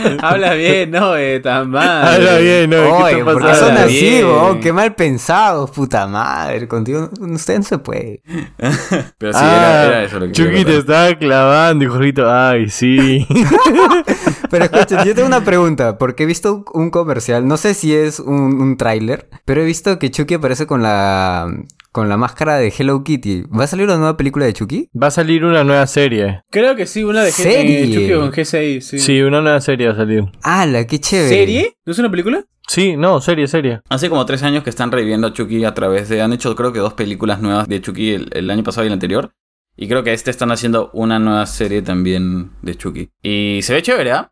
Habla 0.20 0.55
bien, 0.55 0.90
no, 0.90 1.16
eh, 1.16 1.40
tan 1.40 1.70
mal. 1.70 2.07
Habla 2.14 2.38
bien, 2.38 2.70
¿no? 2.70 2.76
¿Qué 2.76 2.82
Oye, 2.92 3.12
está 3.12 3.24
¿por 3.24 3.34
qué 3.42 3.48
pasando? 3.48 3.66
son 3.66 3.70
Habla 3.76 3.84
así, 3.84 4.22
weón? 4.24 4.61
Qué 4.61 4.72
mal 4.72 4.94
pensados, 4.94 5.70
puta 5.70 6.07
madre. 6.07 6.68
Contigo, 6.68 7.11
usted 7.20 7.57
no 7.59 7.62
se 7.64 7.78
puede. 7.78 8.22
Pero 9.18 9.32
sí, 9.32 9.38
Ah, 9.42 9.57
era, 9.57 9.84
era 9.86 10.05
eso 10.05 10.18
lo 10.20 10.26
que 10.26 10.32
Chucky 10.32 10.64
te 10.64 10.76
estaba 10.78 11.14
clavando 11.16 11.84
y 11.84 11.88
Jorgito, 11.88 12.30
ay, 12.30 12.68
sí. 12.70 13.26
Pero 14.50 14.64
escucha, 14.64 15.05
yo 15.05 15.14
tengo 15.14 15.26
una 15.28 15.44
pregunta, 15.44 15.98
porque 15.98 16.24
he 16.24 16.26
visto 16.26 16.55
un- 16.55 16.64
un 16.82 16.90
comercial, 16.90 17.46
no 17.46 17.57
sé 17.57 17.74
si 17.74 17.94
es 17.94 18.20
un, 18.20 18.61
un 18.61 18.76
tráiler, 18.76 19.28
pero 19.44 19.62
he 19.62 19.64
visto 19.64 19.98
que 19.98 20.11
Chucky 20.11 20.34
aparece 20.34 20.66
con 20.66 20.82
la 20.82 21.48
con 21.93 22.09
la 22.09 22.16
máscara 22.16 22.57
de 22.57 22.72
Hello 22.76 23.05
Kitty. 23.05 23.43
¿Va 23.57 23.64
a 23.64 23.66
salir 23.66 23.84
una 23.86 23.97
nueva 23.99 24.16
película 24.16 24.47
de 24.47 24.55
Chucky? 24.55 24.88
Va 25.01 25.09
a 25.09 25.11
salir 25.11 25.45
una 25.45 25.62
nueva 25.62 25.86
serie. 25.86 26.43
Creo 26.51 26.74
que 26.74 26.86
sí, 26.86 27.05
una 27.05 27.22
de 27.22 27.28
G 27.30 27.32
¿Serie? 27.34 27.84
eh, 27.84 27.90
Chucky 27.93 28.12
con 28.14 28.32
G6. 28.32 28.80
Sí. 28.80 28.99
Sí, 28.99 29.20
una 29.20 29.40
nueva 29.43 29.61
serie 29.61 29.88
va 29.88 29.93
a 29.93 29.97
salir. 29.97 30.24
¡Hala, 30.43 30.86
qué 30.86 30.99
chévere! 30.99 31.28
¿Serie? 31.28 31.76
¿No 31.84 31.93
es 31.93 31.99
una 31.99 32.11
película? 32.11 32.45
Sí, 32.66 32.97
no, 32.97 33.20
serie, 33.20 33.47
serie. 33.47 33.82
Hace 33.90 34.09
como 34.09 34.24
tres 34.24 34.43
años 34.43 34.64
que 34.64 34.70
están 34.70 34.90
reviviendo 34.90 35.26
a 35.26 35.32
Chucky 35.32 35.64
a 35.64 35.74
través 35.74 36.09
de... 36.09 36.22
Han 36.22 36.32
hecho 36.32 36.57
creo 36.57 36.72
que 36.72 36.78
dos 36.78 36.95
películas 36.95 37.40
nuevas 37.43 37.68
de 37.68 37.80
Chucky 37.82 38.14
el, 38.14 38.30
el 38.32 38.51
año 38.51 38.62
pasado 38.62 38.84
y 38.84 38.86
el 38.86 38.95
anterior. 38.95 39.32
Y 39.76 39.88
creo 39.88 40.03
que 40.03 40.12
este 40.12 40.30
están 40.30 40.51
haciendo 40.53 40.90
una 40.95 41.18
nueva 41.18 41.45
serie 41.47 41.82
también 41.82 42.53
de 42.62 42.74
Chucky. 42.74 43.11
Y 43.22 43.61
se 43.62 43.74
ve 43.74 43.82
chévere, 43.82 44.12
¿ah? 44.12 44.32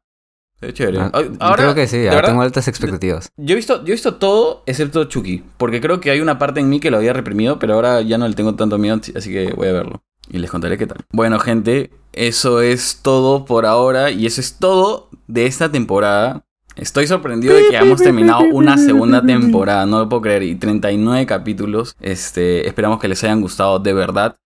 Ve 0.61 0.73
chévere. 0.73 0.99
Ah, 1.01 1.11
Ahora, 1.41 1.57
creo 1.57 1.75
que 1.75 1.87
sí, 1.87 2.07
ah, 2.07 2.15
verdad, 2.15 2.31
tengo 2.31 2.43
altas 2.43 2.69
expectativas. 2.69 3.31
Yo 3.37 3.53
he, 3.53 3.57
visto, 3.57 3.85
yo 3.85 3.89
he 3.89 3.93
visto 3.93 4.15
todo 4.15 4.63
excepto 4.67 5.05
Chucky. 5.05 5.43
Porque 5.57 5.81
creo 5.81 6.01
que 6.01 6.11
hay 6.11 6.21
una 6.21 6.39
parte 6.39 6.61
en 6.61 6.69
mí 6.69 6.81
que 6.81 6.91
lo 6.91 6.99
había 6.99 7.13
reprimido, 7.13 7.59
pero 7.59 7.75
ahora 7.75 8.01
ya 8.03 8.19
no 8.19 8.29
le 8.29 8.35
tengo 8.35 8.55
tanto 8.55 8.79
miedo, 8.79 9.01
así 9.17 9.33
que 9.33 9.53
voy 9.55 9.69
a 9.69 9.73
verlo. 9.73 10.03
Y 10.29 10.39
les 10.39 10.51
contaré 10.51 10.79
qué 10.79 10.87
tal. 10.87 10.99
Bueno, 11.13 11.39
gente, 11.41 11.91
eso 12.13 12.61
es 12.61 13.01
todo 13.03 13.45
por 13.45 13.67
ahora. 13.67 14.11
Y 14.11 14.27
eso 14.27 14.41
es 14.41 14.59
todo 14.59 15.09
de 15.27 15.47
esta 15.47 15.71
temporada. 15.71 16.45
Estoy 16.77 17.07
sorprendido 17.07 17.55
de 17.55 17.69
que 17.69 17.77
hayamos 17.77 18.01
terminado 18.01 18.43
una 18.53 18.79
segunda 18.79 19.25
temporada, 19.25 19.87
no 19.87 19.99
lo 19.99 20.09
puedo 20.09 20.23
creer. 20.23 20.45
Y 20.45 20.55
39 20.55 21.27
capítulos. 21.27 21.97
Este, 22.01 22.67
esperamos 22.67 23.01
que 23.01 23.09
les 23.09 23.23
hayan 23.25 23.41
gustado 23.41 23.81
de 23.81 23.93
verdad. 23.93 24.37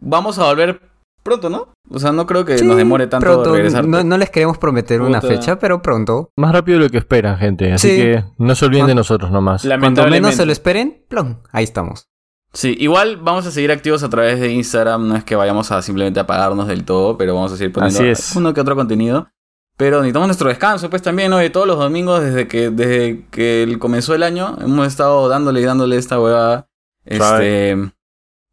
Vamos 0.00 0.38
a 0.38 0.44
volver 0.44 0.80
pronto, 1.28 1.48
¿no? 1.50 1.68
O 1.90 1.98
sea, 1.98 2.12
no 2.12 2.26
creo 2.26 2.44
que 2.44 2.58
Sí, 2.58 2.64
nos 2.66 2.76
demore 2.76 3.06
tanto 3.06 3.24
pronto. 3.26 3.52
regresar. 3.54 3.86
No, 3.86 4.02
no 4.04 4.18
les 4.18 4.30
queremos 4.30 4.58
prometer 4.58 5.00
una 5.00 5.20
fecha, 5.20 5.58
pero 5.58 5.80
pronto. 5.82 6.30
Más 6.36 6.52
rápido 6.52 6.78
de 6.78 6.84
lo 6.84 6.90
que 6.90 6.98
esperan, 6.98 7.38
gente. 7.38 7.72
Así 7.72 7.88
Sí. 7.90 7.96
que 7.96 8.24
no 8.38 8.54
se 8.54 8.64
olviden 8.66 8.86
de 8.86 8.94
nosotros 8.94 9.30
nomás. 9.30 9.62
Cuando 9.62 9.76
Lamentablemente. 9.76 10.22
menos 10.22 10.36
se 10.36 10.46
lo 10.46 10.52
esperen, 10.52 11.04
plom, 11.08 11.36
ahí 11.52 11.64
estamos. 11.64 12.08
Sí, 12.52 12.74
igual 12.80 13.18
vamos 13.18 13.46
a 13.46 13.50
seguir 13.50 13.70
activos 13.70 14.02
a 14.02 14.08
través 14.08 14.40
de 14.40 14.50
Instagram. 14.52 15.06
No 15.06 15.16
es 15.16 15.24
que 15.24 15.36
vayamos 15.36 15.70
a 15.70 15.82
simplemente 15.82 16.18
apagarnos 16.18 16.66
del 16.66 16.84
todo, 16.84 17.16
pero 17.18 17.34
vamos 17.34 17.52
a 17.52 17.56
seguir 17.56 17.72
poniendo 17.72 18.00
Así 18.00 18.08
es. 18.08 18.34
uno 18.36 18.54
que 18.54 18.60
otro 18.60 18.74
contenido. 18.74 19.28
Pero 19.76 19.98
necesitamos 19.98 20.28
nuestro 20.28 20.48
descanso, 20.48 20.90
pues 20.90 21.02
también, 21.02 21.30
¿no? 21.30 21.36
De 21.36 21.50
todos 21.50 21.66
los 21.66 21.78
domingos, 21.78 22.20
desde 22.22 22.48
que, 22.48 22.70
desde 22.70 23.26
que 23.30 23.76
comenzó 23.78 24.12
el 24.14 24.24
año, 24.24 24.56
hemos 24.60 24.86
estado 24.88 25.28
dándole 25.28 25.60
y 25.60 25.64
dándole 25.64 25.96
esta 25.98 26.18
huevada. 26.18 26.66
Este. 27.04 27.76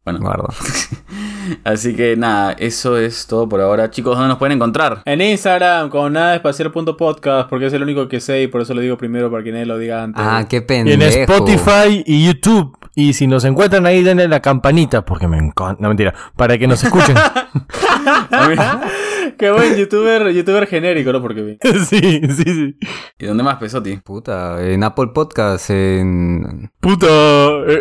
Bueno, 0.04 0.20
Guardo. 0.20 0.48
así 1.64 1.94
que 1.94 2.16
nada, 2.16 2.52
eso 2.52 2.96
es 2.98 3.26
todo 3.26 3.48
por 3.48 3.60
ahora. 3.60 3.90
Chicos, 3.90 4.14
¿dónde 4.16 4.28
nos 4.28 4.38
pueden 4.38 4.56
encontrar? 4.56 5.02
En 5.04 5.20
Instagram, 5.20 5.88
con 5.90 6.12
nada 6.12 6.34
espacial.podcast, 6.36 7.48
porque 7.48 7.66
es 7.66 7.72
el 7.72 7.82
único 7.82 8.08
que 8.08 8.20
sé 8.20 8.42
y 8.42 8.46
por 8.46 8.62
eso 8.62 8.74
lo 8.74 8.80
digo 8.80 8.96
primero 8.96 9.30
para 9.30 9.42
que 9.44 9.52
nadie 9.52 9.66
lo 9.66 9.78
diga 9.78 10.02
antes. 10.02 10.22
Ah, 10.24 10.44
qué 10.48 10.56
Y 10.56 10.60
pendejo. 10.60 11.02
en 11.02 11.02
Spotify 11.02 12.02
y 12.06 12.26
YouTube. 12.26 12.76
Y 12.94 13.12
si 13.12 13.26
nos 13.26 13.44
encuentran 13.44 13.84
ahí, 13.86 14.02
denle 14.02 14.26
la 14.26 14.40
campanita. 14.40 15.04
Porque 15.04 15.28
me 15.28 15.36
encanta. 15.36 15.76
No, 15.82 15.88
mentira. 15.88 16.14
Para 16.34 16.56
que 16.56 16.66
nos 16.66 16.82
escuchen. 16.82 17.14
Qué 19.38 19.50
buen 19.50 19.76
youtuber, 19.76 20.32
youtuber 20.32 20.66
genérico, 20.66 21.12
¿no? 21.12 21.20
Porque 21.20 21.58
sí, 21.62 22.20
sí, 22.28 22.44
sí. 22.44 22.76
¿Y 23.18 23.26
dónde 23.26 23.42
más, 23.42 23.56
Pesoti? 23.56 23.96
Puta, 23.98 24.66
en 24.66 24.82
Apple 24.82 25.08
Podcast, 25.14 25.68
en... 25.70 26.70
Puta, 26.80 27.06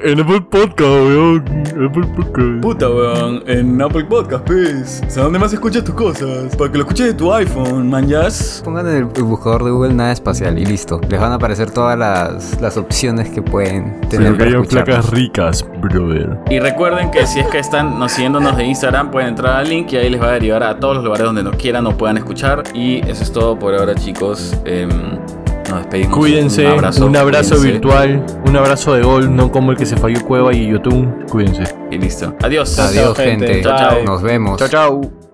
en 0.04 0.20
Apple 0.20 0.42
Podcast, 0.50 0.82
weón. 0.82 1.46
Apple 1.68 2.08
Podcast. 2.16 2.62
Puta, 2.62 2.90
weón, 2.90 3.44
en 3.48 3.82
Apple 3.82 4.06
Podcast, 4.06 4.46
pues. 4.46 5.02
O 5.08 5.10
sea, 5.10 5.24
¿dónde 5.24 5.40
más 5.40 5.54
escuchas 5.54 5.84
tus 5.84 5.96
cosas? 5.96 6.56
Para 6.56 6.72
que 6.72 6.78
lo 6.78 6.84
escuches 6.84 7.08
de 7.08 7.14
tu 7.14 7.32
iPhone, 7.34 7.90
man, 7.90 8.06
Pongan 8.64 8.88
en 8.88 8.96
el, 8.98 9.06
buscador 9.06 9.64
de 9.64 9.72
Google 9.72 9.94
nada 9.94 10.12
espacial 10.12 10.60
y 10.60 10.66
listo. 10.66 11.00
Les 11.10 11.20
van 11.20 11.32
a 11.32 11.36
aparecer 11.36 11.72
todas 11.72 11.98
las, 11.98 12.60
las 12.62 12.78
opciones 12.78 13.30
que 13.30 13.42
pueden 13.42 14.02
tener 14.10 14.34
Pero 14.34 14.34
que 14.34 14.38
para 14.38 14.50
hayan 14.50 14.66
placas 14.66 15.10
ricas, 15.12 15.66
brother. 15.82 16.38
Y 16.50 16.60
recuerden 16.60 17.12
que 17.12 17.26
si 17.26 17.40
es 17.40 17.48
que 17.48 17.60
están 17.60 17.98
nos 18.00 18.12
siguiéndonos 18.12 18.58
de 18.58 18.66
Instagram, 18.66 19.12
pueden 19.12 19.30
entrar 19.30 19.58
al 19.58 19.70
link 19.70 19.92
y 19.94 19.98
ahí 19.98 20.10
les 20.10 20.22
va 20.22 20.30
a 20.30 20.32
derivar 20.34 20.64
a 20.64 20.80
todos 20.80 20.96
los 20.96 21.04
lugares 21.04 21.26
donde 21.26 21.45
nos 21.46 21.56
quieran 21.56 21.88
o 21.88 21.98
puedan 21.98 22.18
escuchar. 22.18 22.64
Y 22.74 23.00
eso 23.10 23.24
es 23.24 23.32
todo 23.32 23.58
por 23.58 23.74
ahora, 23.74 23.96
chicos. 23.96 24.54
Em, 24.66 24.90
nos 25.70 25.80
despedimos. 25.80 26.18
Cuídense, 26.18 26.66
Un 26.66 26.72
abrazo, 26.74 27.06
abrazo 27.06 27.56
cuídense. 27.56 27.72
virtual, 27.72 28.26
un 28.46 28.56
abrazo 28.56 28.94
de 28.94 29.02
gol, 29.04 29.36
no 29.36 29.52
como 29.52 29.72
el 29.72 29.78
que 29.78 29.86
se 29.86 29.98
falló 29.98 30.24
Cueva 30.26 30.54
y 30.54 30.68
YouTube. 30.68 31.26
Cuídense. 31.30 31.64
Y 31.92 31.98
listo. 31.98 32.36
Adiós. 32.44 32.78
Adiós, 32.78 33.18
gente. 33.18 33.48
gente. 33.48 33.62
Chao, 33.64 33.78
chao. 33.78 34.04
Nos 34.04 34.22
vemos. 34.22 34.58
Chao, 34.60 34.68
chao. 34.68 35.25